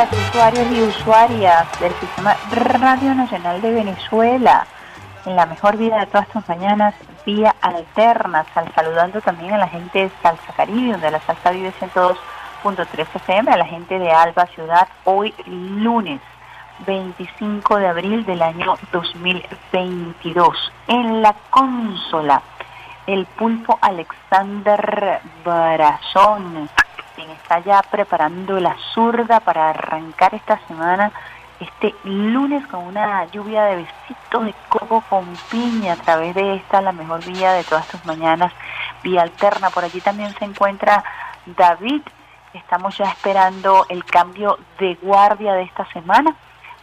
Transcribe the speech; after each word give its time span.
días, 0.00 0.28
usuarios 0.30 0.66
y 0.72 0.82
usuarias 0.82 1.80
del 1.80 1.92
Sistema 1.94 2.34
Radio 2.50 3.14
Nacional 3.14 3.60
de 3.60 3.70
Venezuela. 3.70 4.66
En 5.26 5.36
la 5.36 5.44
mejor 5.44 5.76
vida 5.76 5.98
de 5.98 6.06
todas 6.06 6.28
tus 6.28 6.48
mañanas, 6.48 6.94
vía 7.26 7.54
alterna, 7.60 8.46
sal, 8.54 8.72
saludando 8.74 9.20
también 9.20 9.52
a 9.52 9.58
la 9.58 9.68
gente 9.68 10.04
de 10.04 10.10
Salsa 10.22 10.52
Caribe, 10.56 10.92
donde 10.92 11.10
la 11.10 11.20
salsa 11.20 11.50
vive 11.50 11.72
102.3 11.78 13.06
FM, 13.14 13.50
a 13.50 13.56
la 13.58 13.66
gente 13.66 13.98
de 13.98 14.10
Alba 14.10 14.46
Ciudad, 14.46 14.88
hoy 15.04 15.34
lunes 15.46 16.20
25 16.86 17.76
de 17.76 17.88
abril 17.88 18.24
del 18.24 18.40
año 18.40 18.76
2022. 18.92 20.72
En 20.88 21.20
la 21.20 21.34
consola, 21.50 22.40
el 23.06 23.26
pulpo 23.26 23.78
Alexander 23.82 25.20
Barazón 25.44 26.70
está 27.28 27.58
ya 27.60 27.82
preparando 27.82 28.58
la 28.60 28.76
zurda 28.94 29.40
para 29.40 29.70
arrancar 29.70 30.34
esta 30.34 30.58
semana, 30.66 31.12
este 31.60 31.94
lunes 32.04 32.66
con 32.68 32.86
una 32.86 33.26
lluvia 33.26 33.64
de 33.64 33.76
besitos 33.76 34.44
de 34.46 34.54
coco 34.68 35.02
con 35.10 35.26
piña 35.50 35.92
a 35.92 35.96
través 35.96 36.34
de 36.34 36.54
esta, 36.54 36.80
la 36.80 36.92
mejor 36.92 37.22
vía 37.24 37.52
de 37.52 37.64
todas 37.64 37.86
tus 37.88 38.04
mañanas, 38.06 38.52
vía 39.02 39.22
alterna. 39.22 39.70
Por 39.70 39.84
allí 39.84 40.00
también 40.00 40.32
se 40.38 40.44
encuentra 40.46 41.04
David. 41.44 42.02
Estamos 42.54 42.96
ya 42.96 43.04
esperando 43.04 43.84
el 43.88 44.04
cambio 44.04 44.58
de 44.78 44.94
guardia 45.02 45.52
de 45.52 45.62
esta 45.62 45.84
semana 45.92 46.34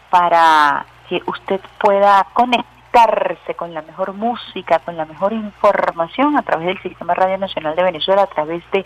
para 0.09 0.85
que 1.09 1.21
usted 1.25 1.59
pueda 1.79 2.25
conectarse 2.33 3.55
con 3.55 3.73
la 3.73 3.81
mejor 3.81 4.13
música, 4.13 4.79
con 4.79 4.97
la 4.97 5.05
mejor 5.05 5.33
información 5.33 6.37
a 6.37 6.41
través 6.41 6.67
del 6.67 6.81
Sistema 6.81 7.13
Radio 7.13 7.37
Nacional 7.37 7.75
de 7.75 7.83
Venezuela, 7.83 8.23
a 8.23 8.27
través 8.27 8.63
de 8.71 8.85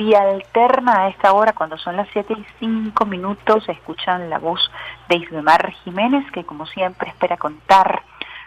Vía 0.00 0.22
Alterna 0.22 1.02
a 1.02 1.08
esta 1.08 1.34
hora, 1.34 1.52
cuando 1.52 1.76
son 1.76 1.94
las 1.94 2.08
7 2.14 2.32
y 2.32 2.46
5 2.58 3.04
minutos, 3.04 3.68
escuchan 3.68 4.30
la 4.30 4.38
voz 4.38 4.58
de 5.10 5.16
Isbemar 5.16 5.72
Jiménez, 5.84 6.24
que 6.32 6.42
como 6.42 6.64
siempre 6.64 7.10
espera 7.10 7.36
contar 7.36 8.00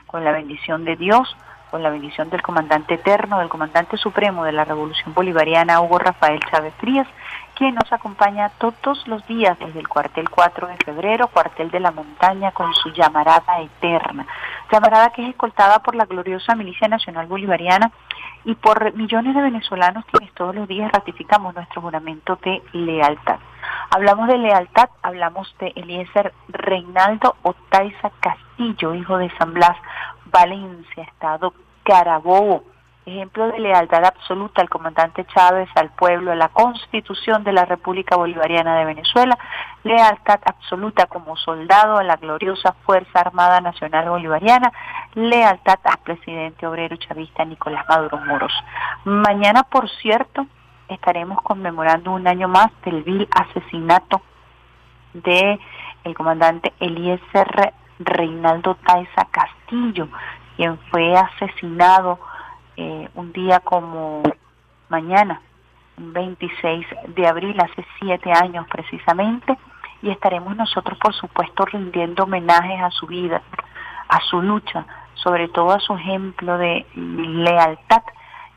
con 0.08 0.24
la 0.24 0.32
bendición 0.32 0.84
de 0.84 0.96
Dios, 0.96 1.38
con 1.70 1.84
la 1.84 1.92
bendición 1.92 2.32
del 2.32 2.42
comandante 2.42 2.96
eterno, 2.96 3.38
del 3.38 3.50
comandante 3.50 3.98
supremo 3.98 4.44
de 4.46 4.52
la 4.52 4.66
Revolución 4.66 5.14
Bolivariana, 5.14 5.80
Hugo 5.80 6.00
Rafael 6.00 6.40
Chávez 6.50 6.74
Frías, 6.80 7.06
quien 7.56 7.76
nos 7.76 7.92
acompaña 7.92 8.50
todos 8.58 9.08
los 9.08 9.26
días 9.28 9.58
desde 9.60 9.80
el 9.80 9.88
cuartel 9.88 10.30
4 10.30 10.68
de 10.68 10.78
febrero, 10.78 11.28
cuartel 11.28 11.70
de 11.72 11.80
la 11.80 11.92
montaña, 11.92 12.52
con 12.52 12.74
su 12.74 12.90
llamarada 12.92 13.62
eterna. 13.62 14.26
Llamarada 14.72 15.12
que 15.12 15.24
es 15.24 15.30
escoltada 15.30 15.80
por 15.80 15.96
la 15.96 16.06
gloriosa 16.06 16.56
Milicia 16.56 16.88
Nacional 16.88 17.28
Bolivariana 17.28 17.92
y 18.46 18.56
por 18.56 18.94
millones 18.96 19.36
de 19.36 19.42
venezolanos 19.42 20.06
quienes 20.06 20.34
todos 20.34 20.56
los 20.56 20.68
días 20.68 20.92
ratificamos 20.92 21.54
nuestro 21.54 21.82
juramento 21.82 22.38
de 22.44 22.62
lealtad. 22.74 23.40
Hablamos 23.92 24.28
de 24.28 24.38
lealtad, 24.38 24.90
hablamos 25.02 25.56
de 25.60 25.72
Eliezer 25.76 26.34
Reinaldo 26.48 27.36
Otaiza 27.44 28.10
Castillo, 28.20 28.96
hijo 28.96 29.18
de 29.18 29.30
San 29.38 29.54
Blas, 29.54 29.78
Valencia, 30.26 31.04
Estado 31.04 31.54
Carabobo, 31.84 32.64
ejemplo 33.06 33.48
de 33.48 33.60
lealtad 33.60 34.06
absoluta 34.06 34.62
al 34.62 34.70
comandante 34.70 35.26
Chávez, 35.26 35.70
al 35.76 35.90
pueblo, 35.92 36.32
a 36.32 36.36
la 36.36 36.50
constitución 36.50 37.44
de 37.44 37.52
la 37.52 37.66
República 37.66 38.16
Bolivariana 38.16 38.78
de 38.78 38.86
Venezuela, 38.86 39.38
lealtad 39.84 40.40
absoluta 40.46 41.08
como 41.08 41.36
soldado 41.36 41.98
a 41.98 42.04
la 42.04 42.16
gloriosa 42.16 42.74
Fuerza 42.86 43.20
Armada 43.20 43.60
Nacional 43.62 44.10
Bolivariana, 44.10 44.72
lealtad 45.16 45.80
al 45.84 45.98
presidente 46.00 46.66
obrero 46.66 46.96
chavista 46.96 47.44
Nicolás 47.44 47.86
Maduro 47.90 48.18
Moros. 48.20 48.54
Mañana, 49.04 49.64
por 49.64 49.90
cierto, 49.90 50.46
estaremos 50.88 51.42
conmemorando 51.42 52.12
un 52.12 52.28
año 52.28 52.48
más 52.48 52.68
del 52.86 53.04
vil 53.04 53.28
asesinato 53.32 54.22
de 55.14 55.60
el 56.04 56.16
comandante 56.16 56.74
Eliezer 56.80 57.74
Reinaldo 58.00 58.76
Taiza 58.76 59.26
Castillo, 59.32 60.08
quien 60.56 60.78
fue 60.90 61.16
asesinado 61.16 62.20
eh, 62.78 63.10
un 63.16 63.32
día 63.34 63.60
como 63.60 64.24
mañana, 64.90 65.42
26 65.98 66.86
de 67.16 67.28
abril, 67.28 67.56
hace 67.60 67.86
siete 68.00 68.32
años 68.32 68.66
precisamente, 68.70 69.58
y 70.02 70.10
estaremos 70.10 70.56
nosotros, 70.56 70.98
por 71.00 71.14
supuesto, 71.14 71.66
rindiendo 71.66 72.24
homenajes 72.24 72.82
a 72.82 72.92
su 72.92 73.08
vida, 73.08 73.42
a 74.10 74.20
su 74.22 74.42
lucha, 74.42 74.86
sobre 75.16 75.48
todo 75.48 75.72
a 75.72 75.80
su 75.80 75.96
ejemplo 75.96 76.58
de 76.58 76.86
lealtad 76.96 78.04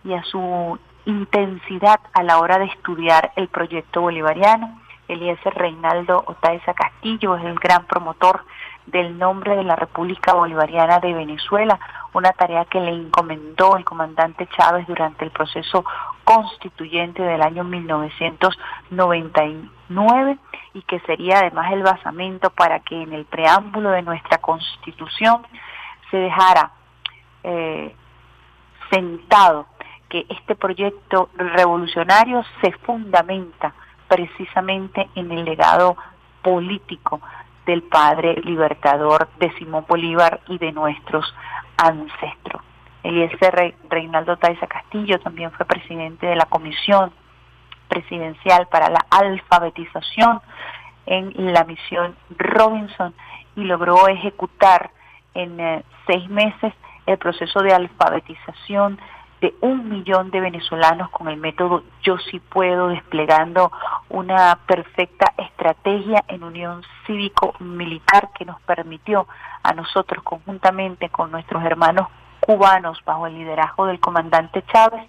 y 0.04 0.14
a 0.14 0.22
su 0.24 0.78
intensidad 1.04 2.00
a 2.12 2.22
la 2.22 2.38
hora 2.38 2.58
de 2.58 2.66
estudiar 2.66 3.32
el 3.36 3.48
proyecto 3.48 4.00
bolivariano. 4.00 4.80
Eliezer 5.08 5.54
Reinaldo 5.54 6.24
Otaiza 6.26 6.74
Castillo 6.74 7.36
es 7.36 7.44
el 7.44 7.54
gran 7.54 7.86
promotor 7.86 8.44
del 8.86 9.18
nombre 9.18 9.56
de 9.56 9.64
la 9.64 9.76
República 9.76 10.32
Bolivariana 10.34 11.00
de 11.00 11.12
Venezuela, 11.12 11.78
una 12.12 12.32
tarea 12.32 12.64
que 12.64 12.80
le 12.80 12.92
encomendó 12.92 13.76
el 13.76 13.84
comandante 13.84 14.48
Chávez 14.56 14.86
durante 14.86 15.24
el 15.24 15.30
proceso 15.30 15.84
constituyente 16.24 17.22
del 17.22 17.42
año 17.42 17.62
1999 17.64 20.38
y 20.74 20.82
que 20.82 21.00
sería 21.00 21.40
además 21.40 21.72
el 21.72 21.82
basamento 21.82 22.50
para 22.50 22.78
que 22.80 23.02
en 23.02 23.12
el 23.12 23.26
preámbulo 23.26 23.90
de 23.90 24.02
nuestra 24.02 24.38
constitución 24.38 25.44
se 26.10 26.16
dejara 26.16 26.70
eh, 27.42 27.94
sentado 28.90 29.66
que 30.08 30.24
este 30.28 30.54
proyecto 30.54 31.30
revolucionario 31.36 32.44
se 32.60 32.70
fundamenta 32.72 33.74
precisamente 34.08 35.08
en 35.16 35.32
el 35.32 35.44
legado 35.44 35.96
político 36.42 37.20
del 37.66 37.82
padre 37.82 38.36
libertador 38.44 39.28
de 39.38 39.52
Simón 39.58 39.84
Bolívar 39.88 40.40
y 40.48 40.58
de 40.58 40.72
nuestros 40.72 41.34
ancestros. 41.76 42.62
Eliezer 43.02 43.74
Reinaldo 43.88 44.36
Taiza 44.36 44.66
Castillo 44.66 45.20
también 45.20 45.52
fue 45.52 45.66
presidente 45.66 46.26
de 46.26 46.36
la 46.36 46.46
Comisión 46.46 47.12
Presidencial 47.88 48.66
para 48.68 48.88
la 48.88 49.04
Alfabetización 49.10 50.40
en 51.06 51.52
la 51.52 51.64
misión 51.64 52.16
Robinson 52.36 53.14
y 53.54 53.62
logró 53.62 54.08
ejecutar 54.08 54.90
en 55.34 55.60
eh, 55.60 55.84
seis 56.06 56.28
meses 56.28 56.72
el 57.06 57.18
proceso 57.18 57.60
de 57.60 57.72
alfabetización 57.72 58.98
de 59.40 59.54
un 59.60 59.88
millón 59.88 60.30
de 60.30 60.40
venezolanos 60.40 61.10
con 61.10 61.28
el 61.28 61.36
método 61.36 61.82
Yo 62.02 62.18
sí 62.18 62.40
puedo, 62.40 62.88
desplegando 62.88 63.70
una 64.08 64.58
perfecta 64.66 65.32
estrategia 65.36 66.24
en 66.28 66.42
unión 66.42 66.82
cívico-militar 67.06 68.30
que 68.36 68.44
nos 68.44 68.60
permitió 68.62 69.26
a 69.62 69.72
nosotros 69.72 70.22
conjuntamente 70.22 71.08
con 71.10 71.30
nuestros 71.30 71.62
hermanos 71.64 72.08
cubanos 72.40 72.98
bajo 73.04 73.26
el 73.26 73.34
liderazgo 73.34 73.86
del 73.86 74.00
comandante 74.00 74.62
Chávez 74.72 75.02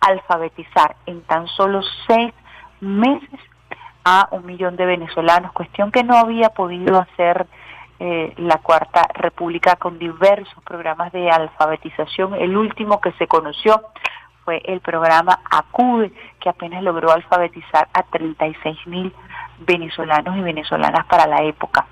alfabetizar 0.00 0.96
en 1.06 1.22
tan 1.22 1.46
solo 1.48 1.80
seis 2.06 2.34
meses 2.80 3.40
a 4.04 4.28
un 4.32 4.44
millón 4.44 4.76
de 4.76 4.84
venezolanos, 4.84 5.52
cuestión 5.52 5.92
que 5.92 6.02
no 6.02 6.16
había 6.16 6.50
podido 6.50 6.98
hacer 6.98 7.46
eh, 8.04 8.34
la 8.38 8.58
Cuarta 8.58 9.06
República 9.14 9.76
con 9.76 9.96
diversos 9.96 10.60
programas 10.64 11.12
de 11.12 11.30
alfabetización. 11.30 12.34
El 12.34 12.56
último 12.56 13.00
que 13.00 13.12
se 13.12 13.28
conoció 13.28 13.80
fue 14.44 14.60
el 14.64 14.80
programa 14.80 15.38
ACUDE, 15.48 16.12
que 16.40 16.48
apenas 16.48 16.82
logró 16.82 17.12
alfabetizar 17.12 17.88
a 17.94 18.02
36 18.02 18.88
mil 18.88 19.14
venezolanos 19.60 20.36
y 20.36 20.40
venezolanas 20.40 21.06
para 21.06 21.28
la 21.28 21.44
época. 21.44 21.86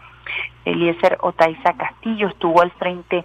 Eliezer 0.64 1.16
Otaiza 1.20 1.74
Castillo 1.74 2.26
estuvo 2.26 2.60
al 2.60 2.72
frente 2.72 3.24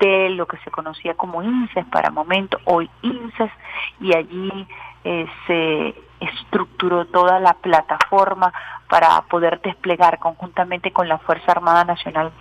de 0.00 0.30
lo 0.30 0.46
que 0.46 0.56
se 0.64 0.72
conocía 0.72 1.14
como 1.14 1.40
INSES 1.40 1.86
para 1.86 2.10
momento, 2.10 2.58
hoy 2.64 2.90
INSES, 3.02 3.52
y 4.00 4.12
allí 4.12 4.66
eh, 5.04 5.26
se 5.46 5.94
estructuró 6.20 7.06
toda 7.06 7.40
la 7.40 7.54
plataforma 7.54 8.52
para 8.88 9.20
poder 9.22 9.60
desplegar 9.60 10.18
conjuntamente 10.18 10.92
con 10.92 11.08
la 11.08 11.18
Fuerza 11.18 11.52
Armada 11.52 11.84
Nacional 11.84 12.32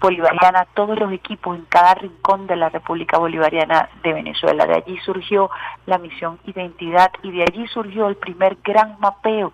Bolivariana 0.00 0.66
todos 0.74 0.98
los 0.98 1.12
equipos 1.12 1.56
en 1.56 1.64
cada 1.66 1.94
rincón 1.94 2.48
de 2.48 2.56
la 2.56 2.68
República 2.68 3.18
Bolivariana 3.18 3.88
de 4.02 4.12
Venezuela. 4.12 4.66
De 4.66 4.74
allí 4.74 4.98
surgió 5.04 5.48
la 5.86 5.98
misión 5.98 6.40
Identidad 6.44 7.12
y 7.22 7.30
de 7.30 7.44
allí 7.44 7.68
surgió 7.68 8.08
el 8.08 8.16
primer 8.16 8.58
gran 8.64 8.96
mapeo 8.98 9.52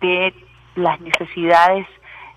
de 0.00 0.34
las 0.76 0.98
necesidades 1.00 1.86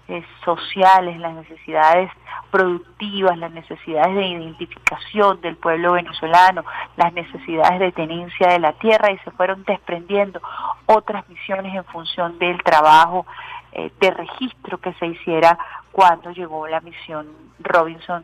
eh, 0.08 0.24
sociales, 0.44 1.20
las 1.20 1.34
necesidades 1.34 2.12
productivas, 2.52 3.38
las 3.38 3.52
necesidades 3.52 4.16
de 4.16 4.28
identificación 4.28 5.42
del 5.42 5.58
pueblo 5.58 5.94
venezolano, 5.94 6.64
las 6.96 7.12
necesidades 7.14 7.80
de 7.80 7.92
tenencia 7.92 8.50
de 8.50 8.60
la 8.60 8.74
tierra 8.74 9.12
y 9.12 9.18
se 9.20 9.32
fueron 9.32 9.64
desprendiendo 9.64 10.40
otras 10.86 11.28
misiones 11.28 11.76
en 11.76 11.84
función 11.86 12.38
del 12.40 12.62
trabajo 12.64 13.26
eh, 13.72 13.92
de 14.00 14.12
registro 14.12 14.78
que 14.78 14.94
se 14.94 15.08
hiciera 15.08 15.58
cuando 15.92 16.32
llegó 16.32 16.68
la 16.68 16.82
misión 16.82 17.28
Robinson 17.60 18.24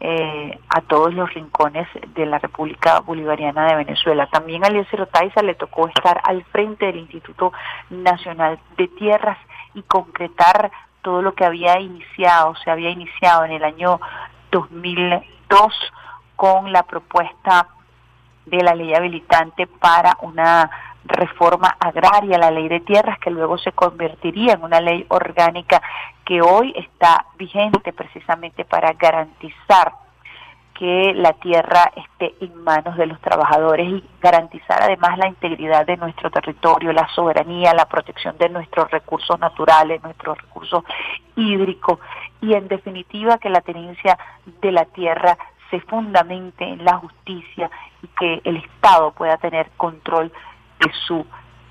eh, 0.00 0.58
a 0.68 0.80
todos 0.80 1.14
los 1.14 1.32
rincones 1.32 1.86
de 2.14 2.26
la 2.26 2.40
República 2.40 2.98
Bolivariana 2.98 3.66
de 3.66 3.76
Venezuela. 3.76 4.26
También 4.26 4.64
a 4.64 4.66
Eliezer 4.66 5.02
Otaiza 5.02 5.42
le 5.42 5.54
tocó 5.54 5.86
estar 5.86 6.20
al 6.24 6.42
frente 6.46 6.86
del 6.86 6.96
Instituto 6.96 7.52
Nacional 7.90 8.58
de 8.76 8.88
Tierras 8.88 9.38
y 9.74 9.82
concretar 9.82 10.72
todo 11.02 11.22
lo 11.22 11.34
que 11.34 11.44
había 11.44 11.78
iniciado, 11.80 12.54
se 12.64 12.70
había 12.70 12.90
iniciado 12.90 13.44
en 13.44 13.52
el 13.52 13.64
año 13.64 14.00
2002 14.50 15.74
con 16.36 16.72
la 16.72 16.84
propuesta 16.84 17.68
de 18.46 18.62
la 18.62 18.74
ley 18.74 18.94
habilitante 18.94 19.66
para 19.66 20.16
una 20.22 20.70
reforma 21.04 21.76
agraria, 21.80 22.38
la 22.38 22.50
ley 22.50 22.68
de 22.68 22.80
tierras, 22.80 23.18
que 23.18 23.30
luego 23.30 23.58
se 23.58 23.72
convertiría 23.72 24.54
en 24.54 24.62
una 24.62 24.80
ley 24.80 25.04
orgánica 25.08 25.82
que 26.24 26.40
hoy 26.40 26.72
está 26.76 27.26
vigente 27.36 27.92
precisamente 27.92 28.64
para 28.64 28.92
garantizar 28.92 29.92
que 30.78 31.12
la 31.14 31.32
tierra 31.34 31.92
esté 31.96 32.34
en 32.40 32.62
manos 32.62 32.96
de 32.96 33.06
los 33.06 33.20
trabajadores 33.20 33.88
y 33.88 34.04
garantizar 34.20 34.82
además 34.82 35.18
la 35.18 35.28
integridad 35.28 35.86
de 35.86 35.96
nuestro 35.96 36.30
territorio, 36.30 36.92
la 36.92 37.08
soberanía, 37.14 37.74
la 37.74 37.86
protección 37.86 38.36
de 38.38 38.48
nuestros 38.48 38.90
recursos 38.90 39.38
naturales, 39.38 40.02
nuestros 40.02 40.40
recursos 40.40 40.84
hídricos. 41.36 41.98
Y 42.40 42.54
en 42.54 42.68
definitiva 42.68 43.38
que 43.38 43.50
la 43.50 43.60
tenencia 43.60 44.18
de 44.60 44.72
la 44.72 44.84
tierra 44.86 45.36
se 45.70 45.80
fundamente 45.80 46.64
en 46.64 46.84
la 46.84 46.98
justicia 46.98 47.70
y 48.02 48.06
que 48.08 48.40
el 48.44 48.56
Estado 48.58 49.12
pueda 49.12 49.36
tener 49.38 49.70
control 49.76 50.32
de 50.80 50.92
su 51.06 51.24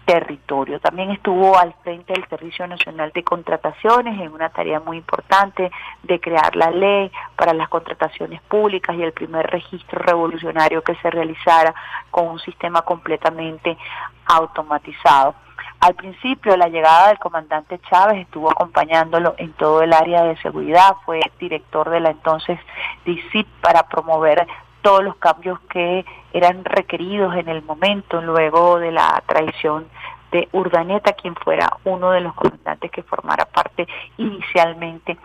territorio. 0.06 0.80
También 0.80 1.12
estuvo 1.12 1.58
al 1.58 1.74
frente 1.84 2.14
del 2.14 2.28
Servicio 2.28 2.68
Nacional 2.68 3.12
de 3.14 3.24
Contrataciones 3.24 4.20
en 4.20 4.32
una 4.34 4.50
tarea 4.50 4.80
muy 4.80 4.98
importante 4.98 5.72
de 6.04 6.20
crear 6.20 6.56
la 6.56 6.72
ley 6.72 7.12
para 7.36 7.54
las 7.54 7.70
contrataciones 7.70 8.42
públicas 8.44 8.96
y 8.96 9.04
el 9.04 9.14
primer 9.14 9.48
registro 9.48 10.00
revolucionario 10.00 10.82
que 10.82 10.96
se 10.96 11.10
realizara 11.10 11.74
con 12.10 12.28
un 12.28 12.40
sistema 12.40 12.82
completamente 12.82 13.78
automatizado. 14.26 15.36
Al 15.80 15.96
principio, 15.96 16.56
la 16.58 16.68
llegada 16.68 17.08
del 17.08 17.18
comandante 17.18 17.80
Chávez 17.90 18.20
estuvo 18.20 18.52
acompañándolo 18.52 19.34
en 19.38 19.52
todo 19.54 19.82
el 19.82 19.94
área 19.94 20.24
de 20.24 20.38
seguridad, 20.38 20.96
fue 21.06 21.20
director 21.40 21.90
de 21.90 22.00
la 22.00 22.12
entonces 22.12 22.60
DICIP 23.04 23.48
para 23.62 23.88
promover 23.88 24.48
todos 24.82 25.04
los 25.04 25.16
cambios 25.18 25.60
que 25.70 26.06
eran 26.34 26.64
requeridos 26.66 27.36
en 27.36 27.50
el 27.50 27.62
momento, 27.64 28.22
luego 28.22 28.80
de 28.80 28.92
la 28.92 29.22
traición 29.28 29.88
de 30.32 30.48
Urdaneta, 30.54 31.14
quien 31.14 31.36
fuera 31.36 31.78
uno 31.84 32.12
de 32.12 32.22
los 32.22 32.34
comandantes 32.34 32.90
que 32.92 33.04
formara 33.04 33.46
parte 33.46 33.88
inicialmente 34.18 35.18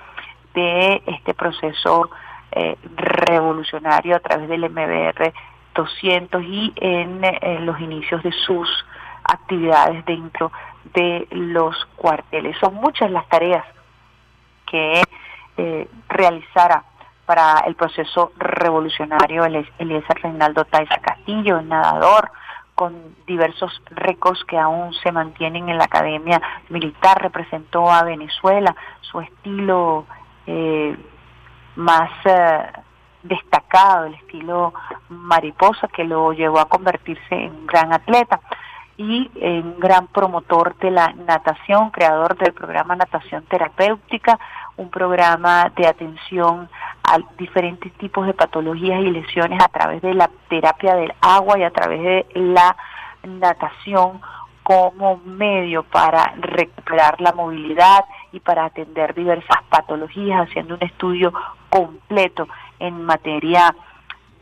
de 0.54 1.02
este 1.06 1.34
proceso 1.34 2.10
eh, 2.52 2.76
revolucionario 2.96 4.16
a 4.16 4.20
través 4.20 4.48
del 4.48 4.68
MBR 4.70 5.32
200 5.74 6.42
y 6.42 6.72
en, 6.76 7.66
los 7.66 7.78
inicios 7.80 8.22
de 8.22 8.32
sus 8.32 8.68
actividades 9.24 10.04
dentro 10.06 10.50
de 10.94 11.26
los 11.30 11.76
cuarteles. 11.96 12.56
Son 12.58 12.74
muchas 12.74 13.10
las 13.10 13.28
tareas 13.28 13.64
que 14.66 15.02
eh, 15.58 15.88
realizara 16.08 16.84
para 17.26 17.60
el 17.66 17.74
proceso 17.74 18.32
revolucionario 18.38 19.44
Eliezer 19.44 20.22
Reinaldo 20.22 20.64
Taiza 20.64 20.98
Castillo, 20.98 21.60
nadador, 21.60 22.30
con 22.74 23.16
diversos 23.26 23.82
récords 23.90 24.44
que 24.44 24.58
aún 24.58 24.94
se 24.94 25.10
mantienen 25.10 25.68
en 25.68 25.78
la 25.78 25.84
academia 25.84 26.40
militar, 26.68 27.20
representó 27.20 27.90
a 27.90 28.04
Venezuela, 28.04 28.74
su 29.00 29.20
estilo 29.20 30.06
eh, 30.46 30.96
más 31.74 32.10
eh, 32.24 32.66
destacado, 33.22 34.06
el 34.06 34.14
estilo 34.14 34.72
mariposa, 35.08 35.88
que 35.88 36.04
lo 36.04 36.32
llevó 36.32 36.60
a 36.60 36.68
convertirse 36.68 37.34
en 37.34 37.52
un 37.52 37.66
gran 37.66 37.92
atleta 37.92 38.40
y 38.98 39.30
un 39.34 39.78
gran 39.78 40.06
promotor 40.06 40.76
de 40.78 40.90
la 40.90 41.12
natación, 41.12 41.90
creador 41.90 42.36
del 42.38 42.52
programa 42.52 42.96
Natación 42.96 43.44
Terapéutica, 43.44 44.38
un 44.76 44.90
programa 44.90 45.70
de 45.76 45.86
atención 45.86 46.68
a 47.02 47.18
diferentes 47.38 47.92
tipos 47.94 48.26
de 48.26 48.34
patologías 48.34 49.00
y 49.00 49.10
lesiones 49.10 49.62
a 49.62 49.68
través 49.68 50.02
de 50.02 50.14
la 50.14 50.30
terapia 50.48 50.94
del 50.94 51.12
agua 51.20 51.58
y 51.58 51.62
a 51.62 51.70
través 51.70 52.02
de 52.02 52.26
la 52.34 52.76
natación 53.22 54.20
como 54.62 55.18
medio 55.18 55.84
para 55.84 56.34
recuperar 56.38 57.20
la 57.20 57.32
movilidad 57.32 58.04
y 58.32 58.40
para 58.40 58.64
atender 58.64 59.14
diversas 59.14 59.62
patologías, 59.68 60.48
haciendo 60.48 60.74
un 60.74 60.82
estudio 60.82 61.32
completo 61.70 62.48
en 62.80 63.04
materia 63.04 63.74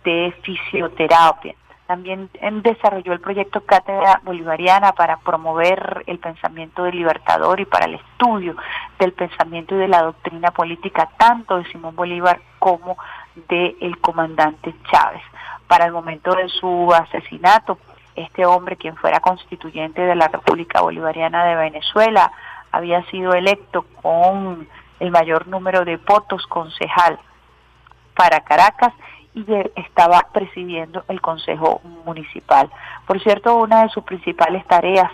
de 0.03 0.35
fisioterapia. 0.43 1.55
También 1.87 2.31
desarrolló 2.63 3.13
el 3.13 3.21
proyecto 3.21 3.61
Cátedra 3.61 4.21
Bolivariana 4.25 4.93
para 4.93 5.19
promover 5.19 6.03
el 6.07 6.19
pensamiento 6.19 6.85
del 6.85 6.97
libertador 6.97 7.61
y 7.61 7.67
para 7.67 7.85
el 7.85 7.97
estudio 7.97 8.57
del 8.99 9.13
pensamiento 9.13 9.75
y 9.75 9.79
de 9.79 9.89
la 9.89 10.03
doctrina 10.03 10.51
política 10.51 11.11
tanto 11.19 11.59
de 11.59 11.65
Simón 11.67 11.95
Bolívar 11.95 12.41
como 12.59 12.97
del 13.49 13.77
el 13.81 13.99
comandante 13.99 14.75
Chávez. 14.91 15.23
Para 15.69 15.85
el 15.85 15.93
momento 15.93 16.35
de 16.35 16.49
su 16.49 16.91
asesinato, 16.95 17.79
este 18.17 18.47
hombre, 18.47 18.77
quien 18.77 18.97
fuera 18.97 19.21
constituyente 19.21 20.01
de 20.01 20.15
la 20.15 20.29
República 20.29 20.81
Bolivariana 20.81 21.45
de 21.45 21.57
Venezuela, 21.57 22.33
había 22.73 23.05
sido 23.11 23.35
electo 23.35 23.85
con 24.01 24.67
el 25.01 25.11
mayor 25.11 25.49
número 25.49 25.85
de 25.85 25.99
votos 25.99 26.47
concejal 26.47 27.19
para 28.15 28.41
Caracas 28.41 28.93
y 29.35 29.45
estaba 29.75 30.27
presidiendo 30.33 31.05
el 31.09 31.21
Consejo 31.21 31.81
Municipal. 32.05 32.71
Por 33.07 33.21
cierto, 33.21 33.57
una 33.57 33.83
de 33.83 33.89
sus 33.91 34.05
principales 34.05 34.65
tareas 34.67 35.11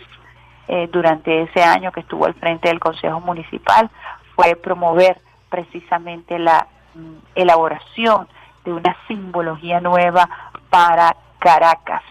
eh, 0.68 0.88
durante 0.92 1.42
ese 1.42 1.62
año 1.62 1.90
que 1.90 2.00
estuvo 2.00 2.26
al 2.26 2.34
frente 2.34 2.68
del 2.68 2.78
Consejo 2.80 3.20
Municipal 3.20 3.90
fue 4.36 4.56
promover 4.56 5.18
precisamente 5.48 6.38
la 6.38 6.66
mm, 6.94 7.16
elaboración 7.34 8.28
de 8.64 8.72
una 8.72 8.96
simbología 9.08 9.80
nueva 9.80 10.28
para 10.68 11.16
Caracas. 11.38 12.02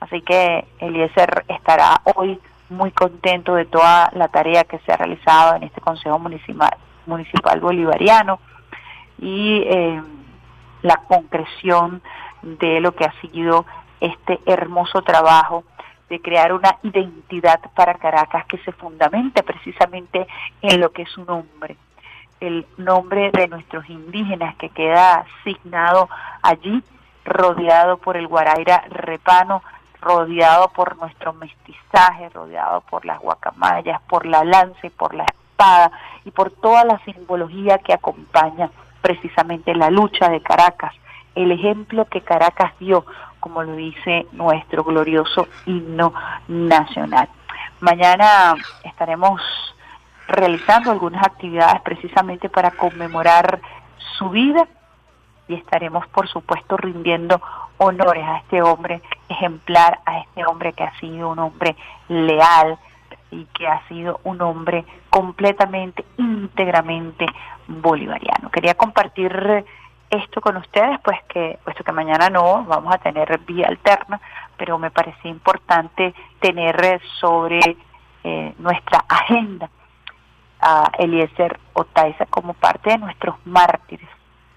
Así 0.00 0.20
que 0.20 0.66
Eliezer 0.80 1.44
estará 1.48 2.02
hoy 2.16 2.40
muy 2.68 2.90
contento 2.90 3.54
de 3.54 3.66
toda 3.66 4.10
la 4.14 4.28
tarea 4.28 4.64
que 4.64 4.78
se 4.80 4.92
ha 4.92 4.96
realizado 4.96 5.56
en 5.56 5.62
este 5.62 5.80
Consejo 5.80 6.18
Municipal, 6.18 6.76
municipal 7.06 7.60
Bolivariano 7.60 8.40
y 9.18 9.62
eh, 9.64 10.02
la 10.82 10.96
concreción 10.96 12.02
de 12.42 12.80
lo 12.80 12.94
que 12.94 13.04
ha 13.04 13.12
sido 13.20 13.64
este 14.00 14.40
hermoso 14.46 15.02
trabajo 15.02 15.64
de 16.08 16.20
crear 16.20 16.52
una 16.52 16.76
identidad 16.82 17.60
para 17.74 17.94
Caracas 17.94 18.44
que 18.46 18.58
se 18.58 18.72
fundamente 18.72 19.42
precisamente 19.42 20.26
en 20.60 20.80
lo 20.80 20.92
que 20.92 21.02
es 21.02 21.10
su 21.10 21.24
nombre, 21.24 21.76
el 22.40 22.66
nombre 22.76 23.30
de 23.30 23.48
nuestros 23.48 23.88
indígenas 23.88 24.56
que 24.56 24.68
queda 24.68 25.24
asignado 25.40 26.08
allí, 26.42 26.82
rodeado 27.24 27.96
por 27.98 28.16
el 28.16 28.26
Guaraira 28.26 28.84
Repano, 28.90 29.62
rodeado 30.00 30.68
por 30.68 30.98
nuestro 30.98 31.32
mestizaje, 31.32 32.28
rodeado 32.30 32.80
por 32.82 33.06
las 33.06 33.20
guacamayas, 33.20 34.02
por 34.02 34.26
la 34.26 34.44
lanza 34.44 34.86
y 34.86 34.90
por 34.90 35.14
la 35.14 35.24
espada 35.24 35.92
y 36.24 36.30
por 36.32 36.50
toda 36.50 36.84
la 36.84 36.98
simbología 37.04 37.78
que 37.78 37.94
acompaña 37.94 38.70
precisamente 39.02 39.74
la 39.74 39.90
lucha 39.90 40.28
de 40.28 40.40
Caracas, 40.40 40.94
el 41.34 41.50
ejemplo 41.52 42.06
que 42.06 42.22
Caracas 42.22 42.72
dio, 42.78 43.04
como 43.40 43.62
lo 43.62 43.74
dice 43.76 44.26
nuestro 44.32 44.84
glorioso 44.84 45.48
himno 45.66 46.14
nacional. 46.48 47.28
Mañana 47.80 48.54
estaremos 48.84 49.42
realizando 50.28 50.90
algunas 50.90 51.24
actividades 51.26 51.82
precisamente 51.82 52.48
para 52.48 52.70
conmemorar 52.70 53.60
su 54.18 54.30
vida 54.30 54.66
y 55.48 55.54
estaremos 55.54 56.06
por 56.08 56.28
supuesto 56.28 56.76
rindiendo 56.76 57.40
honores 57.78 58.24
a 58.24 58.38
este 58.38 58.62
hombre 58.62 59.02
ejemplar, 59.28 59.98
a 60.06 60.20
este 60.20 60.46
hombre 60.46 60.72
que 60.72 60.84
ha 60.84 60.98
sido 61.00 61.30
un 61.30 61.40
hombre 61.40 61.76
leal 62.08 62.78
y 63.32 63.46
que 63.46 63.66
ha 63.66 63.86
sido 63.88 64.20
un 64.24 64.40
hombre 64.42 64.84
completamente, 65.10 66.04
íntegramente 66.18 67.26
bolivariano. 67.66 68.50
Quería 68.50 68.74
compartir 68.74 69.64
esto 70.10 70.40
con 70.40 70.58
ustedes, 70.58 71.00
pues 71.02 71.18
que, 71.28 71.58
puesto 71.64 71.82
que 71.82 71.92
mañana 71.92 72.28
no 72.28 72.64
vamos 72.64 72.94
a 72.94 72.98
tener 72.98 73.38
vía 73.40 73.66
alterna, 73.66 74.20
pero 74.56 74.78
me 74.78 74.90
parecía 74.90 75.30
importante 75.30 76.14
tener 76.38 77.00
sobre 77.18 77.76
eh, 78.22 78.54
nuestra 78.58 79.04
agenda 79.08 79.70
a 80.60 80.90
Eliezer 80.98 81.58
Otaiza 81.72 82.26
como 82.26 82.54
parte 82.54 82.90
de 82.90 82.98
nuestros 82.98 83.34
mártires. 83.46 84.08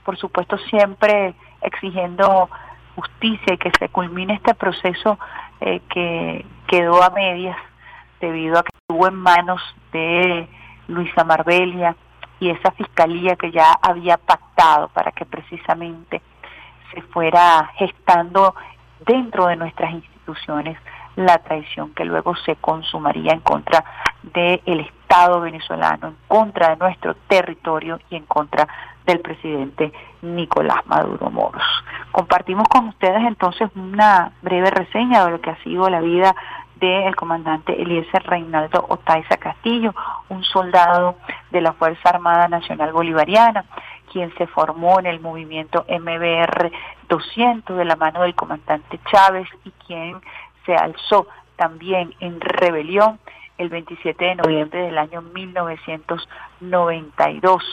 Por 0.04 0.18
supuesto, 0.18 0.58
siempre 0.70 1.34
exigiendo 1.62 2.50
justicia 2.96 3.54
y 3.54 3.58
que 3.58 3.72
se 3.80 3.90
culmine 3.90 4.36
este 4.36 4.54
proceso 4.54 5.18
eh, 5.62 5.82
que 5.90 6.46
quedó 6.68 7.02
a 7.02 7.10
medias 7.10 7.58
debido 8.20 8.60
a 8.60 8.64
que 8.64 8.78
estuvo 8.78 9.08
en 9.08 9.16
manos 9.16 9.62
de 9.92 10.48
Luisa 10.88 11.24
Marbelia 11.24 11.96
y 12.40 12.50
esa 12.50 12.72
fiscalía 12.72 13.36
que 13.36 13.52
ya 13.52 13.74
había 13.82 14.18
pactado 14.18 14.90
para 14.90 15.12
que 15.12 15.26
precisamente 15.26 16.22
se 16.94 17.02
fuera 17.02 17.72
gestando 17.76 18.56
dentro 19.06 19.48
de 19.48 19.56
nuestras 19.56 19.92
instituciones 19.92 20.78
la 21.16 21.38
traición 21.40 21.94
que 21.94 22.06
luego 22.06 22.36
se 22.36 22.56
consumaría 22.58 23.32
en 23.32 23.40
contra 23.40 23.84
del 24.24 24.80
Estado 24.82 25.40
venezolano, 25.40 26.08
en 26.08 26.18
contra 26.28 26.70
de 26.70 26.78
nuestro 26.78 27.16
territorio 27.28 28.00
y 28.10 28.18
en 28.18 28.26
contra 28.26 28.68
del 29.06 29.20
presidente 29.20 29.94
Nicolás 30.22 30.86
Maduro 30.86 31.30
Moros. 31.30 31.64
Compartimos 32.12 32.68
con 32.68 32.90
ustedes 32.90 33.24
entonces 33.26 33.70
una 33.76 34.32
breve 34.42 34.72
reseña 34.72 35.26
de 35.26 35.32
lo 35.32 35.42
que 35.42 35.52
ha 35.52 35.64
sido 35.64 35.90
la 35.90 36.02
vida 36.02 36.36
del 36.76 37.16
comandante 37.16 37.82
Eliezer 37.82 38.22
Reinaldo 38.24 38.86
Otaiza 38.90 39.38
Castillo, 39.38 39.96
un 40.30 40.44
soldado 40.44 41.16
de 41.52 41.62
la 41.62 41.74
Fuerza 41.74 42.10
Armada 42.10 42.48
Nacional 42.48 42.92
Bolivariana, 42.92 43.66
quien 44.12 44.34
se 44.38 44.48
formó 44.48 45.00
en 45.00 45.06
el 45.08 45.20
movimiento 45.20 45.86
MBR 45.88 46.72
200 47.10 47.78
de 47.78 47.86
la 47.86 47.96
mano 47.96 48.24
del 48.24 48.34
comandante 48.36 49.00
Chávez 49.12 49.48
y 49.64 49.70
quien 49.86 50.18
se 50.66 50.76
alzó 50.76 51.28
también 51.56 52.14
en 52.20 52.42
rebelión 52.42 53.20
el 53.58 53.70
27 53.70 54.26
de 54.26 54.36
noviembre 54.36 54.82
del 54.82 54.98
año 54.98 55.22
1992, 55.22 57.64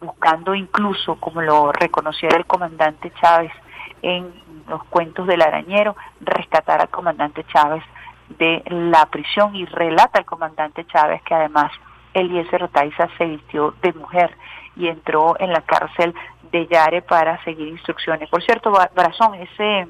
buscando 0.00 0.54
incluso, 0.54 1.16
como 1.16 1.40
lo 1.40 1.72
reconociera 1.72 2.36
el 2.36 2.44
comandante 2.44 3.10
Chávez 3.20 3.52
en 4.02 4.30
los 4.68 4.84
cuentos 4.84 5.26
del 5.26 5.42
arañero, 5.42 5.96
rescatar 6.20 6.82
al 6.82 6.90
comandante 6.90 7.42
Chávez 7.44 7.82
de 8.38 8.62
la 8.68 9.06
prisión 9.06 9.54
y 9.56 9.64
relata 9.66 10.18
el 10.18 10.24
comandante 10.24 10.84
Chávez 10.86 11.22
que 11.22 11.34
además 11.34 11.72
Eliezer 12.14 12.64
Otaiza 12.64 13.08
se 13.16 13.24
vistió 13.24 13.74
de 13.82 13.92
mujer 13.92 14.36
y 14.76 14.88
entró 14.88 15.36
en 15.38 15.52
la 15.52 15.62
cárcel 15.62 16.14
de 16.50 16.66
Yare 16.66 17.02
para 17.02 17.42
seguir 17.44 17.68
instrucciones. 17.68 18.28
Por 18.28 18.42
cierto, 18.42 18.72
Brazón, 18.94 19.34
ese 19.34 19.88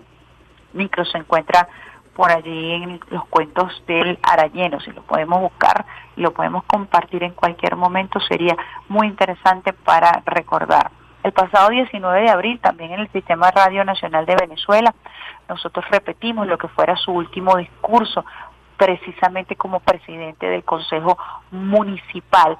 micro 0.72 1.04
se 1.04 1.18
encuentra 1.18 1.68
por 2.14 2.32
allí 2.32 2.72
en 2.72 3.00
los 3.10 3.24
cuentos 3.26 3.82
del 3.86 4.18
Aralleno, 4.22 4.80
si 4.80 4.90
lo 4.90 5.02
podemos 5.02 5.40
buscar 5.40 5.86
y 6.16 6.20
lo 6.20 6.32
podemos 6.32 6.64
compartir 6.64 7.22
en 7.22 7.32
cualquier 7.32 7.76
momento, 7.76 8.18
sería 8.18 8.56
muy 8.88 9.06
interesante 9.06 9.72
para 9.72 10.22
recordar. 10.26 10.90
El 11.22 11.32
pasado 11.32 11.70
19 11.70 12.22
de 12.22 12.30
abril, 12.30 12.60
también 12.60 12.92
en 12.92 13.00
el 13.00 13.12
Sistema 13.12 13.50
Radio 13.50 13.84
Nacional 13.84 14.24
de 14.24 14.36
Venezuela, 14.36 14.94
nosotros 15.48 15.84
repetimos 15.90 16.46
lo 16.46 16.58
que 16.58 16.68
fuera 16.68 16.96
su 16.96 17.12
último 17.12 17.56
discurso, 17.56 18.24
precisamente 18.76 19.56
como 19.56 19.80
presidente 19.80 20.46
del 20.46 20.64
Consejo 20.64 21.18
Municipal 21.50 22.56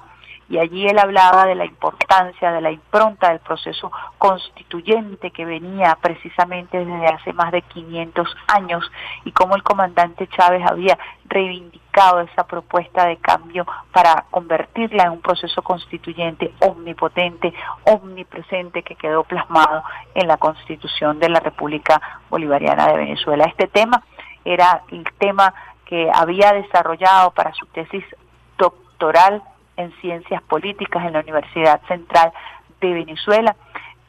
y 0.49 0.57
allí 0.57 0.87
él 0.87 0.97
hablaba 0.97 1.45
de 1.45 1.53
la 1.53 1.65
importancia, 1.65 2.51
de 2.51 2.61
la 2.61 2.71
impronta 2.71 3.29
del 3.29 3.39
proceso 3.39 3.91
constituyente 4.17 5.29
que 5.29 5.45
venía 5.45 5.95
precisamente 6.01 6.83
desde 6.83 7.05
hace 7.05 7.33
más 7.33 7.51
de 7.51 7.61
500 7.61 8.35
años 8.47 8.91
y 9.25 9.31
cómo 9.31 9.55
el 9.55 9.61
comandante 9.61 10.27
Chávez 10.27 10.63
había 10.65 10.97
reivindicado 11.25 12.21
esa 12.21 12.47
propuesta 12.47 13.05
de 13.05 13.17
cambio 13.17 13.67
para 13.91 14.25
convertirla 14.31 15.03
en 15.03 15.11
un 15.11 15.21
proceso 15.21 15.61
constituyente 15.61 16.51
omnipotente, 16.61 17.53
omnipresente 17.83 18.81
que 18.81 18.95
quedó 18.95 19.23
plasmado 19.23 19.83
en 20.15 20.27
la 20.27 20.37
Constitución 20.37 21.19
de 21.19 21.29
la 21.29 21.41
República 21.41 22.01
Bolivariana 22.31 22.87
de 22.87 22.97
Venezuela. 22.97 23.45
Este 23.45 23.67
tema 23.67 24.03
era 24.43 24.81
el 24.89 25.03
tema 25.19 25.53
que 25.85 26.09
había 26.11 26.53
desarrollado 26.53 27.31
para 27.31 27.53
su 27.53 27.67
tesis 27.67 28.03
doctoral 28.57 29.43
en 29.79 29.93
Ciencias 30.01 30.41
Políticas 30.43 31.05
en 31.05 31.13
la 31.13 31.21
Universidad 31.21 31.81
Central 31.87 32.31
de 32.81 32.93
Venezuela. 32.93 33.55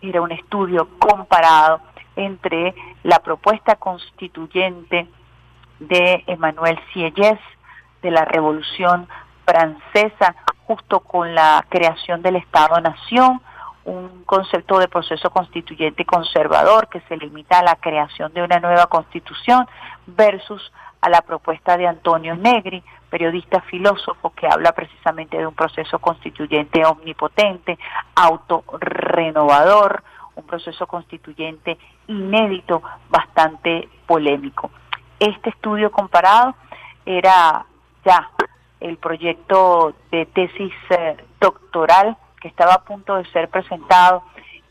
Era 0.02 0.20
un 0.20 0.32
estudio 0.32 0.88
comparado 0.98 1.80
entre 2.16 2.74
la 3.04 3.20
propuesta 3.20 3.76
constituyente 3.76 5.08
de 5.78 6.24
Emmanuel 6.26 6.78
Sieyès 6.92 7.38
de 8.02 8.10
la 8.10 8.24
Revolución 8.24 9.08
Francesa, 9.46 10.34
justo 10.66 11.00
con 11.00 11.34
la 11.34 11.64
creación 11.68 12.20
del 12.22 12.36
Estado-Nación, 12.36 13.40
un 13.84 14.24
concepto 14.24 14.78
de 14.78 14.88
proceso 14.88 15.30
constituyente 15.30 16.04
conservador 16.04 16.88
que 16.88 17.00
se 17.02 17.16
limita 17.16 17.60
a 17.60 17.64
la 17.64 17.76
creación 17.76 18.32
de 18.34 18.42
una 18.42 18.58
nueva 18.58 18.86
constitución 18.86 19.66
versus 20.06 20.72
a 21.00 21.08
la 21.08 21.22
propuesta 21.22 21.76
de 21.76 21.86
Antonio 21.86 22.36
Negri, 22.36 22.82
periodista 23.10 23.60
filósofo 23.62 24.30
que 24.30 24.46
habla 24.46 24.72
precisamente 24.72 25.36
de 25.36 25.46
un 25.46 25.54
proceso 25.54 25.98
constituyente 25.98 26.84
omnipotente, 26.84 27.78
autorrenovador, 28.14 30.02
un 30.36 30.44
proceso 30.44 30.86
constituyente 30.86 31.76
inédito, 32.06 32.82
bastante 33.10 33.88
polémico. 34.06 34.70
Este 35.18 35.50
estudio 35.50 35.90
comparado 35.90 36.54
era 37.04 37.66
ya 38.04 38.30
el 38.78 38.96
proyecto 38.96 39.94
de 40.10 40.26
tesis 40.26 40.72
eh, 40.90 41.16
doctoral 41.38 42.16
que 42.40 42.48
estaba 42.48 42.74
a 42.74 42.84
punto 42.84 43.16
de 43.16 43.26
ser 43.26 43.50
presentado 43.50 44.22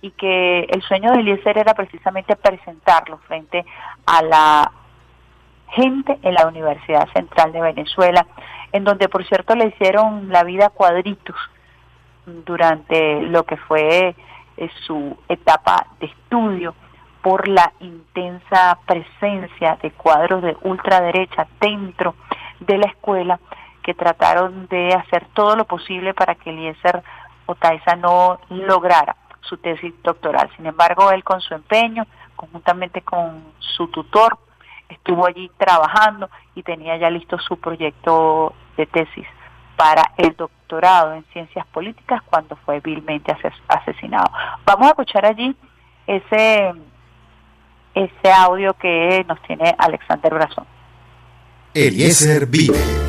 y 0.02 0.12
que 0.12 0.62
el 0.62 0.82
sueño 0.82 1.12
de 1.12 1.20
Eliezer 1.20 1.58
era 1.58 1.74
precisamente 1.74 2.36
presentarlo 2.36 3.18
frente 3.28 3.66
a 4.06 4.24
la 4.24 4.72
gente 5.72 6.18
en 6.22 6.34
la 6.34 6.48
Universidad 6.48 7.08
Central 7.14 7.52
de 7.52 7.62
Venezuela, 7.62 8.26
en 8.72 8.84
donde 8.84 9.10
por 9.10 9.26
cierto 9.26 9.56
le 9.56 9.68
hicieron 9.68 10.30
la 10.30 10.44
vida 10.44 10.70
cuadritos 10.70 11.36
durante 12.26 13.22
lo 13.22 13.44
que 13.44 13.58
fue 13.58 14.16
eh, 14.58 14.70
su 14.86 15.18
etapa 15.28 15.88
de 16.00 16.08
estudio 16.08 16.76
por 17.22 17.48
la 17.48 17.74
intensa 17.80 18.78
presencia 18.86 19.78
de 19.82 19.92
cuadros 19.92 20.42
de 20.42 20.56
ultraderecha 20.64 21.48
dentro 21.60 22.16
de 22.60 22.78
la 22.78 22.88
escuela 22.88 23.40
que 23.84 23.94
trataron 23.94 24.68
de 24.68 24.94
hacer 24.94 25.26
todo 25.34 25.56
lo 25.56 25.66
posible 25.66 26.14
para 26.14 26.36
que 26.36 26.50
Eliezer 26.52 27.02
Otaiza 27.46 27.96
no 27.96 28.40
lograra 28.50 29.16
su 29.42 29.58
tesis 29.58 29.94
doctoral. 30.04 30.50
Sin 30.56 30.66
embargo, 30.66 31.12
él 31.12 31.24
con 31.24 31.42
su 31.42 31.54
empeño, 31.54 32.06
conjuntamente 32.36 33.02
con 33.02 33.44
su 33.60 33.88
tutor, 33.88 34.38
estuvo 34.90 35.26
allí 35.26 35.50
trabajando 35.58 36.30
y 36.56 36.64
tenía 36.64 36.98
ya 36.98 37.10
listo 37.10 37.38
su 37.40 37.58
proyecto 37.58 38.54
de 38.76 38.86
tesis 38.88 39.26
para 39.78 40.12
el 40.18 40.36
doctorado 40.36 41.14
en 41.14 41.24
ciencias 41.32 41.66
políticas 41.68 42.22
cuando 42.30 42.58
fue 42.66 42.82
vilmente 42.82 43.34
asesinado. 43.68 44.30
Vamos 44.66 44.88
a 44.88 44.90
escuchar 44.90 45.26
allí 45.26 45.56
ese, 46.06 46.74
ese 47.96 48.32
audio 48.32 48.74
que 48.74 49.24
nos 49.28 49.42
tiene 49.44 49.74
Alexander 49.78 50.34
Brazón. 50.34 50.66
Eliezer 51.74 52.46
vive. 52.46 53.09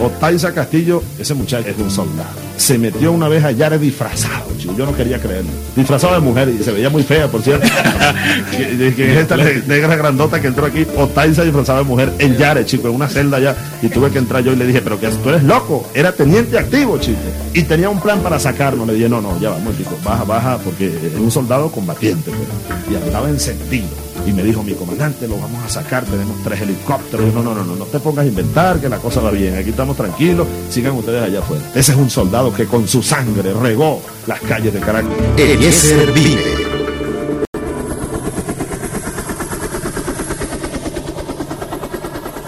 Otaiza 0.00 0.52
Castillo, 0.52 1.02
ese 1.18 1.34
muchacho 1.34 1.68
es 1.68 1.78
un 1.78 1.90
soldado. 1.90 2.30
Se 2.56 2.78
metió 2.78 3.12
una 3.12 3.28
vez 3.28 3.44
a 3.44 3.52
Yare 3.52 3.78
disfrazado, 3.78 4.46
chico. 4.58 4.74
Yo 4.76 4.86
no 4.86 4.94
quería 4.94 5.18
creerlo. 5.18 5.50
Disfrazado 5.76 6.14
de 6.14 6.20
mujer 6.20 6.48
y 6.48 6.62
se 6.62 6.72
veía 6.72 6.90
muy 6.90 7.02
fea, 7.02 7.28
por 7.28 7.42
cierto. 7.42 7.66
que, 8.50 8.94
que 8.94 9.12
es 9.12 9.18
esta 9.18 9.36
negra 9.36 9.96
grandota 9.96 10.40
que 10.40 10.48
entró 10.48 10.66
aquí, 10.66 10.86
Otaiza 10.96 11.42
disfrazado 11.42 11.78
de 11.78 11.84
mujer 11.84 12.12
en 12.18 12.36
Yare, 12.36 12.64
chico, 12.64 12.88
en 12.88 12.94
una 12.94 13.08
celda 13.08 13.36
allá. 13.38 13.56
Y 13.82 13.88
tuve 13.88 14.10
que 14.10 14.18
entrar 14.18 14.42
yo 14.42 14.52
y 14.52 14.56
le 14.56 14.66
dije, 14.66 14.80
pero 14.82 14.98
que 14.98 15.08
tú 15.08 15.28
eres 15.28 15.42
loco. 15.42 15.88
Era 15.94 16.12
teniente 16.12 16.58
activo, 16.58 16.98
chico. 16.98 17.18
Y 17.52 17.62
tenía 17.62 17.88
un 17.88 18.00
plan 18.00 18.20
para 18.20 18.38
sacarnos. 18.38 18.86
Le 18.86 18.94
dije, 18.94 19.08
no, 19.08 19.20
no, 19.20 19.38
ya 19.40 19.50
va, 19.50 19.58
chico, 19.76 19.96
baja, 20.04 20.24
baja, 20.24 20.58
porque 20.58 20.86
es 20.86 21.14
un 21.18 21.30
soldado 21.30 21.70
combatiente. 21.70 22.30
Pero. 22.30 22.92
Y 23.00 23.02
andaba 23.02 23.28
encendido 23.28 24.04
y 24.26 24.32
me 24.32 24.42
dijo, 24.42 24.62
mi 24.62 24.74
comandante, 24.74 25.28
lo 25.28 25.38
vamos 25.38 25.62
a 25.64 25.68
sacar, 25.68 26.04
tenemos 26.04 26.42
tres 26.42 26.60
helicópteros. 26.60 27.32
no, 27.32 27.42
no, 27.42 27.54
no, 27.54 27.64
no, 27.64 27.76
no 27.76 27.84
te 27.84 28.00
pongas 28.00 28.24
a 28.24 28.28
inventar, 28.28 28.80
que 28.80 28.88
la 28.88 28.98
cosa 28.98 29.20
va 29.20 29.30
bien, 29.30 29.56
aquí 29.56 29.70
estamos 29.70 29.96
tranquilos, 29.96 30.46
sigan 30.70 30.92
ustedes 30.94 31.22
allá 31.22 31.40
afuera. 31.40 31.64
Ese 31.74 31.92
es 31.92 31.98
un 31.98 32.10
soldado 32.10 32.52
que 32.54 32.66
con 32.66 32.88
su 32.88 33.02
sangre 33.02 33.52
regó 33.52 34.00
las 34.26 34.40
calles 34.40 34.72
de 34.72 34.80
Caracas. 34.80 35.12
Eliezer 35.36 36.12
vive. 36.12 36.74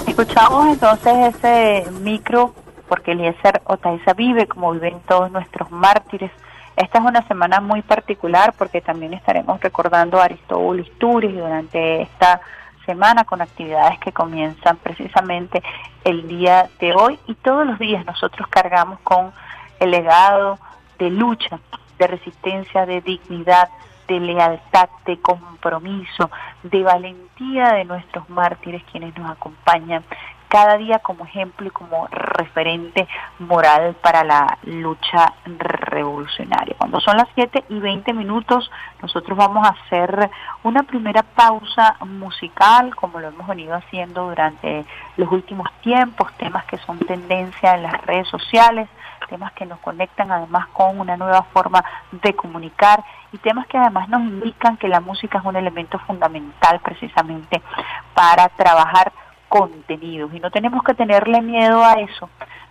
Escuchamos 0.06 0.68
entonces 0.68 1.34
ese 1.36 1.90
micro, 2.00 2.54
porque 2.88 3.12
Eliezer 3.12 3.60
Otaiza 3.64 4.14
vive 4.14 4.46
como 4.46 4.72
viven 4.72 4.94
todos 5.06 5.30
nuestros 5.30 5.70
mártires 5.70 6.30
esta 6.76 6.98
es 6.98 7.04
una 7.04 7.26
semana 7.26 7.60
muy 7.60 7.82
particular 7.82 8.52
porque 8.56 8.82
también 8.82 9.14
estaremos 9.14 9.60
recordando 9.60 10.20
a 10.20 10.24
Aristóbulo 10.24 10.82
Isturiz 10.82 11.34
durante 11.34 12.02
esta 12.02 12.40
semana 12.84 13.24
con 13.24 13.40
actividades 13.40 13.98
que 13.98 14.12
comienzan 14.12 14.76
precisamente 14.76 15.62
el 16.04 16.28
día 16.28 16.68
de 16.78 16.94
hoy. 16.94 17.18
Y 17.26 17.34
todos 17.34 17.66
los 17.66 17.78
días 17.78 18.04
nosotros 18.04 18.46
cargamos 18.48 19.00
con 19.00 19.32
el 19.80 19.90
legado 19.90 20.58
de 20.98 21.10
lucha, 21.10 21.58
de 21.98 22.06
resistencia, 22.06 22.84
de 22.84 23.00
dignidad, 23.00 23.70
de 24.06 24.20
lealtad, 24.20 24.88
de 25.06 25.18
compromiso, 25.18 26.30
de 26.62 26.82
valentía 26.82 27.72
de 27.72 27.84
nuestros 27.84 28.28
mártires 28.28 28.82
quienes 28.92 29.16
nos 29.16 29.30
acompañan 29.30 30.04
cada 30.48 30.76
día 30.76 30.98
como 31.00 31.24
ejemplo 31.24 31.66
y 31.66 31.70
como 31.70 32.06
referente 32.08 33.08
moral 33.38 33.96
para 34.00 34.24
la 34.24 34.58
lucha 34.64 35.34
revolucionaria. 35.44 36.76
Cuando 36.78 37.00
son 37.00 37.16
las 37.16 37.28
7 37.34 37.64
y 37.68 37.78
20 37.78 38.12
minutos, 38.12 38.70
nosotros 39.02 39.36
vamos 39.36 39.66
a 39.66 39.70
hacer 39.70 40.30
una 40.62 40.82
primera 40.82 41.22
pausa 41.22 41.96
musical, 42.04 42.94
como 42.94 43.20
lo 43.20 43.28
hemos 43.28 43.46
venido 43.46 43.74
haciendo 43.74 44.28
durante 44.28 44.84
los 45.16 45.30
últimos 45.30 45.68
tiempos, 45.82 46.32
temas 46.38 46.64
que 46.66 46.78
son 46.78 46.98
tendencia 46.98 47.74
en 47.74 47.82
las 47.82 48.00
redes 48.02 48.28
sociales, 48.28 48.88
temas 49.28 49.52
que 49.52 49.66
nos 49.66 49.78
conectan 49.80 50.30
además 50.30 50.68
con 50.68 51.00
una 51.00 51.16
nueva 51.16 51.42
forma 51.52 51.84
de 52.12 52.34
comunicar 52.34 53.04
y 53.32 53.38
temas 53.38 53.66
que 53.66 53.78
además 53.78 54.08
nos 54.08 54.22
indican 54.22 54.76
que 54.76 54.88
la 54.88 55.00
música 55.00 55.38
es 55.38 55.44
un 55.44 55.56
elemento 55.56 55.98
fundamental 56.00 56.80
precisamente 56.80 57.60
para 58.14 58.48
trabajar 58.50 59.12
contenidos 59.58 60.32
y 60.34 60.40
no 60.40 60.50
tenemos 60.50 60.82
que 60.82 60.94
tenerle 60.94 61.40
miedo 61.40 61.84
a 61.84 61.94
eso, 61.94 62.28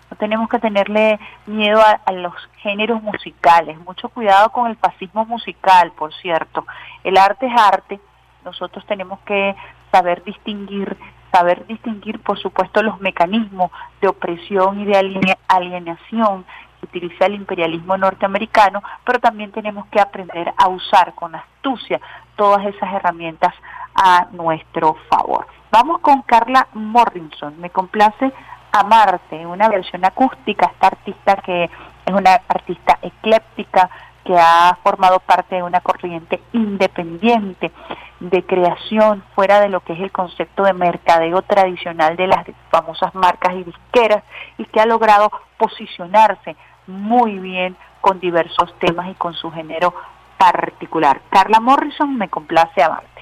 no 0.09 0.17
tenemos 0.17 0.49
que 0.49 0.59
tenerle 0.59 1.19
miedo 1.45 1.81
a, 1.81 2.11
los 2.11 2.33
géneros 2.57 3.01
musicales, 3.01 3.77
mucho 3.79 4.09
cuidado 4.09 4.49
con 4.51 4.67
el 4.67 4.75
fascismo 4.77 5.25
musical, 5.25 5.91
por 5.93 6.13
cierto, 6.15 6.65
el 7.03 7.17
arte 7.17 7.47
es 7.47 7.53
arte, 7.59 7.99
nosotros 8.43 8.85
tenemos 8.85 9.19
que 9.21 9.55
saber 9.91 10.23
distinguir, 10.23 10.95
saber 11.31 11.65
distinguir 11.67 12.19
por 12.21 12.39
supuesto 12.39 12.83
los 12.83 12.99
mecanismos 13.01 13.71
de 14.01 14.07
opresión 14.07 14.79
y 14.79 14.85
de 14.85 15.35
alienación 15.47 16.45
que 16.79 16.85
utiliza 16.85 17.25
el 17.25 17.35
imperialismo 17.35 17.97
norteamericano, 17.97 18.83
pero 19.03 19.19
también 19.19 19.51
tenemos 19.51 19.87
que 19.87 19.99
aprender 19.99 20.53
a 20.57 20.67
usar 20.67 21.15
con 21.15 21.33
astucia 21.33 21.99
todas 22.35 22.65
esas 22.67 22.93
herramientas 22.93 23.53
a 23.95 24.27
nuestro 24.31 24.97
favor. 25.09 25.47
Vamos 25.71 25.99
con 25.99 26.21
Carla 26.21 26.67
Morrison. 26.73 27.59
Me 27.59 27.69
complace 27.69 28.31
Amarte, 28.71 29.45
una 29.45 29.69
versión 29.69 30.03
acústica, 30.03 30.65
esta 30.67 30.87
artista 30.87 31.35
que 31.37 31.63
es 31.63 32.13
una 32.13 32.41
artista 32.47 32.99
ecléptica 33.01 33.89
que 34.25 34.35
ha 34.37 34.77
formado 34.83 35.19
parte 35.19 35.55
de 35.55 35.63
una 35.63 35.79
corriente 35.81 36.41
independiente 36.51 37.71
de 38.19 38.43
creación 38.43 39.23
fuera 39.35 39.61
de 39.61 39.69
lo 39.69 39.79
que 39.81 39.93
es 39.93 39.99
el 39.99 40.11
concepto 40.11 40.63
de 40.63 40.73
mercadeo 40.73 41.41
tradicional 41.43 42.17
de 42.17 42.27
las 42.27 42.45
famosas 42.69 43.13
marcas 43.13 43.53
y 43.53 43.63
disqueras 43.63 44.23
y 44.57 44.65
que 44.65 44.81
ha 44.81 44.85
logrado 44.85 45.31
posicionarse 45.57 46.55
muy 46.87 47.39
bien 47.39 47.77
con 48.01 48.19
diversos 48.19 48.73
temas 48.79 49.09
y 49.09 49.13
con 49.15 49.33
su 49.35 49.51
género 49.51 49.93
particular. 50.37 51.21
Carla 51.29 51.59
Morrison 51.59 52.17
me 52.17 52.27
complace 52.29 52.83
amarte. 52.83 53.21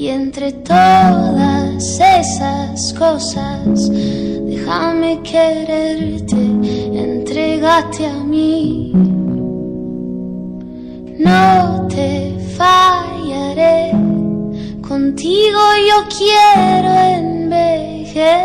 Y 0.00 0.08
entre 0.08 0.50
todas 0.52 2.00
esas 2.00 2.94
cosas, 2.94 3.90
déjame 4.46 5.20
quererte, 5.22 6.36
entregate 6.94 8.06
a 8.06 8.24
mí. 8.24 8.92
No 11.18 11.86
te 11.88 12.34
fallaré, 12.56 13.92
contigo 14.88 15.60
yo 15.90 16.08
quiero 16.16 16.92
envejecer. 17.18 18.40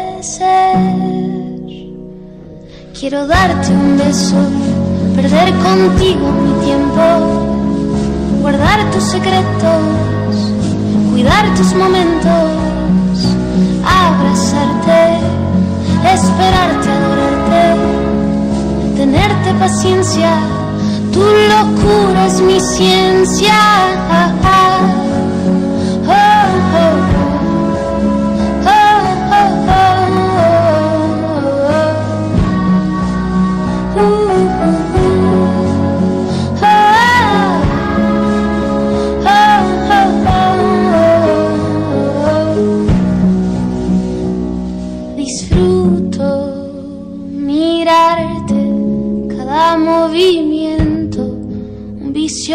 Quiero 2.99 3.27
darte 3.27 3.71
un 3.71 3.97
beso, 3.97 4.35
perder 5.15 5.53
contigo 5.53 6.33
mi 6.33 6.65
tiempo, 6.65 7.01
guardar 8.41 8.91
tus 8.91 9.03
secretos 9.03 10.04
cuidar 11.15 11.45
tus 11.55 11.73
momentos, 11.75 12.51
abrazarte, 13.85 15.17
esperarte, 16.13 16.89
adorarte, 16.89 17.63
tenerte 18.97 19.53
paciencia, 19.53 20.31
tu 21.13 21.21
locura 21.21 22.25
es 22.25 22.41
mi 22.41 22.59
ciencia. 22.59 23.53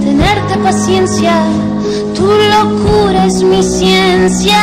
tenerte 0.00 0.56
paciencia, 0.62 1.34
tu 2.14 2.26
locura 2.26 3.26
es 3.26 3.42
mi 3.42 3.62
ciencia. 3.62 4.58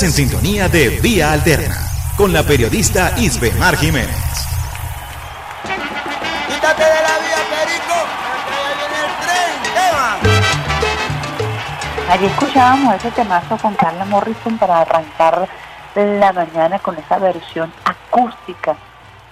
Estás 0.00 0.18
en 0.18 0.30
sintonía 0.30 0.66
de 0.66 0.98
Vía 1.02 1.30
Alterna 1.30 1.76
con 2.16 2.32
la 2.32 2.42
periodista 2.42 3.12
Isbemar 3.18 3.76
Jiménez. 3.76 4.16
Quítate 6.48 6.84
de 6.84 6.88
la 6.88 7.18
vía, 7.20 7.36
Perico, 7.50 7.98
que 8.46 8.52
ya 8.56 8.70
viene 8.78 8.98
el 9.04 9.12
tren. 9.20 9.52
¡Tema! 9.74 10.08
Allí 12.14 12.24
escuchábamos 12.24 12.94
ese 12.94 13.10
temazo 13.10 13.58
con 13.58 13.74
Carla 13.74 14.06
Morrison 14.06 14.56
para 14.56 14.80
arrancar 14.80 15.46
la 15.94 16.32
mañana 16.32 16.78
con 16.78 16.96
esa 16.96 17.18
versión 17.18 17.70
acústica. 17.84 18.76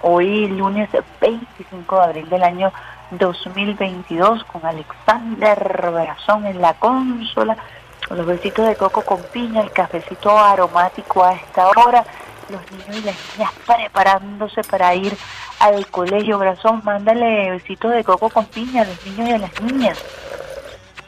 Hoy, 0.03 0.49
lunes 0.49 0.87
25 1.19 1.95
de 1.95 2.03
abril 2.03 2.29
del 2.29 2.43
año 2.43 2.71
2022, 3.09 4.43
con 4.43 4.63
Alexander 4.63 5.89
Brazón 5.91 6.45
en 6.45 6.61
la 6.61 6.75
consola 6.75 7.57
los 8.15 8.25
besitos 8.25 8.67
de 8.67 8.75
coco 8.75 9.01
con 9.03 9.21
piña, 9.23 9.61
el 9.61 9.71
cafecito 9.71 10.37
aromático 10.37 11.23
a 11.23 11.33
esta 11.33 11.67
hora, 11.69 12.05
los 12.49 12.61
niños 12.71 12.97
y 12.97 13.01
las 13.01 13.15
niñas 13.37 13.51
preparándose 13.65 14.61
para 14.63 14.93
ir 14.95 15.15
al 15.59 15.85
colegio. 15.87 16.37
Brazón, 16.39 16.81
mándale 16.83 17.51
besitos 17.51 17.93
de 17.93 18.03
coco 18.03 18.29
con 18.29 18.45
piña 18.45 18.81
a 18.81 18.85
los 18.85 19.05
niños 19.05 19.29
y 19.29 19.31
a 19.33 19.37
las 19.37 19.61
niñas. 19.61 20.03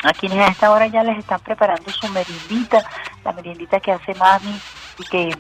A 0.04 0.14
quienes 0.14 0.40
a 0.40 0.52
esta 0.52 0.72
hora 0.72 0.88
ya 0.88 1.04
les 1.04 1.20
están 1.20 1.40
preparando 1.42 1.92
su 1.92 2.08
meriendita, 2.10 2.84
la 3.24 3.32
meriendita 3.34 3.80
que 3.80 3.92
hace 3.92 4.16
mami 4.16 4.60
y 4.98 5.04
que 5.04 5.38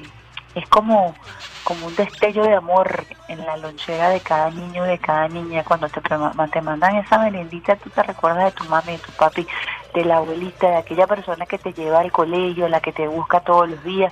es 0.55 0.67
como, 0.67 1.15
como 1.63 1.87
un 1.87 1.95
destello 1.95 2.43
de 2.43 2.55
amor 2.55 3.05
en 3.27 3.45
la 3.45 3.57
lonchera 3.57 4.09
de 4.09 4.19
cada 4.19 4.49
niño 4.49 4.83
de 4.83 4.97
cada 4.97 5.27
niña. 5.27 5.63
Cuando 5.63 5.87
te, 5.89 6.01
te 6.01 6.61
mandan 6.61 6.97
esa 6.97 7.19
meriendita, 7.19 7.75
tú 7.77 7.89
te 7.89 8.03
recuerdas 8.03 8.45
de 8.45 8.51
tu 8.51 8.65
mami 8.65 8.93
y 8.93 8.97
tu 8.97 9.11
papi 9.13 9.47
de 9.93 10.05
la 10.05 10.17
abuelita, 10.17 10.69
de 10.69 10.77
aquella 10.77 11.07
persona 11.07 11.45
que 11.45 11.57
te 11.57 11.73
lleva 11.73 11.99
al 11.99 12.11
colegio, 12.11 12.67
la 12.67 12.81
que 12.81 12.91
te 12.91 13.07
busca 13.07 13.39
todos 13.41 13.69
los 13.69 13.83
días. 13.83 14.11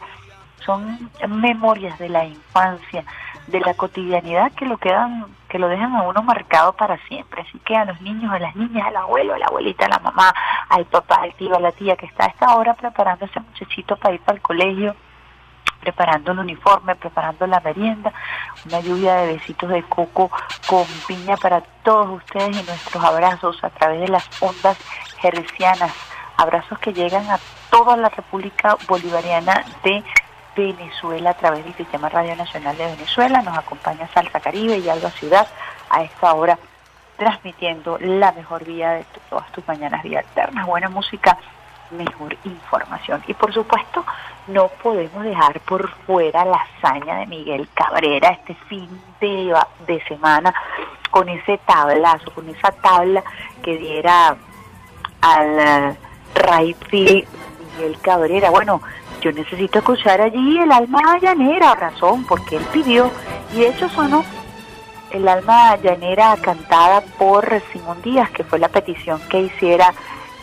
Son 0.66 1.10
memorias 1.28 1.98
de 2.00 2.10
la 2.10 2.26
infancia, 2.26 3.04
de 3.48 3.60
la 3.62 3.74
cotidianidad 3.74 4.52
que 4.52 4.66
lo 4.66 4.78
quedan, 4.78 5.26
que 5.48 5.58
lo 5.58 5.68
dejan 5.68 5.96
a 5.96 6.04
uno 6.04 6.22
marcado 6.22 6.74
para 6.74 6.98
siempre. 7.08 7.42
Así 7.42 7.60
que 7.60 7.76
a 7.76 7.86
los 7.86 8.00
niños, 8.02 8.32
a 8.32 8.40
las 8.40 8.56
niñas, 8.56 8.88
al 8.88 8.98
abuelo, 8.98 9.34
a 9.34 9.40
la 9.40 9.48
abuelita, 9.48 9.86
a 9.86 9.90
la 9.90 10.00
mamá, 10.00 10.34
al 10.70 10.86
papá, 10.86 11.22
al 11.24 11.34
tío, 11.34 11.56
a 11.56 11.60
la 11.60 11.72
tía 11.72 11.96
que 11.96 12.06
está 12.06 12.26
a 12.26 12.28
esta 12.28 12.56
hora 12.56 12.74
preparando 12.76 13.26
ese 13.26 13.40
muchachito 13.40 13.96
para 13.98 14.14
ir 14.14 14.22
para 14.22 14.36
el 14.36 14.42
colegio, 14.42 14.96
preparando 15.80 16.32
el 16.32 16.40
uniforme, 16.40 16.96
preparando 16.96 17.48
la 17.48 17.60
merienda, 17.60 18.12
una 18.66 18.80
lluvia 18.80 19.16
de 19.16 19.34
besitos 19.34 19.70
de 19.70 19.84
coco 19.84 20.30
con 20.68 20.86
piña 21.08 21.38
para 21.38 21.62
todos 21.84 22.22
ustedes 22.22 22.58
y 22.58 22.64
nuestros 22.64 23.04
abrazos 23.04 23.64
a 23.64 23.70
través 23.70 24.02
de 24.02 24.08
las 24.08 24.28
ondas 24.42 24.78
gercianas, 25.20 25.92
abrazos 26.38 26.78
que 26.80 26.94
llegan 26.94 27.30
a 27.30 27.40
toda 27.70 27.98
la 27.98 28.10
República 28.10 28.78
Bolivariana 28.88 29.66
de 29.84 30.04
Venezuela 30.56 31.32
a 31.32 31.34
través 31.36 31.64
del 31.64 31.74
Sistema 31.76 32.10
Radio 32.10 32.36
Nacional 32.36 32.78
de 32.78 32.86
Venezuela. 32.86 33.42
Nos 33.42 33.58
acompaña 33.58 34.08
Salsa 34.14 34.40
Caribe 34.40 34.78
y 34.78 34.90
Alba 34.90 35.12
Ciudad 35.12 35.48
a 35.90 36.04
esta 36.04 36.34
hora 36.34 36.58
transmitiendo 37.18 37.98
la 38.00 38.32
mejor 38.32 38.64
vía 38.64 38.92
de 38.92 39.06
todas 39.30 39.52
tus 39.52 39.68
mañanas, 39.68 40.02
vía 40.04 40.20
alternas, 40.20 40.66
buena 40.66 40.90
música, 40.90 41.38
mejor 41.92 42.36
información. 42.46 43.22
Y 43.28 43.34
por 43.34 43.54
supuesto, 43.54 44.06
no 44.50 44.68
podemos 44.84 45.24
dejar 45.24 45.60
por 45.62 45.90
fuera 46.06 46.46
la 46.46 46.58
hazaña 46.58 47.20
de 47.20 47.28
Miguel 47.28 47.68
Cabrera 47.74 48.30
este 48.30 48.56
fin 48.68 48.90
de, 49.22 49.56
de 49.88 50.04
semana 50.06 50.54
con 51.12 51.30
ese 51.30 51.58
tablazo, 51.66 52.32
con 52.34 52.50
esa 52.50 52.72
tabla 52.72 53.24
que 53.64 53.78
diera 53.78 54.36
al 55.22 55.96
uh, 55.98 56.76
Miguel 56.92 57.98
Cabrera. 58.02 58.50
Bueno, 58.50 58.82
yo 59.22 59.32
necesito 59.32 59.80
escuchar 59.80 60.22
allí 60.22 60.60
el 60.60 60.72
alma 60.72 61.20
llanera, 61.20 61.76
razón, 61.76 62.26
porque 62.26 62.58
él 62.58 62.66
pidió, 62.72 63.12
y 63.54 63.60
de 63.60 63.70
hecho 63.70 63.90
sonó 63.90 64.24
el 65.12 65.28
alma 65.28 65.76
llanera 65.78 66.36
cantada 66.42 67.02
por 67.18 67.62
Simón 67.72 68.02
Díaz, 68.02 68.30
que 68.32 68.44
fue 68.44 68.60
la 68.60 68.70
petición 68.70 69.20
que 69.30 69.42
hiciera 69.42 69.94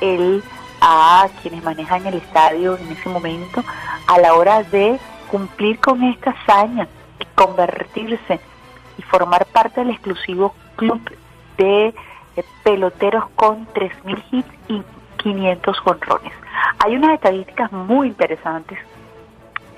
él 0.00 0.42
a 0.88 1.28
quienes 1.42 1.64
manejan 1.64 2.06
el 2.06 2.14
estadio 2.14 2.78
en 2.78 2.92
ese 2.92 3.08
momento, 3.08 3.64
a 4.06 4.18
la 4.20 4.34
hora 4.34 4.62
de 4.62 5.00
cumplir 5.28 5.80
con 5.80 6.00
esta 6.04 6.30
hazaña 6.30 6.86
y 7.18 7.24
convertirse 7.34 8.38
y 8.96 9.02
formar 9.02 9.46
parte 9.46 9.80
del 9.80 9.90
exclusivo 9.90 10.54
club 10.76 11.00
de 11.58 11.92
peloteros 12.62 13.24
con 13.34 13.66
3.000 13.74 14.22
hits 14.30 14.48
y 14.68 14.82
500 15.16 15.76
jonrones. 15.80 16.32
Hay 16.78 16.94
unas 16.94 17.14
estadísticas 17.14 17.72
muy 17.72 18.06
interesantes 18.06 18.78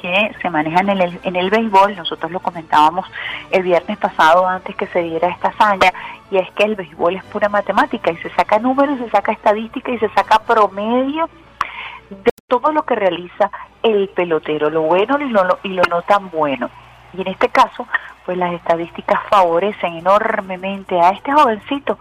que 0.00 0.34
se 0.40 0.50
manejan 0.50 0.88
en 0.88 1.00
el, 1.00 1.20
en 1.22 1.36
el 1.36 1.50
béisbol, 1.50 1.96
nosotros 1.96 2.30
lo 2.32 2.40
comentábamos 2.40 3.06
el 3.50 3.62
viernes 3.62 3.98
pasado 3.98 4.46
antes 4.46 4.74
que 4.76 4.86
se 4.86 5.02
diera 5.02 5.28
esta 5.28 5.48
hazaña, 5.48 5.92
y 6.30 6.38
es 6.38 6.50
que 6.52 6.64
el 6.64 6.76
béisbol 6.76 7.16
es 7.16 7.24
pura 7.24 7.48
matemática 7.48 8.10
y 8.10 8.16
se 8.18 8.30
saca 8.30 8.58
números, 8.58 8.98
se 8.98 9.10
saca 9.10 9.32
estadística 9.32 9.90
y 9.90 9.98
se 9.98 10.08
saca 10.10 10.38
promedio 10.40 11.28
de 12.10 12.30
todo 12.46 12.72
lo 12.72 12.84
que 12.84 12.94
realiza 12.94 13.50
el 13.82 14.08
pelotero, 14.08 14.70
lo 14.70 14.82
bueno 14.82 15.18
y 15.20 15.28
lo, 15.28 15.58
y 15.62 15.68
lo 15.68 15.82
no 15.84 16.02
tan 16.02 16.30
bueno. 16.30 16.70
Y 17.12 17.22
en 17.22 17.28
este 17.28 17.48
caso, 17.48 17.86
pues 18.24 18.36
las 18.36 18.52
estadísticas 18.52 19.20
favorecen 19.30 19.94
enormemente 19.94 21.00
a 21.00 21.10
este 21.10 21.32
jovencito 21.32 21.98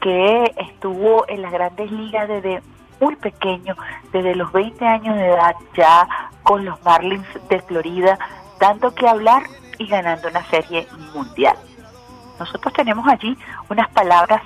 que 0.00 0.52
estuvo 0.56 1.28
en 1.28 1.42
las 1.42 1.52
grandes 1.52 1.90
ligas 1.90 2.28
desde 2.28 2.62
muy 3.00 3.16
pequeño, 3.16 3.76
desde 4.12 4.34
los 4.34 4.52
20 4.52 4.86
años 4.86 5.16
de 5.16 5.28
edad, 5.28 5.54
ya 5.76 6.08
con 6.42 6.64
los 6.64 6.82
Marlins 6.84 7.26
de 7.48 7.60
Florida, 7.60 8.18
dando 8.58 8.94
que 8.94 9.08
hablar 9.08 9.42
y 9.78 9.86
ganando 9.86 10.28
una 10.28 10.44
serie 10.46 10.86
mundial. 11.14 11.56
Nosotros 12.38 12.72
tenemos 12.74 13.06
allí 13.06 13.36
unas 13.68 13.88
palabras 13.90 14.42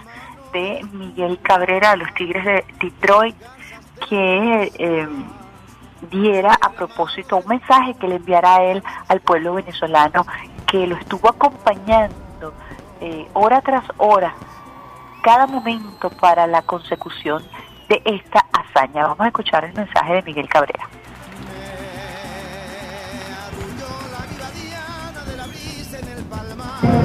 de 0.52 0.84
Miguel 0.92 1.38
Cabrera 1.42 1.92
de 1.92 1.96
los 1.98 2.14
Tigres 2.14 2.44
de 2.44 2.64
Detroit 2.80 3.36
que 4.08 4.72
eh, 4.78 5.08
diera 6.10 6.58
a 6.60 6.70
propósito 6.70 7.38
un 7.38 7.46
mensaje 7.46 7.94
que 7.94 8.08
le 8.08 8.16
enviara 8.16 8.56
a 8.56 8.62
él 8.64 8.82
al 9.08 9.20
pueblo 9.20 9.54
venezolano 9.54 10.26
que 10.66 10.86
lo 10.86 10.96
estuvo 10.96 11.28
acompañando 11.28 12.52
eh, 13.00 13.28
hora 13.34 13.60
tras 13.60 13.84
hora 13.98 14.34
cada 15.22 15.46
momento 15.46 16.10
para 16.10 16.46
la 16.46 16.62
consecución 16.62 17.42
de 17.88 18.02
esta 18.04 18.44
hazaña. 18.52 19.02
Vamos 19.02 19.20
a 19.20 19.26
escuchar 19.28 19.64
el 19.64 19.72
mensaje 19.74 20.14
de 20.14 20.22
Miguel 20.22 20.48
Cabrera. 20.48 20.88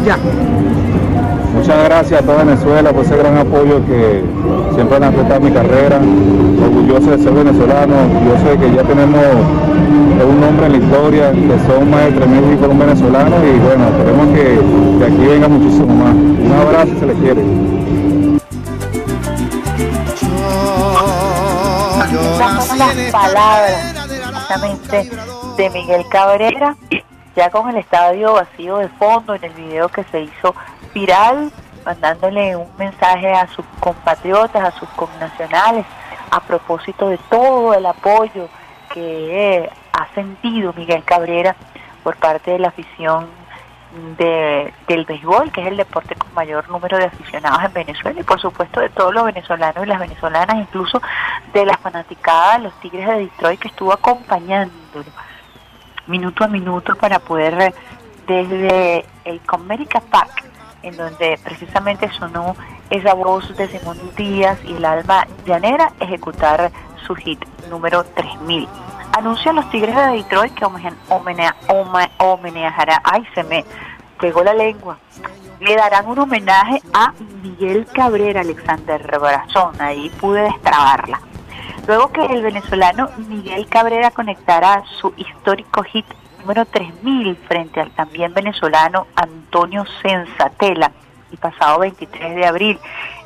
Ya. 0.06 0.18
Muchas 1.54 1.84
gracias 1.86 2.22
a 2.22 2.26
toda 2.26 2.44
Venezuela 2.44 2.94
por 2.94 3.04
ese 3.04 3.18
gran 3.18 3.38
apoyo 3.38 3.86
que 3.86 4.24
siempre 4.74 4.98
han 4.98 5.04
aceptado 5.04 5.42
mi 5.42 5.52
carrera. 5.52 5.98
Orgulloso 5.98 7.12
de 7.12 7.18
ser 7.18 7.34
venezolano, 7.34 7.96
orgulloso 7.98 8.50
de 8.50 8.58
que 8.58 8.76
ya 8.76 8.84
tenemos 8.84 9.26
un 10.26 10.40
nombre 10.40 10.66
en 10.66 10.72
la 10.74 10.78
historia, 10.78 11.32
que 11.32 11.60
son 11.68 11.90
más 11.90 12.06
de 12.06 12.20
3.000 12.20 12.54
hijos 12.54 12.78
venezolanos 12.78 13.40
y 13.44 13.60
bueno, 13.60 13.88
esperemos 13.88 14.28
que 14.36 14.60
de 15.00 15.06
aquí 15.06 15.28
venga 15.28 15.48
muchísimo 15.48 15.94
más. 15.96 16.14
Un 16.14 16.52
abrazo 16.52 16.94
si 16.94 17.00
se 17.00 17.06
les 17.06 17.18
quiere. 17.18 17.42
Las 22.78 22.96
palabras 23.12 24.08
justamente 24.34 25.10
de 25.58 25.70
Miguel 25.72 26.06
Cabrera, 26.10 26.76
ya 27.36 27.50
con 27.50 27.70
el 27.70 27.78
estadio 27.78 28.34
vacío 28.34 28.78
de 28.78 28.90
fondo 28.90 29.34
en 29.34 29.44
el 29.44 29.54
video 29.54 29.90
que 29.90 30.04
se 30.06 30.22
hizo 30.22 30.56
viral, 30.94 31.52
mandándole 31.86 32.56
un 32.56 32.70
mensaje 32.78 33.32
a 33.32 33.48
sus 33.48 33.66
compatriotas, 33.80 34.64
a 34.64 34.80
sus 34.80 34.90
connacionales, 34.90 35.86
a 36.30 36.40
propósito 36.42 37.10
de 37.10 37.18
todo 37.30 37.74
el 37.74 37.86
apoyo 37.86 38.48
que 38.94 39.70
ha 39.94 40.14
sentido 40.14 40.74
Miguel 40.74 41.04
Cabrera 41.04 41.56
por 42.04 42.16
parte 42.18 42.52
de 42.52 42.60
la 42.60 42.68
afición 42.68 43.28
de, 44.18 44.74
del 44.88 45.06
béisbol, 45.06 45.52
que 45.52 45.62
es 45.62 45.68
el 45.68 45.78
deporte 45.78 46.16
con 46.16 46.34
mayor 46.34 46.70
número 46.70 46.98
de 46.98 47.06
aficionados 47.06 47.64
en 47.64 47.74
Venezuela, 47.74 48.20
y 48.20 48.24
por 48.24 48.40
supuesto 48.40 48.80
de 48.80 48.90
todos 48.90 49.14
los 49.14 49.26
venezolanos 49.26 49.84
y 49.84 49.88
las 49.88 50.00
venezolanas, 50.00 50.58
incluso 50.58 51.02
de 51.54 51.66
la 51.66 51.78
fanaticada 51.78 52.60
los 52.60 52.74
Tigres 52.80 53.08
de 53.08 53.20
Detroit 53.20 53.60
que 53.60 53.68
estuvo 53.70 53.94
acompañándolo 53.94 55.06
minuto 56.08 56.44
a 56.44 56.48
minuto 56.48 56.96
para 56.96 57.20
poder 57.20 57.74
desde 58.28 59.06
el 59.26 59.40
Comerica 59.42 60.00
Park, 60.00 60.46
en 60.84 60.96
donde 60.96 61.40
precisamente 61.44 62.10
sonó 62.12 62.56
esa 62.90 63.14
voz 63.14 63.56
de 63.58 63.68
Simón 63.68 64.00
Díaz 64.16 64.58
y 64.64 64.74
el 64.74 64.86
alma 64.86 65.28
llanera, 65.46 65.92
ejecutar 66.00 66.72
su 67.06 67.16
hit 67.16 67.44
número 67.70 68.04
3000 68.04 68.68
anuncia 69.18 69.52
los 69.52 69.70
Tigres 69.70 69.96
de 69.96 70.18
Detroit 70.18 70.54
que 70.54 70.66
homenajeará, 72.20 73.02
ay 73.04 73.28
se 73.34 73.44
me 73.44 73.66
pegó 74.20 74.44
la 74.44 74.54
lengua, 74.54 74.98
le 75.60 75.76
darán 75.76 76.08
un 76.08 76.20
homenaje 76.20 76.82
a 76.94 77.14
Miguel 77.42 77.88
Cabrera, 77.94 78.42
Alexander 78.42 79.02
Brazón, 79.20 79.74
ahí 79.80 80.10
pude 80.22 80.42
destrabarla. 80.42 81.20
Luego 81.88 82.12
que 82.12 82.26
el 82.26 82.44
venezolano 82.44 83.10
Miguel 83.28 83.68
Cabrera 83.68 84.12
conectara 84.12 84.84
su 85.00 85.14
histórico 85.18 85.84
hit 85.84 86.06
número 86.40 86.66
3000 86.66 87.36
frente 87.48 87.82
al 87.82 87.92
también 87.92 88.34
venezolano 88.34 89.08
Antonio 89.16 89.86
Sensatela 90.02 90.92
el 91.32 91.38
pasado 91.38 91.80
23 91.80 92.36
de 92.36 92.46
abril 92.46 92.80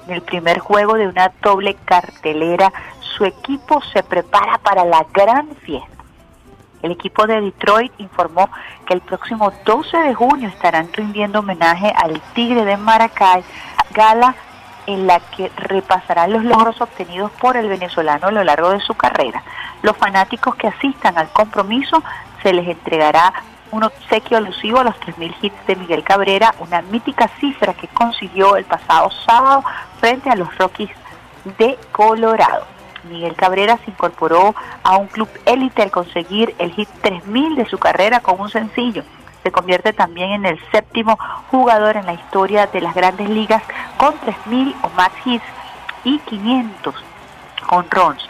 en 0.07 0.13
el 0.13 0.21
primer 0.21 0.59
juego 0.59 0.95
de 0.95 1.07
una 1.07 1.31
doble 1.41 1.75
cartelera 1.85 2.71
su 3.21 3.25
equipo 3.27 3.79
se 3.93 4.01
prepara 4.01 4.57
para 4.57 4.83
la 4.83 5.05
gran 5.13 5.47
fiesta. 5.57 6.03
El 6.81 6.93
equipo 6.93 7.27
de 7.27 7.39
Detroit 7.39 7.93
informó 7.99 8.49
que 8.87 8.95
el 8.95 9.01
próximo 9.01 9.53
12 9.63 9.95
de 9.95 10.15
junio 10.15 10.49
estarán 10.49 10.91
rindiendo 10.91 11.37
homenaje 11.37 11.93
al 11.95 12.19
Tigre 12.33 12.65
de 12.65 12.77
Maracay, 12.77 13.43
gala 13.93 14.33
en 14.87 15.05
la 15.05 15.19
que 15.19 15.51
repasarán 15.55 16.33
los 16.33 16.43
logros 16.43 16.81
obtenidos 16.81 17.29
por 17.33 17.57
el 17.57 17.69
venezolano 17.69 18.29
a 18.29 18.31
lo 18.31 18.43
largo 18.43 18.71
de 18.71 18.79
su 18.79 18.95
carrera. 18.95 19.43
Los 19.83 19.95
fanáticos 19.97 20.55
que 20.55 20.69
asistan 20.69 21.15
al 21.15 21.29
compromiso 21.29 22.01
se 22.41 22.53
les 22.53 22.67
entregará 22.67 23.31
un 23.69 23.83
obsequio 23.83 24.37
alusivo 24.37 24.79
a 24.79 24.83
los 24.83 24.95
3.000 24.95 25.35
hits 25.43 25.67
de 25.67 25.75
Miguel 25.75 26.03
Cabrera, 26.03 26.55
una 26.57 26.81
mítica 26.81 27.29
cifra 27.39 27.75
que 27.75 27.87
consiguió 27.89 28.55
el 28.55 28.65
pasado 28.65 29.11
sábado 29.11 29.63
frente 29.99 30.31
a 30.31 30.35
los 30.35 30.57
Rockies 30.57 30.89
de 31.59 31.77
Colorado. 31.91 32.70
Miguel 33.03 33.35
Cabrera 33.35 33.77
se 33.83 33.91
incorporó 33.91 34.55
a 34.83 34.97
un 34.97 35.07
club 35.07 35.29
élite 35.45 35.81
al 35.81 35.91
conseguir 35.91 36.55
el 36.59 36.71
hit 36.71 36.89
3000 37.01 37.55
de 37.55 37.65
su 37.65 37.77
carrera 37.77 38.19
con 38.19 38.39
un 38.39 38.49
sencillo. 38.49 39.03
Se 39.43 39.51
convierte 39.51 39.93
también 39.93 40.31
en 40.31 40.45
el 40.45 40.59
séptimo 40.71 41.17
jugador 41.49 41.97
en 41.97 42.05
la 42.05 42.13
historia 42.13 42.67
de 42.67 42.81
las 42.81 42.93
grandes 42.93 43.29
ligas 43.29 43.63
con 43.97 44.17
3000 44.19 44.75
o 44.83 44.89
más 44.89 45.11
hits 45.25 45.43
y 46.03 46.19
500 46.19 46.95
con 47.67 47.89
runs, 47.89 48.27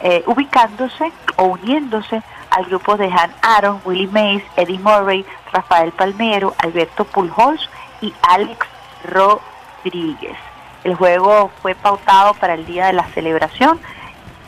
eh, 0.00 0.22
ubicándose 0.26 1.12
o 1.36 1.44
uniéndose 1.44 2.22
al 2.50 2.64
grupo 2.66 2.96
de 2.96 3.06
Han 3.06 3.34
Aaron, 3.42 3.80
Willie 3.84 4.08
Mays, 4.08 4.42
Eddie 4.56 4.78
Murray, 4.78 5.24
Rafael 5.52 5.92
Palmero, 5.92 6.54
Alberto 6.58 7.04
Pujols 7.04 7.68
y 8.00 8.12
Alex 8.22 8.66
Rodríguez. 9.04 10.36
El 10.86 10.94
juego 10.94 11.50
fue 11.62 11.74
pautado 11.74 12.32
para 12.34 12.54
el 12.54 12.64
día 12.64 12.86
de 12.86 12.92
la 12.92 13.06
celebración 13.06 13.80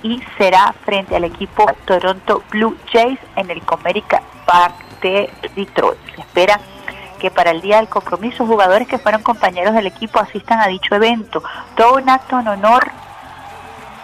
y 0.05 0.23
será 0.39 0.73
frente 0.85 1.17
al 1.17 1.25
equipo 1.25 1.67
Toronto 1.85 2.45
Blue 2.51 2.77
Jays 2.93 3.19
en 3.35 3.51
el 3.51 3.61
Comerica 3.63 4.23
Park 4.47 4.77
de 5.03 5.33
Detroit. 5.57 5.99
Se 6.15 6.21
espera 6.21 6.61
que 7.19 7.33
para 7.33 7.51
el 7.51 7.61
día 7.61 7.79
del 7.79 7.89
compromiso 7.89 8.47
jugadores 8.47 8.87
que 8.87 8.99
fueron 8.99 9.25
compañeros 9.25 9.75
del 9.75 9.89
equipo 9.89 10.21
asistan 10.21 10.61
a 10.61 10.69
dicho 10.69 10.95
evento. 10.95 11.43
Todo 11.77 11.97
un 11.97 12.09
acto 12.09 12.39
en 12.39 12.47
honor 12.47 12.89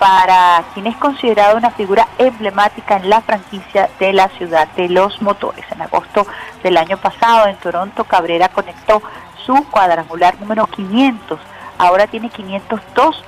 para 0.01 0.64
quien 0.75 0.88
es 0.88 0.97
considerado 0.97 1.57
una 1.57 1.70
figura 1.70 2.09
emblemática 2.18 2.97
en 2.97 3.11
la 3.11 3.20
franquicia 3.20 3.88
de 4.01 4.12
la 4.12 4.29
ciudad 4.31 4.66
de 4.75 4.88
los 4.88 5.23
motores. 5.23 5.64
En 5.70 5.83
agosto 5.83 6.27
del 6.64 6.79
año 6.79 6.97
pasado 6.97 7.47
en 7.47 7.55
Toronto, 7.59 8.03
Cabrera 8.03 8.49
conectó 8.49 9.01
su 9.47 9.55
cuadrangular 9.70 10.40
número 10.40 10.66
500 10.66 11.38
ahora 11.78 12.06
tiene 12.06 12.30
502 12.30 13.22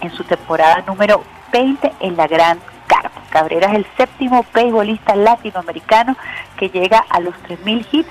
en 0.00 0.10
su 0.10 0.24
temporada 0.24 0.82
número 0.86 1.22
20 1.52 1.92
en 2.00 2.16
la 2.16 2.26
Gran 2.26 2.60
Carpa. 2.86 3.20
Cabrera 3.30 3.68
es 3.68 3.76
el 3.76 3.86
séptimo 3.96 4.44
beisbolista 4.54 5.14
latinoamericano 5.16 6.16
que 6.56 6.70
llega 6.70 7.04
a 7.08 7.20
los 7.20 7.34
3.000 7.48 7.86
hits. 7.90 8.08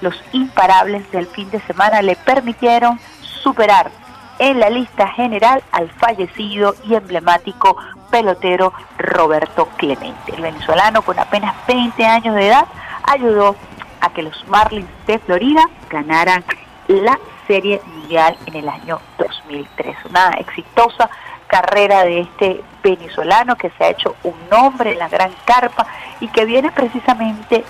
Los 0.00 0.22
imparables 0.32 1.10
del 1.12 1.26
fin 1.26 1.50
de 1.50 1.60
semana 1.60 2.02
le 2.02 2.16
permitieron 2.16 2.98
superar 3.20 3.90
en 4.38 4.58
la 4.58 4.70
lista 4.70 5.08
general 5.08 5.62
al 5.72 5.90
fallecido 5.90 6.74
y 6.84 6.94
emblemático 6.94 7.76
pelotero 8.10 8.72
Roberto 8.98 9.68
Clemente. 9.76 10.34
El 10.34 10.42
venezolano 10.42 11.02
con 11.02 11.18
apenas 11.18 11.54
20 11.66 12.04
años 12.06 12.34
de 12.34 12.48
edad 12.48 12.66
ayudó 13.02 13.56
a 14.00 14.10
que 14.10 14.22
los 14.22 14.48
Marlins 14.48 14.88
de 15.06 15.18
Florida 15.18 15.68
ganaran 15.90 16.42
la 16.90 17.18
Serie 17.46 17.80
Mundial 17.86 18.36
en 18.46 18.56
el 18.56 18.68
año 18.68 19.00
2003. 19.18 19.96
Una 20.08 20.30
exitosa 20.38 21.08
carrera 21.46 22.04
de 22.04 22.20
este 22.20 22.62
venezolano 22.82 23.56
que 23.56 23.70
se 23.70 23.84
ha 23.84 23.90
hecho 23.90 24.16
un 24.24 24.34
nombre 24.50 24.92
en 24.92 24.98
la 24.98 25.08
gran 25.08 25.32
carpa 25.44 25.86
y 26.20 26.28
que 26.28 26.44
viene 26.44 26.70
precisamente 26.72 27.64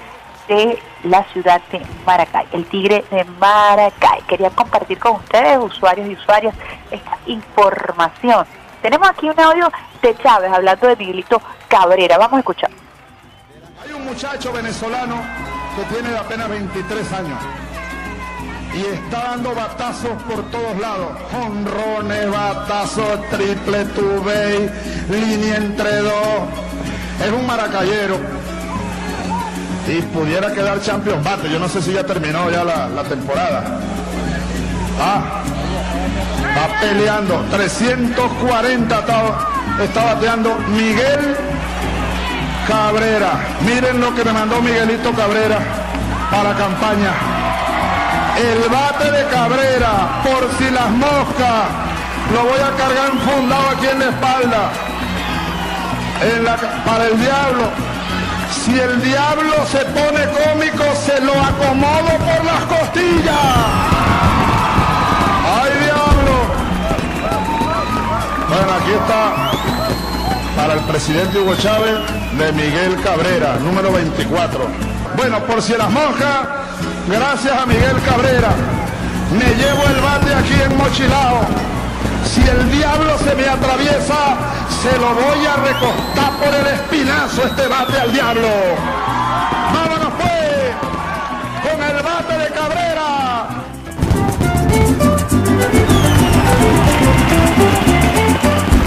de 0.49 0.79
la 1.05 1.25
ciudad 1.25 1.61
de 1.71 1.81
Maracay, 2.07 2.47
el 2.53 2.65
Tigre 2.67 3.05
de 3.11 3.25
Maracay. 3.25 4.23
Quería 4.23 4.51
compartir 4.51 4.99
con 4.99 5.17
ustedes, 5.17 5.59
usuarios 5.59 6.09
y 6.09 6.15
usuarias, 6.15 6.55
esta 6.91 7.19
información. 7.27 8.47
Tenemos 8.83 9.09
aquí 9.09 9.29
un 9.29 9.39
audio 9.39 9.71
de 10.01 10.17
Chávez 10.17 10.51
hablando 10.51 10.89
de 10.89 10.97
Miguelito 10.97 11.41
Cabrera. 11.69 12.17
Vamos 12.17 12.39
a 12.39 12.41
escuchar. 12.41 12.71
Hay 13.85 13.93
un 13.93 14.07
muchacho 14.07 14.53
venezolano 14.53 15.17
que 15.77 15.95
tiene 15.95 16.17
apenas 16.17 16.49
23 16.49 17.13
años 17.13 17.39
y 18.75 18.85
está 18.95 19.31
dando 19.31 19.55
batazos 19.55 20.23
por 20.29 20.43
todos 20.51 20.79
lados. 20.79 21.09
Honrones, 21.33 22.31
batazos, 22.31 23.29
triple 23.31 23.85
tubey, 23.87 24.71
línea 25.11 25.57
entre 25.57 25.97
dos. 25.97 26.49
Es 27.25 27.33
un 27.33 27.47
maracayero. 27.47 28.19
Y 29.89 30.03
pudiera 30.03 30.53
quedar 30.53 30.81
champion 30.81 31.23
bate. 31.25 31.51
Yo 31.51 31.59
no 31.59 31.69
sé 31.69 31.83
si 31.83 31.93
ya 31.93 32.05
terminó 32.05 32.49
ya 32.51 32.63
la, 32.65 33.03
temporada. 33.05 33.65
Ah, 35.01 35.43
va 36.57 36.81
peleando. 36.81 37.45
340 37.51 38.99
está, 38.99 39.23
está 39.83 40.05
bateando 40.15 40.57
Miguel 40.69 41.37
Cabrera. 42.69 43.33
Miren 43.67 44.01
lo 44.01 44.15
que 44.15 44.25
me 44.25 44.33
mandó 44.33 44.63
Miguelito 44.63 45.13
Cabrera 45.13 45.59
para 46.31 46.55
campaña. 46.55 47.40
El 48.41 48.71
bate 48.71 49.11
de 49.11 49.27
Cabrera, 49.29 50.23
por 50.25 50.49
si 50.57 50.71
las 50.71 50.89
moscas, 50.93 51.69
lo 52.33 52.45
voy 52.45 52.59
a 52.59 52.75
cargar 52.75 53.11
enfundado 53.13 53.69
aquí 53.69 53.87
en 53.87 53.99
la 53.99 54.05
espalda. 54.07 54.71
para 56.87 57.05
el 57.09 57.21
diablo. 57.21 57.69
Si 58.65 58.79
el 58.79 59.03
diablo 59.03 59.67
se 59.67 59.85
pone 59.85 60.25
cómico, 60.25 60.85
se 61.05 61.21
lo 61.21 61.33
acomodo 61.33 62.17
por 62.19 62.45
las 62.47 62.63
costillas. 62.65 63.37
¡Ay, 65.61 65.73
diablo! 65.85 66.37
Bueno, 68.49 68.73
aquí 68.81 68.93
está 68.93 69.51
para 70.57 70.75
el 70.75 70.81
presidente 70.81 71.39
Hugo 71.39 71.57
Chávez 71.57 71.99
de 72.39 72.53
Miguel 72.53 73.03
Cabrera, 73.03 73.57
número 73.63 73.93
24. 73.93 74.61
Bueno, 75.17 75.41
por 75.41 75.61
si 75.61 75.75
las 75.75 75.91
monjas, 75.91 76.60
gracias 77.09 77.53
a 77.53 77.67
Miguel 77.67 78.01
Cabrera, 78.05 78.51
me 79.33 79.55
llevo 79.55 79.83
el 79.85 80.01
bate 80.01 80.35
aquí 80.35 80.61
en 80.63 80.77
Mochilao. 80.77 81.41
Si 82.25 82.41
el 82.43 82.71
diablo 82.71 83.19
se 83.19 83.35
me 83.35 83.49
atraviesa, 83.49 84.37
se 84.83 84.99
lo 84.99 85.15
voy 85.15 85.47
a 85.47 85.57
recostar 85.57 86.33
por 86.39 86.55
el 86.55 86.67
espinazo 86.67 87.45
este 87.45 87.67
bate 87.67 87.99
al 87.99 88.13
diablo. 88.13 88.49
Vámonos 89.75 90.13
pues, 90.19 91.73
con 91.73 91.83
el 91.83 92.03
bate 92.03 92.39
de 92.39 92.49
Cabrera. 92.51 93.49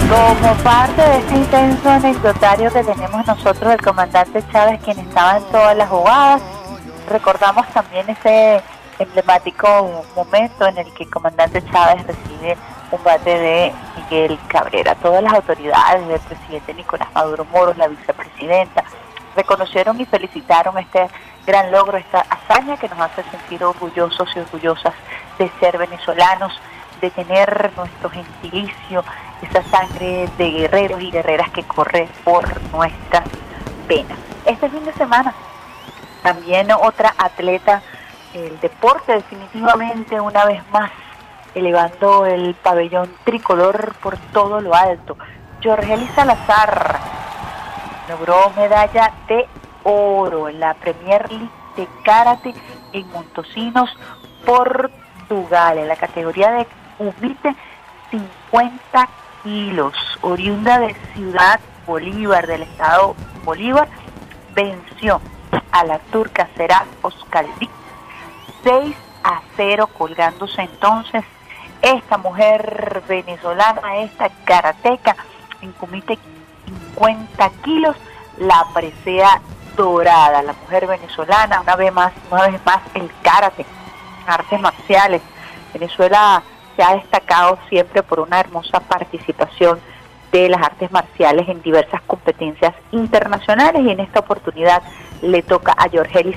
Como 0.08 0.54
parte 0.62 1.02
de 1.02 1.18
este 1.18 1.34
intenso 1.34 1.90
anecdotario 1.90 2.72
que 2.72 2.84
tenemos 2.84 3.26
nosotros 3.26 3.70
del 3.70 3.82
comandante 3.82 4.44
Chávez, 4.52 4.80
quien 4.84 4.98
estaba 5.00 5.38
en 5.38 5.44
todas 5.44 5.76
las 5.76 5.88
jugadas, 5.88 6.42
recordamos 7.08 7.66
también 7.68 8.08
ese 8.08 8.62
emblemático 8.98 10.04
momento 10.14 10.66
en 10.66 10.78
el 10.78 10.92
que 10.94 11.04
el 11.04 11.10
comandante 11.10 11.62
Chávez 11.70 12.06
recibe 12.06 12.56
un 12.90 13.02
bate 13.02 13.38
de 13.38 13.72
Miguel 13.96 14.38
Cabrera. 14.48 14.94
Todas 14.96 15.22
las 15.22 15.34
autoridades 15.34 16.06
del 16.06 16.20
presidente 16.20 16.74
Nicolás 16.74 17.08
Maduro 17.14 17.44
Moros, 17.46 17.76
la 17.76 17.88
vicepresidenta, 17.88 18.84
reconocieron 19.34 20.00
y 20.00 20.04
felicitaron 20.04 20.78
este 20.78 21.08
gran 21.46 21.70
logro, 21.72 21.98
esta 21.98 22.20
hazaña 22.20 22.76
que 22.76 22.88
nos 22.88 23.00
hace 23.00 23.22
sentir 23.24 23.64
orgullosos 23.64 24.28
y 24.34 24.38
orgullosas 24.38 24.94
de 25.38 25.50
ser 25.60 25.76
venezolanos, 25.76 26.58
de 27.00 27.10
tener 27.10 27.72
nuestro 27.76 28.10
gentilicio, 28.10 29.04
esa 29.42 29.62
sangre 29.64 30.28
de 30.38 30.50
guerreros 30.50 31.02
y 31.02 31.10
guerreras 31.10 31.50
que 31.50 31.64
corre 31.64 32.08
por 32.22 32.44
nuestras 32.70 33.24
venas. 33.88 34.18
Este 34.46 34.70
fin 34.70 34.84
de 34.84 34.92
semana 34.94 35.34
también 36.24 36.72
otra 36.72 37.14
atleta, 37.18 37.82
el 38.32 38.58
deporte 38.60 39.12
definitivamente 39.12 40.18
una 40.18 40.46
vez 40.46 40.62
más 40.72 40.90
elevando 41.54 42.24
el 42.24 42.54
pabellón 42.54 43.14
tricolor 43.24 43.94
por 44.02 44.16
todo 44.32 44.62
lo 44.62 44.74
alto. 44.74 45.18
Jorgeli 45.62 46.08
Salazar 46.14 46.98
logró 48.08 48.50
medalla 48.56 49.12
de 49.28 49.46
oro 49.84 50.48
en 50.48 50.60
la 50.60 50.72
Premier 50.72 51.30
League 51.30 51.50
de 51.76 51.86
Karate 52.02 52.54
en 52.94 53.06
Montosinos, 53.10 53.90
Portugal, 54.46 55.76
en 55.76 55.88
la 55.88 55.96
categoría 55.96 56.52
de 56.52 56.66
Umite 56.98 57.54
50 58.10 59.08
kilos, 59.42 59.94
oriunda 60.22 60.78
de 60.78 60.96
Ciudad 61.14 61.60
Bolívar, 61.86 62.46
del 62.46 62.62
estado 62.62 63.14
Bolívar, 63.44 63.88
venció 64.54 65.20
a 65.72 65.84
la 65.84 65.98
turca 65.98 66.48
Será 66.56 66.84
Oscaldi 67.02 67.68
6 68.62 68.96
a 69.22 69.40
0, 69.56 69.86
colgándose 69.88 70.62
entonces 70.62 71.24
esta 71.82 72.16
mujer 72.16 73.02
venezolana, 73.06 73.98
esta 73.98 74.30
karateca 74.44 75.16
en 75.60 75.72
comité 75.72 76.18
50 76.94 77.50
kilos, 77.62 77.96
la 78.38 78.66
presea 78.72 79.40
dorada, 79.76 80.42
la 80.42 80.52
mujer 80.52 80.86
venezolana, 80.86 81.60
una 81.60 81.76
vez 81.76 81.92
más, 81.92 82.12
una 82.30 82.48
vez 82.48 82.60
más 82.64 82.80
el 82.94 83.10
karate, 83.22 83.66
artes 84.26 84.60
marciales. 84.60 85.20
Venezuela 85.72 86.42
se 86.76 86.82
ha 86.82 86.94
destacado 86.94 87.58
siempre 87.68 88.02
por 88.02 88.20
una 88.20 88.40
hermosa 88.40 88.80
participación 88.80 89.80
de 90.34 90.48
las 90.48 90.62
artes 90.62 90.90
marciales 90.90 91.48
en 91.48 91.62
diversas 91.62 92.02
competencias 92.02 92.74
internacionales 92.90 93.82
y 93.84 93.90
en 93.90 94.00
esta 94.00 94.18
oportunidad 94.18 94.82
le 95.22 95.42
toca 95.44 95.72
a 95.78 95.88
Jorgelis 95.88 96.36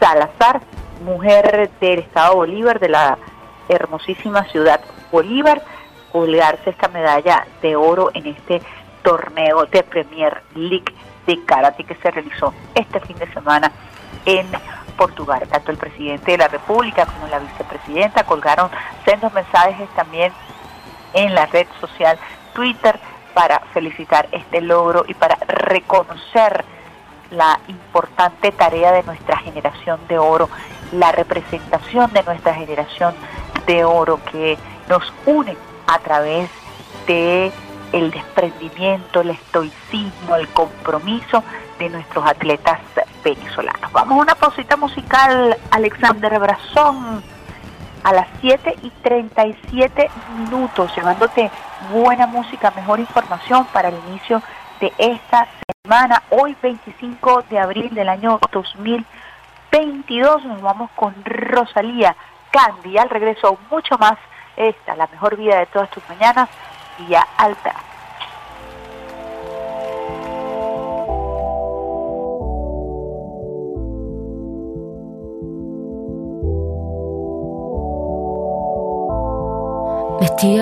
Salazar, 0.00 0.62
mujer 1.04 1.70
del 1.78 1.98
Estado 1.98 2.36
Bolívar, 2.36 2.80
de 2.80 2.88
la 2.88 3.18
hermosísima 3.68 4.44
ciudad 4.44 4.80
Bolívar, 5.12 5.62
colgarse 6.10 6.70
esta 6.70 6.88
medalla 6.88 7.46
de 7.60 7.76
oro 7.76 8.10
en 8.14 8.28
este 8.28 8.62
torneo 9.02 9.66
de 9.66 9.82
Premier 9.82 10.42
League 10.54 10.94
de 11.26 11.44
karate 11.44 11.84
que 11.84 11.96
se 11.96 12.10
realizó 12.10 12.54
este 12.74 12.98
fin 13.00 13.18
de 13.18 13.30
semana 13.34 13.70
en 14.24 14.46
Portugal. 14.96 15.46
Tanto 15.50 15.70
el 15.70 15.76
presidente 15.76 16.32
de 16.32 16.38
la 16.38 16.48
República 16.48 17.04
como 17.04 17.28
la 17.28 17.40
vicepresidenta 17.40 18.24
colgaron 18.24 18.70
sendos 19.04 19.34
mensajes 19.34 19.90
también 19.90 20.32
en 21.12 21.34
la 21.34 21.44
red 21.44 21.66
social 21.78 22.18
Twitter 22.54 22.98
para 23.34 23.60
felicitar 23.72 24.28
este 24.32 24.60
logro 24.60 25.04
y 25.06 25.14
para 25.14 25.36
reconocer 25.46 26.64
la 27.30 27.58
importante 27.68 28.52
tarea 28.52 28.92
de 28.92 29.02
nuestra 29.02 29.36
generación 29.38 30.00
de 30.08 30.18
oro, 30.18 30.48
la 30.92 31.12
representación 31.12 32.12
de 32.12 32.22
nuestra 32.22 32.54
generación 32.54 33.14
de 33.66 33.84
oro 33.84 34.20
que 34.30 34.56
nos 34.88 35.12
une 35.26 35.56
a 35.86 35.98
través 35.98 36.48
de 37.06 37.52
el 37.92 38.10
desprendimiento, 38.10 39.20
el 39.20 39.30
estoicismo, 39.30 40.36
el 40.36 40.48
compromiso 40.48 41.42
de 41.78 41.88
nuestros 41.90 42.26
atletas 42.26 42.80
venezolanos. 43.24 43.92
Vamos 43.92 44.18
a 44.18 44.22
una 44.22 44.34
pausita 44.34 44.76
musical, 44.76 45.56
Alexander 45.70 46.38
Brazón, 46.38 47.22
a 48.04 48.12
las 48.12 48.28
7 48.42 48.76
y 48.82 48.90
37 48.90 50.10
minutos, 50.38 50.94
llevándote 50.94 51.50
buena 51.90 52.26
música, 52.26 52.70
mejor 52.76 53.00
información 53.00 53.66
para 53.72 53.88
el 53.88 53.96
inicio 54.08 54.42
de 54.78 54.92
esta 54.98 55.48
semana. 55.82 56.22
Hoy 56.30 56.54
25 56.62 57.44
de 57.48 57.58
abril 57.58 57.94
del 57.94 58.10
año 58.10 58.38
2022 58.52 60.44
nos 60.44 60.60
vamos 60.60 60.90
con 60.94 61.14
Rosalía 61.24 62.14
Candy. 62.50 62.98
Al 62.98 63.08
regreso 63.08 63.58
mucho 63.70 63.96
más 63.96 64.18
esta, 64.56 64.94
la 64.96 65.06
mejor 65.06 65.36
vida 65.36 65.58
de 65.58 65.66
todas 65.66 65.88
tus 65.90 66.06
mañanas, 66.08 66.50
vía 66.98 67.26
alta. 67.38 67.74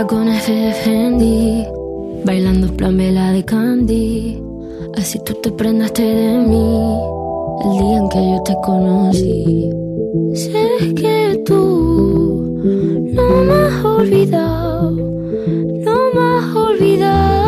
Con 0.08 0.28
F 0.28 0.52
de 0.52 0.72
Fendi, 0.72 1.64
bailando 2.24 2.66
plan 2.76 2.96
vela 2.96 3.32
de 3.32 3.44
Candy. 3.44 4.42
Así 4.96 5.18
tú 5.24 5.34
te 5.34 5.50
prendaste 5.50 6.02
de 6.02 6.38
mí 6.38 6.98
el 7.64 7.72
día 7.78 7.98
en 7.98 8.08
que 8.08 8.18
yo 8.18 8.42
te 8.42 8.54
conocí. 8.64 9.70
Sé 10.34 10.94
que 10.94 11.42
tú 11.46 12.60
no 13.14 13.44
me 13.44 13.54
has 13.54 13.84
olvidado, 13.84 14.90
no 14.90 15.96
me 16.14 16.20
has 16.20 16.56
olvidado, 16.56 17.41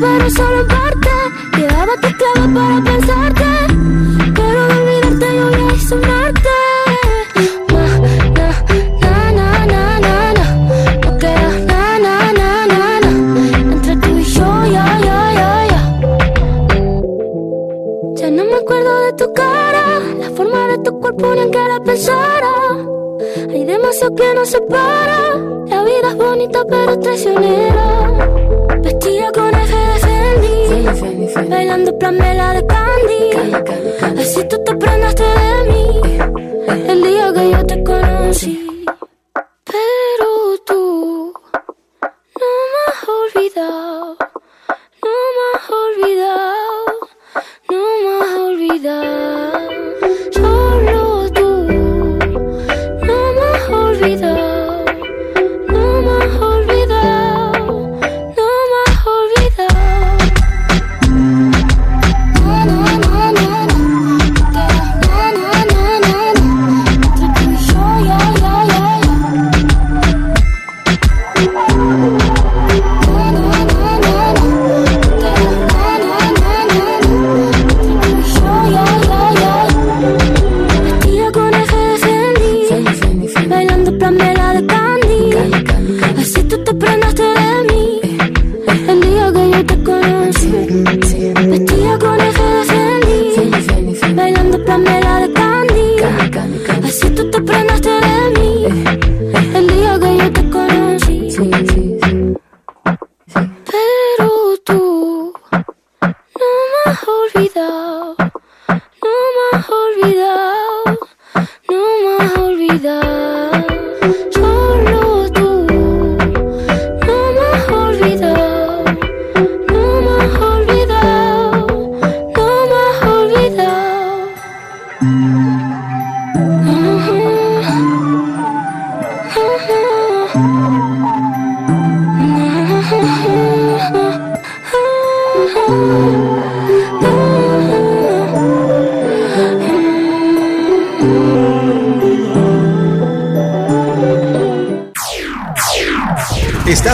pero 0.00 0.30
solo 0.30 0.60
en 0.60 0.66
parte. 0.66 1.10
Quedaba 1.52 1.92
tu 2.02 2.08
clave 2.18 2.54
para 2.54 2.82
pensarte, 2.84 3.44
pero 4.34 4.68
de 4.68 4.74
olvidarte 4.74 5.26
yo 5.86 6.00
ya, 20.20 20.30
forma 20.36 20.68
de 20.68 20.78
tu 20.78 21.00
cuerpo 21.00 21.34
ni 21.34 21.40
en 21.40 21.50
que 21.50 21.58
la 21.58 21.80
pensara. 21.80 22.52
Hay 23.50 23.64
demasiado 23.64 24.14
que 24.14 24.34
nos 24.34 24.48
separa. 24.50 25.36
La 25.66 25.82
vida 25.84 26.10
es 26.10 26.16
bonita 26.16 26.64
pero 26.68 26.98
traicionera. 26.98 28.12
Vestida 28.82 29.32
con 29.32 29.55
Bailando 31.48 31.96
plan 31.98 32.18
vela 32.18 32.52
de 32.54 32.66
Candy. 32.66 34.20
Así 34.20 34.42
tú 34.48 34.56
te 34.64 34.74
prendaste 34.74 35.22
de 35.22 35.64
mí 35.70 36.00
el 36.88 37.02
día 37.02 37.32
que 37.32 37.50
yo 37.50 37.66
te 37.66 37.84
conocí. 37.84 38.84
Pero 39.64 40.58
tú 40.64 41.32
no 42.40 42.50
me 42.72 42.80
has 42.88 43.08
olvidado, 43.08 44.16
no 45.04 45.14
me 45.36 45.44
has 45.54 45.70
olvidado, 45.84 46.84
no 47.70 47.80
me 48.02 48.10
has 48.24 48.34
olvidado. 48.48 49.68
Solo 50.32 51.15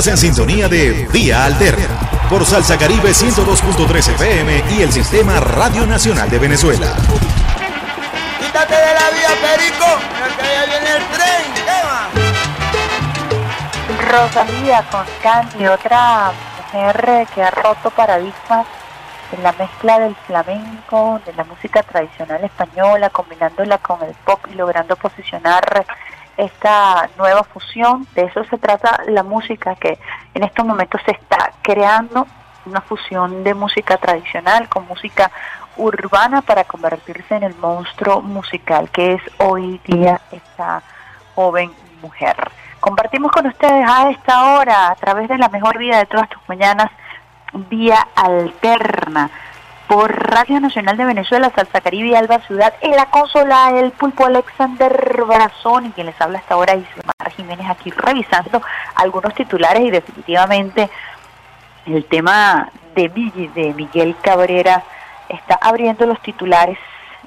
Estás 0.03 0.25
en 0.25 0.35
sintonía 0.35 0.69
de 0.69 1.07
Vía 1.13 1.45
Alterna 1.45 1.87
por 2.29 2.45
Salsa 2.45 2.77
Caribe 2.77 3.11
102.3 3.11 4.15
FM 4.15 4.65
y 4.73 4.83
el 4.83 4.91
Sistema 4.91 5.39
Radio 5.39 5.87
Nacional 5.87 6.29
de 6.29 6.41
Venezuela. 6.41 6.93
Quítate 8.41 8.75
de 8.75 8.95
la 8.95 9.11
vía, 9.11 9.29
Perico, 9.41 9.87
que 10.41 10.43
ya 10.43 10.65
viene 10.65 10.91
el 10.97 11.05
tren. 11.07 11.45
Rosalía 14.11 14.83
con 14.91 15.07
Candy, 15.23 15.67
otra 15.69 16.33
mujer 16.59 17.29
que 17.33 17.41
ha 17.45 17.53
roto 17.53 17.91
paradigmas 17.91 18.67
en 19.31 19.43
la 19.45 19.53
mezcla 19.53 20.01
del 20.01 20.17
flamenco, 20.27 21.21
de 21.25 21.33
la 21.35 21.45
música 21.45 21.85
tradicional 21.85 22.43
española, 22.43 23.09
combinándola 23.11 23.79
con 23.79 24.03
el 24.03 24.15
pop 24.25 24.41
y 24.51 24.55
logrando 24.55 24.97
posicionar 24.97 25.87
esta 26.37 27.11
nueva 27.19 27.43
fusión. 27.45 28.07
De 28.15 28.25
eso 28.25 28.45
se 28.45 28.59
trata 28.59 29.03
la 29.09 29.23
música 29.23 29.75
que 29.77 29.99
en 30.35 30.45
estos 30.45 30.65
momentos 30.65 31.01
se 31.05 31.13
está 31.13 31.53
creando, 31.63 32.27
una 32.65 32.81
fusión 32.81 33.43
de 33.43 33.55
música 33.55 33.97
tradicional 33.97 34.69
con 34.69 34.87
música 34.87 35.31
urbana 35.77 36.43
para 36.43 36.65
convertirse 36.65 37.35
en 37.35 37.43
el 37.43 37.55
monstruo 37.57 38.21
musical 38.21 38.91
que 38.91 39.15
es 39.15 39.23
hoy 39.39 39.81
día 39.85 40.21
esta 40.31 40.83
joven 41.35 41.73
mujer. 42.01 42.37
Compartimos 42.79 43.33
con 43.33 43.47
ustedes 43.47 43.89
a 43.89 44.11
esta 44.11 44.55
hora, 44.55 44.91
a 44.91 44.95
través 44.97 45.29
de 45.29 45.39
la 45.39 45.49
mejor 45.49 45.79
vida 45.79 45.99
de 45.99 46.07
todas 46.07 46.29
tus 46.29 46.43
mañanas, 46.49 46.91
vía 47.53 48.07
alterna 48.15 49.31
por 49.93 50.11
Radio 50.11 50.59
Nacional 50.59 50.97
de 50.97 51.05
Venezuela, 51.05 51.53
Salsa 51.55 51.83
Caribe 51.83 52.17
Alba 52.17 52.39
Ciudad, 52.47 52.73
en 52.81 52.93
la 52.93 53.11
consola 53.11 53.79
el 53.79 53.91
pulpo 53.91 54.25
Alexander 54.25 55.23
Brazón 55.29 55.85
y 55.85 55.91
quien 55.91 56.07
les 56.07 56.19
habla 56.19 56.39
hasta 56.39 56.55
ahora 56.55 56.77
Ismar 56.77 57.31
Jiménez 57.37 57.69
aquí 57.69 57.91
revisando 57.91 58.63
algunos 58.95 59.35
titulares 59.35 59.83
y 59.83 59.91
definitivamente 59.91 60.89
el 61.85 62.07
tema 62.07 62.71
de, 62.95 63.11
de 63.55 63.75
Miguel 63.75 64.17
Cabrera 64.23 64.83
está 65.29 65.59
abriendo 65.61 66.07
los 66.07 66.23
titulares 66.23 66.79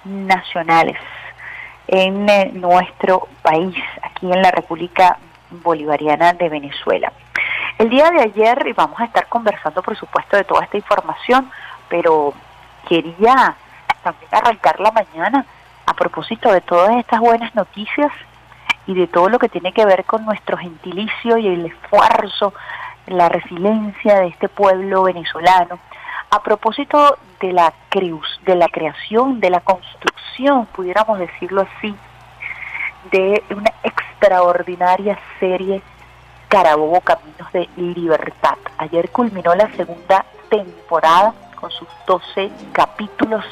nacionales 0.04 0.98
en 1.88 2.28
eh, 2.28 2.50
nuestro 2.52 3.28
país, 3.44 3.76
aquí 4.02 4.32
en 4.32 4.42
la 4.42 4.50
República 4.50 5.20
Bolivariana 5.52 6.34
de 6.34 6.50
Venezuela. 6.50 7.14
El 7.78 7.92
día 7.92 8.10
de 8.10 8.22
ayer, 8.22 8.66
y 8.66 8.74
vamos 8.74 9.00
a 9.00 9.06
estar 9.06 9.28
conversando 9.28 9.84
por 9.84 9.96
supuesto 9.96 10.36
de 10.36 10.46
toda 10.46 10.64
esta 10.64 10.78
información, 10.78 11.52
pero 11.90 12.34
quería 12.88 13.56
también 14.04 14.30
arrancar 14.32 14.80
la 14.80 14.92
mañana 14.92 15.46
a 15.86 15.94
propósito 15.94 16.52
de 16.52 16.62
todas 16.62 16.96
estas 16.98 17.20
buenas 17.20 17.54
noticias 17.56 18.12
y 18.88 18.94
de 18.94 19.08
todo 19.08 19.30
lo 19.30 19.40
que 19.40 19.50
tiene 19.50 19.74
que 19.74 19.86
ver 19.86 20.06
con 20.06 20.26
nuestro 20.26 20.58
gentilicio 20.58 21.38
y 21.38 21.48
el 21.48 21.66
esfuerzo, 21.66 22.54
la 23.08 23.30
resiliencia 23.30 24.20
de 24.20 24.28
este 24.28 24.50
pueblo 24.50 25.04
venezolano. 25.04 25.80
A 26.30 26.42
propósito 26.42 27.18
de 27.40 27.54
la, 27.54 27.74
de 27.92 28.56
la 28.56 28.68
creación, 28.68 29.40
de 29.40 29.50
la 29.50 29.62
construcción, 29.62 30.66
pudiéramos 30.68 31.20
decirlo 31.20 31.62
así, 31.62 31.96
de 33.12 33.44
una 33.50 33.72
extraordinaria 33.84 35.18
serie 35.40 35.82
Carabobo 36.48 37.02
Caminos 37.02 37.52
de 37.54 37.70
Libertad. 37.76 38.58
Ayer 38.78 39.10
culminó 39.10 39.56
la 39.56 39.72
segunda 39.76 40.26
temporada 40.50 41.34
con 41.56 41.72
sus 41.72 41.88
12 42.08 42.52
capítulos 42.72 43.44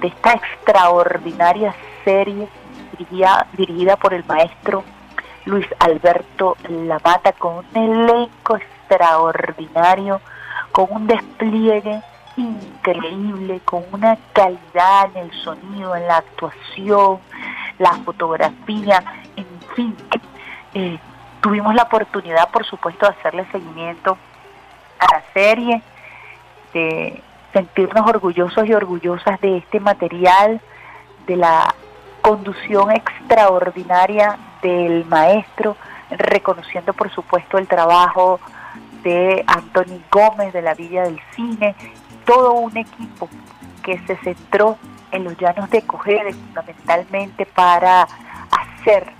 de 0.00 0.08
esta 0.08 0.32
extraordinaria 0.32 1.74
serie 2.04 2.48
dirigida, 2.92 3.46
dirigida 3.56 3.96
por 3.96 4.14
el 4.14 4.24
maestro 4.24 4.84
Luis 5.44 5.66
Alberto 5.78 6.56
Lamata 6.68 7.32
con 7.32 7.58
un 7.58 7.66
elenco 7.74 8.56
extraordinario, 8.56 10.20
con 10.72 10.86
un 10.90 11.06
despliegue 11.06 12.02
increíble, 12.36 13.60
con 13.64 13.84
una 13.92 14.16
calidad 14.32 15.10
en 15.14 15.24
el 15.24 15.32
sonido, 15.42 15.94
en 15.94 16.06
la 16.06 16.18
actuación, 16.18 17.18
la 17.78 17.92
fotografía, 18.04 19.04
en 19.36 19.46
fin. 19.74 19.96
Eh, 20.72 20.98
tuvimos 21.40 21.74
la 21.74 21.82
oportunidad, 21.82 22.50
por 22.50 22.64
supuesto, 22.64 23.06
de 23.06 23.12
hacerle 23.12 23.46
seguimiento 23.52 24.16
a 24.98 25.14
la 25.14 25.22
serie, 25.32 25.82
de 26.72 27.22
sentirnos 27.54 28.06
orgullosos 28.06 28.66
y 28.66 28.74
orgullosas 28.74 29.40
de 29.40 29.58
este 29.58 29.80
material, 29.80 30.60
de 31.26 31.36
la 31.36 31.74
conducción 32.20 32.90
extraordinaria 32.90 34.36
del 34.60 35.06
maestro, 35.06 35.76
reconociendo 36.10 36.92
por 36.92 37.10
supuesto 37.10 37.56
el 37.56 37.66
trabajo 37.66 38.40
de 39.02 39.44
Anthony 39.46 40.02
Gómez 40.10 40.52
de 40.52 40.62
la 40.62 40.74
Villa 40.74 41.04
del 41.04 41.20
Cine, 41.34 41.74
todo 42.26 42.54
un 42.54 42.76
equipo 42.76 43.28
que 43.82 43.98
se 44.06 44.16
centró 44.16 44.76
en 45.12 45.24
los 45.24 45.38
llanos 45.38 45.70
de 45.70 45.82
Cojedes 45.82 46.34
fundamentalmente 46.34 47.46
para 47.46 48.08
hacer 48.50 49.12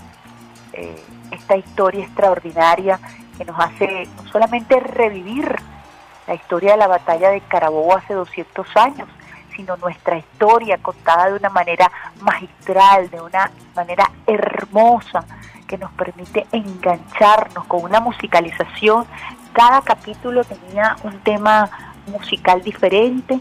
eh, 0.72 1.04
esta 1.30 1.56
historia 1.56 2.04
extraordinaria 2.04 2.98
que 3.38 3.44
nos 3.44 3.58
hace 3.60 4.08
no 4.16 4.28
solamente 4.30 4.80
revivir 4.80 5.54
la 6.26 6.34
historia 6.34 6.72
de 6.72 6.78
la 6.78 6.86
batalla 6.86 7.30
de 7.30 7.40
Carabobo 7.42 7.96
hace 7.96 8.14
200 8.14 8.66
años, 8.76 9.08
sino 9.54 9.76
nuestra 9.76 10.16
historia 10.16 10.78
contada 10.78 11.30
de 11.30 11.34
una 11.34 11.50
manera 11.50 11.90
magistral, 12.20 13.10
de 13.10 13.20
una 13.20 13.50
manera 13.74 14.10
hermosa, 14.26 15.24
que 15.66 15.78
nos 15.78 15.90
permite 15.92 16.46
engancharnos 16.52 17.64
con 17.66 17.84
una 17.84 18.00
musicalización. 18.00 19.06
Cada 19.52 19.80
capítulo 19.82 20.44
tenía 20.44 20.96
un 21.04 21.18
tema 21.20 21.70
musical 22.06 22.62
diferente, 22.62 23.40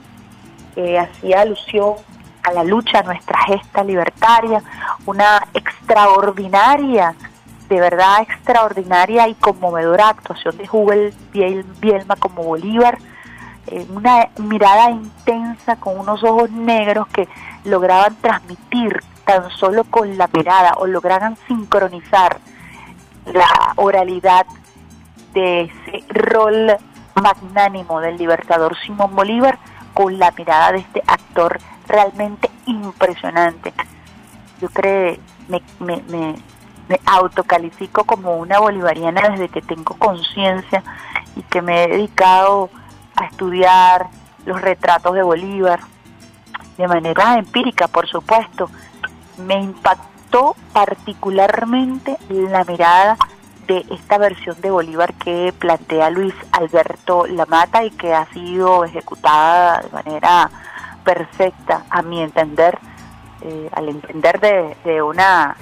que 0.76 0.98
hacía 0.98 1.42
alusión 1.42 1.96
a 2.44 2.52
la 2.52 2.64
lucha, 2.64 3.00
a 3.00 3.04
nuestra 3.04 3.40
gesta 3.46 3.84
libertaria, 3.84 4.62
una 5.06 5.48
extraordinaria 5.54 7.16
de 7.74 7.80
verdad 7.80 8.22
extraordinaria 8.22 9.28
y 9.28 9.34
conmovedora 9.34 10.10
actuación 10.10 10.56
de 10.58 10.68
Jubel 10.68 11.12
Bielma 11.32 12.16
como 12.18 12.44
Bolívar, 12.44 13.00
eh, 13.66 13.88
una 13.90 14.30
mirada 14.38 14.92
intensa 14.92 15.78
con 15.78 15.98
unos 15.98 16.24
ojos 16.24 16.52
negros 16.52 17.08
que 17.08 17.28
lograban 17.64 18.16
transmitir 18.18 19.00
tan 19.26 19.50
solo 19.50 19.86
con 19.86 20.20
la 20.20 20.30
mirada 20.32 20.74
o 20.78 20.86
lograban 20.86 21.36
sincronizar 21.48 22.38
la 23.26 23.74
oralidad 23.78 24.46
de 25.34 25.62
ese 25.62 26.04
rol 26.10 26.78
magnánimo 27.16 28.02
del 28.02 28.18
libertador 28.18 28.78
Simón 28.86 29.16
Bolívar 29.16 29.58
con 29.96 30.20
la 30.20 30.30
mirada 30.38 30.74
de 30.74 30.80
este 30.80 31.02
actor 31.08 31.58
realmente 31.88 32.52
impresionante. 32.68 33.74
Yo 34.62 34.70
creo, 34.70 35.18
me, 35.48 35.62
me, 35.80 36.04
me 36.08 36.36
autocalifico 37.06 38.04
como 38.04 38.38
una 38.38 38.60
bolivariana 38.60 39.30
desde 39.30 39.50
que 39.50 39.62
tengo 39.62 39.96
conciencia 39.98 40.84
y 41.36 41.42
que 41.44 41.62
me 41.62 41.84
he 41.84 41.88
dedicado 41.88 42.70
a 43.16 43.26
estudiar 43.26 44.08
los 44.46 44.62
retratos 44.62 45.14
de 45.14 45.24
Bolívar 45.24 45.80
de 46.78 46.88
manera 46.88 47.38
empírica, 47.38 47.88
por 47.88 48.08
supuesto. 48.08 48.70
Me 49.38 49.56
impactó 49.56 50.56
particularmente 50.74 52.18
la 52.30 52.64
mirada 52.64 53.18
de 53.68 53.86
esta 53.92 54.18
versión 54.18 54.60
de 54.62 54.72
Bolívar 54.72 55.14
que 55.14 55.54
plantea 55.58 56.10
Luis 56.10 56.34
Alberto 56.52 57.26
Lamata 57.28 57.84
y 57.84 57.92
que 57.92 58.14
ha 58.14 58.26
sido 58.34 58.84
ejecutada 58.84 59.82
de 59.82 59.90
manera 59.90 60.52
perfecta, 61.04 61.86
a 61.90 62.02
mi 62.02 62.22
entender, 62.22 62.78
eh, 63.42 63.70
al 63.74 63.90
entender 63.90 64.40
de, 64.40 64.78
de 64.84 65.02
una 65.02 65.56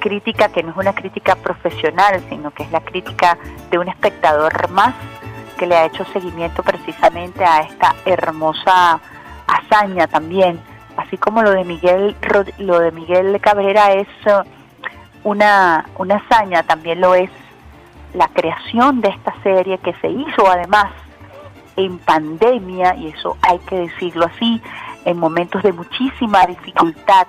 crítica 0.00 0.48
que 0.48 0.62
no 0.62 0.70
es 0.70 0.76
una 0.76 0.94
crítica 0.94 1.36
profesional, 1.36 2.22
sino 2.28 2.50
que 2.50 2.62
es 2.62 2.70
la 2.70 2.80
crítica 2.80 3.38
de 3.70 3.78
un 3.78 3.88
espectador 3.88 4.70
más 4.70 4.94
que 5.58 5.66
le 5.66 5.76
ha 5.76 5.86
hecho 5.86 6.04
seguimiento 6.12 6.62
precisamente 6.62 7.44
a 7.44 7.62
esta 7.62 7.94
hermosa 8.04 9.00
hazaña 9.46 10.06
también, 10.06 10.60
así 10.96 11.16
como 11.16 11.42
lo 11.42 11.50
de 11.50 11.64
Miguel 11.64 12.16
lo 12.58 12.78
de 12.78 12.92
Miguel 12.92 13.40
Cabrera 13.40 13.92
es 13.92 14.08
uh, 14.26 14.42
una 15.24 15.86
una 15.96 16.16
hazaña, 16.16 16.62
también 16.62 17.00
lo 17.00 17.14
es 17.14 17.30
la 18.14 18.28
creación 18.28 19.00
de 19.00 19.08
esta 19.08 19.34
serie 19.42 19.78
que 19.78 19.94
se 19.94 20.08
hizo 20.08 20.46
además 20.48 20.92
en 21.76 21.98
pandemia 21.98 22.94
y 22.96 23.08
eso 23.08 23.36
hay 23.42 23.58
que 23.60 23.76
decirlo 23.76 24.26
así, 24.26 24.60
en 25.04 25.18
momentos 25.18 25.62
de 25.62 25.72
muchísima 25.72 26.44
dificultad 26.46 27.26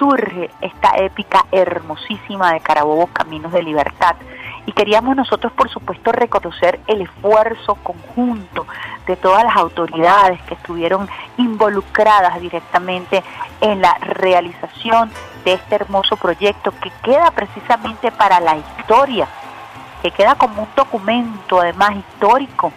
surge 0.00 0.50
esta 0.62 0.96
épica 0.96 1.44
hermosísima 1.52 2.54
de 2.54 2.60
Carabobo 2.60 3.06
Caminos 3.08 3.52
de 3.52 3.62
Libertad. 3.62 4.16
Y 4.64 4.72
queríamos 4.72 5.14
nosotros, 5.14 5.52
por 5.52 5.68
supuesto, 5.68 6.10
reconocer 6.10 6.80
el 6.86 7.02
esfuerzo 7.02 7.74
conjunto 7.76 8.66
de 9.06 9.16
todas 9.16 9.44
las 9.44 9.56
autoridades 9.56 10.40
que 10.42 10.54
estuvieron 10.54 11.06
involucradas 11.36 12.40
directamente 12.40 13.22
en 13.60 13.82
la 13.82 13.94
realización 14.00 15.10
de 15.44 15.52
este 15.54 15.74
hermoso 15.74 16.16
proyecto 16.16 16.72
que 16.80 16.90
queda 17.02 17.30
precisamente 17.30 18.10
para 18.10 18.40
la 18.40 18.56
historia 18.56 19.28
que 20.02 20.10
queda 20.12 20.34
como 20.34 20.62
un 20.62 20.68
documento 20.74 21.60
además 21.60 21.96
histórico 21.96 22.72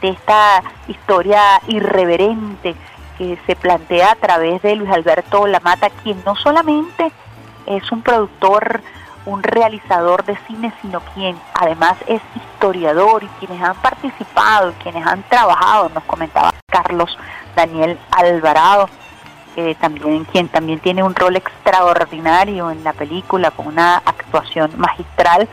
de 0.00 0.10
esta 0.10 0.62
historia 0.86 1.60
irreverente 1.66 2.76
que 3.18 3.38
se 3.46 3.56
plantea 3.56 4.12
a 4.12 4.14
través 4.14 4.62
de 4.62 4.76
Luis 4.76 4.90
Alberto 4.90 5.46
Lamata, 5.46 5.90
quien 5.90 6.22
no 6.24 6.36
solamente 6.36 7.12
es 7.66 7.90
un 7.92 8.02
productor, 8.02 8.80
un 9.26 9.42
realizador 9.42 10.24
de 10.24 10.38
cine, 10.46 10.72
sino 10.80 11.00
quien 11.14 11.38
además 11.54 11.96
es 12.06 12.22
historiador 12.34 13.24
y 13.24 13.28
quienes 13.38 13.62
han 13.62 13.76
participado, 13.76 14.72
quienes 14.82 15.06
han 15.06 15.22
trabajado, 15.24 15.90
nos 15.90 16.04
comentaba 16.04 16.54
Carlos 16.70 17.18
Daniel 17.54 17.98
Alvarado, 18.10 18.88
también, 19.80 20.24
quien 20.24 20.48
también 20.48 20.78
tiene 20.78 21.02
un 21.02 21.16
rol 21.16 21.34
extraordinario 21.34 22.70
en 22.70 22.84
la 22.84 22.92
película 22.92 23.50
con 23.50 23.66
una 23.66 23.96
actuación 23.96 24.70
magistral, 24.76 25.48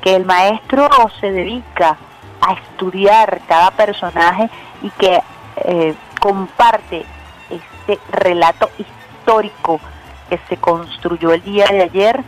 que 0.00 0.16
el 0.16 0.24
maestro 0.24 0.88
se 1.20 1.30
dedica 1.30 1.98
a 2.40 2.54
estudiar 2.54 3.42
cada 3.46 3.70
personaje 3.72 4.48
y 4.82 4.90
que 4.90 5.22
eh, 5.56 5.94
comparte 6.20 7.04
este 7.50 7.98
relato 8.10 8.70
histórico 8.78 9.80
que 10.28 10.38
se 10.48 10.56
construyó 10.56 11.32
el 11.32 11.42
día 11.42 11.66
de 11.66 11.82
ayer, 11.82 12.24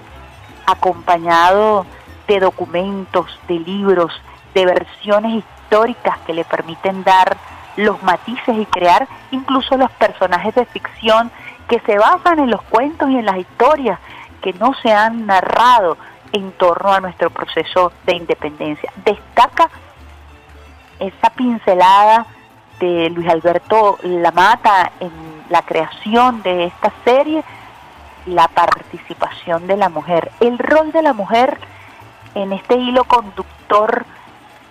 acompañado 0.67 1.87
de 2.27 2.41
documentos, 2.41 3.39
de 3.49 3.59
libros, 3.61 4.13
de 4.55 4.67
versiones 4.67 5.45
históricas 5.45 6.19
que 6.27 6.35
le 6.35 6.45
permiten 6.45 7.05
dar 7.05 7.37
los 7.77 8.03
matices 8.03 8.57
y 8.57 8.67
crear 8.67 9.07
incluso 9.31 9.77
los 9.77 9.91
personajes 9.93 10.55
de 10.55 10.65
ficción 10.67 11.31
que 11.69 11.81
se 11.81 11.99
basan 11.99 12.39
en 12.39 12.51
los 12.51 12.63
cuentos 12.63 13.11
y 13.11 13.19
en 13.19 13.27
las 13.27 13.37
historias 13.37 13.99
que 14.41 14.53
no 14.55 14.75
se 14.83 14.93
han 14.93 15.27
narrado 15.27 15.99
en 16.33 16.53
torno 16.53 16.93
a 16.93 17.01
nuestro 17.01 17.31
proceso 17.31 17.93
de 18.05 18.17
independencia. 18.17 18.93
Destaca 19.05 19.69
esa 20.99 21.31
pincelada 21.31 22.27
de 22.81 23.11
Luis 23.11 23.29
Alberto 23.29 23.99
Lamata 24.03 24.93
en 25.01 25.11
la 25.49 25.63
creación 25.63 26.43
de 26.43 26.65
esta 26.65 26.93
serie, 27.05 27.43
la 28.27 28.49
participación 28.49 29.67
de 29.67 29.77
la 29.77 29.89
mujer. 29.89 30.31
El 30.41 30.59
rol 30.59 30.93
de 30.93 31.03
la 31.03 31.13
mujer 31.13 31.59
en 32.35 32.53
este 32.53 32.77
hilo 32.77 33.05
conductor 33.05 34.05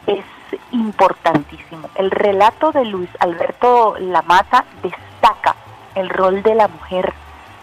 es 0.07 0.23
importantísimo. 0.71 1.89
El 1.95 2.11
relato 2.11 2.71
de 2.71 2.85
Luis 2.85 3.09
Alberto 3.19 3.95
Lamata 3.99 4.65
destaca 4.83 5.55
el 5.95 6.09
rol 6.09 6.43
de 6.43 6.55
la 6.55 6.67
mujer, 6.67 7.13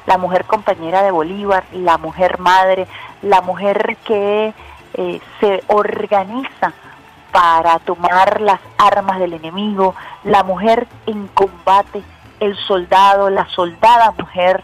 la 0.06 0.18
mujer 0.18 0.44
compañera 0.44 1.02
de 1.02 1.10
Bolívar, 1.10 1.64
la 1.72 1.98
mujer 1.98 2.38
madre, 2.38 2.86
la 3.20 3.40
mujer 3.42 3.96
que 4.04 4.54
eh, 4.94 5.20
se 5.40 5.62
organiza 5.68 6.72
para 7.32 7.78
tomar 7.80 8.40
las 8.40 8.60
armas 8.78 9.18
del 9.18 9.32
enemigo, 9.32 9.94
la 10.22 10.42
mujer 10.42 10.86
en 11.06 11.26
combate, 11.28 12.02
el 12.40 12.56
soldado, 12.56 13.30
la 13.30 13.46
soldada 13.48 14.12
mujer, 14.12 14.62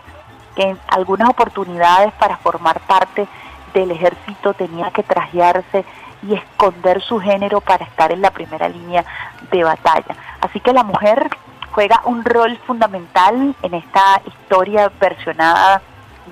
que 0.54 0.62
en 0.62 0.78
algunas 0.88 1.30
oportunidades 1.30 2.12
para 2.14 2.36
formar 2.36 2.80
parte 2.80 3.26
del 3.72 3.90
ejército 3.90 4.54
tenía 4.54 4.90
que 4.90 5.02
trajearse 5.02 5.84
y 6.22 6.34
esconder 6.34 7.00
su 7.00 7.20
género 7.20 7.60
para 7.60 7.84
estar 7.84 8.12
en 8.12 8.20
la 8.20 8.30
primera 8.30 8.68
línea 8.68 9.04
de 9.50 9.64
batalla. 9.64 10.14
Así 10.40 10.60
que 10.60 10.72
la 10.72 10.82
mujer 10.82 11.30
juega 11.70 12.02
un 12.04 12.24
rol 12.24 12.58
fundamental 12.66 13.54
en 13.62 13.74
esta 13.74 14.20
historia 14.26 14.90
versionada 15.00 15.80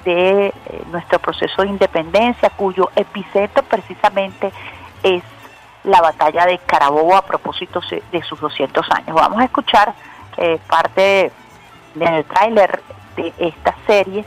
de 0.04 0.48
eh, 0.48 0.52
nuestro 0.90 1.18
proceso 1.18 1.62
de 1.62 1.68
independencia, 1.68 2.50
cuyo 2.50 2.90
epicentro 2.96 3.62
precisamente 3.62 4.52
es 5.02 5.22
la 5.86 6.00
batalla 6.00 6.46
de 6.46 6.58
Carabobo 6.58 7.16
a 7.16 7.22
propósito 7.22 7.80
de 8.12 8.22
sus 8.22 8.38
200 8.40 8.86
años. 8.90 9.14
Vamos 9.14 9.40
a 9.40 9.44
escuchar 9.44 9.94
eh, 10.36 10.58
parte 10.66 11.32
del 11.94 12.24
tráiler 12.24 12.82
de 13.16 13.32
esta 13.38 13.74
serie 13.86 14.24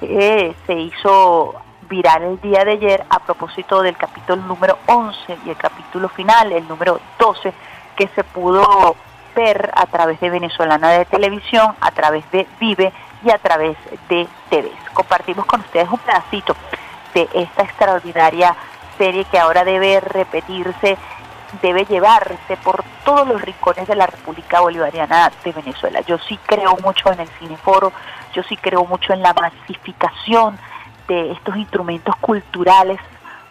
que 0.00 0.54
se 0.66 0.74
hizo 0.74 1.54
viral 1.88 2.22
el 2.22 2.40
día 2.40 2.64
de 2.64 2.72
ayer 2.72 3.04
a 3.10 3.20
propósito 3.20 3.82
del 3.82 3.96
capítulo 3.96 4.42
número 4.42 4.78
11 4.86 5.38
y 5.44 5.50
el 5.50 5.56
capítulo 5.56 6.08
final, 6.08 6.50
el 6.52 6.66
número 6.66 6.98
12, 7.18 7.52
que 7.96 8.08
se 8.08 8.24
pudo 8.24 8.96
ver 9.36 9.70
a 9.76 9.86
través 9.86 10.18
de 10.20 10.30
Venezolana 10.30 10.90
de 10.90 11.04
Televisión, 11.04 11.74
a 11.80 11.90
través 11.90 12.28
de 12.30 12.46
Vive 12.58 12.92
y 13.22 13.30
a 13.30 13.38
través 13.38 13.76
de 14.08 14.26
TV. 14.48 14.72
Compartimos 14.94 15.44
con 15.44 15.60
ustedes 15.60 15.88
un 15.90 15.98
pedacito 15.98 16.56
de 17.12 17.28
esta 17.34 17.62
extraordinaria 17.62 18.56
serie 18.96 19.24
que 19.24 19.38
ahora 19.38 19.64
debe 19.64 20.00
repetirse, 20.00 20.96
debe 21.62 21.84
llevarse 21.84 22.56
por 22.62 22.84
todos 23.04 23.26
los 23.28 23.40
rincones 23.40 23.86
de 23.86 23.96
la 23.96 24.06
República 24.06 24.60
Bolivariana 24.60 25.30
de 25.44 25.52
Venezuela. 25.52 26.00
Yo 26.02 26.18
sí 26.18 26.38
creo 26.46 26.76
mucho 26.82 27.12
en 27.12 27.20
el 27.20 27.28
cineforo, 27.38 27.92
yo 28.32 28.42
sí 28.42 28.56
creo 28.56 28.84
mucho 28.84 29.12
en 29.12 29.22
la 29.22 29.32
masificación 29.34 30.58
de 31.08 31.32
estos 31.32 31.56
instrumentos 31.56 32.16
culturales 32.16 32.98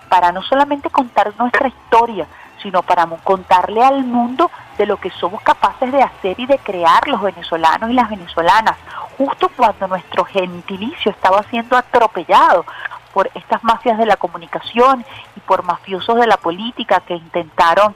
para 0.10 0.32
no 0.32 0.42
solamente 0.42 0.90
contar 0.90 1.34
nuestra 1.38 1.68
historia, 1.68 2.28
sino 2.62 2.82
para 2.82 3.06
contarle 3.24 3.84
al 3.84 4.04
mundo 4.04 4.50
de 4.78 4.86
lo 4.86 4.98
que 4.98 5.10
somos 5.12 5.42
capaces 5.42 5.92
de 5.92 6.02
hacer 6.02 6.40
y 6.40 6.46
de 6.46 6.58
crear 6.60 7.08
los 7.08 7.22
venezolanos 7.22 7.90
y 7.90 7.94
las 7.94 8.10
venezolanas, 8.10 8.78
justo 9.18 9.50
cuando 9.56 9.88
nuestro 9.88 10.24
gentilicio 10.24 11.12
estaba 11.12 11.44
siendo 11.44 11.78
atropellado 11.78 12.66
por 13.14 13.30
estas 13.36 13.64
mafias 13.64 13.98
de 13.98 14.06
la 14.06 14.18
comunicación 14.18 15.06
y 15.36 15.40
por 15.42 15.64
mafiosos 15.64 16.18
de 16.20 16.28
la 16.28 16.38
política 16.38 17.02
que 17.02 17.16
intentaron 17.16 17.96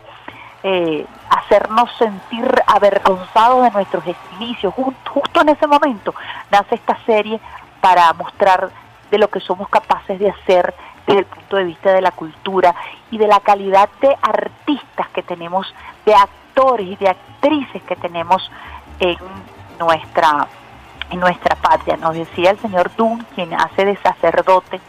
eh, 0.63 1.05
hacernos 1.29 1.89
sentir 1.97 2.49
avergonzados 2.67 3.63
de 3.63 3.71
nuestros 3.71 4.03
gentilicios. 4.03 4.73
justo 4.73 5.41
en 5.41 5.49
ese 5.49 5.67
momento 5.67 6.13
nace 6.51 6.75
esta 6.75 6.97
serie 7.05 7.39
para 7.81 8.11
mostrar 8.13 8.69
de 9.11 9.17
lo 9.17 9.29
que 9.29 9.39
somos 9.39 9.69
capaces 9.69 10.19
de 10.19 10.29
hacer 10.29 10.73
desde 11.05 11.19
el 11.19 11.25
punto 11.25 11.55
de 11.55 11.63
vista 11.63 11.93
de 11.93 12.01
la 12.01 12.11
cultura 12.11 12.75
y 13.11 13.17
de 13.17 13.27
la 13.27 13.39
calidad 13.39 13.89
de 14.01 14.15
artistas 14.21 15.07
que 15.09 15.23
tenemos, 15.23 15.73
de 16.05 16.13
actores 16.13 16.87
y 16.87 16.95
de 16.97 17.09
actrices 17.09 17.81
que 17.83 17.95
tenemos 17.95 18.51
en 18.99 19.17
nuestra 19.79 20.47
en 21.09 21.19
nuestra 21.21 21.55
patria. 21.55 21.95
Nos 21.95 22.15
decía 22.15 22.51
el 22.51 22.59
señor 22.59 22.91
Dunn, 22.97 23.25
quien 23.33 23.53
hace 23.53 23.85
de 23.85 23.95
sacerdote 23.97 24.81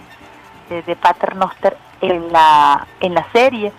de, 0.69 0.97
Paternoster 0.97 1.77
en 2.01 2.33
la, 2.33 2.87
en 3.01 3.15
la 3.15 3.27
serie, 3.33 3.73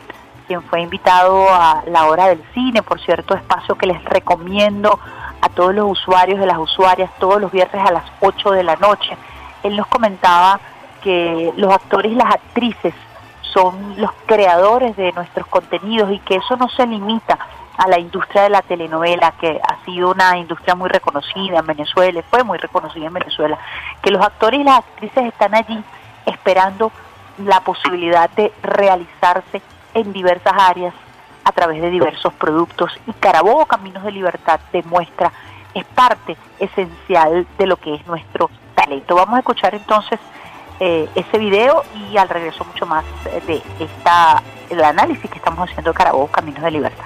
quien 0.48 0.64
fue 0.64 0.82
invitado 0.82 1.48
a 1.50 1.84
la 1.88 2.08
hora 2.08 2.28
del 2.28 2.44
cine, 2.54 2.82
por 2.82 3.00
cierto, 3.00 3.36
espacio 3.36 3.76
que 3.76 3.88
les 3.88 4.04
recomiendo 4.06 5.00
a 5.42 5.50
todos 5.50 5.74
los 5.74 5.92
usuarios 5.92 6.40
de 6.40 6.46
las 6.46 6.58
usuarias 6.58 7.10
todos 7.20 7.40
los 7.40 7.52
viernes 7.52 7.88
a 7.88 7.92
las 7.92 8.04
8 8.20 8.52
de 8.52 8.64
la 8.64 8.76
noche. 8.76 9.16
Él 9.64 9.76
nos 9.76 9.88
comentaba 9.88 10.60
que 11.02 11.54
los 11.56 11.74
actores 11.74 12.12
y 12.12 12.16
las 12.16 12.34
actrices 12.34 12.94
son 13.54 13.96
los 13.98 14.12
creadores 14.26 14.96
de 14.96 15.12
nuestros 15.14 15.48
contenidos 15.48 16.12
y 16.12 16.20
que 16.20 16.36
eso 16.36 16.56
no 16.58 16.70
se 16.70 16.86
limita 16.86 17.38
a 17.78 17.88
la 17.88 17.98
industria 17.98 18.44
de 18.44 18.50
la 18.50 18.62
telenovela, 18.62 19.32
que 19.40 19.60
ha 19.64 19.86
sido 19.86 20.12
una 20.12 20.38
industria 20.38 20.76
muy 20.76 20.90
reconocida 20.90 21.60
en 21.60 21.66
Venezuela, 21.66 22.22
fue 22.30 22.44
muy 22.44 22.58
reconocida 22.58 23.08
en 23.08 23.14
Venezuela, 23.14 23.58
que 24.02 24.12
los 24.12 24.22
actores 24.22 24.60
y 24.60 24.64
las 24.64 24.80
actrices 24.80 25.26
están 25.26 25.56
allí 25.56 25.82
esperando 26.26 26.91
la 27.38 27.61
posibilidad 27.61 28.30
de 28.32 28.51
realizarse 28.61 29.61
en 29.93 30.13
diversas 30.13 30.53
áreas 30.57 30.93
a 31.43 31.51
través 31.51 31.82
de 31.82 31.89
diversos 31.89 32.34
productos 32.34 32.91
y 33.07 33.13
Carabobo 33.13 33.65
Caminos 33.65 34.03
de 34.03 34.11
Libertad 34.11 34.59
demuestra, 34.72 35.32
es 35.74 35.86
parte 35.86 36.38
esencial 36.59 37.47
de 37.57 37.65
lo 37.65 37.78
que 37.78 37.95
es 37.95 38.05
nuestro 38.07 38.49
Vamos 39.09 39.36
a 39.36 39.39
escuchar 39.39 39.76
entonces 39.76 40.20
eh, 40.80 41.07
ese 41.15 41.38
video 41.38 41.84
y 41.93 42.17
al 42.17 42.30
regreso 42.30 42.63
mucho 42.65 42.86
más 42.86 43.03
eh, 43.26 43.41
de 43.45 43.84
esta 43.84 44.41
el 44.70 44.84
análisis 44.84 45.30
que 45.30 45.38
estamos 45.38 45.67
haciendo 45.67 45.91
de 45.91 45.97
Carabobo 45.97 46.28
Caminos 46.28 46.63
de 46.63 46.72
Libertad. 46.72 47.05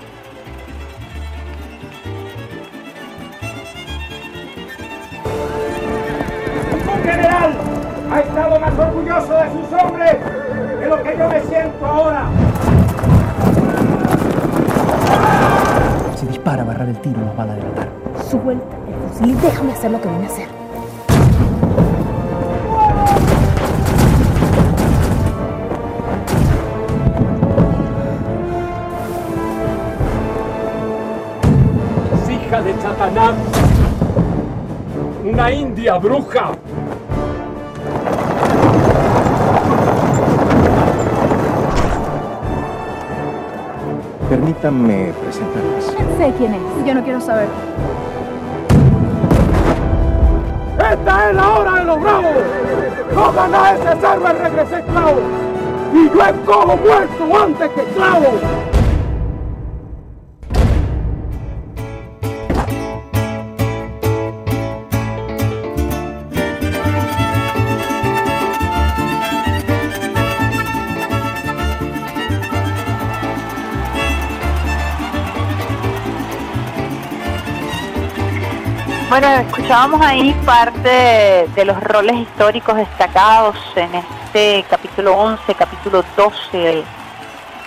General 7.03 7.72
ha 8.14 8.20
estado 8.20 8.59
más 8.59 8.78
orgulloso 8.78 9.34
de 9.34 9.51
sus 9.51 9.82
hombres 9.82 10.18
de 10.80 10.88
lo 10.88 11.01
que 11.01 11.18
yo 11.18 11.28
me 11.28 11.41
siento 11.41 11.86
ahora. 11.86 12.26
Si 16.16 16.28
dispara 16.28 16.61
a 16.61 16.66
barrar 16.66 16.89
el 16.89 16.97
tiro 16.97 17.20
nos 17.20 17.36
van 17.36 17.49
a 17.49 17.55
delatar. 17.55 17.88
Suelta 18.30 18.76
el 18.88 19.09
fusil 19.09 19.30
y 19.30 19.34
déjame 19.34 19.72
hacer 19.72 19.91
lo 19.91 20.01
que 20.01 20.09
vine 20.09 20.26
a 20.26 20.28
hacer. 20.28 20.64
de 32.61 32.74
Satanás, 32.80 33.34
una 35.26 35.51
india 35.51 35.97
bruja. 35.97 36.51
Permítanme 44.34 45.14
presentarles. 45.22 45.86
Sé 46.18 46.34
quién 46.40 46.56
es. 46.56 46.62
Yo 46.88 46.96
no 46.96 47.04
quiero 47.04 47.22
saber. 47.22 47.48
¡Esta 50.92 51.30
es 51.30 51.36
la 51.36 51.50
hora 51.52 51.72
de 51.76 51.86
los 51.86 52.02
bravos! 52.02 52.32
¡Toda 53.14 53.48
nadie 53.48 53.84
se 53.84 54.02
salva 54.02 54.34
y 54.34 54.38
regresé 54.38 54.80
esclavo! 54.80 55.20
¡Y 55.94 56.10
yo 56.10 56.26
escojo 56.26 56.78
muerto 56.78 57.44
antes 57.44 57.70
que 57.70 57.82
esclavo! 57.82 58.28
Bueno, 79.10 79.28
escuchábamos 79.28 80.01
ahí 80.01 80.34
parte 80.45 81.47
de 81.54 81.66
los 81.66 81.80
roles 81.84 82.16
históricos 82.16 82.76
destacados 82.76 83.56
en 83.76 83.93
este 83.95 84.66
capítulo 84.70 85.16
11, 85.16 85.54
capítulo 85.56 86.04
12. 86.16 86.84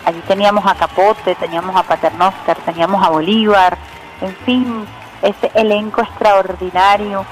Allí 0.04 0.20
teníamos 0.26 0.66
a 0.66 0.74
Capote, 0.74 1.34
teníamos 1.36 1.76
a 1.76 1.82
Paternoster, 1.84 2.56
teníamos 2.58 3.04
a 3.04 3.10
Bolívar, 3.10 3.78
en 4.20 4.34
fin, 4.44 4.86
ese 5.22 5.50
elenco 5.54 6.02
extraordinario, 6.02 7.24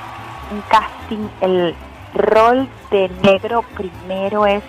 un 0.50 0.60
casting, 0.62 1.28
el 1.40 1.74
rol 2.14 2.68
de 2.90 3.08
negro 3.22 3.62
primero 3.74 4.46
es 4.46 4.62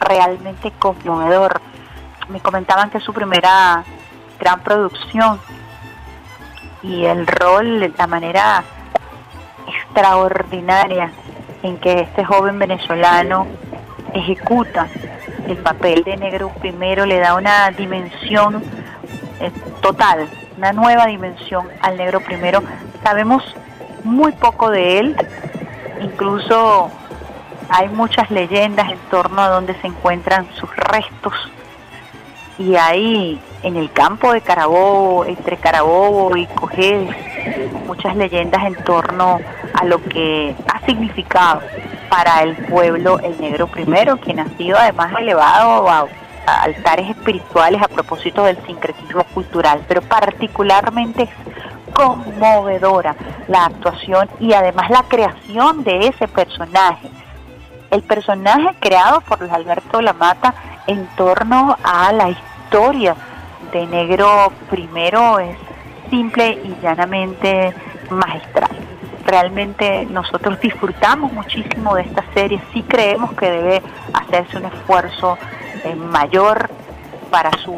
realmente 0.00 0.72
conmovedor. 0.78 1.60
Me 2.28 2.40
comentaban 2.40 2.90
que 2.90 2.98
es 2.98 3.04
su 3.04 3.12
primera 3.12 3.84
gran 4.38 4.60
producción 4.60 5.40
y 6.82 7.04
el 7.04 7.26
rol, 7.26 7.92
la 7.96 8.06
manera 8.06 8.64
extraordinaria 9.66 11.10
en 11.62 11.78
que 11.78 12.00
este 12.00 12.24
joven 12.24 12.58
venezolano 12.58 13.46
ejecuta 14.14 14.88
el 15.46 15.56
papel 15.58 16.04
de 16.04 16.16
negro. 16.16 16.50
Primero 16.60 17.06
le 17.06 17.18
da 17.18 17.34
una 17.34 17.70
dimensión 17.70 18.62
eh, 19.40 19.50
total, 19.80 20.28
una 20.56 20.72
nueva 20.72 21.06
dimensión 21.06 21.68
al 21.80 21.96
negro 21.96 22.20
primero. 22.20 22.62
Sabemos 23.02 23.42
muy 24.04 24.32
poco 24.32 24.70
de 24.70 24.98
él, 24.98 25.16
incluso 26.00 26.90
hay 27.68 27.88
muchas 27.88 28.30
leyendas 28.30 28.90
en 28.90 28.98
torno 29.10 29.42
a 29.42 29.48
donde 29.48 29.74
se 29.80 29.86
encuentran 29.86 30.48
sus 30.54 30.74
restos 30.76 31.34
y 32.58 32.76
ahí 32.76 33.40
en 33.62 33.76
el 33.76 33.90
campo 33.92 34.32
de 34.32 34.40
Carabobo, 34.40 35.24
entre 35.24 35.56
Carabobo 35.56 36.36
y 36.36 36.46
Cojedes, 36.46 37.14
muchas 37.86 38.16
leyendas 38.16 38.64
en 38.64 38.74
torno 38.84 39.38
a 39.74 39.84
lo 39.84 40.02
que 40.02 40.54
ha 40.72 40.84
significado 40.84 41.62
para 42.10 42.42
el 42.42 42.56
pueblo 42.66 43.18
el 43.20 43.40
negro 43.40 43.66
primero, 43.66 44.16
quien 44.18 44.40
ha 44.40 44.48
sido 44.56 44.76
además 44.76 45.12
elevado 45.18 45.88
a, 45.88 46.06
a 46.46 46.62
altares 46.62 47.10
espirituales 47.10 47.80
a 47.82 47.88
propósito 47.88 48.44
del 48.44 48.58
sincretismo 48.66 49.24
cultural, 49.34 49.82
pero 49.86 50.02
particularmente 50.02 51.24
es 51.24 51.30
conmovedora 51.92 53.16
la 53.48 53.66
actuación 53.66 54.28
y 54.40 54.52
además 54.52 54.90
la 54.90 55.04
creación 55.04 55.84
de 55.84 56.08
ese 56.08 56.28
personaje. 56.28 57.08
El 57.90 58.02
personaje 58.02 58.74
creado 58.80 59.22
por 59.22 59.40
Luis 59.40 59.52
Alberto 59.52 60.02
Lamata 60.02 60.54
en 60.86 61.06
torno 61.16 61.76
a 61.82 62.12
la 62.12 62.28
historia 62.30 63.16
de 63.72 63.86
Negro 63.86 64.52
primero 64.68 65.38
es 65.38 65.56
simple 66.10 66.60
y 66.64 66.76
llanamente 66.82 67.74
magistral. 68.10 68.70
Realmente 69.24 70.06
nosotros 70.06 70.60
disfrutamos 70.60 71.32
muchísimo 71.32 71.94
de 71.94 72.02
esta 72.02 72.24
serie, 72.34 72.60
sí 72.72 72.82
creemos 72.82 73.32
que 73.34 73.50
debe 73.50 73.82
hacerse 74.12 74.58
un 74.58 74.66
esfuerzo 74.66 75.38
eh, 75.84 75.94
mayor 75.94 76.70
para 77.30 77.50
su 77.58 77.74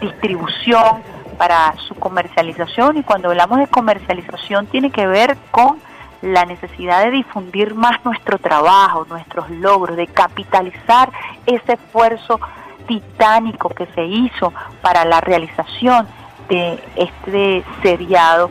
distribución, 0.00 1.02
para 1.36 1.74
su 1.88 1.94
comercialización 1.94 2.96
y 2.96 3.02
cuando 3.02 3.28
hablamos 3.30 3.58
de 3.58 3.66
comercialización 3.66 4.66
tiene 4.66 4.90
que 4.90 5.06
ver 5.06 5.36
con 5.50 5.78
la 6.22 6.44
necesidad 6.46 7.04
de 7.04 7.10
difundir 7.10 7.74
más 7.74 8.04
nuestro 8.04 8.38
trabajo, 8.38 9.04
nuestros 9.08 9.50
logros, 9.50 9.96
de 9.96 10.06
capitalizar 10.06 11.10
ese 11.46 11.74
esfuerzo 11.74 12.40
titánico 12.86 13.68
que 13.70 13.86
se 13.86 14.04
hizo 14.04 14.52
para 14.80 15.04
la 15.04 15.20
realización 15.20 16.06
de 16.48 16.82
este 16.96 17.64
seriado. 17.82 18.50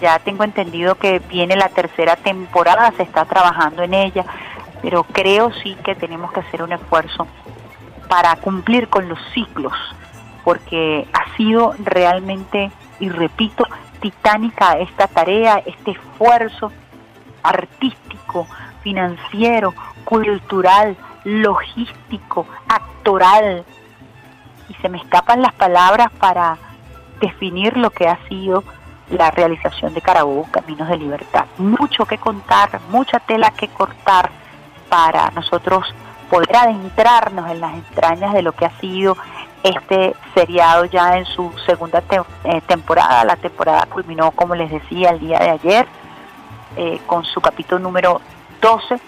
Ya 0.00 0.18
tengo 0.18 0.42
entendido 0.42 0.96
que 0.96 1.20
viene 1.20 1.54
la 1.54 1.68
tercera 1.68 2.16
temporada, 2.16 2.92
se 2.96 3.02
está 3.02 3.24
trabajando 3.26 3.82
en 3.82 3.94
ella, 3.94 4.24
pero 4.80 5.04
creo 5.04 5.52
sí 5.62 5.76
que 5.84 5.94
tenemos 5.94 6.32
que 6.32 6.40
hacer 6.40 6.62
un 6.62 6.72
esfuerzo 6.72 7.26
para 8.08 8.34
cumplir 8.36 8.88
con 8.88 9.08
los 9.08 9.18
ciclos, 9.32 9.72
porque 10.44 11.06
ha 11.12 11.36
sido 11.36 11.74
realmente, 11.84 12.70
y 13.00 13.08
repito, 13.10 13.64
titánica 14.00 14.78
esta 14.78 15.06
tarea, 15.06 15.62
este 15.64 15.92
esfuerzo 15.92 16.72
artístico, 17.42 18.46
financiero, 18.82 19.74
cultural, 20.04 20.96
logístico, 21.24 22.46
actoral. 22.68 23.64
Y 24.68 24.74
se 24.74 24.88
me 24.88 24.98
escapan 24.98 25.42
las 25.42 25.52
palabras 25.52 26.08
para 26.18 26.58
definir 27.20 27.76
lo 27.76 27.90
que 27.90 28.08
ha 28.08 28.18
sido 28.28 28.64
la 29.10 29.30
realización 29.30 29.94
de 29.94 30.00
Carabobo 30.00 30.48
Caminos 30.50 30.88
de 30.88 30.96
Libertad. 30.96 31.44
Mucho 31.58 32.06
que 32.06 32.18
contar, 32.18 32.80
mucha 32.90 33.20
tela 33.20 33.50
que 33.50 33.68
cortar 33.68 34.30
para 34.88 35.30
nosotros 35.30 35.94
poder 36.30 36.56
adentrarnos 36.56 37.50
en 37.50 37.60
las 37.60 37.74
entrañas 37.74 38.32
de 38.32 38.42
lo 38.42 38.52
que 38.52 38.64
ha 38.64 38.80
sido 38.80 39.16
este 39.62 40.14
seriado 40.34 40.86
ya 40.86 41.18
en 41.18 41.26
su 41.26 41.52
segunda 41.66 42.02
eh, 42.44 42.60
temporada. 42.66 43.24
La 43.24 43.36
temporada 43.36 43.86
culminó, 43.86 44.30
como 44.32 44.54
les 44.54 44.70
decía, 44.70 45.10
el 45.10 45.20
día 45.20 45.38
de 45.38 45.50
ayer 45.50 45.86
eh, 46.76 47.00
con 47.06 47.24
su 47.24 47.40
capítulo 47.40 47.78
número 47.78 48.20
12 48.60 49.00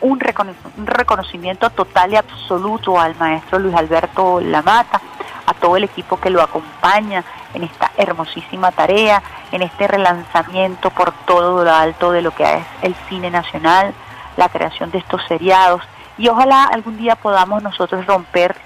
un, 0.00 0.20
reconocimiento 0.20 1.70
total 1.70 2.12
y 2.12 2.16
absoluto 2.16 3.00
al 3.00 3.16
maestro 3.16 3.58
Luis 3.58 3.74
Alberto 3.74 4.40
Lamata, 4.40 5.00
a 5.46 5.54
todo 5.54 5.76
el 5.76 5.84
equipo 5.84 6.18
que 6.18 6.30
lo 6.30 6.42
acompaña 6.42 7.24
en 7.54 7.64
esta 7.64 7.90
hermosísima 7.96 8.72
tarea, 8.72 9.22
en 9.52 9.62
este 9.62 9.86
relanzamiento 9.86 10.90
por 10.90 11.12
todo 11.26 11.64
lo 11.64 11.72
alto 11.72 12.12
de 12.12 12.22
lo 12.22 12.32
que 12.32 12.42
es 12.44 12.64
el 12.82 12.94
cine 13.08 13.30
nacional, 13.30 13.94
la 14.36 14.48
creación 14.48 14.90
de 14.90 14.98
estos 14.98 15.22
seriados. 15.26 15.82
Y 16.18 16.28
ojalá 16.28 16.64
algún 16.64 16.96
día 16.96 17.16
podamos 17.16 17.62
nosotros 17.62 18.06
romper 18.06 18.56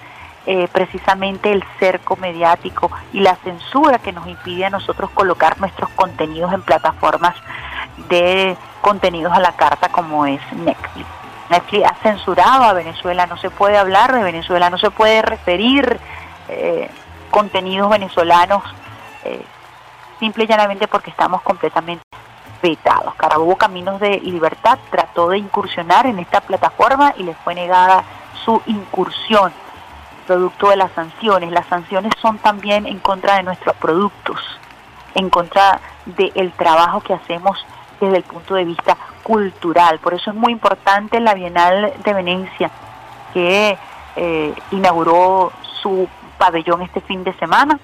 eh, 0.47 0.68
precisamente 0.72 1.53
el 1.53 1.62
cerco 1.78 2.16
mediático 2.16 2.91
y 3.12 3.20
la 3.20 3.37
censura 3.37 3.99
que 3.99 4.12
nos 4.12 4.26
impide 4.26 4.64
a 4.64 4.70
nosotros 4.70 5.11
colocar 5.11 5.61
nuestros 5.61 5.91
contenidos 5.91 6.53
en 6.53 6.62
plataformas 6.62 7.37
de 8.09 8.57
contenidos 8.80 9.32
a 9.32 9.40
la 9.40 9.53
carta 9.53 9.88
como 9.88 10.26
es 10.26 10.40
Netflix. 10.53 11.07
Netflix 11.51 11.86
ha 11.86 11.94
censurado 12.03 12.64
a 12.64 12.72
Venezuela, 12.72 13.26
no 13.26 13.36
se 13.36 13.51
puede 13.51 13.76
hablar 13.76 14.14
de 14.14 14.22
Venezuela, 14.22 14.70
no 14.70 14.78
se 14.78 14.90
puede 14.90 15.20
referir 15.22 15.98
eh, 16.48 16.88
contenidos 17.30 17.90
venezolanos 17.90 18.62
eh, 19.24 19.44
simple 20.18 20.44
y 20.44 20.46
llanamente 20.46 20.86
porque 20.86 21.11
estamos 21.11 21.42
completamente 21.42 22.05
vetados. 22.62 23.14
Carabobo 23.14 23.57
Caminos 23.57 24.01
de 24.01 24.20
Libertad 24.20 24.78
trató 24.90 25.30
de 25.30 25.38
incursionar 25.38 26.07
en 26.07 26.18
esta 26.18 26.40
plataforma 26.40 27.14
y 27.16 27.24
le 27.24 27.34
fue 27.34 27.55
negada 27.55 28.05
su 28.44 28.62
incursión 28.66 29.53
producto 30.26 30.68
de 30.70 30.76
las 30.76 30.92
sanciones. 30.92 31.51
Las 31.51 31.66
sanciones 31.66 32.12
son 32.22 32.38
también 32.38 32.86
en 32.86 33.01
contra 33.01 33.36
de 33.36 33.42
nuestros 33.42 33.74
productos, 33.76 34.38
en 35.14 35.28
contra 35.28 35.80
del 36.07 36.53
trabajo 36.53 37.01
que 37.01 37.14
hacemos 37.14 37.59
desde 38.01 38.16
el 38.16 38.22
punto 38.22 38.55
de 38.55 38.64
vista 38.64 38.96
cultural. 39.22 39.98
Por 39.98 40.14
eso 40.14 40.30
es 40.30 40.36
muy 40.36 40.53
importante 40.53 41.20
la 41.20 41.34
Bienal 41.34 41.92
de 42.03 42.14
Venecia, 42.14 42.70
que 43.32 43.76
eh, 44.16 44.55
inauguró 44.72 45.53
su 45.82 46.09
pabellón 46.38 46.82
este 46.82 47.01
fin 47.03 47.22
de 47.22 47.32
semana, 47.34 47.78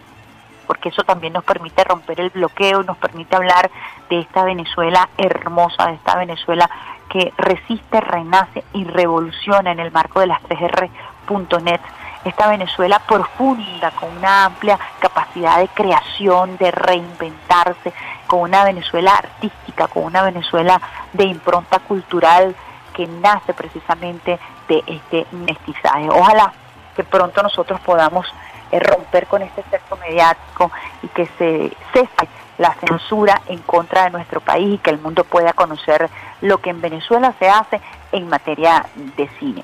porque 0.67 0.89
eso 0.89 1.05
también 1.05 1.33
nos 1.33 1.45
permite 1.45 1.85
romper 1.85 2.21
el 2.21 2.31
bloqueo, 2.31 2.83
nos 2.83 2.97
permite 2.97 3.37
hablar 3.37 3.71
de 4.09 4.21
esta 4.21 4.43
Venezuela 4.43 5.09
hermosa, 5.19 5.87
de 5.87 5.95
esta 5.95 6.17
Venezuela 6.17 6.69
que 7.09 7.33
resiste, 7.37 8.01
renace 8.01 8.65
y 8.73 8.85
revoluciona 8.85 9.71
en 9.71 9.79
el 9.79 9.93
marco 9.93 10.21
de 10.21 10.27
las 10.27 10.43
3R.net 10.43 11.81
esta 12.29 12.49
Venezuela 12.49 12.99
profunda, 12.99 13.93
con 13.93 14.17
una 14.17 14.47
amplia 14.47 14.79
capacidad 14.99 15.59
de 15.59 15.69
creación, 15.69 16.57
de 16.57 16.73
reinventarse, 16.73 17.93
con 18.27 18.41
una 18.41 18.65
Venezuela 18.65 19.13
artística, 19.17 19.89
con 19.89 20.05
una 20.05 20.23
Venezuela 20.23 20.81
de 21.13 21.25
impronta 21.25 21.79
cultural 21.81 22.55
que 22.95 23.07
nace 23.07 23.53
precisamente 23.55 24.39
de 24.69 24.83
este 24.87 25.27
mestizaje. 25.33 26.09
Ojalá 26.09 26.53
que 26.95 27.05
pronto 27.05 27.43
nosotros 27.43 27.79
podamos 27.81 28.27
eh, 28.71 28.81
romper 28.81 29.27
con 29.27 29.43
este 29.43 29.63
cerco 29.71 29.97
mediático 29.97 30.73
y 31.03 31.09
que 31.09 31.27
se 31.39 31.77
cese 31.93 32.29
la 32.59 32.75
censura 32.75 33.43
en 33.49 33.59
contra 33.59 34.05
de 34.05 34.11
nuestro 34.11 34.41
país 34.41 34.75
y 34.75 34.79
que 34.79 34.91
el 34.91 34.99
mundo 34.99 35.25
pueda 35.25 35.53
conocer 35.53 36.09
lo 36.41 36.59
que 36.59 36.71
en 36.71 36.81
Venezuela 36.81 37.35
se 37.39 37.49
hace 37.49 37.81
en 38.13 38.29
materia 38.29 38.87
de 39.17 39.29
cine. 39.39 39.63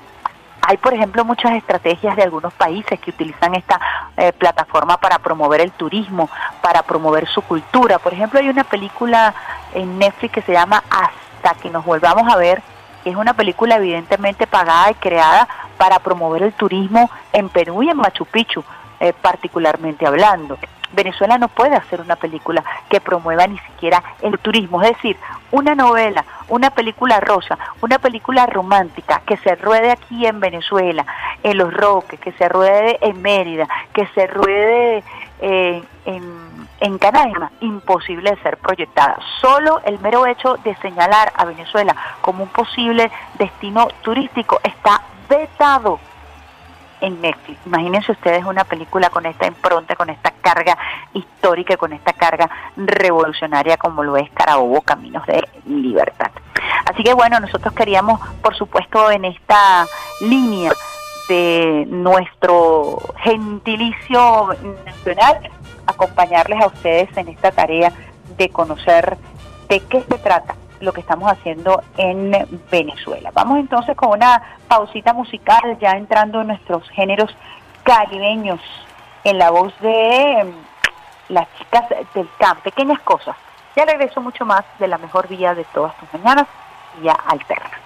Hay, 0.65 0.77
por 0.77 0.95
ejemplo, 0.95 1.25
muchas 1.25 1.53
estrategias 1.55 2.15
de 2.15 2.23
algunos 2.23 2.55
países 2.55 2.99
que 3.01 3.11
utilizan 3.11 3.57
esta 3.57 3.81
eh, 4.17 4.33
plataforma 4.33 4.97
para 4.97 5.19
promover 5.19 5.61
el 5.61 5.73
turismo, 5.73 6.31
para 6.61 6.83
promover 6.83 7.27
su 7.27 7.43
cultura. 7.43 7.99
Por 7.99 8.15
ejemplo, 8.15 8.39
hay 8.39 8.49
una 8.49 8.63
película 8.63 9.35
en 9.75 9.99
Netflix 9.99 10.35
que 10.35 10.43
se 10.43 10.53
llama 10.53 10.85
Hasta 10.89 11.61
que 11.61 11.69
nos 11.69 11.85
volvamos 11.85 12.33
a 12.33 12.37
ver, 12.37 12.63
que 13.03 13.11
es 13.11 13.17
una 13.17 13.35
película 13.35 13.75
evidentemente 13.75 14.47
pagada 14.47 14.93
y 14.93 14.95
creada 14.95 15.49
para 15.77 15.99
promover 15.99 16.45
el 16.45 16.53
turismo 16.53 17.11
en 17.33 17.49
Perú 17.49 17.83
y 17.83 17.91
en 17.91 17.97
Machu 17.97 18.25
Picchu, 18.25 18.63
eh, 19.03 19.13
particularmente 19.13 20.07
hablando. 20.07 20.57
Venezuela 20.93 21.37
no 21.37 21.49
puede 21.49 21.75
hacer 21.75 22.01
una 22.01 22.15
película 22.15 22.63
que 22.89 23.01
promueva 23.01 23.49
ni 23.49 23.59
siquiera 23.59 24.01
el 24.21 24.39
turismo, 24.39 24.81
es 24.81 24.91
decir, 24.91 25.17
una 25.51 25.75
novela, 25.75 26.25
una 26.49 26.71
película 26.71 27.19
rosa, 27.19 27.59
una 27.81 27.99
película 27.99 28.47
romántica 28.47 29.21
que 29.27 29.37
se 29.39 29.57
ruede 29.57 29.91
aquí 29.91 30.25
en 30.25 30.39
Venezuela, 30.39 31.05
en 31.43 31.59
Los 31.59 31.75
Roques, 31.75 32.21
que 32.21 32.31
se 32.33 32.49
ruede 32.49 32.99
en 33.01 33.21
Mérida, 33.21 33.67
que 33.93 34.07
se 34.15 34.29
ruede 34.29 35.03
eh, 35.41 35.83
en, 36.05 36.69
en 36.79 36.99
Canaima, 36.99 37.51
imposible 37.59 38.31
de 38.31 38.43
ser 38.43 38.57
proyectada. 38.59 39.19
Solo 39.41 39.81
el 39.85 39.99
mero 39.99 40.27
hecho 40.27 40.59
de 40.59 40.77
señalar 40.77 41.33
a 41.35 41.45
Venezuela 41.45 41.97
como 42.21 42.45
un 42.45 42.51
posible 42.51 43.11
destino 43.37 43.89
turístico 44.03 44.61
está 44.63 45.03
vetado 45.29 45.99
en 47.03 47.21
Netflix. 47.21 47.59
Imagínense 47.67 48.13
ustedes 48.13 48.45
una 48.45 48.65
película 48.65 49.11
con 49.11 49.27
esta 49.27 49.47
impronta, 49.47 49.95
con 49.97 50.09
esta 50.09 50.33
carga 50.41 50.79
histórica, 51.13 51.77
con 51.77 51.93
esta 51.93 52.13
carga 52.13 52.49
revolucionaria 52.77 53.77
como 53.77 54.03
lo 54.03 54.17
es 54.17 54.31
Carabobo, 54.31 54.81
Caminos 54.81 55.27
de 55.27 55.47
Libertad. 55.67 56.31
Así 56.87 57.03
que 57.03 57.13
bueno, 57.13 57.39
nosotros 57.41 57.75
queríamos, 57.75 58.21
por 58.41 58.57
supuesto, 58.57 59.11
en 59.11 59.25
esta 59.25 59.87
línea 60.21 60.73
de 61.29 61.85
nuestro 61.89 62.99
gentilicio 63.19 64.49
nacional, 64.85 65.51
acompañarles 65.87 66.63
a 66.63 66.67
ustedes 66.67 67.17
en 67.17 67.29
esta 67.29 67.51
tarea 67.51 67.93
de 68.37 68.49
conocer 68.49 69.19
de 69.69 69.81
qué 69.81 70.03
se 70.03 70.19
trata 70.19 70.55
lo 70.83 70.93
que 70.93 71.01
estamos 71.01 71.31
haciendo 71.31 71.83
en 71.97 72.33
Venezuela. 72.71 73.31
Vamos 73.33 73.59
entonces 73.59 73.97
con 73.97 74.11
una 74.11 74.43
pausita 74.69 75.13
musical, 75.13 75.79
ya 75.81 75.93
entrando 75.93 76.41
en 76.41 76.49
nuestros 76.49 76.89
géneros 76.91 77.35
caribeños, 77.83 78.61
en 79.25 79.39
la 79.39 79.51
voz 79.51 79.73
de 79.81 80.41
em, 80.41 80.53
las 81.29 81.47
chicas 81.59 81.85
del 82.15 82.29
CAM, 82.39 82.59
pequeñas 82.63 83.01
cosas. 83.01 83.37
Ya 83.77 83.85
regreso 83.85 84.21
mucho 84.21 84.45
más 84.45 84.65
de 84.79 84.89
la 84.89 84.99
mejor 84.99 85.29
vía 85.29 85.55
de 85.55 85.65
todas 85.73 85.97
tus 85.97 86.13
mañanas, 86.13 86.47
vía 87.01 87.17
alterna. 87.27 87.82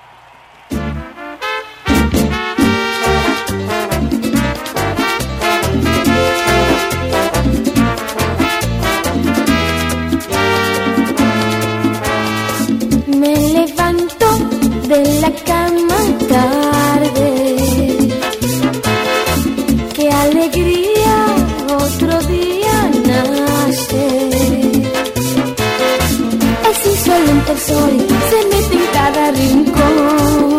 El 27.52 27.58
sol, 27.58 27.90
se 28.30 28.38
mete 28.50 28.76
en 28.76 28.86
cada 28.92 29.30
rincón. 29.30 30.58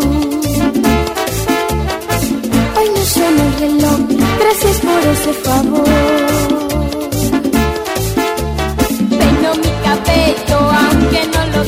Hoy 2.77 2.89
no 2.95 3.03
suena 3.13 3.41
el 3.47 3.53
reloj, 3.59 3.99
gracias 4.39 4.77
por 4.87 5.01
ese 5.13 5.33
favor. 5.45 5.87
Peino 9.09 9.49
mi 9.63 9.71
cabello, 9.85 10.57
aunque 10.81 11.21
no 11.33 11.41
lo 11.57 11.61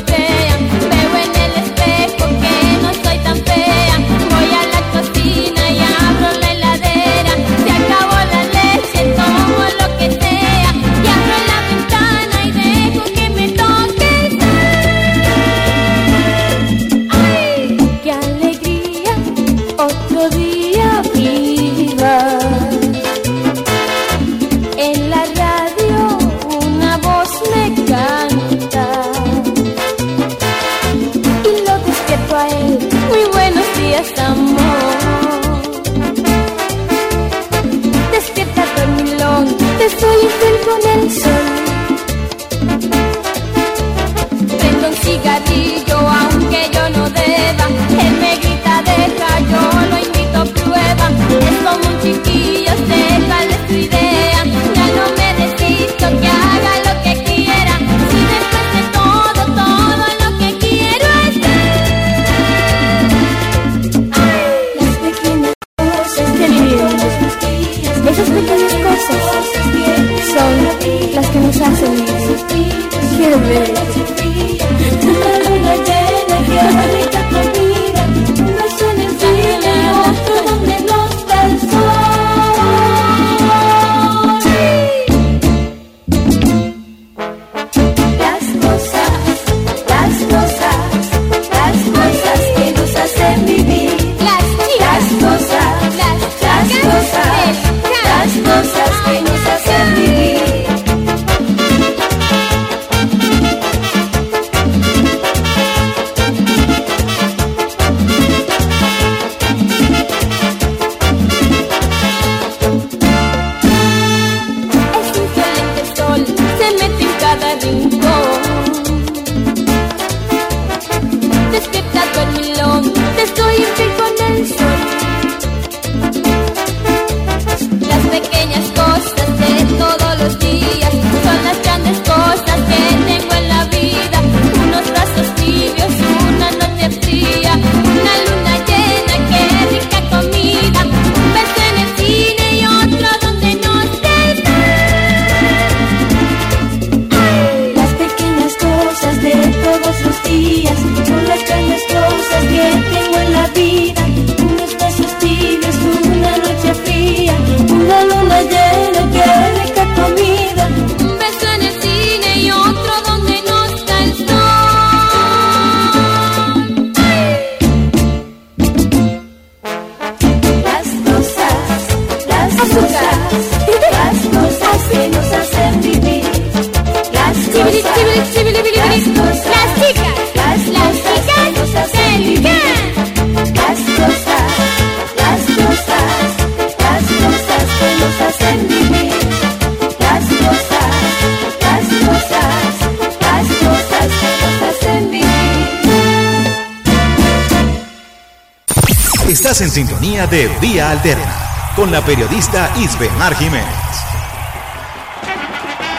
Alterna 200.89 201.35
con 201.75 201.91
la 201.91 202.01
periodista 202.01 202.71
Isbemar 202.77 203.35
Jiménez. 203.35 203.67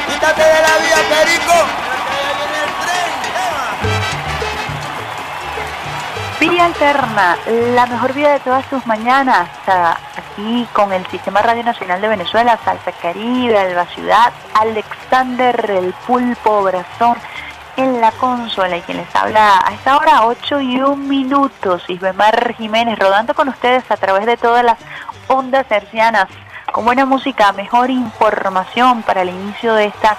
Quítate 0.09 0.43
de 0.43 0.63
la 0.63 0.79
vía, 0.79 0.97
Perico. 1.09 1.53
Vía 6.41 6.65
Alterna, 6.65 7.37
la 7.77 7.87
mejor 7.87 8.15
vida 8.15 8.33
de 8.33 8.41
todas 8.41 8.69
tus 8.69 8.85
mañanas, 8.85 9.49
aquí 9.69 10.67
con 10.73 10.93
el 10.93 11.07
Sistema 11.07 11.41
Radio 11.41 11.63
Nacional 11.63 12.01
de 12.01 12.09
Venezuela, 12.09 12.59
Salsa 12.65 12.91
Caribe, 12.91 13.57
Alba 13.57 13.87
Ciudad, 13.95 14.33
Alexander 14.55 15.71
el 15.71 15.95
Pulpo 16.05 16.65
Brazón 16.65 17.17
la 18.01 18.13
consola 18.13 18.79
y 18.79 18.81
quien 18.81 18.97
les 18.97 19.15
habla 19.15 19.61
a 19.63 19.75
esta 19.75 19.99
hora 19.99 20.25
8 20.25 20.61
y 20.63 20.81
un 20.81 21.07
minutos, 21.07 21.83
Isbemar 21.89 22.55
Jiménez, 22.55 22.99
rodando 22.99 23.35
con 23.35 23.49
ustedes 23.49 23.89
a 23.91 23.97
través 23.99 24.25
de 24.25 24.39
todas 24.39 24.65
las 24.65 24.79
ondas 25.29 25.67
hercianas, 25.71 26.27
con 26.73 26.87
buena 26.87 27.05
música, 27.05 27.53
mejor 27.53 27.91
información 27.91 29.03
para 29.03 29.21
el 29.21 29.29
inicio 29.29 29.75
de 29.75 29.85
esta 29.87 30.17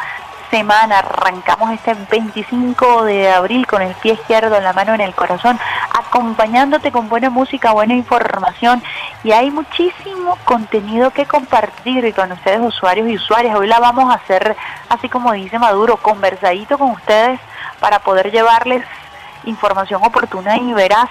semana. 0.52 1.00
Arrancamos 1.00 1.72
este 1.72 1.96
25 1.96 3.06
de 3.06 3.32
abril 3.32 3.66
con 3.66 3.82
el 3.82 3.96
pie 3.96 4.14
izquierdo, 4.14 4.62
la 4.62 4.74
mano 4.74 4.94
en 4.94 5.02
el 5.02 5.16
corazón, 5.16 5.60
acompañándote 5.92 6.92
con 6.92 7.10
buena 7.10 7.32
música, 7.32 7.72
buena 7.72 7.96
información 7.96 8.84
y 9.24 9.32
hay 9.32 9.50
muchísimo 9.50 10.38
contenido 10.44 11.10
que 11.10 11.26
compartir 11.26 12.14
con 12.14 12.32
ustedes 12.32 12.60
usuarios 12.62 13.10
y 13.10 13.16
usuarias. 13.16 13.56
Hoy 13.56 13.68
la 13.68 13.80
vamos 13.80 14.12
a 14.12 14.18
hacer, 14.18 14.56
así 14.88 15.10
como 15.10 15.32
dice 15.32 15.58
Maduro, 15.58 15.98
conversadito 15.98 16.78
con 16.78 16.92
ustedes 16.92 17.40
para 17.82 18.00
poder 18.00 18.32
llevarles 18.32 18.86
información 19.44 20.02
oportuna 20.06 20.56
y 20.58 20.72
veraz 20.74 21.10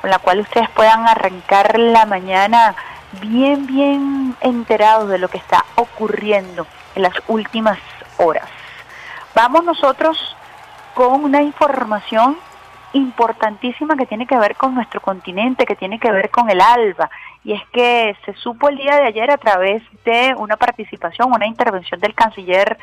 con 0.00 0.08
la 0.08 0.18
cual 0.18 0.40
ustedes 0.40 0.70
puedan 0.70 1.06
arrancar 1.06 1.78
la 1.78 2.06
mañana 2.06 2.74
bien, 3.20 3.66
bien 3.66 4.34
enterados 4.40 5.10
de 5.10 5.18
lo 5.18 5.28
que 5.28 5.36
está 5.36 5.66
ocurriendo 5.74 6.66
en 6.94 7.02
las 7.02 7.12
últimas 7.28 7.78
horas. 8.16 8.48
Vamos 9.34 9.64
nosotros 9.64 10.36
con 10.94 11.24
una 11.24 11.42
información 11.42 12.38
importantísima 12.92 13.96
que 13.96 14.06
tiene 14.06 14.26
que 14.26 14.36
ver 14.36 14.56
con 14.56 14.74
nuestro 14.74 15.00
continente, 15.00 15.64
que 15.64 15.76
tiene 15.76 15.98
que 15.98 16.12
ver 16.12 16.30
con 16.30 16.50
el 16.50 16.60
ALBA. 16.60 17.10
Y 17.44 17.54
es 17.54 17.62
que 17.72 18.16
se 18.24 18.34
supo 18.34 18.68
el 18.68 18.76
día 18.76 18.96
de 18.96 19.06
ayer 19.06 19.30
a 19.30 19.38
través 19.38 19.82
de 20.04 20.34
una 20.36 20.56
participación, 20.56 21.32
una 21.32 21.46
intervención 21.46 21.98
del 22.00 22.14
canciller 22.14 22.78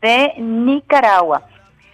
de 0.00 0.34
Nicaragua. 0.38 1.42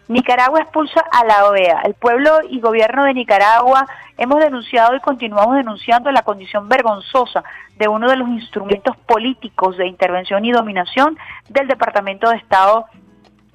Nicaragua 0.08 0.60
expulsa 0.60 1.00
a 1.12 1.24
la 1.24 1.46
OEA. 1.46 1.82
El 1.84 1.94
pueblo 1.94 2.38
y 2.48 2.60
gobierno 2.60 3.04
de 3.04 3.12
Nicaragua 3.12 3.86
hemos 4.16 4.40
denunciado 4.40 4.96
y 4.96 5.00
continuamos 5.00 5.56
denunciando 5.56 6.10
la 6.10 6.22
condición 6.22 6.68
vergonzosa 6.68 7.44
de 7.76 7.88
uno 7.88 8.08
de 8.08 8.16
los 8.16 8.28
instrumentos 8.28 8.96
políticos 8.96 9.76
de 9.76 9.86
intervención 9.86 10.44
y 10.46 10.52
dominación 10.52 11.18
del 11.50 11.68
Departamento 11.68 12.30
de 12.30 12.36
Estado 12.36 12.86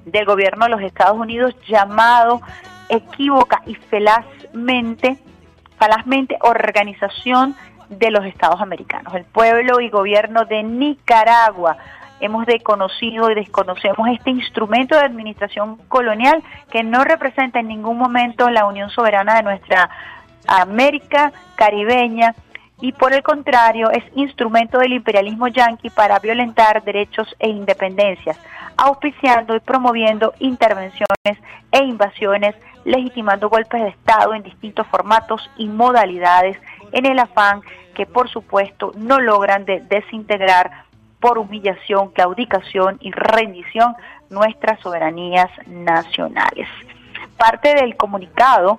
del 0.06 0.26
gobierno 0.26 0.66
de 0.66 0.72
los 0.72 0.82
Estados 0.82 1.18
Unidos 1.18 1.56
llamado 1.68 2.42
equívoca 2.90 3.64
y 3.66 3.74
felazmente, 3.74 5.18
falazmente 5.78 6.38
Organización 6.42 7.56
de 7.90 8.12
los 8.12 8.26
Estados 8.26 8.62
Americanos. 8.62 9.14
El 9.16 9.26
pueblo 9.26 9.80
y 9.80 9.90
gobierno 9.90 10.46
de 10.46 10.62
Nicaragua 10.62 11.78
hemos 12.26 12.46
desconocido 12.46 13.30
y 13.30 13.36
desconocemos 13.36 14.08
este 14.10 14.30
instrumento 14.30 14.96
de 14.96 15.02
administración 15.02 15.78
colonial 15.88 16.42
que 16.72 16.84
no 16.84 17.04
representa 17.04 17.60
en 17.60 17.68
ningún 17.68 17.98
momento 17.98 18.50
la 18.50 18.66
unión 18.66 18.90
soberana 18.90 19.36
de 19.36 19.44
nuestra 19.44 19.90
América 20.48 21.32
caribeña 21.56 22.34
y 22.82 22.92
por 22.92 23.14
el 23.14 23.24
contrario 23.24 23.92
es 23.92 24.04
instrumento 24.16 24.80
del 24.80 24.94
imperialismo 24.94 25.48
yanqui 25.48 25.90
para 25.90 26.20
violentar 26.20 26.84
derechos 26.84 27.34
e 27.40 27.50
independencias, 27.50 28.38
auspiciando 28.76 29.56
y 29.56 29.60
promoviendo 29.60 30.34
intervenciones 30.40 31.38
e 31.72 31.84
invasiones, 31.84 32.56
legitimando 32.84 33.50
golpes 33.50 33.82
de 33.82 33.90
Estado 33.90 34.34
en 34.34 34.44
distintos 34.44 34.86
formatos 34.88 35.50
y 35.58 35.68
modalidades 35.68 36.58
en 36.92 37.06
el 37.06 37.20
afán 37.20 37.62
que 37.96 38.06
por 38.06 38.30
supuesto 38.30 38.92
no 38.96 39.20
logran 39.20 39.66
de 39.66 39.80
desintegrar 39.82 40.83
por 41.24 41.38
humillación, 41.38 42.10
claudicación 42.10 42.98
y 43.00 43.10
rendición 43.12 43.96
nuestras 44.30 44.78
soberanías 44.82 45.50
nacionales. 45.68 46.68
Parte 47.38 47.74
del 47.76 47.96
comunicado 47.96 48.78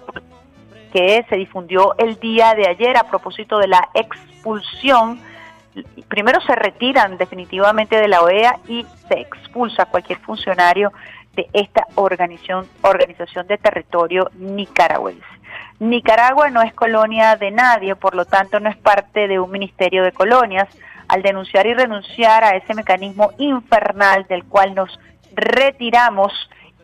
que 0.93 1.25
se 1.27 1.37
difundió 1.37 1.95
el 1.97 2.21
día 2.21 2.55
de 2.55 2.69
ayer 2.69 2.99
a 2.99 3.05
propósito 3.05 3.57
de 3.57 3.69
la 3.69 3.89
expulsión, 3.95 5.19
primero 6.09 6.39
se 6.43 6.55
retiran 6.55 7.17
definitivamente 7.17 7.97
de 7.97 8.09
la 8.09 8.21
OEA 8.21 8.59
y 8.69 8.85
se 9.09 9.21
expulsa 9.21 9.87
cualquier 9.87 10.19
funcionario 10.19 10.93
de 11.35 11.49
esta 11.55 11.87
organización, 11.95 12.69
organización 12.83 13.47
de 13.47 13.57
territorio 13.57 14.31
nicaragüense. 14.35 15.25
Nicaragua 15.79 16.51
no 16.51 16.61
es 16.61 16.75
colonia 16.75 17.37
de 17.37 17.51
nadie, 17.51 17.97
por 17.97 18.15
lo 18.15 18.27
tanto 18.27 18.61
no 18.61 18.69
es 18.69 18.77
parte 18.77 19.29
de 19.29 19.41
un 19.41 19.51
ministerio 19.51 20.05
de 20.05 20.13
colonias, 20.13 20.69
al 21.09 21.23
denunciar 21.23 21.67
y 21.67 21.75
renunciar 21.75 22.45
a 22.45 22.57
ese 22.57 22.75
mecanismo 22.75 23.33
infernal 23.39 24.27
del 24.29 24.45
cual 24.45 24.75
nos 24.75 24.99
retiramos 25.35 26.33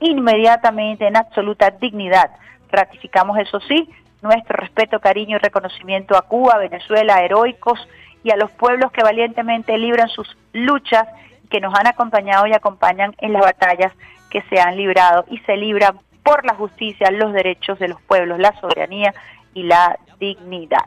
inmediatamente 0.00 1.06
en 1.06 1.16
absoluta 1.16 1.70
dignidad. 1.70 2.30
Ratificamos, 2.70 3.38
eso 3.38 3.60
sí, 3.60 3.88
nuestro 4.22 4.56
respeto, 4.56 5.00
cariño 5.00 5.36
y 5.36 5.40
reconocimiento 5.40 6.16
a 6.16 6.22
Cuba, 6.22 6.58
Venezuela, 6.58 7.22
heroicos 7.22 7.78
y 8.22 8.30
a 8.30 8.36
los 8.36 8.50
pueblos 8.50 8.92
que 8.92 9.02
valientemente 9.02 9.76
libran 9.78 10.08
sus 10.08 10.36
luchas, 10.52 11.06
que 11.50 11.60
nos 11.60 11.74
han 11.74 11.86
acompañado 11.86 12.46
y 12.46 12.52
acompañan 12.52 13.14
en 13.18 13.32
las 13.32 13.42
batallas 13.42 13.92
que 14.30 14.42
se 14.42 14.60
han 14.60 14.76
librado 14.76 15.24
y 15.28 15.38
se 15.38 15.56
libran 15.56 15.98
por 16.22 16.44
la 16.44 16.54
justicia, 16.54 17.10
los 17.10 17.32
derechos 17.32 17.78
de 17.78 17.88
los 17.88 18.00
pueblos, 18.02 18.38
la 18.38 18.58
soberanía 18.60 19.14
y 19.54 19.64
la 19.64 19.98
dignidad 20.20 20.86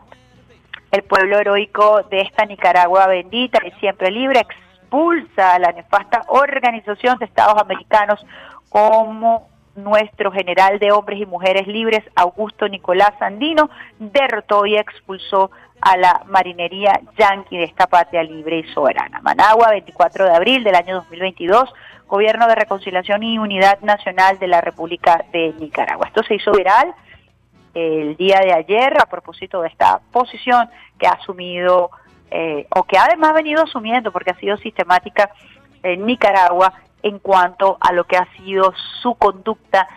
el 0.93 1.01
pueblo 1.03 1.39
heroico 1.39 2.03
de 2.03 2.21
esta 2.21 2.45
Nicaragua 2.45 3.07
bendita 3.07 3.59
y 3.65 3.71
siempre 3.79 4.11
libre 4.11 4.41
expulsa 4.41 5.55
a 5.55 5.59
la 5.59 5.71
nefasta 5.71 6.21
organización 6.27 7.17
de 7.17 7.25
Estados 7.25 7.59
Americanos 7.59 8.23
como 8.69 9.49
nuestro 9.75 10.31
general 10.31 10.77
de 10.77 10.91
hombres 10.91 11.19
y 11.19 11.25
mujeres 11.25 11.65
libres, 11.65 12.03
Augusto 12.15 12.67
Nicolás 12.67 13.13
Sandino, 13.17 13.71
derrotó 13.97 14.67
y 14.67 14.77
expulsó 14.77 15.49
a 15.81 15.97
la 15.97 16.21
marinería 16.27 17.01
yanqui 17.17 17.57
de 17.57 17.63
esta 17.63 17.87
patria 17.87 18.21
libre 18.21 18.59
y 18.59 18.73
soberana. 18.73 19.19
Managua, 19.21 19.71
24 19.71 20.25
de 20.25 20.35
abril 20.35 20.63
del 20.63 20.75
año 20.75 20.93
2022, 20.97 21.73
Gobierno 22.07 22.47
de 22.47 22.53
Reconciliación 22.53 23.23
y 23.23 23.39
Unidad 23.39 23.79
Nacional 23.81 24.37
de 24.37 24.47
la 24.47 24.61
República 24.61 25.25
de 25.31 25.55
Nicaragua. 25.59 26.05
Esto 26.05 26.21
se 26.21 26.35
hizo 26.35 26.51
viral 26.51 26.93
el 27.73 28.15
día 28.17 28.39
de 28.39 28.53
ayer 28.53 28.95
a 29.01 29.05
propósito 29.05 29.61
de 29.61 29.69
esta 29.69 29.99
posición 30.11 30.69
que 30.99 31.07
ha 31.07 31.11
asumido 31.11 31.89
eh, 32.29 32.67
o 32.75 32.83
que 32.83 32.97
además 32.97 33.31
ha 33.31 33.33
venido 33.33 33.63
asumiendo 33.63 34.11
porque 34.11 34.31
ha 34.31 34.39
sido 34.39 34.57
sistemática 34.57 35.29
en 35.81 36.05
Nicaragua 36.05 36.73
en 37.01 37.19
cuanto 37.19 37.77
a 37.79 37.91
lo 37.91 38.05
que 38.05 38.17
ha 38.17 38.27
sido 38.37 38.73
su 39.01 39.15
conducta, 39.15 39.87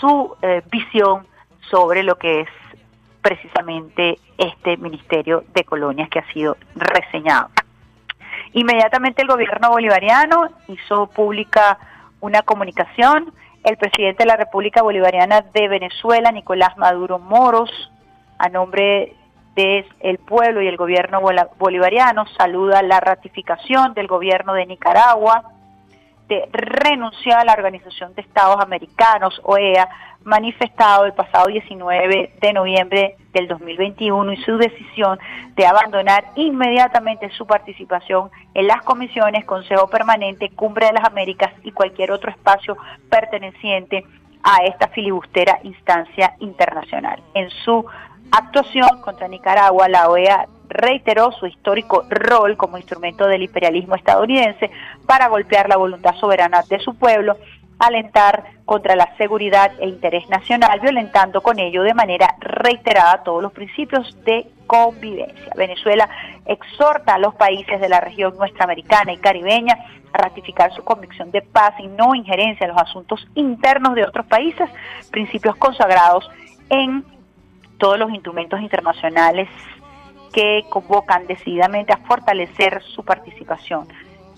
su 0.00 0.36
eh, 0.42 0.62
visión 0.70 1.26
sobre 1.70 2.02
lo 2.02 2.16
que 2.16 2.40
es 2.40 2.48
precisamente 3.22 4.18
este 4.38 4.76
Ministerio 4.78 5.44
de 5.52 5.64
Colonias 5.64 6.08
que 6.08 6.20
ha 6.20 6.32
sido 6.32 6.56
reseñado. 6.74 7.50
Inmediatamente 8.52 9.22
el 9.22 9.28
gobierno 9.28 9.70
bolivariano 9.70 10.48
hizo 10.68 11.06
pública 11.08 11.78
una 12.20 12.42
comunicación 12.42 13.32
el 13.64 13.76
presidente 13.76 14.24
de 14.24 14.28
la 14.28 14.36
República 14.36 14.82
Bolivariana 14.82 15.42
de 15.52 15.68
Venezuela, 15.68 16.32
Nicolás 16.32 16.76
Maduro 16.78 17.18
Moros, 17.18 17.70
a 18.38 18.48
nombre 18.48 19.14
del 19.54 19.84
el 20.00 20.18
pueblo 20.18 20.62
y 20.62 20.68
el 20.68 20.76
gobierno 20.76 21.20
bolivariano, 21.58 22.24
saluda 22.38 22.82
la 22.82 23.00
ratificación 23.00 23.94
del 23.94 24.06
gobierno 24.06 24.54
de 24.54 24.66
Nicaragua 24.66 25.52
de 26.30 26.48
renunciar 26.52 27.40
a 27.40 27.44
la 27.44 27.52
Organización 27.54 28.14
de 28.14 28.22
Estados 28.22 28.62
Americanos, 28.62 29.40
OEA, 29.42 29.88
manifestado 30.22 31.04
el 31.04 31.12
pasado 31.12 31.48
19 31.48 32.34
de 32.40 32.52
noviembre 32.52 33.16
del 33.32 33.48
2021 33.48 34.32
y 34.32 34.36
su 34.44 34.56
decisión 34.56 35.18
de 35.56 35.66
abandonar 35.66 36.26
inmediatamente 36.36 37.30
su 37.30 37.46
participación 37.46 38.30
en 38.54 38.68
las 38.68 38.82
comisiones 38.82 39.44
Consejo 39.44 39.88
Permanente, 39.88 40.50
Cumbre 40.50 40.86
de 40.86 40.92
las 40.92 41.04
Américas 41.04 41.52
y 41.64 41.72
cualquier 41.72 42.12
otro 42.12 42.30
espacio 42.30 42.76
perteneciente 43.08 44.04
a 44.44 44.64
esta 44.64 44.86
filibustera 44.88 45.58
instancia 45.64 46.34
internacional. 46.38 47.20
En 47.34 47.50
su 47.64 47.84
actuación 48.30 49.02
contra 49.02 49.26
Nicaragua, 49.26 49.88
la 49.88 50.08
OEA 50.08 50.46
reiteró 50.70 51.32
su 51.32 51.46
histórico 51.46 52.06
rol 52.08 52.56
como 52.56 52.78
instrumento 52.78 53.26
del 53.26 53.42
imperialismo 53.42 53.96
estadounidense 53.96 54.70
para 55.06 55.28
golpear 55.28 55.68
la 55.68 55.76
voluntad 55.76 56.14
soberana 56.14 56.62
de 56.62 56.78
su 56.78 56.94
pueblo, 56.94 57.36
alentar 57.78 58.44
contra 58.64 58.94
la 58.94 59.14
seguridad 59.16 59.72
e 59.80 59.88
interés 59.88 60.28
nacional, 60.28 60.80
violentando 60.80 61.40
con 61.40 61.58
ello 61.58 61.82
de 61.82 61.94
manera 61.94 62.36
reiterada 62.38 63.22
todos 63.24 63.42
los 63.42 63.52
principios 63.52 64.16
de 64.24 64.46
convivencia. 64.66 65.52
Venezuela 65.56 66.08
exhorta 66.46 67.14
a 67.14 67.18
los 67.18 67.34
países 67.34 67.80
de 67.80 67.88
la 67.88 68.00
región 68.00 68.36
nuestraamericana 68.36 69.12
y 69.12 69.16
caribeña 69.16 69.76
a 70.12 70.18
ratificar 70.18 70.72
su 70.74 70.84
convicción 70.84 71.30
de 71.30 71.42
paz 71.42 71.74
y 71.80 71.88
no 71.88 72.14
injerencia 72.14 72.66
en 72.66 72.72
los 72.72 72.82
asuntos 72.82 73.26
internos 73.34 73.94
de 73.94 74.04
otros 74.04 74.26
países, 74.26 74.70
principios 75.10 75.56
consagrados 75.56 76.30
en 76.68 77.04
todos 77.78 77.98
los 77.98 78.10
instrumentos 78.10 78.60
internacionales 78.60 79.48
que 80.32 80.64
convocan 80.68 81.26
decididamente 81.26 81.92
a 81.92 81.98
fortalecer 81.98 82.82
su 82.82 83.04
participación 83.04 83.88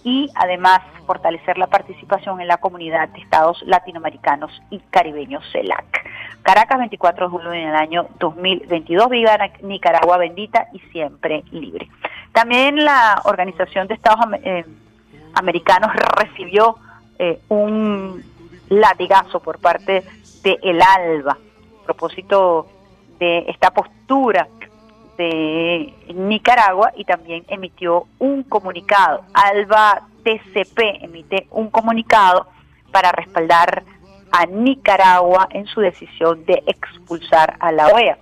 y 0.04 0.30
además 0.34 0.80
fortalecer 1.06 1.58
la 1.58 1.68
participación 1.68 2.40
en 2.40 2.48
la 2.48 2.56
comunidad 2.56 3.08
de 3.10 3.20
estados 3.20 3.62
latinoamericanos 3.62 4.50
y 4.70 4.78
caribeños 4.90 5.44
CELAC. 5.52 5.84
Caracas, 6.42 6.78
24 6.78 7.26
de 7.26 7.30
julio 7.30 7.50
del 7.50 7.74
año 7.74 8.08
2022, 8.18 9.08
viva 9.10 9.38
Nicaragua 9.62 10.18
bendita 10.18 10.66
y 10.72 10.80
siempre 10.90 11.44
libre. 11.52 11.88
También 12.32 12.84
la 12.84 13.20
Organización 13.24 13.86
de 13.86 13.94
Estados 13.94 14.24
eh, 14.42 14.64
Americanos 15.34 15.92
recibió 16.16 16.76
eh, 17.18 17.40
un 17.48 18.24
latigazo 18.68 19.40
por 19.40 19.60
parte 19.60 20.02
de 20.42 20.58
El 20.62 20.82
Alba 20.82 21.32
a 21.32 21.84
propósito 21.84 22.66
de 23.18 23.44
esta 23.48 23.70
postura 23.70 24.48
de 25.16 25.92
Nicaragua 26.14 26.92
y 26.96 27.04
también 27.04 27.44
emitió 27.48 28.06
un 28.18 28.42
comunicado. 28.42 29.24
Alba 29.32 30.02
TCP 30.24 31.02
emite 31.02 31.46
un 31.50 31.70
comunicado 31.70 32.46
para 32.90 33.12
respaldar 33.12 33.82
a 34.30 34.46
Nicaragua 34.46 35.48
en 35.50 35.66
su 35.66 35.80
decisión 35.80 36.44
de 36.46 36.62
expulsar 36.66 37.56
a 37.60 37.70
la 37.72 37.88
OEA. 37.88 38.18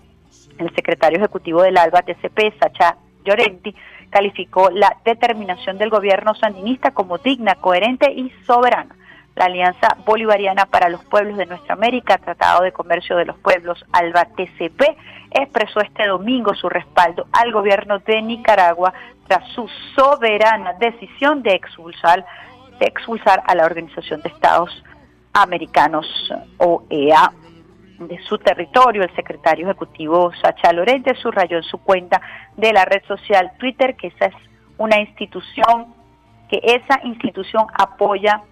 El 0.58 0.74
secretario 0.74 1.18
ejecutivo 1.18 1.62
del 1.62 1.78
ALBA 1.78 2.02
TCP, 2.02 2.58
Sacha 2.60 2.96
Llorenti, 3.24 3.74
calificó 4.10 4.70
la 4.70 4.96
determinación 5.04 5.78
del 5.78 5.88
gobierno 5.88 6.34
sandinista 6.34 6.90
como 6.90 7.18
digna, 7.18 7.54
coherente 7.54 8.10
y 8.10 8.30
soberana. 8.44 8.94
La 9.36 9.46
Alianza 9.46 9.96
Bolivariana 10.04 10.66
para 10.66 10.88
los 10.88 11.04
Pueblos 11.04 11.36
de 11.38 11.46
Nuestra 11.46 11.74
América, 11.74 12.18
Tratado 12.18 12.62
de 12.62 12.72
Comercio 12.72 13.16
de 13.16 13.24
los 13.24 13.38
Pueblos, 13.38 13.84
ALBA 13.92 14.26
TCP, 14.36 14.82
expresó 15.30 15.80
este 15.80 16.06
domingo 16.06 16.54
su 16.54 16.68
respaldo 16.68 17.26
al 17.32 17.52
gobierno 17.52 18.00
de 18.00 18.20
Nicaragua 18.22 18.92
tras 19.28 19.48
su 19.52 19.68
soberana 19.94 20.74
decisión 20.74 21.42
de 21.42 21.52
expulsar, 21.54 22.26
de 22.78 22.86
expulsar 22.86 23.42
a 23.46 23.54
la 23.54 23.64
Organización 23.64 24.20
de 24.22 24.28
Estados 24.28 24.82
Americanos, 25.32 26.06
OEA, 26.58 27.32
de 28.00 28.18
su 28.24 28.38
territorio. 28.38 29.02
El 29.02 29.14
secretario 29.14 29.66
ejecutivo 29.66 30.32
Sacha 30.42 30.72
Lorente 30.72 31.14
subrayó 31.14 31.58
en 31.58 31.62
su 31.62 31.78
cuenta 31.78 32.20
de 32.56 32.72
la 32.72 32.84
red 32.84 33.02
social 33.06 33.52
Twitter 33.58 33.96
que 33.96 34.08
esa 34.08 34.26
es 34.26 34.34
una 34.78 34.98
institución, 34.98 35.94
que 36.48 36.60
esa 36.62 37.00
institución 37.04 37.66
apoya, 37.74 38.42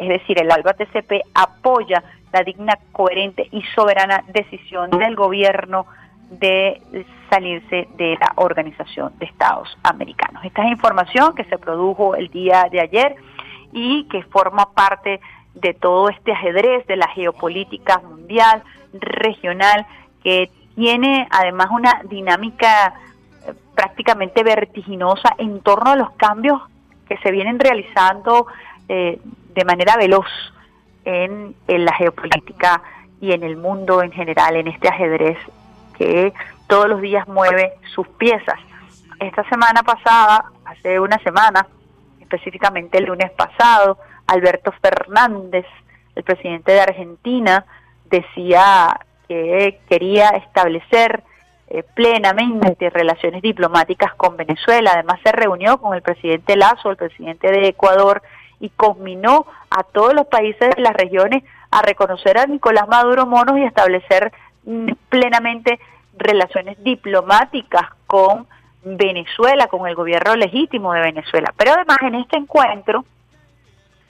es 0.00 0.08
decir, 0.08 0.40
el 0.40 0.50
ALBA 0.50 0.72
TCP 0.74 1.22
apoya 1.34 2.02
la 2.32 2.42
digna, 2.42 2.78
coherente 2.92 3.48
y 3.50 3.62
soberana 3.74 4.24
decisión 4.28 4.90
del 4.90 5.14
gobierno 5.14 5.86
de 6.30 6.80
salirse 7.28 7.88
de 7.96 8.16
la 8.20 8.32
Organización 8.36 9.12
de 9.18 9.26
Estados 9.26 9.76
Americanos. 9.82 10.44
Esta 10.44 10.64
es 10.64 10.70
información 10.70 11.34
que 11.34 11.44
se 11.44 11.58
produjo 11.58 12.14
el 12.14 12.28
día 12.28 12.66
de 12.70 12.80
ayer 12.80 13.16
y 13.72 14.04
que 14.04 14.22
forma 14.24 14.72
parte 14.72 15.20
de 15.54 15.74
todo 15.74 16.08
este 16.08 16.32
ajedrez 16.32 16.86
de 16.86 16.96
la 16.96 17.08
geopolítica 17.08 17.98
mundial, 17.98 18.62
regional, 18.92 19.86
que 20.22 20.50
tiene 20.76 21.26
además 21.30 21.68
una 21.70 22.02
dinámica 22.08 22.94
eh, 23.46 23.52
prácticamente 23.74 24.42
vertiginosa 24.44 25.34
en 25.38 25.60
torno 25.60 25.90
a 25.90 25.96
los 25.96 26.10
cambios 26.12 26.60
que 27.08 27.16
se 27.18 27.32
vienen 27.32 27.58
realizando 27.58 28.46
eh, 28.92 29.20
de 29.54 29.64
manera 29.64 29.96
veloz 29.96 30.26
en, 31.04 31.54
la 31.68 31.94
geopolítica 31.94 32.82
y 33.20 33.30
en 33.30 33.44
el 33.44 33.56
mundo 33.56 34.02
en 34.02 34.10
general, 34.10 34.56
en 34.56 34.66
este 34.66 34.88
ajedrez 34.88 35.38
que 35.96 36.32
todos 36.66 36.88
los 36.88 37.00
días 37.00 37.28
mueve 37.28 37.74
sus 37.94 38.08
piezas. 38.08 38.58
Esta 39.20 39.48
semana 39.48 39.84
pasada, 39.84 40.46
hace 40.64 40.98
una 40.98 41.18
semana, 41.18 41.68
específicamente 42.18 42.98
el 42.98 43.04
lunes 43.04 43.30
pasado, 43.30 43.96
Alberto 44.26 44.72
Fernández, 44.82 45.66
el 46.16 46.24
presidente 46.24 46.72
de 46.72 46.80
Argentina, 46.80 47.64
decía 48.06 48.98
que 49.28 49.78
quería 49.88 50.30
establecer 50.30 51.22
eh, 51.68 51.84
plenamente 51.94 52.90
relaciones 52.90 53.40
diplomáticas 53.40 54.14
con 54.16 54.36
Venezuela. 54.36 54.90
Además 54.94 55.20
se 55.22 55.30
reunió 55.30 55.78
con 55.78 55.94
el 55.94 56.02
presidente 56.02 56.56
Lazo, 56.56 56.90
el 56.90 56.96
presidente 56.96 57.52
de 57.52 57.68
Ecuador, 57.68 58.20
y 58.60 58.68
combinó 58.70 59.46
a 59.70 59.82
todos 59.82 60.14
los 60.14 60.26
países 60.26 60.76
de 60.76 60.82
las 60.82 60.92
regiones 60.92 61.42
a 61.70 61.82
reconocer 61.82 62.38
a 62.38 62.46
Nicolás 62.46 62.86
Maduro 62.88 63.26
Monos 63.26 63.58
y 63.58 63.64
establecer 63.64 64.32
plenamente 65.08 65.80
relaciones 66.16 66.82
diplomáticas 66.84 67.88
con 68.06 68.46
Venezuela, 68.82 69.66
con 69.66 69.86
el 69.88 69.94
gobierno 69.94 70.36
legítimo 70.36 70.92
de 70.92 71.00
Venezuela. 71.00 71.52
Pero 71.56 71.72
además 71.72 71.98
en 72.02 72.14
este 72.16 72.36
encuentro, 72.36 73.04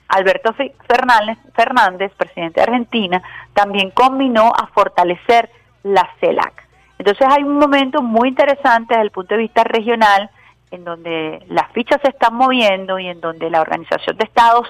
Alberto 0.07 0.53
Fernández, 0.87 1.37
Fernández, 1.53 2.11
presidente 2.17 2.59
de 2.59 2.63
Argentina, 2.63 3.23
también 3.53 3.91
combinó 3.91 4.51
a 4.55 4.67
fortalecer 4.67 5.49
la 5.83 6.07
CELAC. 6.19 6.67
Entonces 6.99 7.27
hay 7.29 7.43
un 7.43 7.57
momento 7.57 8.01
muy 8.01 8.29
interesante 8.29 8.93
desde 8.93 9.03
el 9.03 9.11
punto 9.11 9.35
de 9.35 9.41
vista 9.41 9.63
regional, 9.63 10.29
en 10.71 10.83
donde 10.83 11.45
las 11.49 11.71
fichas 11.73 11.99
se 12.01 12.09
están 12.09 12.33
moviendo 12.33 12.97
y 12.97 13.07
en 13.07 13.21
donde 13.21 13.49
la 13.49 13.61
Organización 13.61 14.17
de 14.17 14.23
Estados 14.23 14.67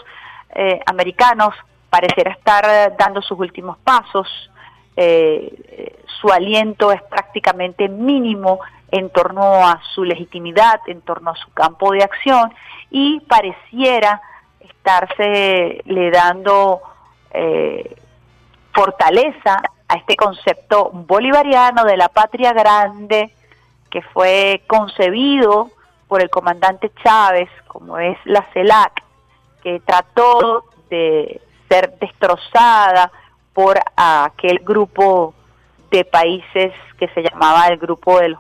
eh, 0.54 0.80
Americanos 0.86 1.56
pareciera 1.89 2.32
estar 2.32 2.95
dando 2.97 3.22
sus 3.22 3.39
últimos 3.39 3.78
pasos. 3.80 4.28
Eh, 4.97 5.95
su 6.20 6.30
aliento 6.30 6.91
es 6.91 7.02
prácticamente 7.04 7.88
mínimo 7.88 8.60
en 8.91 9.10
torno 9.10 9.66
a 9.66 9.80
su 9.93 10.04
legitimidad, 10.04 10.82
en 10.88 11.02
torno 11.02 11.32
a 11.32 11.36
su 11.36 11.52
campo 11.54 11.91
de 11.93 12.04
acción 12.04 12.54
y 12.89 13.22
pareciera 13.22 14.22
estarse 14.60 15.82
le 15.86 16.12
dando 16.12 16.82
eh, 17.32 17.95
fortaleza 18.74 19.62
a 19.88 19.95
este 19.95 20.16
concepto 20.16 20.89
bolivariano 20.91 21.84
de 21.86 21.97
la 21.97 22.10
patria 22.10 22.54
grande 22.54 23.34
que 23.89 24.02
fue 24.02 24.64
concebido 24.68 25.70
por 26.12 26.22
el 26.22 26.30
comandante 26.30 26.91
Chávez, 27.01 27.47
como 27.68 27.97
es 27.97 28.18
la 28.26 28.45
CELAC, 28.51 29.01
que 29.64 29.80
trató 29.80 30.66
de 30.89 31.39
ser 31.70 31.97
destrozada 32.01 33.09
por 33.53 33.80
aquel 33.95 34.59
grupo 34.59 35.34
de 35.89 36.03
países 36.03 36.74
que 36.99 37.07
se 37.14 37.24
llamaba 37.24 37.68
el 37.68 37.78
Grupo 37.78 38.20
de, 38.20 38.38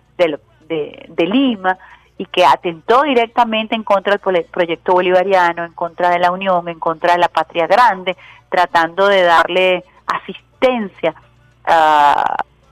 de, 0.67 1.25
Lima 1.25 1.77
y 2.17 2.25
que 2.25 2.43
atentó 2.43 3.03
directamente 3.03 3.73
en 3.73 3.83
contra 3.83 4.17
del 4.17 4.43
proyecto 4.51 4.91
bolivariano, 4.91 5.63
en 5.63 5.71
contra 5.71 6.09
de 6.09 6.19
la 6.19 6.31
Unión, 6.31 6.67
en 6.67 6.77
contra 6.77 7.13
de 7.13 7.19
la 7.19 7.29
Patria 7.29 7.67
Grande, 7.67 8.17
tratando 8.49 9.07
de 9.07 9.21
darle 9.21 9.85
asistencia, 10.07 11.15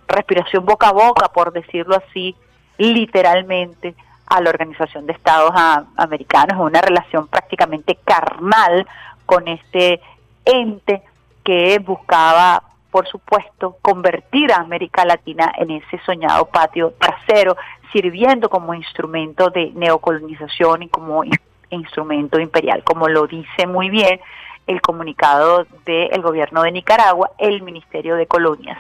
respiración 0.10 0.66
boca 0.66 0.90
a 0.90 0.92
boca, 0.92 1.30
por 1.30 1.54
decirlo 1.54 1.96
así, 1.96 2.36
literalmente, 2.78 3.96
a 4.30 4.42
la 4.42 4.50
Organización 4.52 5.06
de 5.06 5.14
Estados 5.14 5.52
Americanos, 5.98 6.58
una 6.60 6.82
relación 6.82 7.28
prácticamente 7.28 7.98
carnal 8.06 8.88
con 9.26 9.48
este 9.48 10.00
ente 10.46 11.02
que 11.44 11.80
buscaba, 11.80 12.64
por 12.92 13.08
supuesto, 13.08 13.78
convertir 13.82 14.52
a 14.52 14.58
América 14.58 15.04
Latina 15.04 15.52
en 15.58 15.72
ese 15.72 16.00
soñado 16.06 16.46
patio 16.46 16.94
trasero, 17.00 17.58
sirviendo 17.92 18.50
como 18.50 18.74
instrumento 18.74 19.50
de 19.50 19.72
neocolonización 19.74 20.84
y 20.84 20.90
como 20.90 21.24
instrumento 21.72 22.40
imperial, 22.40 22.84
como 22.84 23.08
lo 23.08 23.26
dice 23.26 23.66
muy 23.68 23.90
bien 23.90 24.20
el 24.68 24.82
comunicado 24.82 25.66
del 25.86 26.22
gobierno 26.22 26.62
de 26.62 26.72
Nicaragua, 26.72 27.32
el 27.40 27.64
Ministerio 27.64 28.16
de 28.16 28.28
Colonias. 28.28 28.78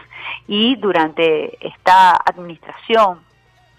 Y 0.47 0.75
durante 0.75 1.57
esta 1.67 2.15
administración, 2.15 3.19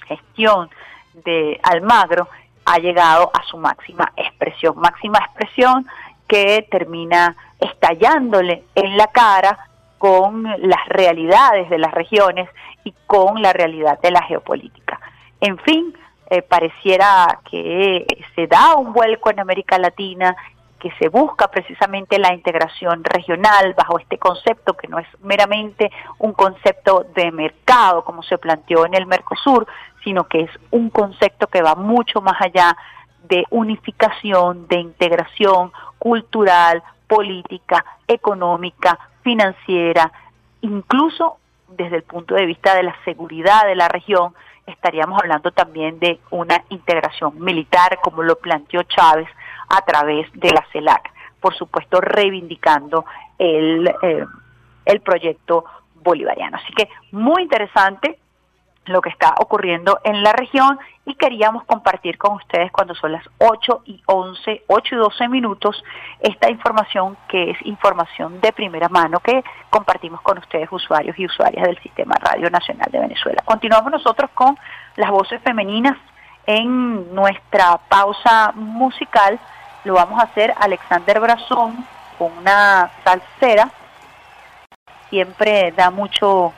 gestión 0.06 0.68
de 1.14 1.60
Almagro, 1.62 2.28
ha 2.64 2.78
llegado 2.78 3.30
a 3.34 3.42
su 3.44 3.56
máxima 3.56 4.12
expresión, 4.16 4.78
máxima 4.78 5.18
expresión 5.18 5.86
que 6.28 6.66
termina 6.70 7.36
estallándole 7.58 8.64
en 8.74 8.96
la 8.96 9.08
cara 9.08 9.58
con 9.98 10.44
las 10.44 10.88
realidades 10.88 11.68
de 11.68 11.78
las 11.78 11.92
regiones 11.92 12.48
y 12.84 12.94
con 13.06 13.42
la 13.42 13.52
realidad 13.52 13.98
de 14.00 14.10
la 14.10 14.22
geopolítica. 14.22 15.00
En 15.40 15.58
fin, 15.58 15.94
eh, 16.30 16.42
pareciera 16.42 17.40
que 17.50 18.06
se 18.34 18.46
da 18.46 18.76
un 18.76 18.92
vuelco 18.92 19.30
en 19.30 19.40
América 19.40 19.78
Latina, 19.78 20.36
que 20.78 20.90
se 20.98 21.08
busca 21.08 21.48
precisamente 21.48 22.18
la 22.18 22.32
integración 22.32 23.04
regional 23.04 23.74
bajo 23.74 23.98
este 23.98 24.16
concepto 24.16 24.74
que 24.74 24.88
no 24.88 24.98
es 24.98 25.06
meramente 25.20 25.90
un 26.18 26.32
concepto 26.32 27.04
de 27.14 27.30
mercado 27.30 28.02
como 28.02 28.22
se 28.22 28.38
planteó 28.38 28.86
en 28.86 28.94
el 28.94 29.06
Mercosur, 29.06 29.66
sino 30.04 30.24
que 30.24 30.42
es 30.42 30.50
un 30.70 30.90
concepto 30.90 31.46
que 31.46 31.62
va 31.62 31.74
mucho 31.74 32.20
más 32.20 32.40
allá 32.40 32.76
de 33.28 33.44
unificación, 33.50 34.66
de 34.68 34.76
integración 34.80 35.72
cultural, 35.98 36.82
política, 37.06 37.84
económica, 38.06 38.98
financiera, 39.22 40.12
incluso 40.62 41.36
desde 41.68 41.96
el 41.96 42.02
punto 42.02 42.34
de 42.34 42.46
vista 42.46 42.74
de 42.74 42.82
la 42.82 42.96
seguridad 43.04 43.66
de 43.66 43.76
la 43.76 43.88
región, 43.88 44.34
estaríamos 44.66 45.20
hablando 45.20 45.50
también 45.50 45.98
de 45.98 46.20
una 46.30 46.64
integración 46.68 47.38
militar, 47.40 47.98
como 48.02 48.22
lo 48.22 48.36
planteó 48.36 48.82
Chávez 48.84 49.28
a 49.68 49.82
través 49.82 50.26
de 50.34 50.50
la 50.50 50.64
CELAC, 50.72 51.12
por 51.40 51.54
supuesto 51.54 52.00
reivindicando 52.00 53.04
el, 53.38 53.88
eh, 54.02 54.24
el 54.84 55.00
proyecto 55.00 55.64
bolivariano. 56.02 56.56
Así 56.56 56.72
que 56.72 56.88
muy 57.12 57.42
interesante 57.42 58.18
lo 58.92 59.00
que 59.00 59.10
está 59.10 59.34
ocurriendo 59.38 60.00
en 60.04 60.22
la 60.22 60.32
región 60.32 60.78
y 61.06 61.14
queríamos 61.14 61.64
compartir 61.64 62.18
con 62.18 62.34
ustedes 62.36 62.70
cuando 62.70 62.94
son 62.94 63.12
las 63.12 63.24
8 63.38 63.82
y 63.86 64.02
11, 64.06 64.64
8 64.66 64.94
y 64.94 64.98
12 64.98 65.28
minutos, 65.28 65.82
esta 66.20 66.50
información 66.50 67.16
que 67.28 67.50
es 67.50 67.56
información 67.66 68.40
de 68.40 68.52
primera 68.52 68.88
mano 68.88 69.20
que 69.20 69.42
compartimos 69.70 70.20
con 70.20 70.38
ustedes 70.38 70.68
usuarios 70.70 71.18
y 71.18 71.26
usuarias 71.26 71.66
del 71.66 71.78
Sistema 71.80 72.14
Radio 72.20 72.50
Nacional 72.50 72.88
de 72.90 73.00
Venezuela. 73.00 73.42
Continuamos 73.44 73.90
nosotros 73.92 74.30
con 74.34 74.56
las 74.96 75.10
voces 75.10 75.40
femeninas 75.42 75.96
en 76.46 77.14
nuestra 77.14 77.78
pausa 77.88 78.52
musical. 78.54 79.38
Lo 79.84 79.94
vamos 79.94 80.20
a 80.20 80.24
hacer 80.24 80.54
Alexander 80.58 81.20
Brazón 81.20 81.84
con 82.18 82.32
una 82.38 82.90
salsera. 83.04 83.70
Siempre 85.08 85.72
da 85.72 85.90
mucho 85.90 86.52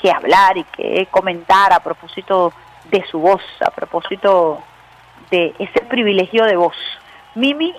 que 0.00 0.10
hablar 0.10 0.56
y 0.56 0.64
que 0.64 1.06
comentar 1.10 1.72
a 1.72 1.80
propósito 1.80 2.52
de 2.90 3.04
su 3.10 3.18
voz, 3.20 3.42
a 3.64 3.70
propósito 3.70 4.62
de 5.30 5.54
ese 5.58 5.80
privilegio 5.82 6.44
de 6.44 6.56
voz. 6.56 6.76
Mimi 7.34 7.74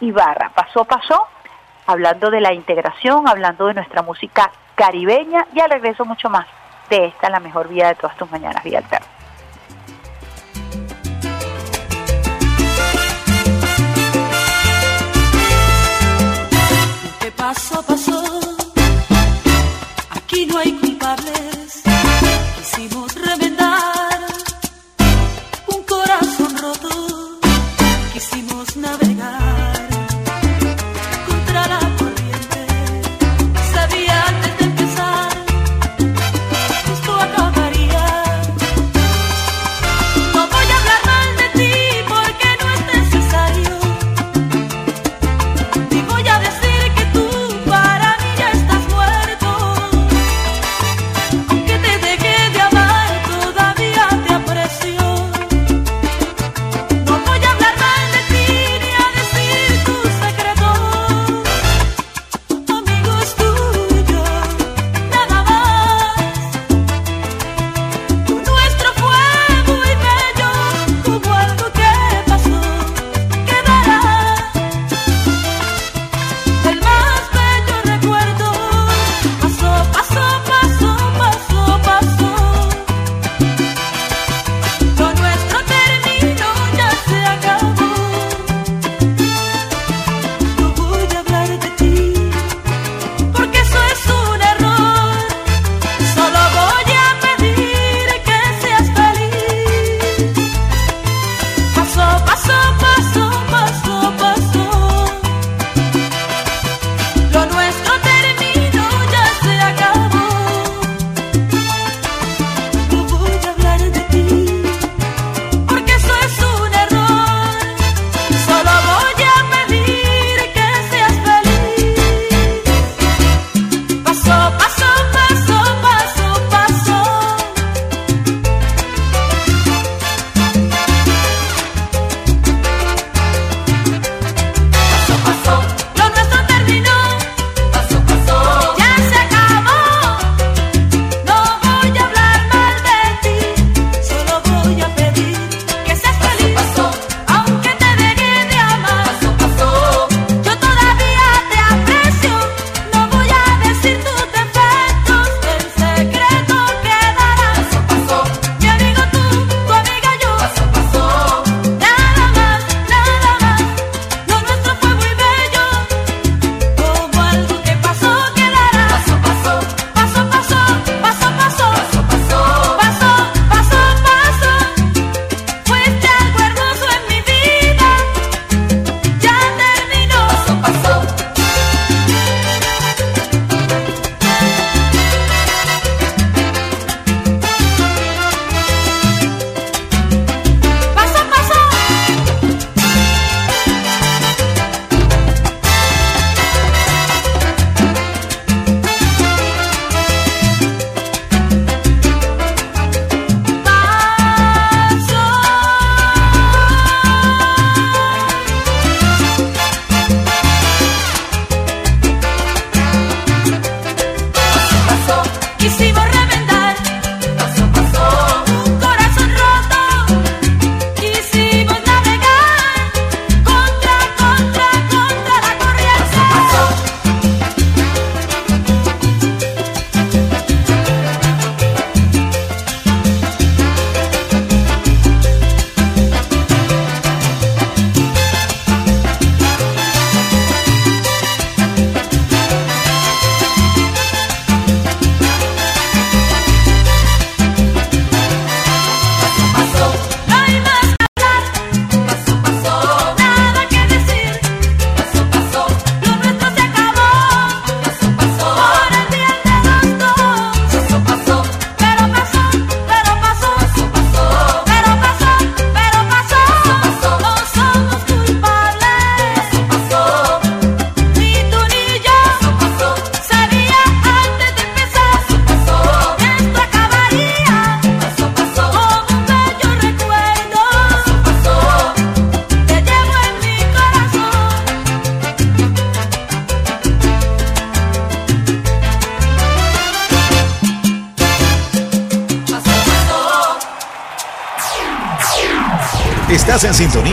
Ibarra, 0.00 0.50
pasó, 0.54 0.84
pasó, 0.84 1.26
hablando 1.86 2.30
de 2.30 2.40
la 2.40 2.52
integración, 2.52 3.28
hablando 3.28 3.66
de 3.66 3.74
nuestra 3.74 4.02
música 4.02 4.50
caribeña 4.74 5.46
y 5.54 5.60
al 5.60 5.70
regreso 5.70 6.04
mucho 6.04 6.28
más 6.28 6.46
de 6.90 7.06
esta, 7.06 7.30
la 7.30 7.40
mejor 7.40 7.68
vida 7.68 7.88
de 7.88 7.94
todas 7.94 8.16
tus 8.16 8.30
mañanas, 8.30 8.62
Vida 8.62 8.78
Alterna. 8.78 9.06
¿Qué 17.20 17.30
pasó, 17.32 17.82
pasó? 17.82 18.22
Aquí 20.10 20.46
no 20.46 20.58
hay 20.58 20.72
culpables. 20.78 21.51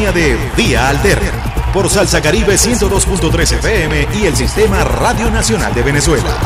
Sintonía 0.10 0.12
de 0.12 0.38
Vía 0.56 0.90
Alterna 0.90 1.32
por 1.74 1.90
Salsa 1.90 2.22
Caribe 2.22 2.56
102.3 2.56 3.58
FM 3.58 4.08
y 4.14 4.26
el 4.26 4.36
Sistema 4.36 4.84
Radio 4.84 5.30
Nacional 5.30 5.74
de 5.74 5.84
Venezuela. 5.84 6.38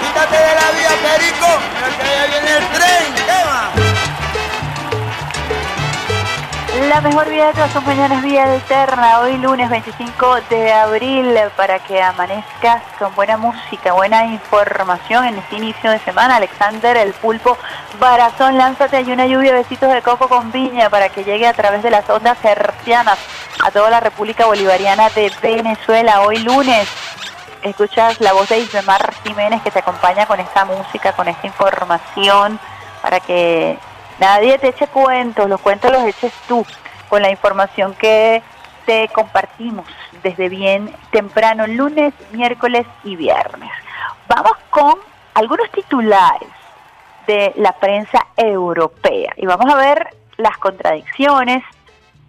Quítate 0.00 0.36
de 0.36 0.54
la 0.54 0.70
vía, 0.72 0.90
Perico, 1.02 1.46
que 1.98 2.28
viene 2.30 2.50
el 2.58 2.66
tren. 2.68 3.14
¿Qué 3.14 3.44
va? 3.46 3.70
La 6.88 7.00
mejor 7.00 7.30
vida 7.30 7.46
de 7.46 7.52
todas 7.52 7.72
tus 7.72 7.84
mañanas, 7.84 8.22
Vida 8.22 8.44
Alterna, 8.44 9.20
hoy 9.20 9.36
lunes 9.38 9.70
25 9.70 10.36
de 10.50 10.72
abril, 10.72 11.38
para 11.56 11.78
que 11.78 12.02
amanezcas 12.02 12.82
con 12.98 13.14
buena 13.14 13.36
música, 13.36 13.92
buena 13.92 14.26
información 14.26 15.24
en 15.24 15.38
este 15.38 15.56
inicio 15.56 15.90
de 15.90 15.98
semana. 16.00 16.36
Alexander, 16.36 16.96
el 16.96 17.12
pulpo, 17.14 17.56
Barazón, 17.98 18.58
lánzate 18.58 18.96
hay 18.96 19.10
una 19.10 19.26
lluvia 19.26 19.52
de 19.52 19.58
besitos 19.58 19.92
de 19.92 20.02
coco 20.02 20.28
con 20.28 20.52
viña 20.52 20.90
para 20.90 21.08
que 21.08 21.24
llegue 21.24 21.46
a 21.46 21.52
través 21.54 21.82
de 21.82 21.90
las 21.90 22.08
ondas 22.10 22.36
hercianas 22.44 23.18
a 23.64 23.70
toda 23.70 23.90
la 23.90 24.00
República 24.00 24.46
Bolivariana 24.46 25.08
de 25.10 25.32
Venezuela. 25.40 26.20
Hoy 26.22 26.38
lunes 26.38 26.88
escuchas 27.62 28.20
la 28.20 28.32
voz 28.32 28.48
de 28.48 28.58
Ismar 28.58 29.14
Jiménez 29.24 29.62
que 29.62 29.70
te 29.70 29.78
acompaña 29.78 30.26
con 30.26 30.40
esta 30.40 30.64
música, 30.64 31.12
con 31.12 31.28
esta 31.28 31.46
información, 31.46 32.60
para 33.00 33.20
que 33.20 33.78
nadie 34.20 34.58
te 34.58 34.68
eche 34.68 34.88
cuentos, 34.88 35.48
los 35.48 35.60
cuentos 35.60 35.90
los 35.90 36.04
eches 36.04 36.32
tú, 36.46 36.66
con 37.08 37.22
la 37.22 37.30
información 37.30 37.94
que 37.94 38.42
te 38.84 39.08
compartimos 39.08 39.86
desde 40.22 40.48
bien 40.48 40.94
temprano, 41.10 41.66
lunes, 41.66 42.12
miércoles 42.32 42.86
y 43.04 43.16
viernes. 43.16 43.70
Vamos 44.28 44.52
con 44.70 44.96
algunos 45.34 45.70
titulares 45.70 46.65
de 47.26 47.52
la 47.56 47.72
prensa 47.72 48.26
europea. 48.36 49.32
Y 49.36 49.46
vamos 49.46 49.72
a 49.72 49.76
ver 49.76 50.08
las 50.36 50.56
contradicciones 50.58 51.62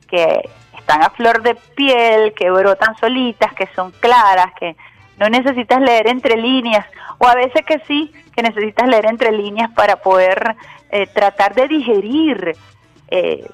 que 0.07 0.49
están 0.77 1.03
a 1.03 1.09
flor 1.09 1.41
de 1.41 1.55
piel, 1.75 2.33
que 2.33 2.49
brotan 2.49 2.95
solitas, 2.97 3.53
que 3.53 3.67
son 3.75 3.91
claras, 3.91 4.53
que 4.59 4.75
no 5.17 5.29
necesitas 5.29 5.81
leer 5.81 6.07
entre 6.07 6.37
líneas, 6.37 6.85
o 7.17 7.27
a 7.27 7.35
veces 7.35 7.65
que 7.65 7.79
sí, 7.87 8.13
que 8.35 8.43
necesitas 8.43 8.87
leer 8.87 9.05
entre 9.07 9.31
líneas 9.31 9.71
para 9.71 9.97
poder 9.97 10.55
eh, 10.91 11.07
tratar 11.07 11.55
de 11.55 11.67
digerir 11.67 12.55
eh, 13.09 13.49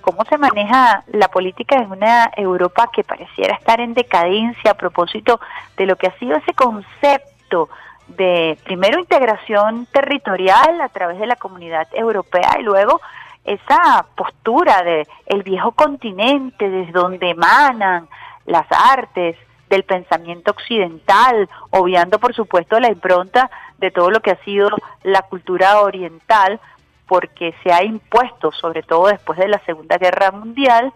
cómo 0.00 0.24
se 0.26 0.36
maneja 0.36 1.04
la 1.12 1.28
política 1.28 1.76
en 1.76 1.90
una 1.90 2.30
Europa 2.36 2.90
que 2.92 3.04
pareciera 3.04 3.54
estar 3.54 3.80
en 3.80 3.94
decadencia 3.94 4.72
a 4.72 4.74
propósito 4.74 5.40
de 5.78 5.86
lo 5.86 5.96
que 5.96 6.08
ha 6.08 6.18
sido 6.18 6.36
ese 6.36 6.52
concepto 6.52 7.70
de 8.08 8.58
primero 8.64 8.98
integración 8.98 9.86
territorial 9.86 10.80
a 10.80 10.88
través 10.88 11.18
de 11.18 11.26
la 11.26 11.36
comunidad 11.36 11.88
europea 11.92 12.56
y 12.58 12.62
luego 12.62 13.00
esa 13.44 14.06
postura 14.16 14.82
de 14.82 15.06
el 15.26 15.42
viejo 15.42 15.72
continente 15.72 16.68
desde 16.68 16.92
donde 16.92 17.30
emanan 17.30 18.08
las 18.46 18.66
artes 18.70 19.36
del 19.68 19.84
pensamiento 19.84 20.50
occidental, 20.50 21.48
obviando 21.70 22.18
por 22.18 22.34
supuesto 22.34 22.78
la 22.78 22.90
impronta 22.90 23.50
de 23.78 23.90
todo 23.90 24.10
lo 24.10 24.20
que 24.20 24.32
ha 24.32 24.44
sido 24.44 24.68
la 25.02 25.22
cultura 25.22 25.80
oriental, 25.80 26.60
porque 27.06 27.54
se 27.62 27.72
ha 27.72 27.82
impuesto, 27.82 28.52
sobre 28.52 28.82
todo 28.82 29.08
después 29.08 29.38
de 29.38 29.48
la 29.48 29.58
Segunda 29.60 29.98
Guerra 29.98 30.30
Mundial, 30.30 30.92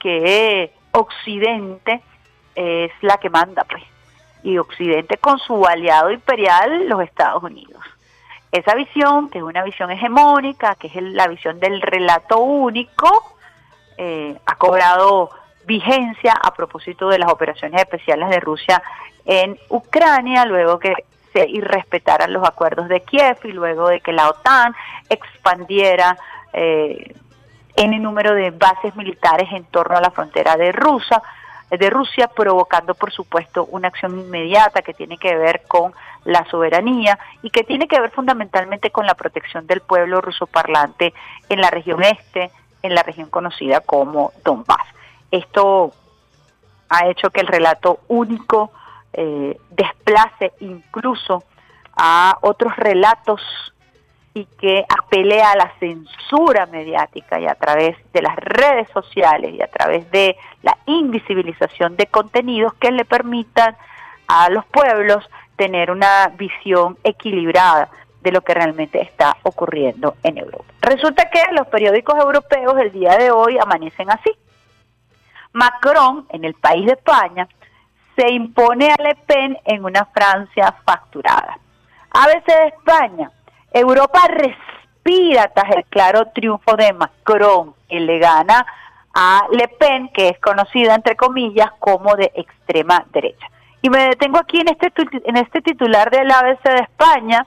que 0.00 0.72
Occidente 0.92 2.02
es 2.54 2.92
la 3.02 3.18
que 3.18 3.30
manda, 3.30 3.64
pues, 3.64 3.82
y 4.44 4.58
Occidente 4.58 5.16
con 5.16 5.38
su 5.38 5.66
aliado 5.66 6.12
imperial, 6.12 6.86
los 6.88 7.02
Estados 7.02 7.42
Unidos. 7.42 7.82
Esa 8.52 8.74
visión, 8.76 9.30
que 9.30 9.38
es 9.38 9.44
una 9.44 9.64
visión 9.64 9.90
hegemónica, 9.90 10.76
que 10.76 10.86
es 10.86 11.02
la 11.02 11.26
visión 11.26 11.58
del 11.58 11.82
relato 11.82 12.38
único, 12.38 13.36
eh, 13.96 14.38
ha 14.46 14.54
cobrado 14.56 15.30
vigencia 15.66 16.32
a 16.32 16.52
propósito 16.54 17.08
de 17.08 17.18
las 17.18 17.32
operaciones 17.32 17.80
especiales 17.80 18.28
de 18.28 18.38
Rusia 18.38 18.82
en 19.24 19.58
Ucrania, 19.70 20.44
luego 20.44 20.78
que 20.78 20.94
se 21.32 21.48
irrespetaran 21.48 22.32
los 22.32 22.46
acuerdos 22.46 22.88
de 22.88 23.00
Kiev 23.00 23.38
y 23.44 23.52
luego 23.52 23.88
de 23.88 24.00
que 24.00 24.12
la 24.12 24.28
OTAN 24.28 24.74
expandiera 25.08 26.16
eh, 26.52 27.14
en 27.76 27.92
el 27.92 28.02
número 28.02 28.34
de 28.34 28.50
bases 28.50 28.94
militares 28.94 29.48
en 29.52 29.64
torno 29.64 29.96
a 29.96 30.00
la 30.00 30.10
frontera 30.10 30.56
de 30.56 30.70
Rusia, 30.70 31.20
de 31.70 31.90
Rusia, 31.90 32.28
provocando 32.28 32.94
por 32.94 33.12
supuesto 33.12 33.66
una 33.70 33.88
acción 33.88 34.18
inmediata 34.18 34.82
que 34.82 34.94
tiene 34.94 35.18
que 35.18 35.36
ver 35.36 35.62
con 35.66 35.92
la 36.24 36.44
soberanía 36.50 37.18
y 37.42 37.50
que 37.50 37.64
tiene 37.64 37.88
que 37.88 38.00
ver 38.00 38.10
fundamentalmente 38.10 38.90
con 38.90 39.06
la 39.06 39.14
protección 39.14 39.66
del 39.66 39.80
pueblo 39.80 40.20
ruso 40.20 40.46
parlante 40.46 41.12
en 41.48 41.60
la 41.60 41.70
región 41.70 42.02
este, 42.02 42.50
en 42.82 42.94
la 42.94 43.02
región 43.02 43.28
conocida 43.28 43.80
como 43.80 44.32
Donbass. 44.44 44.86
Esto 45.30 45.92
ha 46.88 47.08
hecho 47.08 47.30
que 47.30 47.40
el 47.40 47.46
relato 47.46 48.00
único 48.08 48.70
eh, 49.12 49.58
desplace 49.70 50.52
incluso 50.60 51.44
a 51.96 52.36
otros 52.40 52.76
relatos 52.76 53.40
y 54.34 54.46
que 54.46 54.84
apele 54.88 55.40
a 55.40 55.54
la 55.54 55.72
censura 55.78 56.66
mediática 56.66 57.38
y 57.38 57.46
a 57.46 57.54
través 57.54 57.96
de 58.12 58.20
las 58.20 58.34
redes 58.36 58.88
sociales 58.90 59.54
y 59.54 59.62
a 59.62 59.68
través 59.68 60.10
de 60.10 60.36
la 60.62 60.76
invisibilización 60.86 61.96
de 61.96 62.06
contenidos 62.06 62.74
que 62.74 62.90
le 62.90 63.04
permitan 63.04 63.76
a 64.26 64.50
los 64.50 64.66
pueblos 64.66 65.24
tener 65.56 65.92
una 65.92 66.28
visión 66.36 66.98
equilibrada 67.04 67.88
de 68.22 68.32
lo 68.32 68.40
que 68.40 68.54
realmente 68.54 69.00
está 69.00 69.36
ocurriendo 69.44 70.16
en 70.24 70.38
Europa. 70.38 70.64
Resulta 70.80 71.30
que 71.30 71.40
los 71.52 71.68
periódicos 71.68 72.18
europeos 72.18 72.76
el 72.78 72.90
día 72.90 73.16
de 73.16 73.30
hoy 73.30 73.56
amanecen 73.58 74.10
así. 74.10 74.32
Macron, 75.52 76.26
en 76.30 76.44
el 76.44 76.54
país 76.54 76.86
de 76.86 76.92
España, 76.92 77.46
se 78.16 78.32
impone 78.32 78.90
a 78.90 79.00
Le 79.00 79.14
Pen 79.14 79.56
en 79.64 79.84
una 79.84 80.06
Francia 80.06 80.74
facturada. 80.84 81.58
ABC 82.10 82.46
de 82.46 82.66
España, 82.68 83.30
Europa 83.74 84.20
respira 84.28 85.50
tras 85.52 85.74
el 85.74 85.84
claro 85.86 86.28
triunfo 86.32 86.76
de 86.76 86.92
Macron, 86.92 87.74
que 87.88 87.98
le 87.98 88.20
gana 88.20 88.64
a 89.12 89.46
Le 89.50 89.66
Pen, 89.66 90.10
que 90.14 90.28
es 90.28 90.38
conocida 90.38 90.94
entre 90.94 91.16
comillas 91.16 91.72
como 91.80 92.14
de 92.14 92.30
extrema 92.36 93.04
derecha. 93.12 93.46
Y 93.82 93.90
me 93.90 94.08
detengo 94.08 94.38
aquí 94.38 94.60
en 94.60 94.68
este, 94.68 94.92
en 95.24 95.36
este 95.36 95.60
titular 95.60 96.08
del 96.10 96.30
ABC 96.30 96.62
de 96.62 96.82
España, 96.82 97.46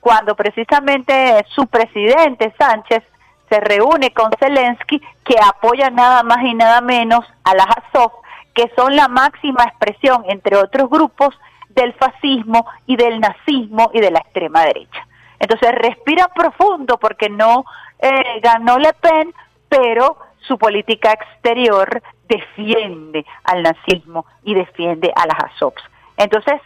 cuando 0.00 0.34
precisamente 0.34 1.44
su 1.50 1.66
presidente 1.66 2.54
Sánchez 2.58 3.04
se 3.50 3.60
reúne 3.60 4.12
con 4.12 4.30
Zelensky, 4.40 5.02
que 5.22 5.36
apoya 5.38 5.90
nada 5.90 6.22
más 6.22 6.42
y 6.44 6.54
nada 6.54 6.80
menos 6.80 7.26
a 7.44 7.54
las 7.54 7.66
Azov, 7.66 8.12
que 8.54 8.72
son 8.74 8.96
la 8.96 9.08
máxima 9.08 9.64
expresión, 9.64 10.24
entre 10.28 10.56
otros 10.56 10.88
grupos, 10.88 11.38
del 11.68 11.92
fascismo 11.92 12.66
y 12.86 12.96
del 12.96 13.20
nazismo 13.20 13.90
y 13.92 14.00
de 14.00 14.10
la 14.10 14.20
extrema 14.20 14.64
derecha. 14.64 15.06
Entonces 15.38 15.72
respira 15.72 16.28
profundo 16.28 16.98
porque 16.98 17.28
no 17.28 17.64
eh, 17.98 18.40
ganó 18.42 18.78
Le 18.78 18.92
Pen, 18.94 19.32
pero 19.68 20.18
su 20.40 20.58
política 20.58 21.12
exterior 21.12 22.02
defiende 22.28 23.24
al 23.44 23.62
nazismo 23.62 24.26
y 24.42 24.54
defiende 24.54 25.12
a 25.14 25.26
las 25.26 25.44
Azov. 25.44 25.74
Entonces, 26.16 26.60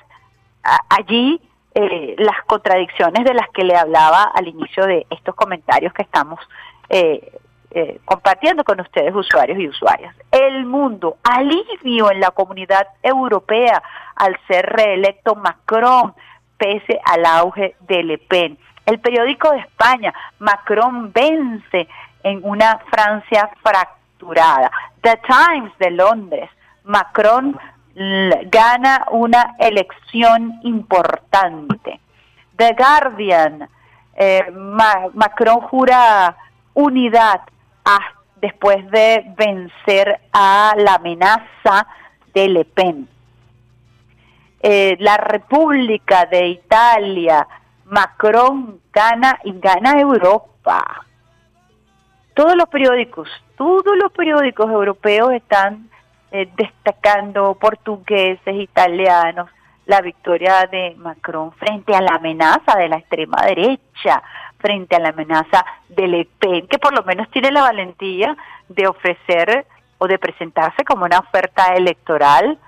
allí 0.89 1.41
eh, 1.75 2.15
las 2.19 2.43
contradicciones 2.47 3.25
de 3.25 3.35
las 3.35 3.49
que 3.51 3.65
le 3.65 3.77
hablaba 3.77 4.25
al 4.25 4.49
inicio 4.49 4.87
de 4.87 5.07
estos 5.11 5.35
comentarios 5.35 5.93
que 5.95 6.03
estamos 6.03 6.39
eh, 6.89 7.33
eh, 7.71 8.01
compartiendo 8.05 8.65
con 8.65 8.79
ustedes, 8.81 9.15
usuarios 9.15 9.59
y 9.59 9.69
usuarias. 9.69 10.15
El 10.31 10.67
mundo, 10.67 11.17
alivio 11.23 12.11
en 12.11 12.21
la 12.21 12.31
comunidad 12.31 12.87
europea 13.03 13.83
al 14.17 14.37
ser 14.47 14.67
reelecto 14.67 15.35
Macron, 15.35 16.13
pese 16.63 17.01
al 17.05 17.27
auge 17.27 17.75
de 17.81 18.05
Le 18.05 18.19
Pen. 18.19 18.57
El 18.87 19.01
periódico 19.01 19.51
de 19.51 19.59
España, 19.59 20.15
Macron 20.39 21.13
vence 21.13 21.89
en 22.23 22.41
una 22.45 22.79
Francia 22.91 23.51
fracturada. 23.65 24.71
The 25.01 25.19
Times 25.27 25.73
de 25.79 25.91
Londres, 25.91 26.49
Macron 26.85 27.59
gana 28.47 29.05
una 29.11 29.55
elección 29.59 30.61
importante. 30.63 31.99
The 32.57 32.75
Guardian, 32.75 33.69
eh, 34.15 34.49
Ma- 34.53 35.09
Macron 35.15 35.61
jura 35.63 36.37
unidad 36.75 37.41
después 38.37 38.89
de 38.91 39.25
vencer 39.37 40.21
a 40.33 40.75
la 40.77 40.95
amenaza 40.95 41.87
de 42.35 42.49
Le 42.49 42.65
Pen. 42.65 43.09
Eh, 44.63 44.97
la 45.01 45.17
República 45.17 46.27
de 46.27 46.47
Italia, 46.47 47.49
Macron 47.87 48.81
gana 48.93 49.39
y 49.43 49.59
gana 49.59 49.99
Europa. 50.01 51.05
Todos 52.35 52.55
los 52.55 52.69
periódicos, 52.69 53.29
todos 53.57 53.97
los 53.97 54.13
periódicos 54.13 54.71
europeos 54.71 55.33
están 55.33 55.91
eh, 56.31 56.49
destacando 56.57 57.55
portugueses, 57.55 58.55
italianos, 58.55 59.51
la 59.87 60.01
victoria 60.01 60.69
de 60.71 60.95
Macron 60.97 61.53
frente 61.53 61.95
a 61.95 62.01
la 62.01 62.15
amenaza 62.15 62.79
de 62.79 62.89
la 62.89 62.99
extrema 62.99 63.43
derecha, 63.45 64.23
frente 64.59 64.95
a 64.95 65.01
la 65.01 65.09
amenaza 65.09 65.67
de 65.89 66.07
Le 66.07 66.29
Pen, 66.39 66.69
que 66.69 66.79
por 66.79 66.97
lo 66.97 67.03
menos 67.03 67.29
tiene 67.33 67.51
la 67.51 67.63
valentía 67.63 68.37
de 68.69 68.87
ofrecer 68.87 69.67
o 69.99 70.07
de 70.07 70.21
presentarse 70.21 70.85
como 70.85 71.05
una 71.05 71.19
oferta 71.19 71.75
electoral 71.75 72.59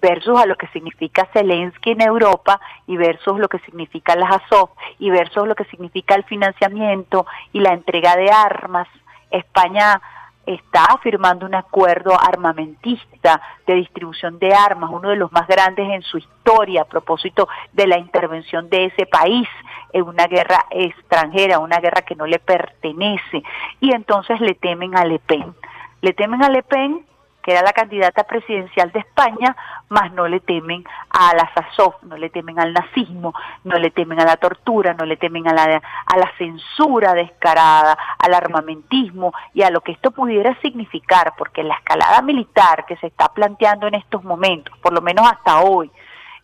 versus 0.00 0.40
a 0.40 0.46
lo 0.46 0.56
que 0.56 0.66
significa 0.68 1.28
Zelensky 1.32 1.92
en 1.92 2.02
Europa 2.02 2.60
y 2.86 2.96
versus 2.96 3.38
lo 3.38 3.48
que 3.48 3.58
significa 3.60 4.16
las 4.16 4.42
Azov 4.42 4.70
y 4.98 5.10
versus 5.10 5.46
lo 5.46 5.54
que 5.54 5.64
significa 5.64 6.14
el 6.14 6.24
financiamiento 6.24 7.26
y 7.52 7.60
la 7.60 7.72
entrega 7.72 8.16
de 8.16 8.30
armas. 8.30 8.88
España 9.30 10.00
está 10.46 10.98
firmando 11.02 11.46
un 11.46 11.54
acuerdo 11.54 12.18
armamentista 12.18 13.40
de 13.66 13.74
distribución 13.74 14.38
de 14.38 14.54
armas, 14.54 14.90
uno 14.92 15.10
de 15.10 15.16
los 15.16 15.30
más 15.32 15.46
grandes 15.46 15.88
en 15.88 16.02
su 16.02 16.18
historia 16.18 16.82
a 16.82 16.86
propósito 16.86 17.48
de 17.72 17.86
la 17.86 17.98
intervención 17.98 18.68
de 18.68 18.86
ese 18.86 19.06
país 19.06 19.48
en 19.92 20.02
una 20.02 20.26
guerra 20.26 20.66
extranjera, 20.70 21.58
una 21.58 21.78
guerra 21.78 22.02
que 22.02 22.16
no 22.16 22.26
le 22.26 22.38
pertenece. 22.38 23.42
Y 23.80 23.92
entonces 23.92 24.40
le 24.40 24.54
temen 24.54 24.96
a 24.96 25.04
Le 25.04 25.18
Pen. 25.18 25.54
Le 26.00 26.12
temen 26.14 26.42
a 26.42 26.48
Le 26.48 26.62
Pen 26.62 27.04
que 27.42 27.52
era 27.52 27.62
la 27.62 27.72
candidata 27.72 28.24
presidencial 28.24 28.92
de 28.92 29.00
España, 29.00 29.56
más 29.88 30.12
no 30.12 30.28
le 30.28 30.40
temen 30.40 30.84
a 31.10 31.34
la 31.34 31.50
Azov, 31.54 31.94
no 32.02 32.16
le 32.16 32.30
temen 32.30 32.58
al 32.58 32.72
nazismo, 32.72 33.34
no 33.64 33.78
le 33.78 33.90
temen 33.90 34.20
a 34.20 34.24
la 34.24 34.36
tortura, 34.36 34.94
no 34.94 35.04
le 35.04 35.16
temen 35.16 35.48
a 35.48 35.54
la, 35.54 35.82
a 36.06 36.16
la 36.18 36.30
censura 36.36 37.14
descarada, 37.14 37.96
al 38.18 38.34
armamentismo 38.34 39.32
y 39.54 39.62
a 39.62 39.70
lo 39.70 39.80
que 39.80 39.92
esto 39.92 40.10
pudiera 40.10 40.58
significar, 40.60 41.32
porque 41.36 41.62
la 41.62 41.74
escalada 41.74 42.22
militar 42.22 42.84
que 42.86 42.96
se 42.96 43.06
está 43.06 43.28
planteando 43.28 43.86
en 43.86 43.94
estos 43.94 44.22
momentos, 44.24 44.76
por 44.78 44.92
lo 44.92 45.00
menos 45.00 45.26
hasta 45.30 45.60
hoy, 45.60 45.90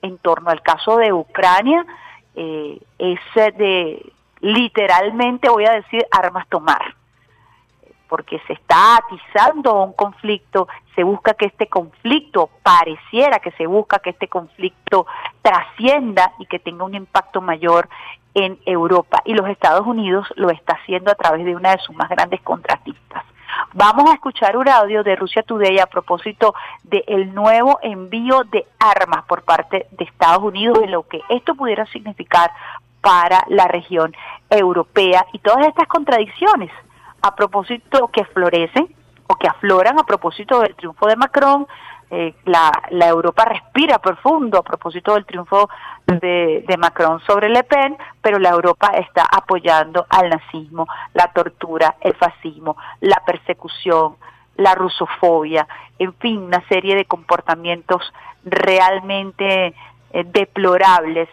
en 0.03 0.19
torno 0.19 0.51
al 0.51 0.63
caso 0.63 0.97
de 0.97 1.13
Ucrania, 1.13 1.85
eh, 2.35 2.79
es 2.99 3.21
de 3.57 4.13
literalmente, 4.41 5.49
voy 5.49 5.65
a 5.65 5.73
decir, 5.73 6.07
armas 6.11 6.47
tomar 6.49 6.95
porque 8.09 8.41
se 8.47 8.55
está 8.55 8.97
atizando 8.97 9.83
un 9.83 9.93
conflicto, 9.93 10.69
se 10.95 11.03
busca 11.03 11.35
que 11.35 11.47
este 11.47 11.69
conflicto, 11.69 12.51
pareciera 12.63 13.39
que 13.39 13.51
se 13.53 13.67
busca 13.67 13.99
que 13.99 14.11
este 14.11 14.29
conflicto 14.29 15.07
trascienda 15.43 16.33
y 16.39 16.47
que 16.47 16.59
tenga 16.59 16.85
un 16.85 16.95
impacto 16.95 17.41
mayor 17.41 17.89
en 18.35 18.59
Europa. 18.67 19.23
Y 19.25 19.35
los 19.35 19.49
Estados 19.49 19.87
Unidos 19.87 20.27
lo 20.37 20.51
está 20.51 20.75
haciendo 20.75 21.11
a 21.11 21.15
través 21.15 21.45
de 21.45 21.57
una 21.57 21.73
de 21.73 21.79
sus 21.79 21.97
más 21.97 22.09
grandes 22.09 22.41
contratistas. 22.43 23.25
Vamos 23.73 24.11
a 24.11 24.15
escuchar 24.15 24.57
un 24.57 24.69
audio 24.69 25.03
de 25.03 25.17
Rusia 25.17 25.43
Today 25.43 25.79
a 25.79 25.87
propósito 25.87 26.55
del 26.83 27.35
nuevo 27.35 27.79
envío 27.83 28.43
de 28.45 28.67
armas 28.79 29.25
por 29.27 29.43
parte 29.43 29.87
de 29.91 30.05
Estados 30.05 30.43
Unidos 30.43 30.79
y 30.85 30.89
lo 30.89 31.03
que 31.03 31.21
esto 31.29 31.55
pudiera 31.55 31.87
significar 31.87 32.51
para 33.01 33.45
la 33.49 33.69
región 33.69 34.15
europea 34.51 35.27
y 35.33 35.39
todas 35.39 35.67
estas 35.67 35.87
contradicciones 35.89 36.71
a 37.27 37.35
propósito 37.35 38.09
que 38.09 38.25
florecen 38.27 38.95
o 39.27 39.35
que 39.35 39.49
afloran 39.49 39.99
a 39.99 40.05
propósito 40.05 40.61
del 40.61 40.75
triunfo 40.75 41.07
de 41.07 41.17
Macron. 41.17 41.67
Eh, 42.09 42.37
la, 42.45 42.71
la, 42.91 43.09
Europa 43.09 43.45
respira 43.45 43.99
profundo 43.99 44.59
a 44.59 44.63
propósito 44.63 45.15
del 45.15 45.27
triunfo 45.27 45.69
de, 46.07 46.65
Macron 46.79 47.19
sobre 47.27 47.49
Le 47.49 47.65
Pen, 47.65 47.97
pero 48.23 48.39
la 48.39 48.51
Europa 48.51 48.93
está 48.95 49.25
apoyando 49.25 50.07
al 50.09 50.31
nazismo, 50.31 50.87
la 51.15 51.33
tortura, 51.33 51.97
el 52.01 52.15
fascismo, 52.15 52.77
la 53.01 53.21
persecución, 53.27 54.15
la 54.57 54.77
rusofobia, 54.77 55.67
en 55.99 56.15
fin, 56.15 56.39
una 56.39 56.63
serie 56.69 56.95
de 56.95 57.07
comportamientos 57.07 58.13
realmente 58.45 59.75
eh, 60.13 60.25
deplorables 60.27 61.29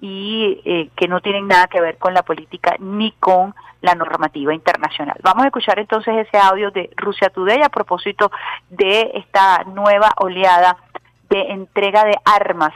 y 0.00 0.60
eh, 0.64 0.90
que 0.96 1.08
no 1.08 1.20
tienen 1.20 1.48
nada 1.48 1.66
que 1.66 1.80
ver 1.80 1.98
con 1.98 2.14
la 2.14 2.22
política 2.22 2.76
ni 2.78 3.12
con 3.12 3.54
la 3.80 3.94
normativa 3.94 4.54
internacional. 4.54 5.16
Vamos 5.22 5.44
a 5.44 5.46
escuchar 5.46 5.78
entonces 5.78 6.26
ese 6.26 6.38
audio 6.38 6.70
de 6.70 6.90
Rusia 6.96 7.30
Today 7.30 7.62
a 7.62 7.68
propósito 7.68 8.30
de 8.70 9.10
esta 9.14 9.64
nueva 9.64 10.12
oleada 10.16 10.76
de 11.30 11.40
entrega 11.52 12.04
de 12.04 12.16
armas 12.24 12.72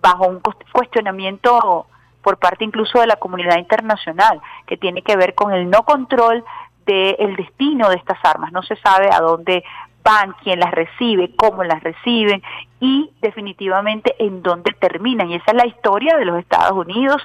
bajo 0.00 0.26
un 0.26 0.40
cuestionamiento 0.72 1.86
por 2.22 2.38
parte 2.38 2.64
incluso 2.64 3.00
de 3.00 3.06
la 3.06 3.16
comunidad 3.16 3.58
internacional 3.58 4.40
que 4.66 4.76
tiene 4.76 5.02
que 5.02 5.16
ver 5.16 5.34
con 5.34 5.52
el 5.52 5.70
no 5.70 5.84
control 5.84 6.44
del 6.86 7.36
destino 7.36 7.88
de 7.88 7.96
estas 7.96 8.18
armas. 8.24 8.52
No 8.52 8.62
se 8.62 8.76
sabe 8.76 9.08
a 9.12 9.20
dónde 9.20 9.62
van, 10.02 10.34
quién 10.42 10.60
las 10.60 10.70
recibe, 10.72 11.34
cómo 11.36 11.64
las 11.64 11.82
reciben 11.82 12.42
y 12.80 13.10
definitivamente 13.20 14.14
en 14.18 14.42
dónde 14.42 14.72
terminan. 14.72 15.30
Y 15.30 15.36
esa 15.36 15.52
es 15.52 15.56
la 15.56 15.66
historia 15.66 16.16
de 16.16 16.24
los 16.24 16.38
Estados 16.38 16.72
Unidos, 16.72 17.22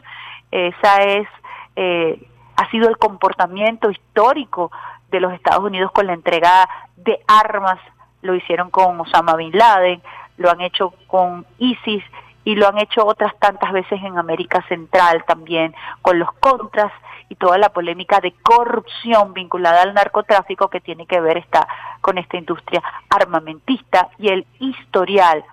esa 0.52 1.04
es 1.04 1.28
eh, 1.76 2.20
ha 2.56 2.70
sido 2.72 2.88
el 2.90 2.98
comportamiento 2.98 3.90
histórico 3.90 4.72
de 5.12 5.20
los 5.20 5.34
Estados 5.34 5.64
Unidos 5.64 5.92
con 5.92 6.08
la 6.08 6.14
entrega 6.14 6.70
de 6.96 7.20
armas. 7.28 7.80
Lo 8.22 8.34
hicieron 8.36 8.70
con 8.70 9.00
Osama 9.00 9.36
Bin 9.36 9.52
Laden, 9.52 10.02
lo 10.38 10.50
han 10.50 10.62
hecho 10.62 10.94
con 11.08 11.46
ISIS 11.60 12.04
y 12.46 12.56
lo 12.56 12.68
han 12.70 12.78
hecho 12.78 13.06
otras 13.06 13.38
tantas 13.40 13.74
veces 13.74 14.00
en 14.02 14.18
América 14.18 14.64
Central 14.70 15.26
también, 15.28 15.76
con 16.02 16.18
los 16.20 16.32
contras 16.40 16.94
y 17.28 17.36
toda 17.36 17.58
la 17.58 17.70
polémica 17.70 18.22
de 18.22 18.34
corrupción 18.44 19.34
vinculada 19.34 19.82
al 19.82 19.94
narcotráfico 19.94 20.70
que 20.70 20.80
tiene 20.80 21.08
que 21.08 21.20
ver 21.20 21.38
esta, 21.38 21.68
con 22.02 22.18
esta 22.18 22.38
industria 22.38 22.82
armamentista 23.10 24.10
y 24.20 24.30
el 24.30 24.46
historial 24.60 25.44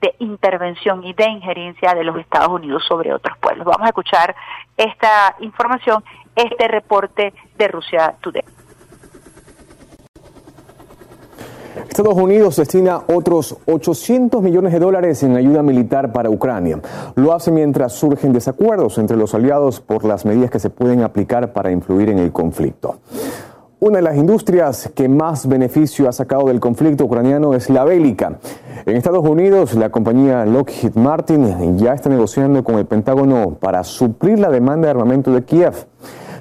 de 0.00 0.14
intervención 0.20 1.04
y 1.04 1.12
de 1.12 1.28
injerencia 1.28 1.92
de 1.92 2.04
los 2.04 2.16
Estados 2.16 2.48
Unidos 2.48 2.84
sobre 2.86 3.12
otros 3.12 3.36
pueblos. 3.38 3.66
Vamos 3.66 3.84
a 3.84 3.88
escuchar 3.88 4.34
esta 4.76 5.34
información 5.40 6.04
este 6.36 6.68
reporte 6.68 7.34
de 7.56 7.68
Rusia 7.68 8.14
Today. 8.20 8.44
Estados 11.88 12.14
Unidos 12.14 12.56
destina 12.56 13.02
otros 13.06 13.56
800 13.66 14.42
millones 14.42 14.72
de 14.72 14.78
dólares 14.78 15.22
en 15.22 15.36
ayuda 15.36 15.62
militar 15.62 16.12
para 16.12 16.30
Ucrania. 16.30 16.80
Lo 17.14 17.34
hace 17.34 17.50
mientras 17.50 17.92
surgen 17.92 18.32
desacuerdos 18.32 18.98
entre 18.98 19.16
los 19.16 19.34
aliados 19.34 19.80
por 19.80 20.04
las 20.04 20.24
medidas 20.24 20.50
que 20.50 20.58
se 20.58 20.70
pueden 20.70 21.02
aplicar 21.02 21.52
para 21.52 21.70
influir 21.70 22.08
en 22.10 22.18
el 22.18 22.32
conflicto. 22.32 22.96
Una 23.80 23.98
de 23.98 24.02
las 24.02 24.16
industrias 24.16 24.90
que 24.92 25.08
más 25.08 25.46
beneficio 25.46 26.08
ha 26.08 26.12
sacado 26.12 26.46
del 26.48 26.58
conflicto 26.58 27.04
ucraniano 27.04 27.54
es 27.54 27.70
la 27.70 27.84
bélica. 27.84 28.40
En 28.84 28.96
Estados 28.96 29.24
Unidos, 29.24 29.74
la 29.74 29.90
compañía 29.90 30.44
Lockheed 30.44 30.96
Martin 30.96 31.78
ya 31.78 31.94
está 31.94 32.08
negociando 32.08 32.64
con 32.64 32.76
el 32.78 32.86
Pentágono 32.86 33.56
para 33.60 33.84
suplir 33.84 34.40
la 34.40 34.50
demanda 34.50 34.86
de 34.86 34.90
armamento 34.90 35.32
de 35.32 35.44
Kiev. 35.44 35.74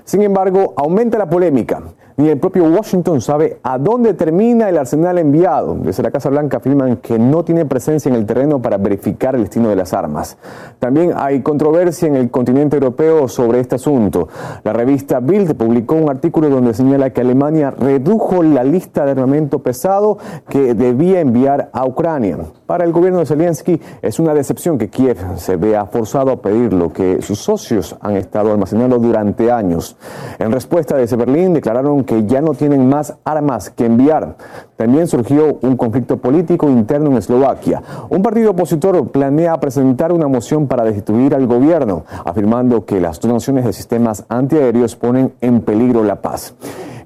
Sin 0.03 0.23
embargo, 0.23 0.73
aumenta 0.77 1.19
la 1.19 1.29
polémica. 1.29 1.83
Ni 2.19 2.29
el 2.29 2.39
propio 2.39 2.63
Washington 2.63 3.21
sabe 3.21 3.59
a 3.61 3.77
dónde 3.77 4.15
termina 4.15 4.67
el 4.67 4.79
arsenal 4.79 5.19
enviado. 5.19 5.75
Desde 5.75 6.01
la 6.01 6.09
Casa 6.09 6.31
Blanca 6.31 6.57
afirman 6.57 6.97
que 6.97 7.19
no 7.19 7.45
tiene 7.45 7.67
presencia 7.67 8.09
en 8.09 8.15
el 8.15 8.25
terreno 8.25 8.59
para 8.59 8.77
verificar 8.77 9.35
el 9.35 9.41
destino 9.41 9.69
de 9.69 9.75
las 9.75 9.93
armas. 9.93 10.35
También 10.79 11.13
hay 11.15 11.43
controversia 11.43 12.07
en 12.07 12.15
el 12.15 12.31
continente 12.31 12.77
europeo 12.77 13.27
sobre 13.27 13.59
este 13.59 13.75
asunto. 13.75 14.29
La 14.63 14.73
revista 14.73 15.19
Bild 15.19 15.53
publicó 15.53 15.93
un 15.93 16.09
artículo 16.09 16.49
donde 16.49 16.73
señala 16.73 17.11
que 17.11 17.21
Alemania 17.21 17.69
redujo 17.69 18.41
la 18.41 18.63
lista 18.63 19.05
de 19.05 19.11
armamento 19.11 19.59
pesado 19.59 20.17
que 20.49 20.73
debía 20.73 21.19
enviar 21.19 21.69
a 21.71 21.85
Ucrania. 21.85 22.39
Para 22.67 22.83
el 22.83 22.91
gobierno 22.91 23.19
de 23.19 23.25
Zelensky 23.25 23.79
es 24.01 24.19
una 24.19 24.33
decepción 24.33 24.77
que 24.77 24.89
Kiev 24.89 25.17
se 25.37 25.55
vea 25.55 25.85
forzado 25.85 26.31
a 26.31 26.41
pedir 26.41 26.73
lo 26.73 26.91
que 26.91 27.21
sus 27.21 27.39
socios 27.39 27.95
han 28.01 28.17
estado 28.17 28.51
almacenando 28.51 28.99
durante 28.99 29.49
años. 29.49 29.95
En 30.37 30.51
respuesta 30.51 30.97
desde 30.97 31.15
Berlín 31.15 31.53
declararon 31.53 32.03
que 32.03 32.25
ya 32.25 32.41
no 32.41 32.53
tienen 32.53 32.89
más 32.89 33.15
armas 33.23 33.69
que 33.69 33.85
enviar. 33.85 34.35
También 34.75 35.07
surgió 35.07 35.57
un 35.61 35.77
conflicto 35.77 36.17
político 36.17 36.69
interno 36.69 37.09
en 37.09 37.17
Eslovaquia. 37.17 37.81
Un 38.09 38.21
partido 38.21 38.51
opositor 38.51 39.11
planea 39.11 39.57
presentar 39.61 40.11
una 40.11 40.27
moción 40.27 40.67
para 40.67 40.83
destituir 40.83 41.35
al 41.35 41.47
gobierno, 41.47 42.03
afirmando 42.25 42.83
que 42.83 42.99
las 42.99 43.21
donaciones 43.21 43.63
de 43.63 43.71
sistemas 43.71 44.25
antiaéreos 44.27 44.97
ponen 44.97 45.31
en 45.39 45.61
peligro 45.61 46.03
la 46.03 46.21
paz. 46.21 46.53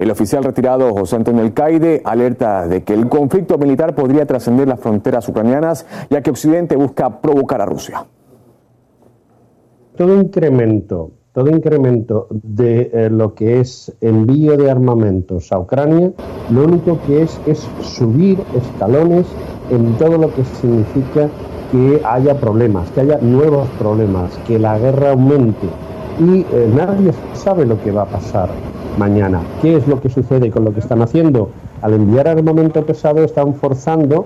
El 0.01 0.09
oficial 0.09 0.43
retirado 0.43 0.95
José 0.95 1.15
Antonio 1.15 1.43
Alcaide 1.43 2.01
alerta 2.03 2.67
de 2.67 2.83
que 2.83 2.95
el 2.95 3.07
conflicto 3.07 3.59
militar 3.59 3.93
podría 3.93 4.25
trascender 4.25 4.67
las 4.67 4.79
fronteras 4.79 5.29
ucranianas, 5.29 5.85
ya 6.09 6.23
que 6.23 6.31
Occidente 6.31 6.75
busca 6.75 7.21
provocar 7.21 7.61
a 7.61 7.67
Rusia. 7.67 8.03
Todo 9.95 10.19
incremento, 10.19 11.11
todo 11.31 11.51
incremento 11.51 12.25
de 12.31 12.89
eh, 12.91 13.09
lo 13.11 13.35
que 13.35 13.59
es 13.59 13.95
envío 14.01 14.57
de 14.57 14.71
armamentos 14.71 15.51
a 15.51 15.59
Ucrania, 15.59 16.11
lo 16.49 16.63
único 16.63 16.97
que 17.05 17.21
es 17.21 17.39
es 17.45 17.59
subir 17.83 18.39
escalones 18.55 19.27
en 19.69 19.93
todo 19.99 20.17
lo 20.17 20.33
que 20.33 20.43
significa 20.43 21.29
que 21.71 22.01
haya 22.03 22.39
problemas, 22.39 22.89
que 22.89 23.01
haya 23.01 23.19
nuevos 23.19 23.69
problemas, 23.77 24.35
que 24.47 24.57
la 24.57 24.79
guerra 24.79 25.11
aumente. 25.11 25.67
Y 26.19 26.39
eh, 26.39 26.73
nadie 26.75 27.13
sabe 27.33 27.67
lo 27.67 27.79
que 27.83 27.91
va 27.91 28.01
a 28.01 28.07
pasar 28.07 28.49
mañana. 28.97 29.41
¿Qué 29.61 29.77
es 29.77 29.87
lo 29.87 30.01
que 30.01 30.09
sucede 30.09 30.51
con 30.51 30.65
lo 30.65 30.73
que 30.73 30.79
están 30.79 31.01
haciendo? 31.01 31.49
Al 31.81 31.93
enviar 31.93 32.27
armamento 32.27 32.85
pesado 32.85 33.23
están 33.23 33.55
forzando 33.55 34.23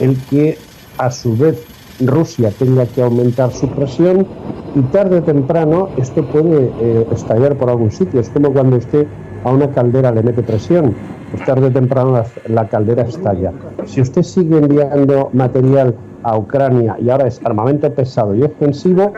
el 0.00 0.16
que 0.30 0.58
a 0.98 1.10
su 1.10 1.36
vez 1.36 1.64
Rusia 2.00 2.50
tenga 2.58 2.86
que 2.86 3.02
aumentar 3.02 3.52
su 3.52 3.68
presión 3.68 4.26
y 4.74 4.80
tarde 4.82 5.18
o 5.18 5.22
temprano 5.22 5.88
esto 5.96 6.24
puede 6.24 6.72
eh, 6.80 7.06
estallar 7.12 7.56
por 7.56 7.70
algún 7.70 7.90
sitio. 7.90 8.20
Es 8.20 8.28
como 8.30 8.52
cuando 8.52 8.76
usted 8.76 9.06
a 9.44 9.52
una 9.52 9.70
caldera 9.70 10.10
le 10.10 10.22
mete 10.22 10.42
presión 10.42 10.94
pues 11.30 11.44
tarde 11.44 11.66
o 11.66 11.70
temprano 11.70 12.12
la, 12.12 12.26
la 12.48 12.68
caldera 12.68 13.02
estalla. 13.02 13.52
Si 13.84 14.00
usted 14.00 14.22
sigue 14.22 14.58
enviando 14.58 15.30
material 15.32 15.94
a 16.22 16.36
Ucrania 16.36 16.96
y 17.00 17.10
ahora 17.10 17.26
es 17.26 17.40
armamento 17.44 17.92
pesado 17.92 18.34
y 18.34 18.42
ofensivo, 18.42 19.12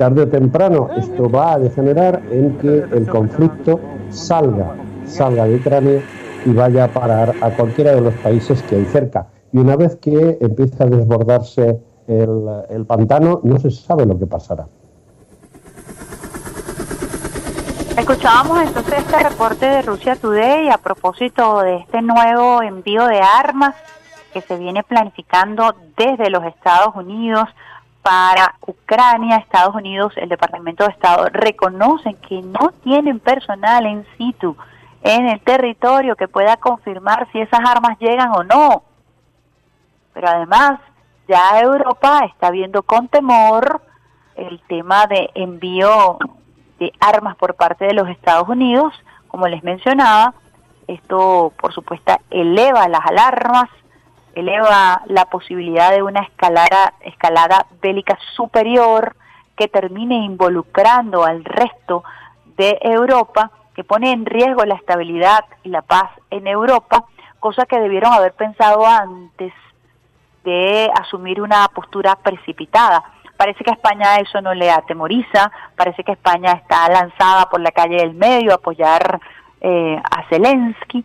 tarde 0.00 0.22
o 0.22 0.28
temprano 0.28 0.88
esto 0.96 1.28
va 1.28 1.52
a 1.52 1.58
degenerar 1.58 2.22
en 2.30 2.56
que 2.56 2.74
el 2.96 3.06
conflicto 3.06 3.78
salga, 4.08 4.74
salga 5.04 5.44
de 5.44 5.56
Ucrania 5.56 6.00
y 6.46 6.54
vaya 6.54 6.84
a 6.84 6.88
parar 6.88 7.34
a 7.42 7.50
cualquiera 7.50 7.94
de 7.94 8.00
los 8.00 8.14
países 8.14 8.62
que 8.62 8.76
hay 8.76 8.86
cerca. 8.86 9.26
Y 9.52 9.58
una 9.58 9.76
vez 9.76 9.96
que 9.96 10.38
empieza 10.40 10.84
a 10.84 10.86
desbordarse 10.86 11.78
el, 12.08 12.48
el 12.70 12.86
pantano, 12.86 13.40
no 13.42 13.58
se 13.58 13.70
sabe 13.70 14.06
lo 14.06 14.18
que 14.18 14.26
pasará. 14.26 14.66
Escuchábamos 17.98 18.62
entonces 18.62 18.94
este 19.00 19.18
reporte 19.18 19.66
de 19.66 19.82
Rusia 19.82 20.16
Today 20.16 20.70
a 20.70 20.78
propósito 20.78 21.60
de 21.60 21.76
este 21.76 22.00
nuevo 22.00 22.62
envío 22.62 23.04
de 23.04 23.20
armas 23.20 23.74
que 24.32 24.40
se 24.40 24.56
viene 24.56 24.82
planificando 24.82 25.74
desde 25.98 26.30
los 26.30 26.42
Estados 26.44 26.96
Unidos 26.96 27.44
para 28.02 28.54
Ucrania. 28.66 29.36
Estados 29.36 29.74
Unidos, 29.74 30.12
el 30.16 30.28
Departamento 30.28 30.84
de 30.84 30.92
Estado, 30.92 31.28
reconocen 31.30 32.16
que 32.16 32.42
no 32.42 32.72
tienen 32.82 33.20
personal 33.20 33.86
en 33.86 34.06
situ 34.16 34.56
en 35.02 35.28
el 35.28 35.40
territorio 35.40 36.16
que 36.16 36.28
pueda 36.28 36.56
confirmar 36.56 37.28
si 37.32 37.40
esas 37.40 37.60
armas 37.60 37.98
llegan 37.98 38.30
o 38.30 38.44
no. 38.44 38.82
Pero 40.12 40.28
además, 40.28 40.80
ya 41.28 41.60
Europa 41.60 42.22
está 42.26 42.50
viendo 42.50 42.82
con 42.82 43.08
temor 43.08 43.80
el 44.36 44.60
tema 44.68 45.06
de 45.06 45.30
envío 45.34 46.18
de 46.78 46.92
armas 47.00 47.36
por 47.36 47.54
parte 47.54 47.84
de 47.84 47.94
los 47.94 48.08
Estados 48.08 48.48
Unidos, 48.48 48.92
como 49.28 49.46
les 49.46 49.62
mencionaba, 49.62 50.34
esto 50.88 51.52
por 51.60 51.72
supuesto 51.72 52.16
eleva 52.30 52.88
las 52.88 53.04
alarmas, 53.06 53.68
eleva 54.34 55.02
la 55.06 55.24
posibilidad 55.26 55.90
de 55.92 56.02
una 56.02 56.20
escalada, 56.20 56.94
escalada 57.00 57.66
bélica 57.80 58.18
superior 58.34 59.16
que 59.56 59.68
termine 59.68 60.16
involucrando 60.24 61.24
al 61.24 61.44
resto 61.44 62.02
de 62.56 62.78
Europa, 62.82 63.50
que 63.74 63.84
pone 63.84 64.12
en 64.12 64.24
riesgo 64.24 64.64
la 64.64 64.74
estabilidad 64.74 65.44
y 65.62 65.68
la 65.68 65.82
paz 65.82 66.10
en 66.30 66.46
Europa, 66.46 67.04
cosa 67.38 67.66
que 67.66 67.80
debieron 67.80 68.12
haber 68.12 68.32
pensado 68.34 68.86
antes 68.86 69.52
de 70.44 70.90
asumir 70.94 71.40
una 71.40 71.68
postura 71.68 72.16
precipitada. 72.16 73.02
Parece 73.36 73.64
que 73.64 73.70
a 73.70 73.74
España 73.74 74.16
eso 74.16 74.40
no 74.40 74.54
le 74.54 74.70
atemoriza, 74.70 75.50
parece 75.76 76.04
que 76.04 76.12
España 76.12 76.52
está 76.52 76.88
lanzada 76.88 77.48
por 77.48 77.60
la 77.60 77.70
calle 77.70 77.96
del 77.96 78.14
medio 78.14 78.52
a 78.52 78.56
apoyar 78.56 79.20
eh, 79.60 80.00
a 80.10 80.28
Zelensky. 80.28 81.04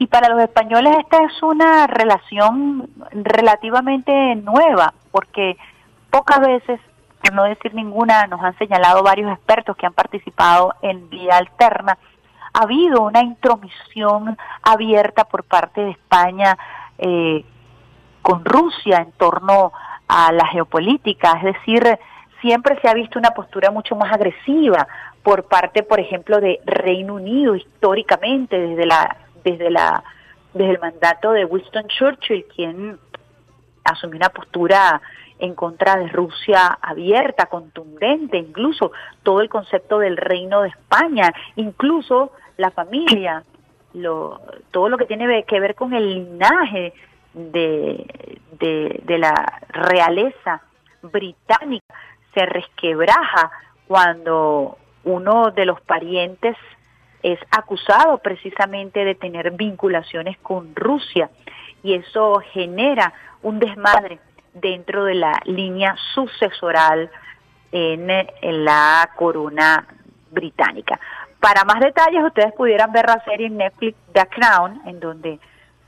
Y 0.00 0.06
para 0.06 0.30
los 0.30 0.40
españoles 0.40 0.96
esta 0.98 1.18
es 1.24 1.42
una 1.42 1.86
relación 1.86 2.88
relativamente 3.12 4.34
nueva, 4.36 4.94
porque 5.10 5.58
pocas 6.08 6.40
veces, 6.40 6.80
por 7.20 7.34
no 7.34 7.44
decir 7.44 7.74
ninguna, 7.74 8.26
nos 8.26 8.40
han 8.40 8.56
señalado 8.56 9.02
varios 9.02 9.30
expertos 9.30 9.76
que 9.76 9.84
han 9.84 9.92
participado 9.92 10.72
en 10.80 11.10
vía 11.10 11.36
alterna, 11.36 11.98
ha 12.54 12.62
habido 12.62 13.02
una 13.02 13.20
intromisión 13.20 14.38
abierta 14.62 15.24
por 15.24 15.44
parte 15.44 15.82
de 15.82 15.90
España 15.90 16.56
eh, 16.96 17.44
con 18.22 18.42
Rusia 18.42 19.02
en 19.02 19.12
torno 19.12 19.70
a 20.08 20.32
la 20.32 20.46
geopolítica, 20.46 21.32
es 21.32 21.56
decir, 21.56 21.98
siempre 22.40 22.78
se 22.80 22.88
ha 22.88 22.94
visto 22.94 23.18
una 23.18 23.32
postura 23.32 23.70
mucho 23.70 23.96
más 23.96 24.10
agresiva 24.10 24.88
por 25.22 25.44
parte, 25.44 25.82
por 25.82 26.00
ejemplo, 26.00 26.40
de 26.40 26.58
Reino 26.64 27.16
Unido 27.16 27.54
históricamente 27.54 28.58
desde 28.58 28.86
la 28.86 29.19
desde 29.44 29.70
la 29.70 30.02
desde 30.52 30.72
el 30.72 30.80
mandato 30.80 31.30
de 31.32 31.44
Winston 31.44 31.86
Churchill, 31.86 32.44
quien 32.54 32.98
asumió 33.84 34.16
una 34.16 34.30
postura 34.30 35.00
en 35.38 35.54
contra 35.54 35.96
de 35.96 36.08
Rusia 36.08 36.78
abierta, 36.82 37.46
contundente, 37.46 38.36
incluso 38.36 38.92
todo 39.22 39.40
el 39.40 39.48
concepto 39.48 39.98
del 39.98 40.16
reino 40.16 40.62
de 40.62 40.68
España, 40.68 41.32
incluso 41.56 42.32
la 42.56 42.70
familia, 42.70 43.44
lo, 43.94 44.40
todo 44.70 44.88
lo 44.88 44.98
que 44.98 45.06
tiene 45.06 45.44
que 45.44 45.60
ver 45.60 45.74
con 45.74 45.94
el 45.94 46.14
linaje 46.14 46.92
de, 47.32 48.38
de, 48.58 49.00
de 49.04 49.18
la 49.18 49.62
realeza 49.68 50.62
británica 51.02 51.94
se 52.34 52.44
resquebraja 52.44 53.50
cuando 53.88 54.76
uno 55.04 55.50
de 55.50 55.64
los 55.64 55.80
parientes 55.80 56.56
es 57.22 57.38
acusado 57.50 58.18
precisamente 58.18 59.04
de 59.04 59.14
tener 59.14 59.50
vinculaciones 59.52 60.38
con 60.38 60.74
Rusia 60.74 61.30
y 61.82 61.94
eso 61.94 62.40
genera 62.52 63.12
un 63.42 63.58
desmadre 63.58 64.18
dentro 64.54 65.04
de 65.04 65.14
la 65.14 65.40
línea 65.44 65.96
sucesoral 66.14 67.10
en, 67.72 68.10
en 68.10 68.64
la 68.64 69.10
corona 69.16 69.86
británica. 70.30 70.98
Para 71.38 71.64
más 71.64 71.80
detalles, 71.80 72.22
ustedes 72.22 72.52
pudieran 72.52 72.92
ver 72.92 73.06
la 73.06 73.24
serie 73.24 73.46
en 73.46 73.56
Netflix 73.56 73.96
The 74.12 74.26
Crown, 74.26 74.82
en 74.86 75.00
donde 75.00 75.38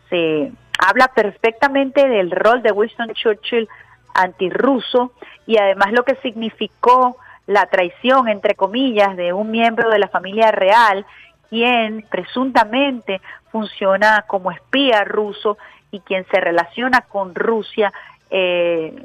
se 0.09 0.52
habla 0.78 1.09
perfectamente 1.09 2.09
del 2.09 2.30
rol 2.30 2.62
de 2.62 2.72
Winston 2.72 3.12
Churchill 3.14 3.68
antirruso 4.14 5.12
y 5.46 5.59
además 5.59 5.92
lo 5.92 6.04
que 6.04 6.16
significó 6.16 7.16
la 7.47 7.66
traición, 7.66 8.28
entre 8.28 8.55
comillas, 8.55 9.16
de 9.16 9.32
un 9.32 9.51
miembro 9.51 9.90
de 9.90 9.98
la 9.98 10.09
familia 10.09 10.51
real, 10.51 11.05
quien 11.48 12.06
presuntamente 12.10 13.20
funciona 13.51 14.24
como 14.27 14.51
espía 14.51 15.05
ruso 15.05 15.59
y 15.90 16.01
quien 16.01 16.24
se 16.31 16.40
relaciona 16.40 17.02
con 17.02 17.35
Rusia 17.35 17.93
eh, 18.31 19.05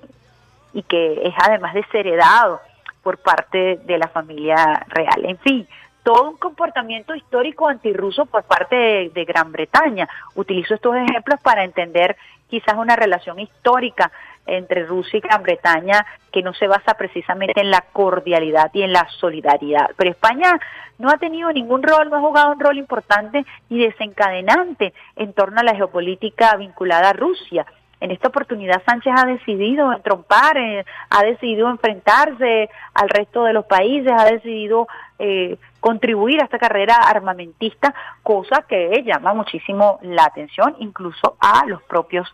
y 0.74 0.84
que 0.84 1.28
es 1.28 1.34
además 1.38 1.74
desheredado 1.74 2.62
por 3.04 3.18
parte 3.18 3.80
de 3.84 3.98
la 3.98 4.08
familia 4.08 4.86
real. 4.88 5.26
En 5.26 5.38
fin, 5.40 5.68
todo 6.04 6.30
un 6.30 6.38
comportamiento 6.38 7.16
histórico 7.16 7.68
antirruso 7.68 8.26
por 8.26 8.44
parte 8.44 8.76
de, 8.76 9.12
de, 9.14 9.26
Gran 9.26 9.52
Bretaña. 9.52 10.08
Utilizo 10.36 10.76
estos 10.76 10.96
ejemplos 10.96 11.40
para 11.42 11.66
entender 11.66 12.16
quizás 12.50 12.76
una 12.76 12.96
relación 12.96 13.40
histórica 13.40 14.12
entre 14.48 14.86
Rusia 14.86 15.18
y 15.18 15.22
Gran 15.22 15.44
Bretaña 15.44 16.06
que 16.32 16.42
no 16.42 16.54
se 16.54 16.68
basa 16.68 16.94
precisamente 16.96 17.62
en 17.62 17.72
la 17.72 17.82
cordialidad 17.94 18.72
y 18.74 18.84
en 18.84 18.94
la 18.94 19.08
solidaridad. 19.20 19.92
Pero 19.98 20.12
España 20.12 20.60
no 20.98 21.10
ha 21.10 21.18
tenido 21.18 21.52
ningún 21.52 21.84
rol, 21.84 22.10
no 22.10 22.18
ha 22.18 22.22
jugado 22.22 22.52
un 22.52 22.60
rol 22.60 22.78
importante 22.78 23.46
y 23.70 23.80
desencadenante 23.80 24.94
en 25.16 25.34
torno 25.34 25.60
a 25.60 25.64
la 25.64 25.76
geopolítica 25.76 26.56
vinculada 26.56 27.10
a 27.10 27.14
Rusia. 27.14 27.66
En 28.00 28.12
esta 28.12 28.28
oportunidad 28.28 28.84
Sánchez 28.86 29.14
ha 29.16 29.26
decidido 29.26 29.92
entrompar, 29.92 30.56
eh, 30.58 30.86
ha 31.10 31.24
decidido 31.24 31.68
enfrentarse 31.70 32.70
al 32.94 33.10
resto 33.10 33.44
de 33.44 33.54
los 33.54 33.66
países, 33.66 34.12
ha 34.16 34.26
decidido 34.26 34.88
eh, 35.18 35.58
contribuir 35.80 36.42
a 36.42 36.46
esta 36.46 36.60
carrera 36.60 36.96
armamentista, 36.96 37.94
cosa 38.22 38.64
que 38.68 39.04
llama 39.04 39.34
muchísimo 39.34 40.00
la 40.04 40.26
atención 40.26 40.76
incluso 40.80 41.38
a 41.40 41.66
los 41.66 41.82
propios 41.84 42.32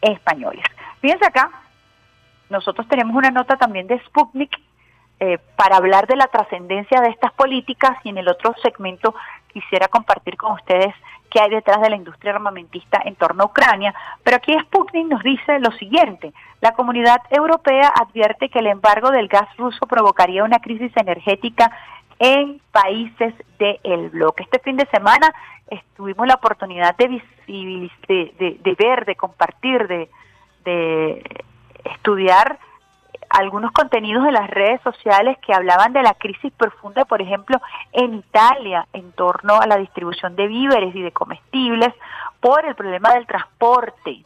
españoles. 0.00 0.64
Fíjense 1.00 1.26
acá, 1.26 1.50
nosotros 2.48 2.86
tenemos 2.88 3.14
una 3.14 3.30
nota 3.30 3.56
también 3.56 3.86
de 3.86 3.98
Sputnik 4.06 4.56
eh, 5.18 5.38
para 5.56 5.76
hablar 5.76 6.06
de 6.06 6.16
la 6.16 6.26
trascendencia 6.26 7.00
de 7.00 7.08
estas 7.08 7.32
políticas 7.32 7.96
y 8.04 8.10
en 8.10 8.18
el 8.18 8.28
otro 8.28 8.54
segmento 8.62 9.14
quisiera 9.48 9.88
compartir 9.88 10.36
con 10.36 10.52
ustedes 10.52 10.94
qué 11.30 11.40
hay 11.40 11.50
detrás 11.50 11.80
de 11.80 11.90
la 11.90 11.96
industria 11.96 12.34
armamentista 12.34 13.00
en 13.04 13.14
torno 13.16 13.42
a 13.42 13.46
Ucrania. 13.46 13.94
Pero 14.22 14.36
aquí 14.36 14.54
Sputnik 14.64 15.06
nos 15.06 15.22
dice 15.22 15.58
lo 15.58 15.72
siguiente, 15.72 16.32
la 16.60 16.72
comunidad 16.72 17.20
europea 17.30 17.88
advierte 17.88 18.48
que 18.48 18.58
el 18.58 18.66
embargo 18.66 19.10
del 19.10 19.28
gas 19.28 19.48
ruso 19.56 19.86
provocaría 19.86 20.44
una 20.44 20.60
crisis 20.60 20.92
energética 20.96 21.72
en 22.18 22.60
países 22.70 23.34
del 23.58 24.10
bloque. 24.10 24.44
Este 24.44 24.58
fin 24.60 24.76
de 24.76 24.86
semana 24.86 25.34
tuvimos 25.96 26.26
la 26.26 26.34
oportunidad 26.34 26.94
de, 26.96 27.22
de, 27.46 27.90
de, 28.38 28.58
de 28.60 28.74
ver, 28.74 29.04
de 29.04 29.16
compartir, 29.16 29.86
de, 29.88 30.08
de 30.66 31.22
estudiar 31.84 32.58
algunos 33.30 33.72
contenidos 33.72 34.24
de 34.24 34.32
las 34.32 34.48
redes 34.50 34.80
sociales 34.82 35.38
que 35.44 35.54
hablaban 35.54 35.92
de 35.92 36.02
la 36.02 36.14
crisis 36.14 36.52
profunda, 36.52 37.04
por 37.04 37.22
ejemplo, 37.22 37.60
en 37.92 38.14
Italia, 38.14 38.86
en 38.92 39.12
torno 39.12 39.60
a 39.60 39.66
la 39.66 39.76
distribución 39.76 40.36
de 40.36 40.46
víveres 40.46 40.94
y 40.94 41.02
de 41.02 41.12
comestibles 41.12 41.92
por 42.40 42.64
el 42.66 42.74
problema 42.74 43.12
del 43.14 43.26
transporte. 43.26 44.24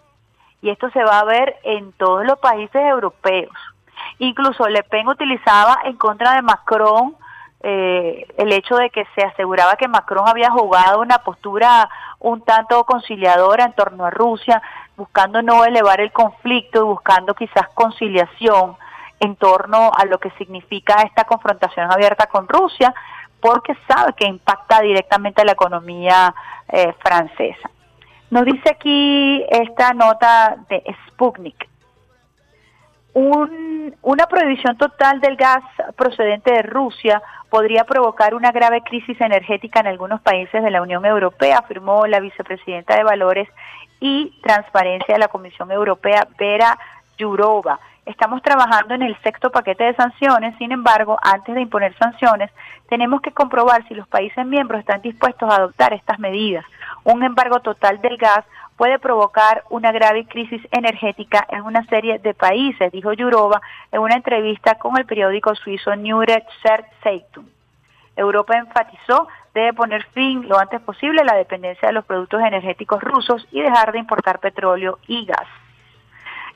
Y 0.63 0.69
esto 0.69 0.91
se 0.91 1.03
va 1.03 1.21
a 1.21 1.25
ver 1.25 1.57
en 1.63 1.93
todos 1.93 2.25
los 2.27 2.39
países 2.39 2.83
europeos. 2.83 3.55
Incluso 4.19 4.69
Le 4.69 4.83
Pen 4.83 5.09
utilizaba 5.09 5.79
en 5.85 5.97
contra 5.97 6.35
de 6.35 6.43
Macron 6.43 7.17
eh, 7.63 8.27
el 8.39 8.53
hecho 8.53 8.77
de 8.77 8.91
que 8.91 9.07
se 9.15 9.23
aseguraba 9.23 9.77
que 9.77 9.89
Macron 9.89 10.29
había 10.29 10.51
jugado 10.51 11.01
una 11.01 11.19
postura 11.19 11.89
un 12.21 12.43
tanto 12.43 12.85
conciliadora 12.85 13.65
en 13.65 13.73
torno 13.73 14.05
a 14.05 14.11
Rusia, 14.11 14.63
buscando 14.97 15.43
no 15.43 15.65
elevar 15.65 16.01
el 16.01 16.13
conflicto 16.13 16.81
y 16.81 16.85
buscando 16.85 17.35
quizás 17.35 17.69
conciliación 17.75 18.77
en 19.21 19.37
torno 19.37 19.91
a 19.97 20.05
lo 20.05 20.19
que 20.19 20.31
significa 20.33 21.03
esta 21.03 21.25
confrontación 21.25 21.91
abierta 21.91 22.27
con 22.27 22.49
Rusia, 22.49 22.95
porque 23.41 23.75
sabe 23.89 24.13
que 24.15 24.27
impacta 24.27 24.81
directamente 24.81 25.43
a 25.43 25.45
la 25.45 25.53
economía 25.53 26.35
eh, 26.69 26.95
francesa. 27.03 27.71
Nos 28.31 28.45
dice 28.45 28.71
aquí 28.71 29.45
esta 29.51 29.93
nota 29.93 30.57
de 30.69 30.83
Sputnik. 31.09 31.70
Un- 33.13 33.95
una 34.03 34.27
prohibición 34.27 34.77
total 34.77 35.21
del 35.21 35.37
gas 35.37 35.63
procedente 35.97 36.53
de 36.53 36.63
Rusia 36.63 37.21
podría 37.49 37.85
provocar 37.85 38.35
una 38.35 38.53
grave 38.53 38.83
crisis 38.83 39.21
energética 39.21 39.81
en 39.81 39.89
algunos 39.89 40.21
países 40.21 40.63
de 40.63 40.71
la 40.71 40.81
Unión 40.81 41.05
Europea, 41.05 41.59
afirmó 41.59 42.07
la 42.07 42.21
vicepresidenta 42.21 42.97
de 42.97 43.03
Valores 43.03 43.49
y 43.99 44.33
Transparencia 44.43 45.15
de 45.15 45.19
la 45.19 45.29
Comisión 45.29 45.71
Europea, 45.73 46.29
Vera 46.39 46.79
Yurova. 47.19 47.81
Estamos 48.07 48.43
trabajando 48.43 48.95
en 48.95 49.03
el 49.03 49.17
sexto 49.23 49.51
paquete 49.51 49.85
de 49.85 49.95
sanciones, 49.95 50.57
sin 50.59 50.73
embargo, 50.73 51.19
antes 51.23 51.55
de 51.55 51.61
imponer 51.61 51.95
sanciones, 51.99 52.51
tenemos 52.89 53.21
que 53.21 53.33
comprobar 53.33 53.87
si 53.89 53.95
los 53.95 54.09
países 54.09 54.47
miembros 54.47 54.81
están 54.81 55.03
dispuestos 55.03 55.51
a 55.51 55.57
adoptar 55.57 55.93
estas 55.93 56.19
medidas. 56.19 56.65
Un 57.05 57.23
embargo 57.23 57.61
total 57.61 58.01
del 58.01 58.17
gas 58.17 58.45
puede 58.81 58.99
provocar 58.99 59.65
una 59.69 59.93
grave 59.93 60.25
crisis 60.25 60.67
energética 60.71 61.47
en 61.51 61.65
una 61.65 61.85
serie 61.85 62.19
de 62.19 62.33
países, 62.33 62.91
dijo 62.91 63.13
Yurova 63.13 63.61
en 63.93 64.01
una 64.01 64.15
entrevista 64.15 64.77
con 64.77 64.97
el 64.97 65.05
periódico 65.05 65.55
suizo 65.55 65.95
Neue 65.97 66.43
Zeitung. 67.03 67.45
Europa 68.17 68.57
enfatizó 68.57 69.29
debe 69.53 69.75
poner 69.75 70.03
fin 70.15 70.49
lo 70.49 70.59
antes 70.59 70.81
posible 70.81 71.21
a 71.21 71.25
la 71.25 71.37
dependencia 71.37 71.89
de 71.89 71.93
los 71.93 72.07
productos 72.07 72.41
energéticos 72.41 73.03
rusos 73.03 73.47
y 73.53 73.61
dejar 73.61 73.93
de 73.93 73.99
importar 73.99 74.39
petróleo 74.39 74.99
y 75.07 75.27
gas. 75.27 75.47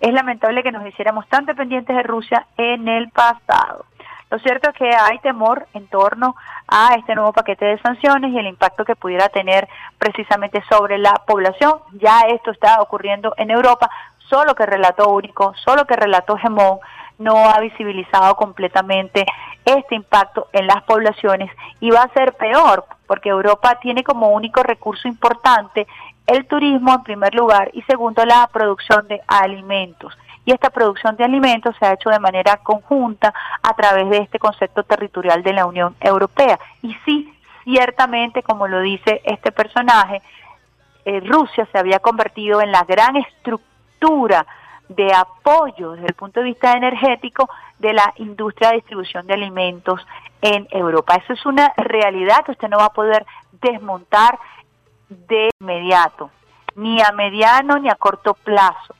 Es 0.01 0.15
lamentable 0.15 0.63
que 0.63 0.73
nos 0.73 0.87
hiciéramos 0.87 1.29
tan 1.29 1.45
dependientes 1.45 1.95
de 1.95 2.05
Rusia 2.05 2.47
en 2.57 2.89
el 2.89 3.11
pasado. 3.11 3.85
Lo 4.31 4.39
cierto 4.39 4.71
es 4.71 4.77
que 4.77 4.89
hay 4.89 5.19
temor 5.21 5.67
en 5.75 5.87
torno 5.89 6.35
a 6.67 6.95
este 6.95 7.15
nuevo 7.15 7.33
paquete 7.33 7.65
de 7.67 7.79
sanciones 7.79 8.33
y 8.33 8.39
el 8.39 8.47
impacto 8.47 8.85
que 8.85 8.97
pudiera 8.97 9.29
tener 9.29 9.69
precisamente 9.99 10.63
sobre 10.69 10.99
la 10.99 11.15
población. 11.27 11.75
Ya 11.93 12.21
esto 12.23 12.51
está 12.51 12.81
ocurriendo 12.81 13.35
en 13.37 13.51
Europa, 13.51 13.89
solo 14.29 14.55
que 14.55 14.67
Relato 14.67 15.09
Único, 15.11 15.55
solo 15.65 15.85
que 15.85 15.97
Relato 15.97 16.37
Gemón 16.37 16.79
no 17.19 17.49
ha 17.49 17.61
visibilizado 17.61 18.35
completamente 18.35 19.25
este 19.65 19.95
impacto 19.95 20.49
en 20.53 20.67
las 20.67 20.83
poblaciones 20.83 21.51
y 21.81 21.91
va 21.91 22.03
a 22.03 22.13
ser 22.13 22.35
peor 22.35 22.85
porque 23.07 23.29
Europa 23.29 23.79
tiene 23.81 24.03
como 24.03 24.31
único 24.31 24.63
recurso 24.63 25.09
importante 25.09 25.87
el 26.27 26.47
turismo 26.47 26.95
en 26.95 27.03
primer 27.03 27.35
lugar 27.35 27.71
y 27.75 27.83
segundo 27.83 28.25
la 28.25 28.49
producción 28.53 29.07
de 29.09 29.21
alimentos. 29.27 30.17
Y 30.45 30.53
esta 30.53 30.71
producción 30.71 31.17
de 31.17 31.25
alimentos 31.25 31.75
se 31.79 31.87
ha 31.87 31.95
hecho 31.95 32.11
de 32.11 32.19
manera 32.19 32.59
conjunta 32.59 33.33
a 33.63 33.75
través 33.75 34.11
de 34.11 34.19
este 34.19 34.39
concepto 34.39 34.83
territorial 34.83 35.43
de 35.43 35.53
la 35.53 35.67
Unión 35.67 35.97
Europea. 36.01 36.59
Y 36.83 36.95
sí, 37.05 37.33
ciertamente, 37.65 38.43
como 38.43 38.69
lo 38.69 38.81
dice 38.81 39.23
este 39.25 39.53
personaje, 39.53 40.23
eh, 41.05 41.21
Rusia 41.21 41.67
se 41.71 41.79
había 41.79 41.99
convertido 41.99 42.61
en 42.61 42.73
la 42.73 42.85
gran 42.85 43.17
estructura 43.17 44.47
de 44.89 45.15
apoyo 45.15 45.93
desde 45.93 46.09
el 46.09 46.15
punto 46.15 46.41
de 46.41 46.47
vista 46.47 46.73
energético 46.73 47.49
de 47.79 47.95
la 47.95 48.13
industria 48.17 48.71
de 48.71 48.77
distribución 48.77 49.27
de 49.27 49.35
alimentos 49.35 50.07
en 50.43 50.67
Europa. 50.71 51.15
Eso 51.15 51.33
es 51.33 51.47
una 51.47 51.73
realidad 51.77 52.45
que 52.45 52.53
usted 52.53 52.69
no 52.69 52.79
va 52.79 52.87
a 52.87 52.93
poder 52.93 53.25
desmontar 53.63 54.39
de 55.09 55.51
inmediato, 55.61 56.31
ni 56.77 57.01
a 57.01 57.13
mediano 57.13 57.79
ni 57.79 57.89
a 57.89 57.95
corto 57.95 58.35
plazo. 58.35 58.95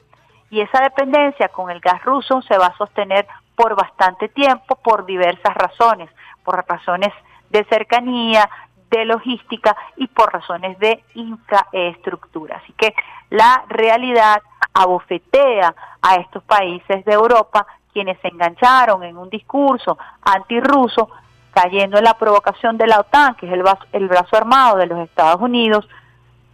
Y 0.55 0.61
esa 0.61 0.83
dependencia 0.83 1.49
con 1.49 1.69
el 1.69 1.81
gas 1.81 2.05
ruso 2.05 2.41
se 2.43 2.57
va 2.57 2.67
a 2.67 2.77
sostener 2.77 3.27
por 3.57 3.75
bastante 3.75 4.29
tiempo 4.29 4.77
por 4.77 5.05
diversas 5.05 5.53
razones, 5.53 6.09
por 6.45 6.65
razones 6.65 7.13
de 7.51 7.65
cercanía, 7.65 8.49
de 8.89 9.05
logística 9.05 9.77
y 9.97 10.07
por 10.07 10.33
razones 10.33 10.79
de 10.79 11.03
infraestructura. 11.15 12.59
Así 12.63 12.73
que 12.75 12.95
la 13.31 13.65
realidad 13.69 14.43
abofetea 14.73 15.75
a 16.01 16.15
estos 16.21 16.45
países 16.45 17.05
de 17.05 17.13
Europa 17.13 17.67
quienes 17.93 18.17
se 18.21 18.29
engancharon 18.29 19.03
en 19.03 19.17
un 19.17 19.29
discurso 19.29 19.99
antirruso, 20.23 21.11
cayendo 21.51 21.99
en 21.99 22.05
la 22.05 22.17
provocación 22.17 22.79
de 22.79 22.87
la 22.87 23.01
OTAN, 23.01 23.35
que 23.35 23.47
es 23.47 23.53
el 23.53 23.65
brazo, 23.65 23.87
el 23.91 24.07
brazo 24.07 24.37
armado 24.37 24.77
de 24.77 24.87
los 24.87 25.01
Estados 25.01 25.41
Unidos, 25.41 25.89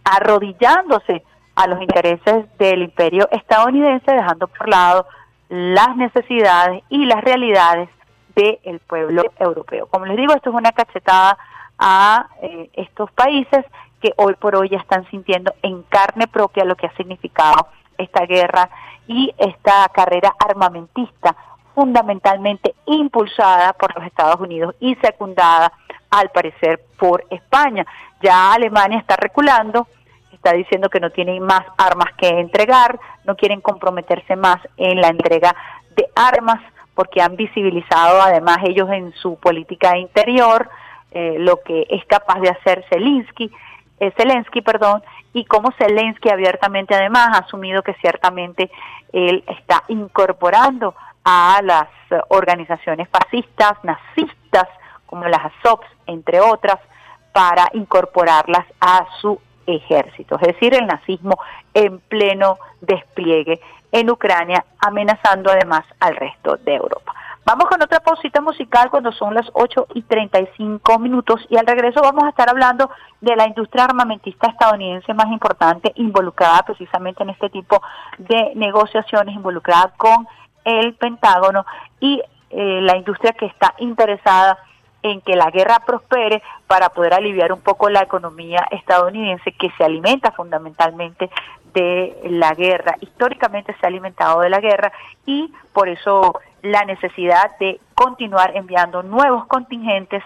arrodillándose 0.03 1.23
a 1.61 1.67
los 1.67 1.81
intereses 1.81 2.45
del 2.57 2.81
imperio 2.81 3.29
estadounidense, 3.31 4.11
dejando 4.11 4.47
por 4.47 4.67
lado 4.67 5.05
las 5.47 5.95
necesidades 5.95 6.83
y 6.89 7.05
las 7.05 7.23
realidades 7.23 7.87
del 8.35 8.79
pueblo 8.79 9.23
europeo. 9.37 9.85
Como 9.87 10.05
les 10.05 10.17
digo, 10.17 10.33
esto 10.33 10.49
es 10.49 10.55
una 10.55 10.71
cachetada 10.71 11.37
a 11.77 12.27
eh, 12.41 12.69
estos 12.73 13.11
países 13.11 13.63
que 14.01 14.13
hoy 14.17 14.33
por 14.35 14.55
hoy 14.55 14.69
ya 14.69 14.79
están 14.79 15.07
sintiendo 15.11 15.53
en 15.61 15.83
carne 15.83 16.27
propia 16.27 16.65
lo 16.65 16.75
que 16.75 16.87
ha 16.87 16.95
significado 16.95 17.67
esta 17.97 18.25
guerra 18.25 18.69
y 19.07 19.31
esta 19.37 19.87
carrera 19.89 20.33
armamentista 20.39 21.35
fundamentalmente 21.75 22.73
impulsada 22.87 23.73
por 23.73 23.95
los 23.95 24.05
Estados 24.05 24.39
Unidos 24.39 24.75
y 24.79 24.95
secundada 24.95 25.71
al 26.09 26.29
parecer 26.29 26.81
por 26.97 27.23
España. 27.29 27.85
Ya 28.21 28.53
Alemania 28.53 28.97
está 28.99 29.15
reculando, 29.15 29.87
está 30.43 30.53
diciendo 30.53 30.89
que 30.89 30.99
no 30.99 31.11
tienen 31.11 31.43
más 31.43 31.61
armas 31.77 32.11
que 32.17 32.27
entregar, 32.27 32.99
no 33.25 33.35
quieren 33.35 33.61
comprometerse 33.61 34.35
más 34.35 34.57
en 34.75 34.99
la 34.99 35.09
entrega 35.09 35.55
de 35.95 36.07
armas 36.15 36.59
porque 36.95 37.21
han 37.21 37.35
visibilizado 37.35 38.21
además 38.21 38.57
ellos 38.63 38.89
en 38.89 39.13
su 39.13 39.35
política 39.35 39.97
interior 39.97 40.67
eh, 41.11 41.35
lo 41.37 41.61
que 41.61 41.85
es 41.89 42.03
capaz 42.05 42.39
de 42.39 42.49
hacer 42.49 42.83
Zelensky, 42.89 43.51
eh, 43.99 44.61
perdón, 44.63 45.03
y 45.33 45.45
como 45.45 45.71
Zelensky 45.73 46.29
abiertamente 46.29 46.95
además 46.95 47.29
ha 47.33 47.45
asumido 47.45 47.83
que 47.83 47.93
ciertamente 47.95 48.71
él 49.13 49.43
está 49.47 49.83
incorporando 49.89 50.95
a 51.23 51.59
las 51.61 51.87
organizaciones 52.29 53.07
fascistas, 53.09 53.73
nazistas, 53.83 54.67
como 55.05 55.25
las 55.25 55.41
ASOPs, 55.45 55.87
entre 56.07 56.39
otras, 56.39 56.79
para 57.31 57.67
incorporarlas 57.73 58.65
a 58.79 59.05
su 59.19 59.39
ejército, 59.65 60.35
es 60.41 60.47
decir, 60.47 60.73
el 60.73 60.87
nazismo 60.87 61.37
en 61.73 61.99
pleno 61.99 62.57
despliegue 62.81 63.59
en 63.91 64.09
Ucrania, 64.09 64.65
amenazando 64.79 65.51
además 65.51 65.83
al 65.99 66.15
resto 66.15 66.57
de 66.57 66.75
Europa. 66.75 67.13
Vamos 67.43 67.65
con 67.65 67.81
otra 67.81 67.99
pausita 67.99 68.39
musical 68.39 68.91
cuando 68.91 69.11
son 69.11 69.33
las 69.33 69.49
8 69.53 69.87
y 69.95 70.03
35 70.03 70.99
minutos 70.99 71.45
y 71.49 71.57
al 71.57 71.65
regreso 71.65 72.01
vamos 72.01 72.23
a 72.23 72.29
estar 72.29 72.47
hablando 72.49 72.91
de 73.19 73.35
la 73.35 73.47
industria 73.47 73.85
armamentista 73.85 74.47
estadounidense 74.47 75.13
más 75.15 75.25
importante 75.27 75.91
involucrada 75.95 76.61
precisamente 76.63 77.23
en 77.23 77.31
este 77.31 77.49
tipo 77.49 77.81
de 78.19 78.53
negociaciones, 78.55 79.35
involucrada 79.35 79.91
con 79.97 80.27
el 80.63 80.93
Pentágono 80.93 81.65
y 81.99 82.21
eh, 82.51 82.79
la 82.81 82.95
industria 82.95 83.33
que 83.33 83.47
está 83.47 83.73
interesada 83.79 84.59
en 85.03 85.21
que 85.21 85.35
la 85.35 85.49
guerra 85.49 85.79
prospere 85.85 86.41
para 86.67 86.89
poder 86.89 87.13
aliviar 87.13 87.51
un 87.51 87.61
poco 87.61 87.89
la 87.89 88.01
economía 88.01 88.67
estadounidense 88.71 89.51
que 89.53 89.71
se 89.77 89.83
alimenta 89.83 90.31
fundamentalmente 90.31 91.29
de 91.73 92.17
la 92.25 92.53
guerra, 92.53 92.95
históricamente 92.99 93.73
se 93.79 93.85
ha 93.85 93.89
alimentado 93.89 94.41
de 94.41 94.49
la 94.49 94.59
guerra 94.59 94.91
y 95.25 95.51
por 95.73 95.89
eso 95.89 96.39
la 96.61 96.85
necesidad 96.85 97.57
de 97.59 97.79
continuar 97.95 98.55
enviando 98.55 99.03
nuevos 99.03 99.45
contingentes, 99.45 100.23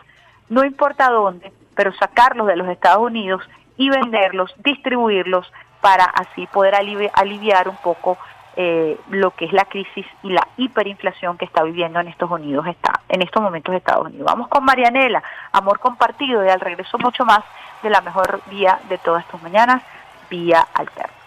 no 0.50 0.66
importa 0.66 1.10
dónde, 1.10 1.52
pero 1.76 1.94
sacarlos 1.94 2.48
de 2.48 2.56
los 2.56 2.68
Estados 2.68 3.04
Unidos 3.04 3.42
y 3.78 3.90
venderlos, 3.90 4.54
distribuirlos 4.64 5.52
para 5.82 6.06
así 6.06 6.48
poder 6.48 6.76
alivi 6.76 7.10
aliviar 7.14 7.70
un 7.70 7.78
poco 7.78 8.18
eh, 8.58 8.98
lo 9.10 9.32
que 9.32 9.46
es 9.46 9.54
la 9.54 9.66
crisis 9.66 10.06
y 10.24 10.30
la 10.30 10.48
hiperinflación 10.58 11.38
que 11.38 11.46
está 11.46 11.64
viviendo 11.64 12.00
en 12.00 12.08
estos 12.08 12.30
Unidos 12.32 12.66
está 12.68 13.02
en 13.10 13.22
estos 13.22 13.42
momentos 13.42 13.76
Estados 13.76 14.08
Unidos. 14.08 14.26
Vamos 14.26 14.48
con 14.48 14.64
Marianela, 14.64 15.22
amor 15.52 15.80
compartido 15.80 16.46
y 16.46 16.50
al 16.50 16.60
regreso 16.60 16.98
mucho 16.98 17.26
más 17.26 17.44
de 17.84 17.90
la 17.90 18.02
mejor 18.02 18.42
vía 18.50 18.80
de 18.90 18.98
todas 18.98 19.28
tus 19.28 19.42
mañanas, 19.42 19.84
vía 20.30 20.66
alterna. 20.74 21.25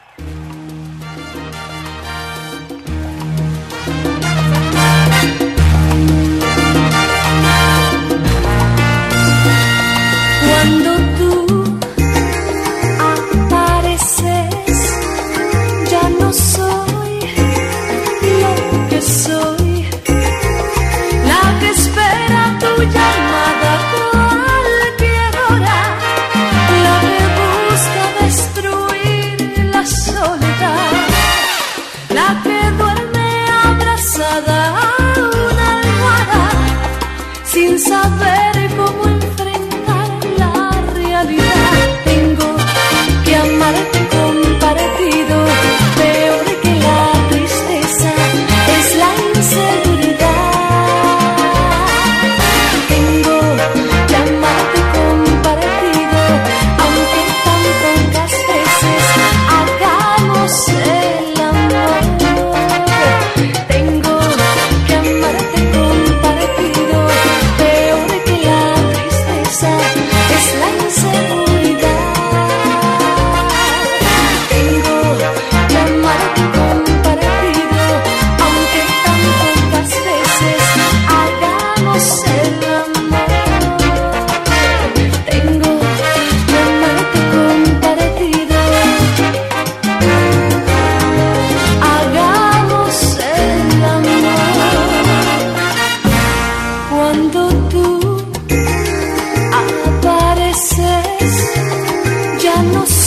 No 102.62 102.97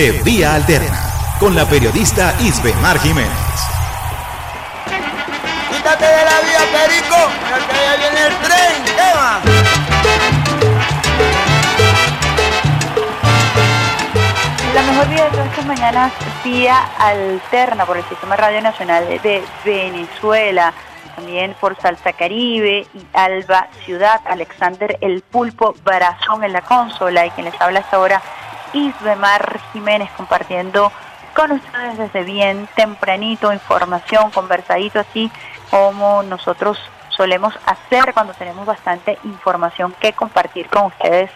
de 0.00 0.12
Vía 0.22 0.54
Alterna 0.54 0.98
con 1.38 1.54
la 1.54 1.66
periodista 1.66 2.34
Isbe 2.40 2.72
Mar 2.76 2.98
Jiménez. 3.00 3.28
Quítate 5.70 6.06
de 6.06 6.24
la 6.24 6.40
vía, 6.40 6.60
Perico, 6.72 7.16
mira 7.44 7.58
que 7.66 7.72
allá 7.74 7.96
viene 7.98 8.26
el 8.26 8.34
tren, 8.38 8.82
¿qué 8.86 9.12
va? 9.14 9.40
La 14.74 14.82
mejor 14.84 15.08
vida 15.10 15.24
de 15.24 15.30
todas 15.32 15.46
estas 15.48 15.66
mañanas, 15.66 16.12
vía 16.44 16.78
alterna 16.98 17.84
por 17.84 17.98
el 17.98 18.04
Sistema 18.04 18.36
Radio 18.36 18.62
Nacional 18.62 19.06
de 19.06 19.44
Venezuela, 19.66 20.72
también 21.14 21.54
por 21.60 21.78
Salsa 21.78 22.14
Caribe 22.14 22.86
y 22.94 23.06
Alba 23.12 23.68
Ciudad, 23.84 24.22
Alexander 24.24 24.96
El 25.02 25.20
Pulpo 25.20 25.74
Barazón 25.84 26.42
en 26.42 26.54
la 26.54 26.62
consola 26.62 27.26
y 27.26 27.30
quien 27.32 27.44
les 27.44 27.60
habla 27.60 27.80
hasta 27.80 27.98
ahora, 27.98 28.22
Isbemar 28.72 29.49
Jiménez, 29.72 30.10
compartiendo 30.16 30.92
con 31.34 31.52
ustedes 31.52 31.98
desde 31.98 32.24
bien 32.24 32.68
tempranito 32.74 33.52
información, 33.52 34.30
conversadito 34.30 35.00
así 35.00 35.30
como 35.70 36.22
nosotros 36.22 36.78
solemos 37.10 37.54
hacer 37.66 38.12
cuando 38.14 38.34
tenemos 38.34 38.66
bastante 38.66 39.18
información 39.24 39.94
que 40.00 40.12
compartir 40.12 40.68
con 40.68 40.86
ustedes 40.86 41.30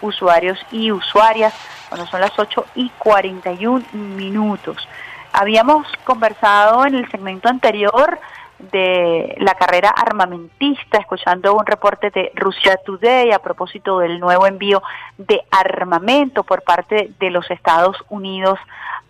usuarios 0.00 0.58
y 0.70 0.92
usuarias 0.92 1.54
cuando 1.88 2.06
son 2.06 2.20
las 2.20 2.38
8 2.38 2.66
y 2.74 2.90
41 2.98 3.84
minutos. 3.92 4.88
Habíamos 5.32 5.86
conversado 6.04 6.86
en 6.86 6.94
el 6.94 7.10
segmento 7.10 7.48
anterior 7.48 8.18
de 8.58 9.36
la 9.38 9.54
carrera 9.54 9.90
armamentista, 9.90 10.98
escuchando 10.98 11.54
un 11.54 11.64
reporte 11.64 12.10
de 12.10 12.32
Rusia 12.34 12.76
Today 12.84 13.30
a 13.32 13.38
propósito 13.38 13.98
del 14.00 14.18
nuevo 14.18 14.46
envío 14.46 14.82
de 15.16 15.42
armamento 15.50 16.42
por 16.42 16.62
parte 16.62 17.12
de 17.18 17.30
los 17.30 17.48
Estados 17.50 17.96
Unidos 18.08 18.58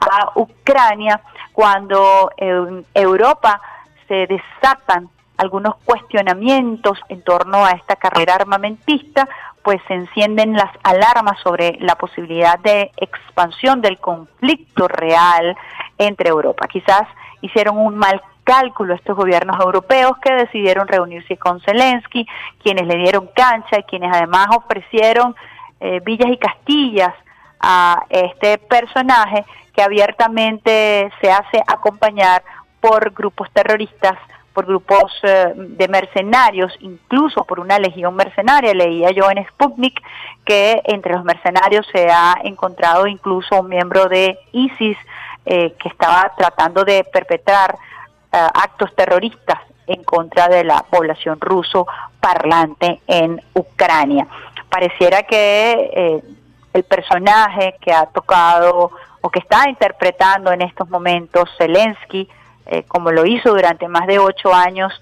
a 0.01 0.33
Ucrania, 0.35 1.21
cuando 1.53 2.31
en 2.37 2.85
Europa 2.95 3.61
se 4.07 4.27
desatan 4.27 5.09
algunos 5.39 5.77
cuestionamientos 5.85 6.99
en 7.09 7.23
torno 7.23 7.65
a 7.65 7.71
esta 7.71 7.97
carrera 7.97 8.35
armamentista, 8.35 9.29
pues 9.63 9.81
se 9.87 9.95
encienden 9.95 10.55
las 10.55 10.71
alarmas 10.83 11.39
sobre 11.41 11.77
la 11.81 11.95
posibilidad 11.95 12.59
de 12.59 12.91
expansión 12.97 13.81
del 13.81 13.99
conflicto 13.99 14.89
real 14.89 15.57
entre 15.97 16.31
Europa. 16.31 16.67
Quizás 16.69 17.03
hicieron 17.41 17.79
un 17.79 17.97
mal 17.97 18.21
cálculo 18.49 18.95
estos 18.95 19.15
gobiernos 19.15 19.61
europeos 19.61 20.13
que 20.23 20.33
decidieron 20.33 20.89
reunirse 20.89 21.37
con 21.37 21.61
Zelensky, 21.61 22.27
quienes 22.63 22.87
le 22.87 22.97
dieron 22.97 23.29
cancha 23.35 23.79
y 23.79 23.83
quienes 23.83 24.11
además 24.11 24.47
ofrecieron 24.57 25.37
eh, 25.81 26.01
villas 26.03 26.31
y 26.31 26.39
castillas 26.39 27.13
a 27.61 28.07
este 28.09 28.57
personaje 28.57 29.45
que 29.75 29.83
abiertamente 29.83 31.13
se 31.21 31.31
hace 31.31 31.63
acompañar 31.67 32.43
por 32.81 33.11
grupos 33.11 33.51
terroristas, 33.53 34.17
por 34.55 34.65
grupos 34.65 35.13
eh, 35.25 35.53
de 35.55 35.87
mercenarios, 35.89 36.73
incluso 36.81 37.45
por 37.45 37.61
una 37.61 37.79
legión 37.79 38.17
mercenaria. 38.17 38.73
Leía 38.73 39.11
yo 39.11 39.31
en 39.31 39.47
Sputnik 39.47 40.01
que 40.47 40.81
entre 40.85 41.13
los 41.13 41.23
mercenarios 41.23 41.87
se 41.93 42.09
ha 42.11 42.37
encontrado 42.45 43.07
incluso 43.07 43.61
un 43.61 43.69
miembro 43.69 44.09
de 44.09 44.39
ISIS 44.53 44.97
eh, 45.45 45.75
que 45.79 45.89
estaba 45.91 46.33
tratando 46.35 46.85
de 46.85 47.05
perpetrar 47.05 47.77
actos 48.31 48.95
terroristas 48.95 49.59
en 49.89 50.05
contra 50.05 50.49
de 50.49 50.65
la 50.65 50.83
población 50.83 51.41
ruso 51.41 51.87
parlante 52.21 53.01
en 53.07 53.43
Ucrania. 53.55 54.27
Pareciera 54.69 55.23
que 55.23 55.91
eh, 55.93 56.23
el 56.75 56.85
personaje 56.85 57.77
que 57.81 57.93
ha 57.93 58.07
tocado 58.07 58.91
o 59.21 59.31
que 59.31 59.41
está 59.41 59.69
interpretando 59.69 60.53
en 60.53 60.63
estos 60.63 60.89
momentos 60.91 61.49
Zelensky, 61.57 62.29
eh, 62.67 62.85
como 62.85 63.11
lo 63.11 63.25
hizo 63.25 63.51
durante 63.51 63.89
más 63.89 64.07
de 64.07 64.19
ocho 64.19 64.55
años 64.55 64.93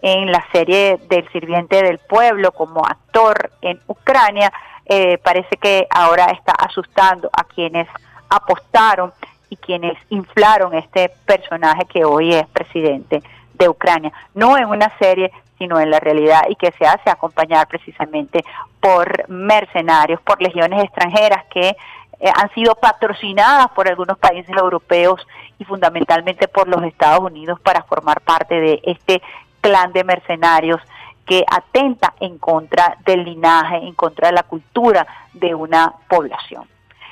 en 0.00 0.30
la 0.30 0.44
serie 0.52 0.98
del 1.08 1.28
sirviente 1.32 1.82
del 1.82 1.98
pueblo 1.98 2.52
como 2.52 2.86
actor 2.86 3.50
en 3.60 3.80
Ucrania, 3.88 4.52
eh, 4.86 5.18
parece 5.18 5.56
que 5.56 5.88
ahora 5.90 6.26
está 6.26 6.52
asustando 6.52 7.28
a 7.32 7.42
quienes 7.42 7.88
apostaron 8.28 9.12
y 9.50 9.56
quienes 9.56 9.96
inflaron 10.10 10.74
este 10.74 11.10
personaje 11.24 11.84
que 11.86 12.04
hoy 12.04 12.34
es 12.34 12.46
presidente 12.48 13.22
de 13.54 13.68
Ucrania, 13.68 14.12
no 14.34 14.56
en 14.58 14.66
una 14.66 14.92
serie, 14.98 15.32
sino 15.58 15.80
en 15.80 15.90
la 15.90 16.00
realidad 16.00 16.42
y 16.48 16.56
que 16.56 16.72
se 16.72 16.86
hace 16.86 17.08
acompañar 17.08 17.66
precisamente 17.68 18.44
por 18.80 19.28
mercenarios, 19.28 20.20
por 20.20 20.40
legiones 20.42 20.84
extranjeras 20.84 21.44
que 21.46 21.68
eh, 21.68 22.30
han 22.34 22.52
sido 22.54 22.74
patrocinadas 22.74 23.68
por 23.70 23.88
algunos 23.88 24.18
países 24.18 24.54
europeos 24.56 25.26
y 25.58 25.64
fundamentalmente 25.64 26.48
por 26.48 26.68
los 26.68 26.82
Estados 26.84 27.20
Unidos 27.20 27.60
para 27.60 27.82
formar 27.84 28.20
parte 28.20 28.54
de 28.60 28.80
este 28.84 29.22
clan 29.60 29.92
de 29.92 30.04
mercenarios 30.04 30.80
que 31.26 31.44
atenta 31.50 32.14
en 32.20 32.38
contra 32.38 32.96
del 33.04 33.24
linaje, 33.24 33.76
en 33.76 33.94
contra 33.94 34.28
de 34.28 34.34
la 34.34 34.44
cultura 34.44 35.06
de 35.32 35.54
una 35.54 35.92
población. 36.08 36.68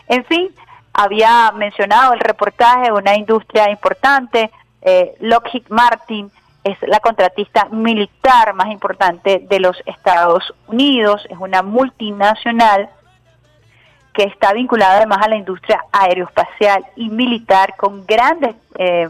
En 0.08 0.24
fin, 0.24 0.54
había 0.94 1.50
mencionado 1.52 2.14
el 2.14 2.20
reportaje 2.20 2.92
una 2.92 3.16
industria 3.16 3.68
importante, 3.68 4.50
eh, 4.80 5.14
Lockheed 5.20 5.68
Martin 5.68 6.30
es 6.62 6.78
la 6.82 7.00
contratista 7.00 7.66
militar 7.66 8.54
más 8.54 8.68
importante 8.70 9.44
de 9.46 9.60
los 9.60 9.76
Estados 9.84 10.54
Unidos, 10.66 11.26
es 11.28 11.36
una 11.38 11.62
multinacional 11.62 12.88
que 14.14 14.22
está 14.22 14.52
vinculada 14.52 14.98
además 14.98 15.18
a 15.22 15.28
la 15.28 15.36
industria 15.36 15.84
aeroespacial 15.92 16.84
y 16.96 17.10
militar 17.10 17.74
con 17.76 18.06
grandes 18.06 18.54
eh, 18.78 19.08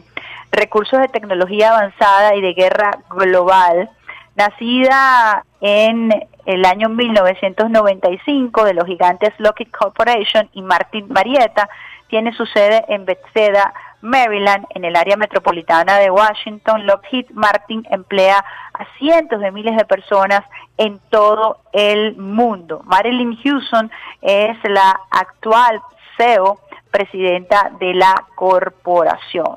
recursos 0.50 0.98
de 0.98 1.08
tecnología 1.08 1.70
avanzada 1.70 2.34
y 2.34 2.40
de 2.40 2.54
guerra 2.54 2.98
global. 3.10 3.90
Nacida 4.34 5.44
en 5.60 6.10
el 6.46 6.64
año 6.64 6.88
1995 6.88 8.64
de 8.64 8.74
los 8.74 8.86
gigantes 8.86 9.32
Lockheed 9.38 9.70
Corporation 9.70 10.48
y 10.52 10.62
Martin 10.62 11.06
Marietta, 11.08 11.68
tiene 12.08 12.32
su 12.34 12.46
sede 12.46 12.84
en 12.88 13.04
Bethesda, 13.04 13.72
Maryland, 14.00 14.66
en 14.70 14.84
el 14.84 14.96
área 14.96 15.16
metropolitana 15.16 15.98
de 15.98 16.10
Washington. 16.10 16.86
Lockheed 16.86 17.30
Martin 17.30 17.86
emplea 17.90 18.44
a 18.74 18.84
cientos 18.98 19.40
de 19.40 19.50
miles 19.50 19.76
de 19.76 19.84
personas 19.84 20.42
en 20.76 21.00
todo 21.10 21.58
el 21.72 22.16
mundo. 22.16 22.82
Marilyn 22.84 23.36
Houston 23.42 23.90
es 24.20 24.56
la 24.64 25.00
actual 25.10 25.80
CEO, 26.16 26.60
presidenta 26.90 27.72
de 27.80 27.94
la 27.94 28.26
corporación. 28.34 29.56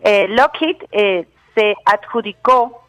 Eh, 0.00 0.28
Lockheed 0.28 0.76
eh, 0.92 1.26
se 1.54 1.76
adjudicó 1.84 2.79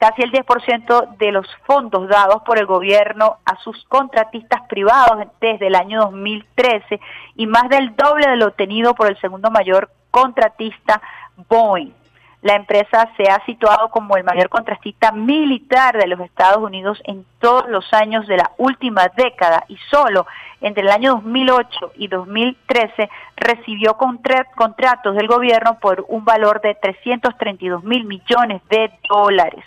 casi 0.00 0.22
el 0.22 0.32
10% 0.32 1.18
de 1.18 1.30
los 1.30 1.46
fondos 1.66 2.08
dados 2.08 2.42
por 2.42 2.58
el 2.58 2.64
gobierno 2.64 3.36
a 3.44 3.56
sus 3.56 3.84
contratistas 3.84 4.62
privados 4.66 5.28
desde 5.40 5.66
el 5.66 5.74
año 5.74 6.00
2013 6.00 6.98
y 7.36 7.46
más 7.46 7.68
del 7.68 7.94
doble 7.94 8.26
de 8.28 8.36
lo 8.36 8.46
obtenido 8.46 8.94
por 8.94 9.08
el 9.08 9.20
segundo 9.20 9.50
mayor 9.50 9.90
contratista 10.10 11.02
Boeing. 11.48 11.92
La 12.40 12.54
empresa 12.54 13.10
se 13.18 13.24
ha 13.24 13.44
situado 13.44 13.90
como 13.90 14.16
el 14.16 14.24
mayor 14.24 14.48
contratista 14.48 15.12
militar 15.12 15.98
de 15.98 16.06
los 16.06 16.18
Estados 16.20 16.64
Unidos 16.64 16.98
en 17.04 17.26
todos 17.38 17.68
los 17.68 17.92
años 17.92 18.26
de 18.26 18.38
la 18.38 18.52
última 18.56 19.08
década 19.14 19.64
y 19.68 19.76
solo 19.90 20.26
entre 20.62 20.82
el 20.82 20.90
año 20.90 21.16
2008 21.16 21.92
y 21.96 22.08
2013 22.08 23.10
recibió 23.36 23.98
contratos 23.98 25.14
del 25.14 25.26
gobierno 25.26 25.78
por 25.78 26.06
un 26.08 26.24
valor 26.24 26.62
de 26.62 26.74
332 26.76 27.84
mil 27.84 28.06
millones 28.06 28.62
de 28.70 28.90
dólares 29.06 29.62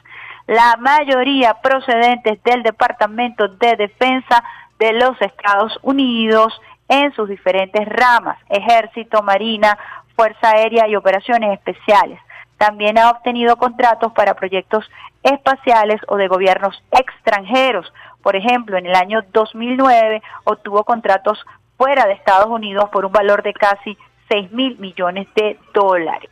la 0.47 0.75
mayoría 0.77 1.55
procedentes 1.55 2.41
del 2.43 2.63
Departamento 2.63 3.47
de 3.47 3.75
Defensa 3.75 4.43
de 4.79 4.93
los 4.93 5.19
Estados 5.21 5.77
Unidos 5.81 6.53
en 6.89 7.13
sus 7.13 7.29
diferentes 7.29 7.87
ramas, 7.87 8.37
ejército, 8.49 9.23
marina, 9.23 9.77
fuerza 10.15 10.51
aérea 10.51 10.87
y 10.87 10.95
operaciones 10.95 11.53
especiales. 11.53 12.19
También 12.57 12.97
ha 12.97 13.09
obtenido 13.09 13.55
contratos 13.57 14.11
para 14.13 14.35
proyectos 14.35 14.89
espaciales 15.23 16.01
o 16.07 16.17
de 16.17 16.27
gobiernos 16.27 16.83
extranjeros. 16.91 17.91
Por 18.21 18.35
ejemplo, 18.35 18.77
en 18.77 18.85
el 18.85 18.95
año 18.95 19.21
2009 19.31 20.21
obtuvo 20.43 20.83
contratos 20.83 21.43
fuera 21.77 22.05
de 22.05 22.13
Estados 22.13 22.47
Unidos 22.47 22.89
por 22.91 23.05
un 23.05 23.11
valor 23.11 23.43
de 23.43 23.53
casi 23.53 23.97
6 24.29 24.51
mil 24.51 24.77
millones 24.77 25.27
de 25.35 25.59
dólares. 25.73 26.29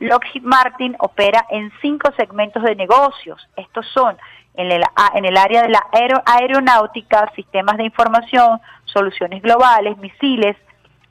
Lockheed 0.00 0.42
Martin 0.42 0.96
opera 0.98 1.46
en 1.50 1.70
cinco 1.80 2.10
segmentos 2.16 2.62
de 2.62 2.74
negocios. 2.74 3.46
Estos 3.56 3.86
son 3.92 4.16
en 4.54 4.72
el, 4.72 4.82
en 5.14 5.24
el 5.24 5.36
área 5.36 5.62
de 5.62 5.68
la 5.68 5.86
aeronáutica, 6.26 7.30
sistemas 7.36 7.76
de 7.76 7.84
información, 7.84 8.60
soluciones 8.84 9.42
globales, 9.42 9.96
misiles, 9.98 10.56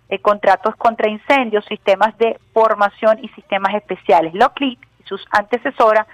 eh, 0.10 0.20
contratos 0.20 0.76
contra 0.76 1.08
incendios, 1.08 1.64
sistemas 1.66 2.18
de 2.18 2.40
formación 2.52 3.20
y 3.24 3.30
sistemas 3.30 3.76
especiales. 3.76 4.34
Lockheed 4.34 4.78
y 5.00 5.04
sus 5.04 5.24
antecesoras 5.32 6.08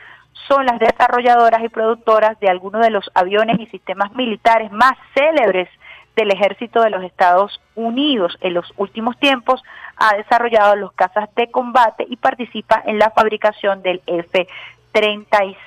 son 0.48 0.66
las 0.66 0.78
desarrolladoras 0.78 1.64
y 1.64 1.70
productoras 1.70 2.38
de 2.42 2.50
algunos 2.50 2.82
de 2.82 2.90
los 2.90 3.10
aviones 3.16 3.58
y 3.58 3.68
sistemas 3.68 4.14
militares 4.14 4.70
más 4.72 4.94
célebres 5.14 5.70
del 6.16 6.32
ejército 6.32 6.82
de 6.82 6.90
los 6.90 7.04
Estados 7.04 7.62
Unidos. 7.76 8.38
En 8.42 8.54
los 8.54 8.72
últimos 8.78 9.18
tiempos 9.20 9.62
ha 9.98 10.16
desarrollado 10.16 10.76
los 10.76 10.94
cazas 10.94 11.30
de 11.36 11.52
combate 11.52 12.06
y 12.10 12.16
participa 12.16 12.82
en 12.86 13.00
la 13.00 13.12
fabricación 13.12 13.82
del 13.82 14.02
F-35. 14.06 15.58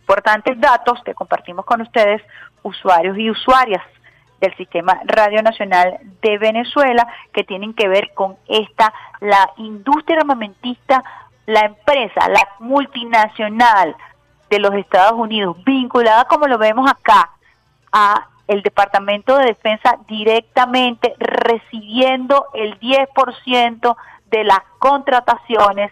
Importantes 0.00 0.60
datos 0.60 1.02
que 1.04 1.14
compartimos 1.14 1.64
con 1.64 1.80
ustedes, 1.80 2.22
usuarios 2.62 3.16
y 3.18 3.30
usuarias 3.30 3.82
del 4.40 4.54
Sistema 4.56 5.00
Radio 5.04 5.42
Nacional 5.42 5.98
de 6.20 6.38
Venezuela, 6.38 7.06
que 7.32 7.44
tienen 7.44 7.74
que 7.74 7.88
ver 7.88 8.12
con 8.14 8.36
esta, 8.46 8.92
la 9.20 9.50
industria 9.56 10.18
armamentista, 10.20 11.02
la 11.46 11.60
empresa, 11.60 12.28
la 12.28 12.46
multinacional 12.58 13.96
de 14.50 14.58
los 14.58 14.74
Estados 14.74 15.18
Unidos, 15.18 15.56
vinculada, 15.64 16.26
como 16.26 16.46
lo 16.46 16.58
vemos 16.58 16.88
acá, 16.88 17.30
a 17.98 18.28
el 18.46 18.62
Departamento 18.62 19.38
de 19.38 19.46
Defensa 19.46 19.98
directamente 20.06 21.14
recibiendo 21.18 22.46
el 22.52 22.78
10% 22.78 23.96
de 24.26 24.44
las 24.44 24.60
contrataciones 24.78 25.90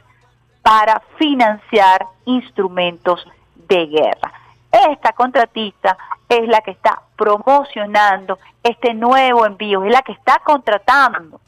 para 0.60 1.00
financiar 1.16 2.06
instrumentos 2.26 3.26
de 3.68 3.86
guerra. 3.86 4.32
Esta 4.90 5.12
contratista 5.12 5.96
es 6.28 6.46
la 6.46 6.60
que 6.60 6.72
está 6.72 7.00
promocionando 7.16 8.38
este 8.62 8.92
nuevo 8.92 9.46
envío, 9.46 9.82
es 9.82 9.90
la 9.90 10.02
que 10.02 10.12
está 10.12 10.40
contratando 10.44 11.40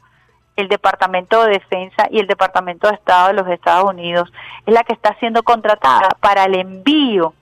el 0.55 0.67
Departamento 0.69 1.43
de 1.43 1.51
Defensa 1.51 2.07
y 2.09 2.19
el 2.19 2.25
Departamento 2.25 2.87
de 2.87 2.95
Estado 2.95 3.27
de 3.27 3.33
los 3.35 3.47
Estados 3.47 3.91
Unidos, 3.91 4.33
es 4.65 4.73
la 4.73 4.83
que 4.83 4.93
está 4.93 5.13
siendo 5.19 5.43
contratada 5.43 6.09
para 6.19 6.45
el 6.45 6.55
envío 6.55 7.35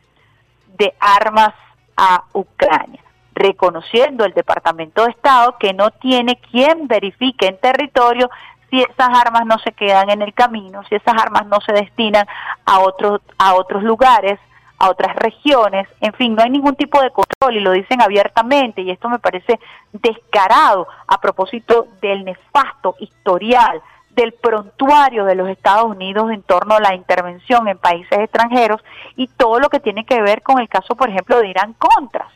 de 0.78 0.94
armas 1.00 1.54
a 1.96 2.26
Ucrania 2.34 3.05
reconociendo 3.36 4.26
el 4.26 4.34
Departamento 4.34 5.04
de 5.04 5.12
Estado 5.12 5.58
que 5.60 5.74
no 5.74 5.92
tiene 5.92 6.40
quien 6.52 6.88
verifique 6.88 7.48
en 7.48 7.60
territorio 7.60 8.30
si 8.70 8.82
esas 8.82 9.10
armas 9.10 9.46
no 9.46 9.60
se 9.60 9.74
quedan 9.74 10.10
en 10.10 10.22
el 10.22 10.34
camino, 10.34 10.84
si 10.90 10.96
esas 10.96 11.14
armas 11.22 11.46
no 11.46 11.60
se 11.62 11.74
destinan 11.74 12.26
a 12.66 12.80
otros 12.80 13.22
a 13.38 13.54
otros 13.54 13.84
lugares, 13.84 14.40
a 14.80 14.90
otras 14.90 15.16
regiones, 15.18 15.88
en 16.02 16.14
fin, 16.14 16.36
no 16.36 16.44
hay 16.44 16.50
ningún 16.50 16.76
tipo 16.76 17.02
de 17.02 17.12
control 17.12 17.58
y 17.58 17.60
lo 17.60 17.72
dicen 17.72 18.02
abiertamente 18.02 18.82
y 18.82 18.92
esto 18.92 19.10
me 19.10 19.20
parece 19.20 19.60
descarado 19.92 20.88
a 21.08 21.20
propósito 21.22 21.88
del 22.02 22.26
nefasto 22.26 22.96
historial 23.00 23.82
del 24.12 24.34
prontuario 24.34 25.26
de 25.26 25.36
los 25.36 25.50
Estados 25.50 25.86
Unidos 25.86 26.32
en 26.32 26.42
torno 26.42 26.76
a 26.76 26.80
la 26.80 26.96
intervención 26.96 27.68
en 27.68 27.78
países 27.78 28.18
extranjeros 28.18 28.82
y 29.18 29.28
todo 29.28 29.60
lo 29.60 29.70
que 29.70 29.82
tiene 29.82 30.06
que 30.06 30.22
ver 30.22 30.42
con 30.42 30.60
el 30.60 30.70
caso, 30.70 30.96
por 30.96 31.10
ejemplo, 31.10 31.40
de 31.40 31.50
Irán 31.50 31.74
Contras 31.74 32.35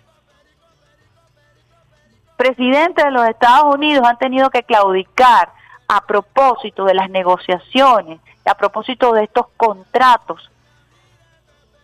presidentes 2.40 3.04
de 3.04 3.12
los 3.12 3.28
Estados 3.28 3.76
Unidos 3.76 4.08
han 4.08 4.18
tenido 4.18 4.50
que 4.50 4.64
claudicar 4.64 5.50
a 5.90 6.06
propósito 6.06 6.86
de 6.86 6.94
las 6.94 7.10
negociaciones, 7.10 8.22
a 8.46 8.56
propósito 8.56 9.12
de 9.12 9.24
estos 9.26 9.48
contratos, 9.58 10.50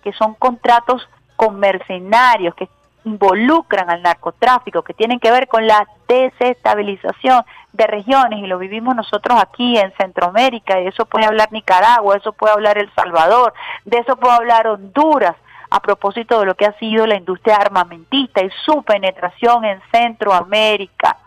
que 0.02 0.14
son 0.14 0.34
contratos 0.36 1.06
con 1.36 1.60
mercenarios, 1.60 2.56
que 2.56 2.70
involucran 3.04 3.90
al 3.90 4.02
narcotráfico, 4.02 4.82
que 4.82 4.94
tienen 4.94 5.20
que 5.20 5.30
ver 5.30 5.50
con 5.50 5.68
la 5.68 5.86
desestabilización 6.08 7.44
de 7.74 7.88
regiones, 7.88 8.40
y 8.40 8.48
lo 8.48 8.58
vivimos 8.58 8.96
nosotros 8.96 9.38
aquí 9.38 9.78
en 9.78 9.92
Centroamérica, 9.98 10.80
y 10.80 10.88
eso 10.88 11.06
puede 11.06 11.26
hablar 11.26 11.52
Nicaragua, 11.52 12.16
eso 12.16 12.32
puede 12.32 12.54
hablar 12.54 12.78
El 12.78 12.90
Salvador, 12.94 13.54
de 13.84 13.98
eso 13.98 14.16
puede 14.16 14.36
hablar 14.36 14.68
Honduras, 14.68 15.36
a 15.70 15.80
propósito 15.80 16.40
de 16.40 16.46
lo 16.46 16.56
que 16.56 16.66
ha 16.66 16.78
sido 16.78 17.06
la 17.08 17.16
industria 17.16 17.58
armamentista 17.58 18.44
y 18.44 18.50
su 18.66 18.84
penetración 18.84 19.66
en 19.66 19.82
Centroamérica, 19.92 21.18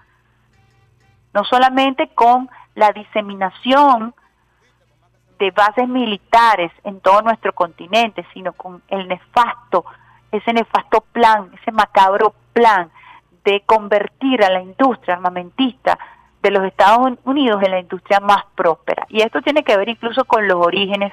no 1.35 1.45
solamente 1.45 2.09
con 2.15 2.49
la 2.75 2.93
diseminación 2.93 4.15
de 5.39 5.51
bases 5.51 5.89
militares 5.89 6.73
en 6.85 7.01
todo 7.01 7.23
nuestro 7.23 7.53
continente, 7.53 8.27
sino 8.35 8.53
con 8.53 8.83
el 8.89 9.07
nefasto, 9.09 9.85
ese 10.33 10.53
nefasto 10.53 11.01
plan, 11.01 11.51
ese 11.61 11.73
macabro 11.73 12.35
plan 12.53 12.91
de 13.45 13.63
convertir 13.65 14.45
a 14.45 14.51
la 14.51 14.61
industria 14.61 15.15
armamentista 15.15 15.99
de 16.43 16.51
los 16.51 16.65
Estados 16.65 17.19
Unidos 17.25 17.63
en 17.63 17.71
la 17.71 17.81
industria 17.81 18.21
más 18.21 18.45
próspera. 18.55 19.07
Y 19.09 19.23
esto 19.23 19.41
tiene 19.43 19.63
que 19.65 19.77
ver 19.77 19.89
incluso 19.89 20.25
con 20.25 20.47
los 20.47 20.65
orígenes 20.65 21.13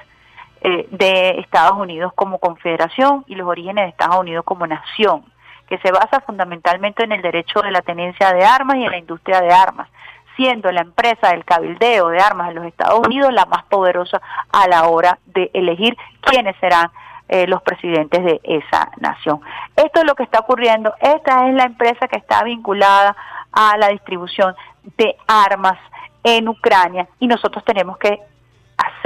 eh, 0.68 0.88
de 0.90 1.38
Estados 1.38 1.78
Unidos 1.78 2.10
como 2.16 2.40
confederación 2.40 3.22
y 3.28 3.36
los 3.36 3.46
orígenes 3.46 3.84
de 3.84 3.90
Estados 3.90 4.18
Unidos 4.18 4.44
como 4.44 4.66
nación, 4.66 5.24
que 5.68 5.78
se 5.78 5.92
basa 5.92 6.20
fundamentalmente 6.26 7.04
en 7.04 7.12
el 7.12 7.22
derecho 7.22 7.60
de 7.62 7.70
la 7.70 7.82
tenencia 7.82 8.32
de 8.32 8.44
armas 8.44 8.74
y 8.74 8.82
en 8.84 8.90
la 8.90 8.98
industria 8.98 9.40
de 9.42 9.52
armas, 9.52 9.88
siendo 10.34 10.72
la 10.72 10.80
empresa 10.80 11.28
del 11.28 11.44
cabildeo 11.44 12.08
de 12.08 12.18
armas 12.18 12.48
en 12.48 12.56
los 12.56 12.64
Estados 12.64 12.98
Unidos 13.06 13.32
la 13.32 13.46
más 13.46 13.62
poderosa 13.66 14.20
a 14.50 14.66
la 14.66 14.88
hora 14.88 15.20
de 15.26 15.52
elegir 15.54 15.96
quiénes 16.20 16.56
serán 16.56 16.90
eh, 17.28 17.46
los 17.46 17.62
presidentes 17.62 18.24
de 18.24 18.40
esa 18.42 18.90
nación. 18.96 19.40
Esto 19.76 20.00
es 20.00 20.04
lo 20.04 20.16
que 20.16 20.24
está 20.24 20.40
ocurriendo. 20.40 20.92
Esta 21.00 21.48
es 21.48 21.54
la 21.54 21.62
empresa 21.62 22.08
que 22.08 22.16
está 22.16 22.42
vinculada 22.42 23.14
a 23.52 23.76
la 23.76 23.90
distribución 23.90 24.56
de 24.98 25.14
armas 25.28 25.78
en 26.24 26.48
Ucrania 26.48 27.06
y 27.20 27.28
nosotros 27.28 27.64
tenemos 27.64 27.98
que 27.98 28.18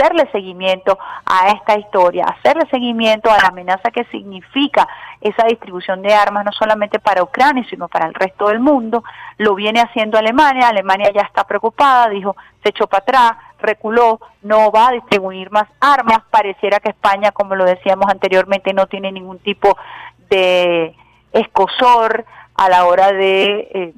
hacerle 0.00 0.28
seguimiento 0.32 0.98
a 1.26 1.48
esta 1.48 1.78
historia, 1.78 2.24
hacerle 2.24 2.66
seguimiento 2.70 3.30
a 3.30 3.36
la 3.36 3.48
amenaza 3.48 3.90
que 3.90 4.04
significa 4.04 4.88
esa 5.20 5.44
distribución 5.44 6.00
de 6.02 6.14
armas 6.14 6.44
no 6.44 6.52
solamente 6.52 6.98
para 6.98 7.22
Ucrania, 7.22 7.64
sino 7.68 7.88
para 7.88 8.06
el 8.06 8.14
resto 8.14 8.48
del 8.48 8.60
mundo. 8.60 9.04
Lo 9.36 9.54
viene 9.54 9.80
haciendo 9.80 10.18
Alemania, 10.18 10.68
Alemania 10.68 11.12
ya 11.14 11.22
está 11.22 11.44
preocupada, 11.44 12.08
dijo, 12.08 12.34
se 12.62 12.70
echó 12.70 12.86
para 12.86 13.02
atrás, 13.02 13.32
reculó, 13.60 14.20
no 14.42 14.70
va 14.70 14.88
a 14.88 14.92
distribuir 14.92 15.50
más 15.50 15.68
armas. 15.80 16.20
Pareciera 16.30 16.80
que 16.80 16.90
España, 16.90 17.32
como 17.32 17.54
lo 17.54 17.64
decíamos 17.64 18.06
anteriormente, 18.10 18.72
no 18.72 18.86
tiene 18.86 19.12
ningún 19.12 19.38
tipo 19.38 19.76
de 20.30 20.94
escosor 21.32 22.24
a 22.54 22.68
la 22.68 22.86
hora 22.86 23.12
de 23.12 23.68
eh, 23.72 23.92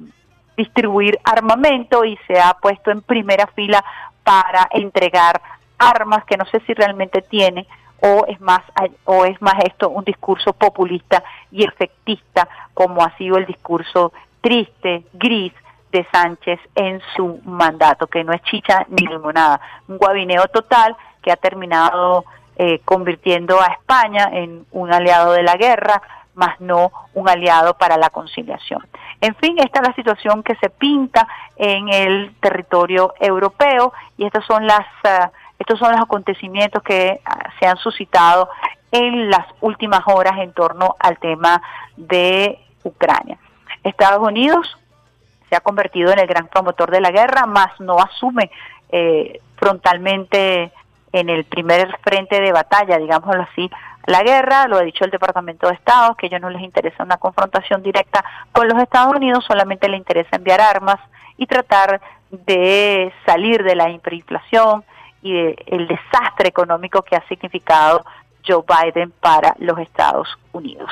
distribuir 0.57 1.19
armamento 1.23 2.03
y 2.05 2.17
se 2.27 2.39
ha 2.39 2.53
puesto 2.61 2.91
en 2.91 3.01
primera 3.01 3.47
fila 3.47 3.83
para 4.23 4.67
entregar 4.71 5.41
armas 5.77 6.23
que 6.25 6.37
no 6.37 6.45
sé 6.45 6.61
si 6.65 6.73
realmente 6.73 7.21
tiene 7.21 7.67
o 8.01 8.25
es 8.27 8.39
más 8.41 8.61
o 9.05 9.25
es 9.25 9.41
más 9.41 9.55
esto 9.63 9.89
un 9.89 10.03
discurso 10.03 10.53
populista 10.53 11.23
y 11.51 11.63
efectista 11.63 12.47
como 12.73 13.03
ha 13.03 13.15
sido 13.17 13.37
el 13.37 13.45
discurso 13.45 14.11
triste, 14.41 15.05
gris 15.13 15.53
de 15.91 16.05
Sánchez 16.11 16.59
en 16.75 17.01
su 17.15 17.39
mandato, 17.45 18.07
que 18.07 18.23
no 18.23 18.33
es 18.33 18.41
chicha 18.43 18.85
ni 18.89 19.07
limonada, 19.07 19.61
un 19.87 19.97
guabineo 19.97 20.47
total 20.47 20.97
que 21.21 21.31
ha 21.31 21.37
terminado 21.37 22.25
eh, 22.57 22.79
convirtiendo 22.83 23.61
a 23.61 23.67
España 23.67 24.29
en 24.33 24.65
un 24.71 24.91
aliado 24.91 25.31
de 25.31 25.43
la 25.43 25.55
guerra, 25.55 26.01
más 26.35 26.59
no 26.59 26.91
un 27.13 27.29
aliado 27.29 27.75
para 27.75 27.95
la 27.97 28.09
conciliación. 28.09 28.85
En 29.21 29.35
fin, 29.35 29.55
esta 29.59 29.79
es 29.79 29.87
la 29.87 29.95
situación 29.95 30.43
que 30.43 30.55
se 30.55 30.69
pinta 30.69 31.27
en 31.55 31.89
el 31.89 32.35
territorio 32.41 33.13
europeo 33.19 33.93
y 34.17 34.25
estas 34.25 34.45
son 34.45 34.67
las 34.67 34.85
uh, 35.05 35.29
estos 35.63 35.79
son 35.79 35.93
los 35.93 36.01
acontecimientos 36.01 36.83
que 36.83 37.21
uh, 37.25 37.49
se 37.57 37.65
han 37.65 37.77
suscitado 37.77 38.49
en 38.91 39.29
las 39.29 39.47
últimas 39.61 40.01
horas 40.07 40.33
en 40.39 40.51
torno 40.51 40.95
al 40.99 41.17
tema 41.19 41.61
de 41.95 42.59
Ucrania. 42.83 43.37
Estados 43.81 44.27
Unidos 44.27 44.77
se 45.49 45.55
ha 45.55 45.61
convertido 45.61 46.11
en 46.11 46.19
el 46.19 46.27
gran 46.27 46.47
promotor 46.47 46.91
de 46.91 46.99
la 46.99 47.11
guerra, 47.11 47.45
más 47.45 47.79
no 47.79 47.97
asume 47.97 48.51
eh, 48.89 49.39
frontalmente 49.55 50.71
en 51.13 51.29
el 51.29 51.45
primer 51.45 51.97
frente 52.01 52.41
de 52.41 52.51
batalla, 52.51 52.97
digámoslo 52.97 53.43
así, 53.43 53.71
la 54.05 54.21
guerra, 54.21 54.67
lo 54.67 54.77
ha 54.77 54.81
dicho 54.81 55.05
el 55.05 55.11
Departamento 55.11 55.67
de 55.67 55.75
Estado, 55.75 56.15
que 56.15 56.25
a 56.25 56.27
ellos 56.27 56.41
no 56.41 56.49
les 56.49 56.61
interesa 56.61 57.03
una 57.03 57.17
confrontación 57.17 57.81
directa 57.81 58.23
con 58.51 58.67
los 58.67 58.81
Estados 58.81 59.15
Unidos, 59.15 59.45
solamente 59.45 59.87
les 59.87 59.99
interesa 59.99 60.35
enviar 60.35 60.59
armas 60.59 60.99
y 61.37 61.47
tratar 61.47 62.01
de 62.31 63.13
salir 63.25 63.63
de 63.63 63.75
la 63.75 63.89
hiperinflación 63.89 64.83
y 65.23 65.33
del 65.33 65.87
desastre 65.87 66.49
económico 66.49 67.01
que 67.01 67.15
ha 67.15 67.27
significado 67.27 68.05
Joe 68.45 68.63
Biden 68.67 69.11
para 69.21 69.55
los 69.59 69.79
Estados 69.79 70.27
Unidos. 70.51 70.91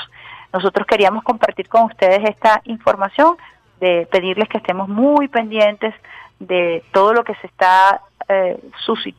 Nosotros 0.54 0.88
queríamos 0.88 1.24
compartir 1.24 1.68
con 1.68 1.84
ustedes 1.84 2.22
esta 2.30 2.62
información 2.64 3.36
de 3.80 4.08
pedirles 4.10 4.48
que 4.48 4.58
estemos 4.58 4.88
muy 4.88 5.28
pendientes 5.28 5.94
de 6.40 6.84
todo 6.92 7.14
lo 7.14 7.24
que 7.24 7.36
se 7.36 7.48
está 7.48 8.02
eh, 8.30 8.60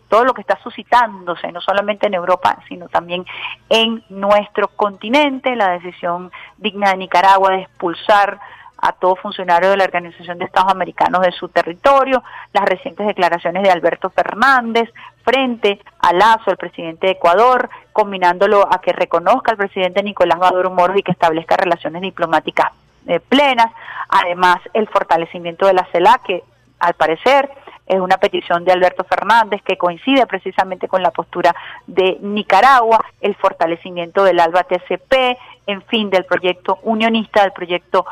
todo 0.09 0.25
lo 0.25 0.33
que 0.33 0.41
está 0.41 0.59
suscitándose 0.63 1.51
no 1.53 1.61
solamente 1.61 2.07
en 2.07 2.15
Europa 2.15 2.59
sino 2.69 2.89
también 2.89 3.25
en 3.69 4.03
nuestro 4.09 4.69
continente 4.69 5.55
la 5.57 5.73
decisión 5.73 6.31
digna 6.57 6.91
de 6.91 6.97
Nicaragua 6.99 7.51
de 7.51 7.63
expulsar 7.63 8.41
a 8.83 8.93
todo 8.93 9.15
funcionario 9.17 9.71
de 9.71 9.77
la 9.77 9.85
Organización 9.85 10.39
de 10.39 10.45
Estados 10.45 10.73
Americanos 10.73 11.23
de 11.23 11.31
su 11.31 11.49
territorio, 11.49 12.23
las 12.53 12.65
recientes 12.65 13.07
declaraciones 13.07 13.63
de 13.63 13.71
Alberto 13.71 14.11
Fernández 14.11 14.93
frente 15.25 15.81
a 16.01 16.13
Lazo, 16.13 16.51
el 16.51 16.57
presidente 16.57 17.07
de 17.07 17.13
Ecuador, 17.13 17.71
combinándolo 17.93 18.67
a 18.71 18.81
que 18.81 18.93
reconozca 18.93 19.53
al 19.53 19.57
presidente 19.57 20.03
Nicolás 20.03 20.39
Maduro 20.39 20.73
Moros 20.73 20.99
y 20.99 21.03
que 21.03 21.13
establezca 21.13 21.57
relaciones 21.57 22.03
diplomáticas 22.03 22.73
eh, 23.07 23.21
plenas, 23.21 23.71
además 24.09 24.59
el 24.75 24.89
fortalecimiento 24.89 25.67
de 25.67 25.75
la 25.75 25.87
CELAC, 25.93 26.23
que 26.25 26.43
al 26.81 26.95
parecer 26.95 27.51
es 27.87 28.01
una 28.01 28.17
petición 28.17 28.65
de 28.65 28.73
Alberto 28.73 29.05
Fernández 29.05 29.63
que 29.63 29.77
coincide 29.77 30.27
precisamente 30.27 30.89
con 30.89 31.03
la 31.03 31.11
postura 31.11 31.55
de 31.87 32.19
Nicaragua, 32.21 33.05
el 33.21 33.37
fortalecimiento 33.37 34.25
del 34.25 34.41
ALBA 34.41 34.65
TCP, 34.65 35.39
en 35.67 35.83
fin, 35.83 36.11
del 36.11 36.25
proyecto 36.25 36.79
unionista, 36.83 37.43
del 37.43 37.53
proyecto 37.53 38.05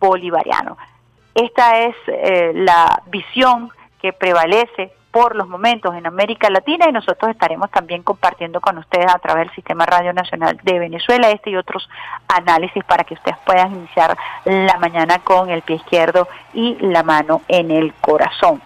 bolivariano. 0.00 0.76
Esta 1.34 1.78
es 1.78 1.94
eh, 2.06 2.52
la 2.54 3.02
visión 3.06 3.70
que 4.00 4.12
prevalece 4.12 4.92
por 5.10 5.34
los 5.34 5.48
momentos 5.48 5.94
en 5.94 6.06
América 6.06 6.50
Latina 6.50 6.86
y 6.88 6.92
nosotros 6.92 7.30
estaremos 7.30 7.70
también 7.70 8.02
compartiendo 8.02 8.60
con 8.60 8.78
ustedes 8.78 9.12
a 9.12 9.18
través 9.18 9.46
del 9.46 9.54
Sistema 9.54 9.86
Radio 9.86 10.12
Nacional 10.12 10.58
de 10.62 10.78
Venezuela 10.78 11.30
este 11.30 11.50
y 11.50 11.56
otros 11.56 11.88
análisis 12.28 12.84
para 12.84 13.04
que 13.04 13.14
ustedes 13.14 13.38
puedan 13.44 13.74
iniciar 13.74 14.16
la 14.44 14.78
mañana 14.78 15.18
con 15.20 15.48
el 15.48 15.62
pie 15.62 15.76
izquierdo 15.76 16.28
y 16.52 16.76
la 16.80 17.02
mano 17.02 17.42
en 17.48 17.70
el 17.70 17.94
corazón. 17.94 18.60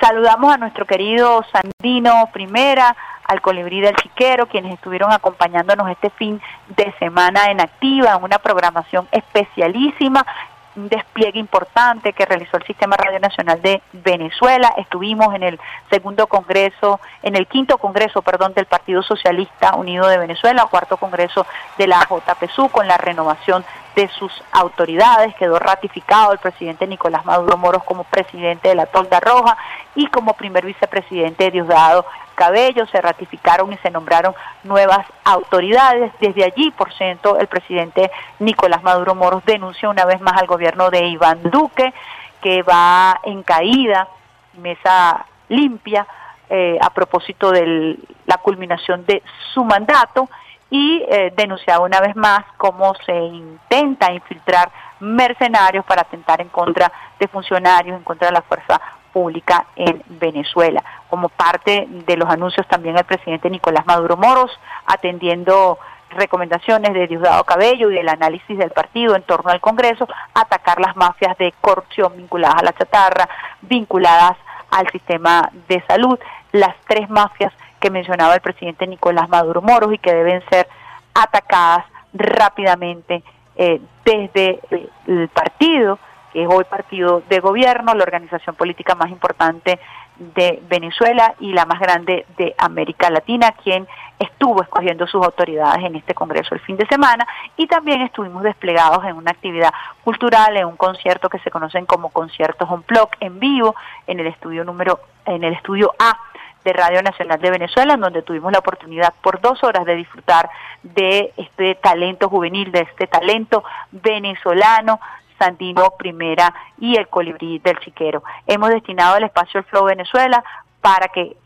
Saludamos 0.00 0.52
a 0.52 0.58
nuestro 0.58 0.84
querido 0.84 1.44
Sandino 1.52 2.28
Primera, 2.32 2.96
al 3.24 3.40
Colibrí 3.40 3.80
del 3.80 3.96
Chiquero, 3.96 4.46
quienes 4.46 4.74
estuvieron 4.74 5.12
acompañándonos 5.12 5.88
este 5.88 6.10
fin 6.10 6.42
de 6.76 6.92
semana 6.98 7.50
en 7.50 7.60
activa, 7.60 8.14
en 8.16 8.24
una 8.24 8.38
programación 8.38 9.08
especialísima 9.12 10.26
un 10.76 10.88
despliegue 10.88 11.38
importante 11.38 12.12
que 12.12 12.26
realizó 12.26 12.56
el 12.56 12.64
Sistema 12.64 12.96
Radio 12.96 13.20
Nacional 13.20 13.60
de 13.62 13.82
Venezuela. 13.92 14.74
Estuvimos 14.76 15.34
en 15.34 15.42
el 15.42 15.60
segundo 15.90 16.26
congreso, 16.26 17.00
en 17.22 17.36
el 17.36 17.46
quinto 17.46 17.78
congreso, 17.78 18.22
perdón, 18.22 18.54
del 18.54 18.66
Partido 18.66 19.02
Socialista 19.02 19.74
Unido 19.76 20.06
de 20.08 20.18
Venezuela, 20.18 20.66
cuarto 20.70 20.96
congreso 20.96 21.46
de 21.78 21.86
la 21.86 22.00
JPSU 22.08 22.68
con 22.68 22.88
la 22.88 22.96
renovación 22.96 23.64
de 23.94 24.08
sus 24.08 24.32
autoridades. 24.52 25.34
Quedó 25.36 25.58
ratificado 25.58 26.32
el 26.32 26.38
presidente 26.38 26.86
Nicolás 26.86 27.24
Maduro 27.24 27.56
Moros 27.56 27.84
como 27.84 28.04
presidente 28.04 28.68
de 28.68 28.74
la 28.74 28.86
Tolda 28.86 29.20
Roja 29.20 29.56
y 29.94 30.06
como 30.06 30.34
primer 30.34 30.64
vicepresidente 30.64 31.50
Diosdado 31.50 32.04
Cabello, 32.34 32.86
se 32.86 33.00
ratificaron 33.00 33.72
y 33.72 33.76
se 33.78 33.90
nombraron 33.90 34.34
nuevas 34.64 35.06
autoridades. 35.24 36.12
Desde 36.20 36.44
allí, 36.44 36.70
por 36.72 36.92
ciento, 36.92 37.38
el 37.38 37.46
presidente 37.46 38.10
Nicolás 38.38 38.82
Maduro 38.82 39.14
Moros 39.14 39.44
denunció 39.44 39.90
una 39.90 40.04
vez 40.04 40.20
más 40.20 40.40
al 40.40 40.46
gobierno 40.46 40.90
de 40.90 41.06
Iván 41.06 41.42
Duque, 41.44 41.94
que 42.40 42.62
va 42.62 43.20
en 43.22 43.42
caída, 43.42 44.08
mesa 44.54 45.24
limpia, 45.48 46.06
eh, 46.50 46.78
a 46.80 46.90
propósito 46.90 47.50
de 47.50 47.96
la 48.26 48.36
culminación 48.38 49.06
de 49.06 49.22
su 49.54 49.64
mandato 49.64 50.28
y 50.74 51.04
eh, 51.08 51.32
denunciaba 51.36 51.84
una 51.84 52.00
vez 52.00 52.16
más 52.16 52.44
cómo 52.56 52.96
se 53.06 53.14
intenta 53.14 54.12
infiltrar 54.12 54.72
mercenarios 54.98 55.84
para 55.84 56.02
atentar 56.02 56.40
en 56.40 56.48
contra 56.48 56.90
de 57.20 57.28
funcionarios, 57.28 57.96
en 57.96 58.02
contra 58.02 58.26
de 58.26 58.32
la 58.32 58.42
fuerza 58.42 58.80
pública 59.12 59.66
en 59.76 60.02
Venezuela. 60.08 60.82
Como 61.08 61.28
parte 61.28 61.86
de 61.88 62.16
los 62.16 62.28
anuncios 62.28 62.66
también 62.66 62.98
el 62.98 63.04
presidente 63.04 63.48
Nicolás 63.50 63.86
Maduro 63.86 64.16
Moros, 64.16 64.50
atendiendo 64.84 65.78
recomendaciones 66.10 66.92
de 66.92 67.06
Diosdado 67.06 67.44
Cabello 67.44 67.92
y 67.92 67.94
del 67.94 68.08
análisis 68.08 68.58
del 68.58 68.72
partido 68.72 69.14
en 69.14 69.22
torno 69.22 69.52
al 69.52 69.60
Congreso, 69.60 70.08
atacar 70.34 70.80
las 70.80 70.96
mafias 70.96 71.38
de 71.38 71.54
corrupción 71.60 72.16
vinculadas 72.16 72.56
a 72.56 72.64
la 72.64 72.72
chatarra, 72.72 73.28
vinculadas 73.62 74.36
al 74.72 74.90
sistema 74.90 75.48
de 75.68 75.84
salud, 75.86 76.18
las 76.50 76.74
tres 76.88 77.08
mafias 77.08 77.52
que 77.84 77.90
mencionaba 77.90 78.34
el 78.34 78.40
presidente 78.40 78.86
Nicolás 78.86 79.28
Maduro 79.28 79.60
Moros 79.60 79.92
y 79.92 79.98
que 79.98 80.14
deben 80.14 80.42
ser 80.48 80.66
atacadas 81.12 81.84
rápidamente 82.14 83.22
eh, 83.56 83.78
desde 84.06 84.58
el 85.06 85.28
partido 85.28 85.98
que 86.32 86.44
es 86.44 86.48
hoy 86.50 86.64
partido 86.64 87.22
de 87.28 87.40
gobierno, 87.40 87.94
la 87.94 88.02
organización 88.02 88.56
política 88.56 88.94
más 88.94 89.10
importante 89.10 89.78
de 90.16 90.62
Venezuela 90.66 91.34
y 91.38 91.52
la 91.52 91.66
más 91.66 91.78
grande 91.78 92.24
de 92.38 92.54
América 92.56 93.10
Latina, 93.10 93.52
quien 93.62 93.86
estuvo 94.18 94.62
escogiendo 94.62 95.06
sus 95.06 95.22
autoridades 95.22 95.84
en 95.84 95.94
este 95.94 96.14
Congreso 96.14 96.54
el 96.54 96.60
fin 96.62 96.76
de 96.76 96.86
semana. 96.86 97.26
Y 97.56 97.66
también 97.66 98.00
estuvimos 98.00 98.42
desplegados 98.42 99.04
en 99.04 99.16
una 99.16 99.30
actividad 99.30 99.72
cultural, 100.02 100.56
en 100.56 100.66
un 100.66 100.76
concierto 100.76 101.28
que 101.28 101.38
se 101.40 101.50
conocen 101.50 101.84
como 101.84 102.08
conciertos 102.08 102.68
on 102.68 102.82
blog 102.88 103.10
en 103.20 103.38
vivo 103.38 103.76
en 104.06 104.20
el 104.20 104.26
estudio 104.26 104.64
número 104.64 105.00
en 105.26 105.44
el 105.44 105.52
estudio 105.52 105.92
A 105.98 106.18
de 106.64 106.72
Radio 106.72 107.02
Nacional 107.02 107.40
de 107.40 107.50
Venezuela, 107.50 107.94
en 107.94 108.00
donde 108.00 108.22
tuvimos 108.22 108.50
la 108.50 108.58
oportunidad 108.58 109.12
por 109.22 109.40
dos 109.40 109.62
horas 109.62 109.84
de 109.84 109.94
disfrutar 109.94 110.48
de 110.82 111.32
este 111.36 111.74
talento 111.76 112.28
juvenil, 112.28 112.72
de 112.72 112.80
este 112.80 113.06
talento 113.06 113.62
venezolano, 113.92 115.00
Sandino 115.38 115.90
Primera 115.98 116.54
y 116.78 116.96
el 116.96 117.08
Colibrí 117.08 117.58
del 117.58 117.78
Chiquero. 117.80 118.22
Hemos 118.46 118.70
destinado 118.70 119.16
el 119.16 119.24
espacio 119.24 119.60
El 119.60 119.66
Flow 119.66 119.84
Venezuela 119.84 120.42
para 120.80 121.08
que 121.08 121.36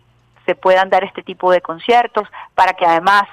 se 0.46 0.54
puedan 0.54 0.88
dar 0.88 1.04
este 1.04 1.22
tipo 1.22 1.50
de 1.50 1.60
conciertos, 1.60 2.28
para 2.54 2.74
que 2.74 2.86
además 2.86 3.24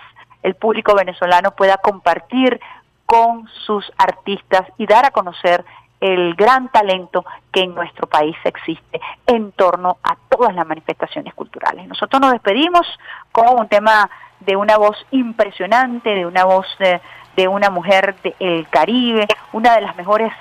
el 0.43 0.55
público 0.55 0.95
venezolano 0.95 1.51
pueda 1.51 1.77
compartir 1.77 2.59
con 3.05 3.47
sus 3.65 3.91
artistas 3.97 4.67
y 4.77 4.85
dar 4.85 5.05
a 5.05 5.11
conocer 5.11 5.63
el 6.05 6.35
gran 6.35 6.69
talento 6.69 7.25
que 7.51 7.61
en 7.61 7.73
nuestro 7.73 8.05
país 8.07 8.35
existe 8.43 9.01
en 9.25 9.51
torno 9.53 9.97
a 10.03 10.15
todas 10.29 10.53
las 10.53 10.67
manifestaciones 10.67 11.33
culturales. 11.33 11.87
Nosotros 11.87 12.21
nos 12.21 12.31
despedimos 12.31 12.85
con 13.31 13.59
un 13.59 13.67
tema 13.67 14.09
de 14.39 14.55
una 14.55 14.77
voz 14.77 15.03
impresionante, 15.09 16.11
de 16.13 16.25
una 16.27 16.43
voz 16.43 16.67
de, 16.77 17.47
una 17.47 17.71
mujer 17.71 18.15
del 18.21 18.67
Caribe, 18.69 19.27
una 19.51 19.73
de 19.75 19.81
las 19.81 19.95
mejores 19.95 20.31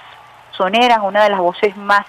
soneras, 0.50 0.98
una 1.02 1.24
de 1.24 1.30
las 1.30 1.40
voces 1.40 1.74
más 1.76 2.04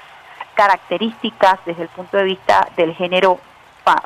características 0.53 1.59
desde 1.65 1.83
el 1.83 1.89
punto 1.89 2.17
de 2.17 2.23
vista 2.23 2.67
del 2.75 2.93
género 2.93 3.39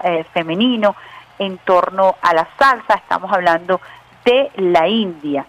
eh, 0.04 0.26
femenino 0.32 0.96
en 1.40 1.58
torno 1.60 2.16
a 2.22 2.34
la 2.36 2.48
salsa. 2.58 2.94
Estamos 2.94 3.32
hablando 3.34 3.82
de 4.24 4.52
la 4.58 4.88
India. 4.88 5.46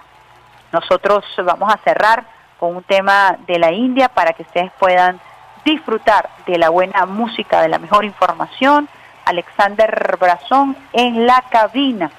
Nosotros 0.72 1.24
vamos 1.44 1.72
a 1.72 1.76
cerrar 1.78 2.39
con 2.60 2.76
un 2.76 2.82
tema 2.84 3.36
de 3.46 3.58
la 3.58 3.72
India 3.72 4.08
para 4.10 4.34
que 4.34 4.42
ustedes 4.42 4.70
puedan 4.78 5.18
disfrutar 5.64 6.28
de 6.46 6.58
la 6.58 6.68
buena 6.68 7.06
música, 7.06 7.62
de 7.62 7.68
la 7.68 7.78
mejor 7.78 8.04
información. 8.04 8.88
Alexander 9.24 10.16
Brazón 10.20 10.76
en 10.92 11.26
la 11.26 11.42
cabina. 11.50 12.10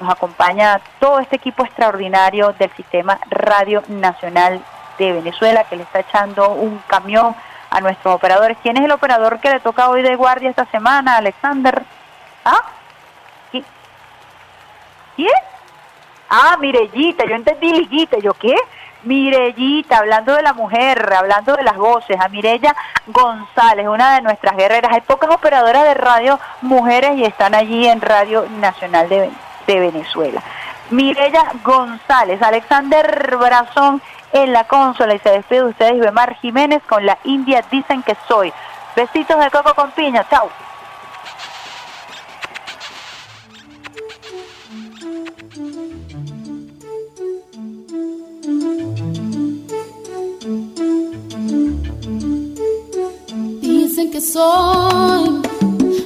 Nos 0.00 0.10
acompaña 0.10 0.80
todo 1.00 1.18
este 1.18 1.36
equipo 1.36 1.64
extraordinario 1.64 2.52
del 2.58 2.70
Sistema 2.76 3.18
Radio 3.30 3.82
Nacional 3.88 4.62
de 4.98 5.12
Venezuela 5.12 5.64
que 5.64 5.76
le 5.76 5.82
está 5.82 6.00
echando 6.00 6.50
un 6.50 6.78
camión 6.86 7.34
a 7.70 7.80
nuestros 7.80 8.14
operadores. 8.14 8.56
¿Quién 8.62 8.76
es 8.76 8.84
el 8.84 8.92
operador 8.92 9.40
que 9.40 9.50
le 9.50 9.60
toca 9.60 9.88
hoy 9.88 10.02
de 10.02 10.14
guardia 10.16 10.50
esta 10.50 10.66
semana, 10.66 11.16
Alexander? 11.16 11.82
¿Ah? 12.44 12.62
¿Qui- 13.52 13.64
¿Quién? 15.16 15.28
Ah, 16.30 16.56
Mirellita, 16.60 17.24
yo 17.26 17.34
entendí 17.34 17.72
Liguita, 17.72 18.18
¿yo 18.18 18.34
qué? 18.34 18.54
Mirellita, 19.02 19.98
hablando 19.98 20.34
de 20.34 20.42
la 20.42 20.52
mujer, 20.52 21.12
hablando 21.12 21.54
de 21.54 21.62
las 21.62 21.76
voces, 21.76 22.18
a 22.20 22.28
Mirella 22.28 22.74
González, 23.06 23.86
una 23.86 24.16
de 24.16 24.22
nuestras 24.22 24.56
guerreras. 24.56 24.92
Hay 24.92 25.00
pocas 25.02 25.30
operadoras 25.30 25.84
de 25.84 25.94
radio 25.94 26.38
mujeres 26.62 27.16
y 27.16 27.24
están 27.24 27.54
allí 27.54 27.86
en 27.86 28.00
Radio 28.00 28.46
Nacional 28.58 29.08
de, 29.08 29.30
de 29.66 29.80
Venezuela. 29.80 30.42
Mirella 30.90 31.44
González, 31.62 32.40
Alexander 32.42 33.36
Brazón 33.36 34.00
en 34.32 34.52
la 34.52 34.64
consola 34.64 35.14
y 35.14 35.18
se 35.18 35.30
despide 35.30 35.60
de 35.60 35.70
ustedes 35.70 35.94
Ibemar 35.94 36.34
Jiménez 36.36 36.82
con 36.88 37.04
la 37.04 37.18
India 37.24 37.62
Dicen 37.70 38.02
que 38.02 38.16
soy. 38.26 38.52
Besitos 38.96 39.38
de 39.38 39.50
coco 39.50 39.74
con 39.74 39.90
piña, 39.92 40.26
chao. 40.28 40.50
Dicen 53.60 54.10
que 54.10 54.18
soy 54.18 55.42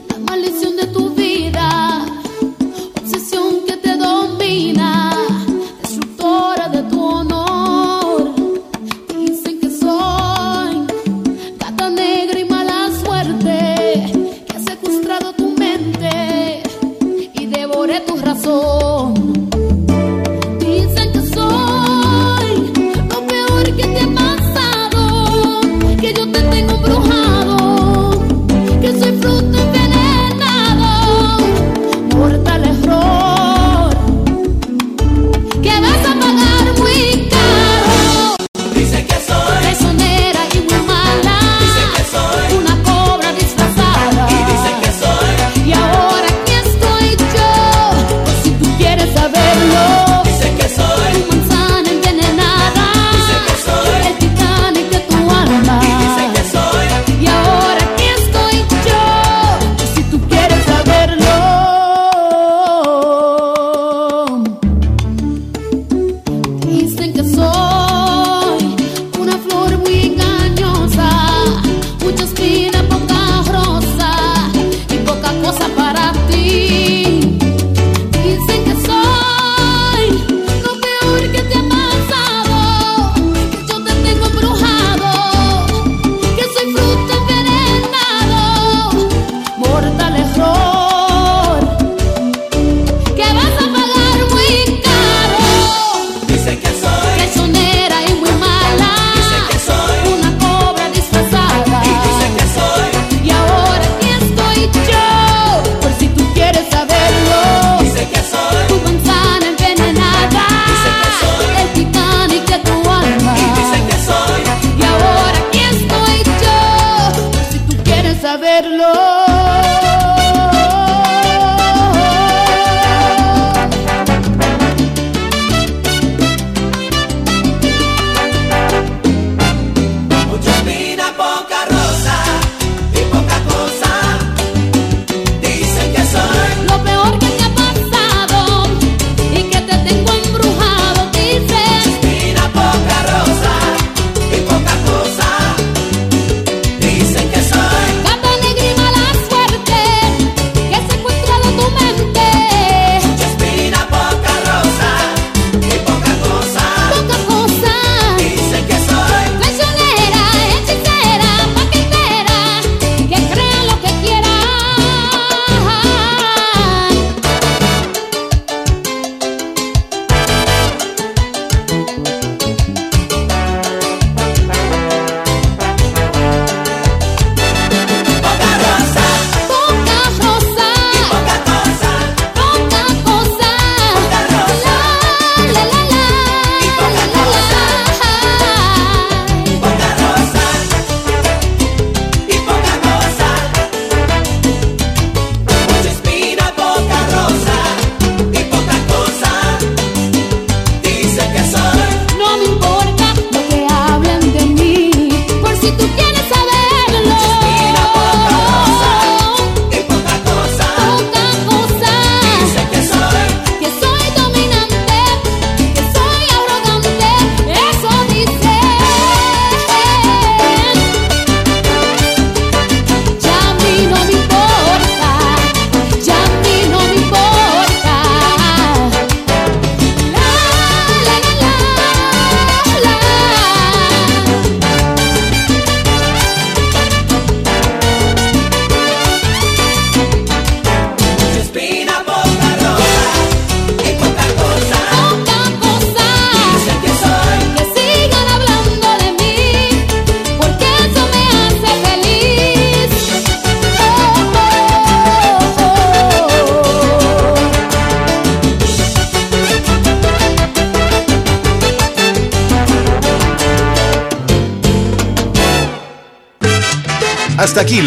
la 0.08 0.18
maldición 0.26 0.74
de 0.76 0.86
tu 0.88 1.10
vida, 1.10 2.04
obsesión 3.00 3.64
que 3.68 3.76
te 3.76 3.96
domina, 3.96 5.16
destructora 5.80 6.68
de 6.70 6.82
tu 6.90 7.00
honor. 7.00 7.42
Dicen 67.22 67.61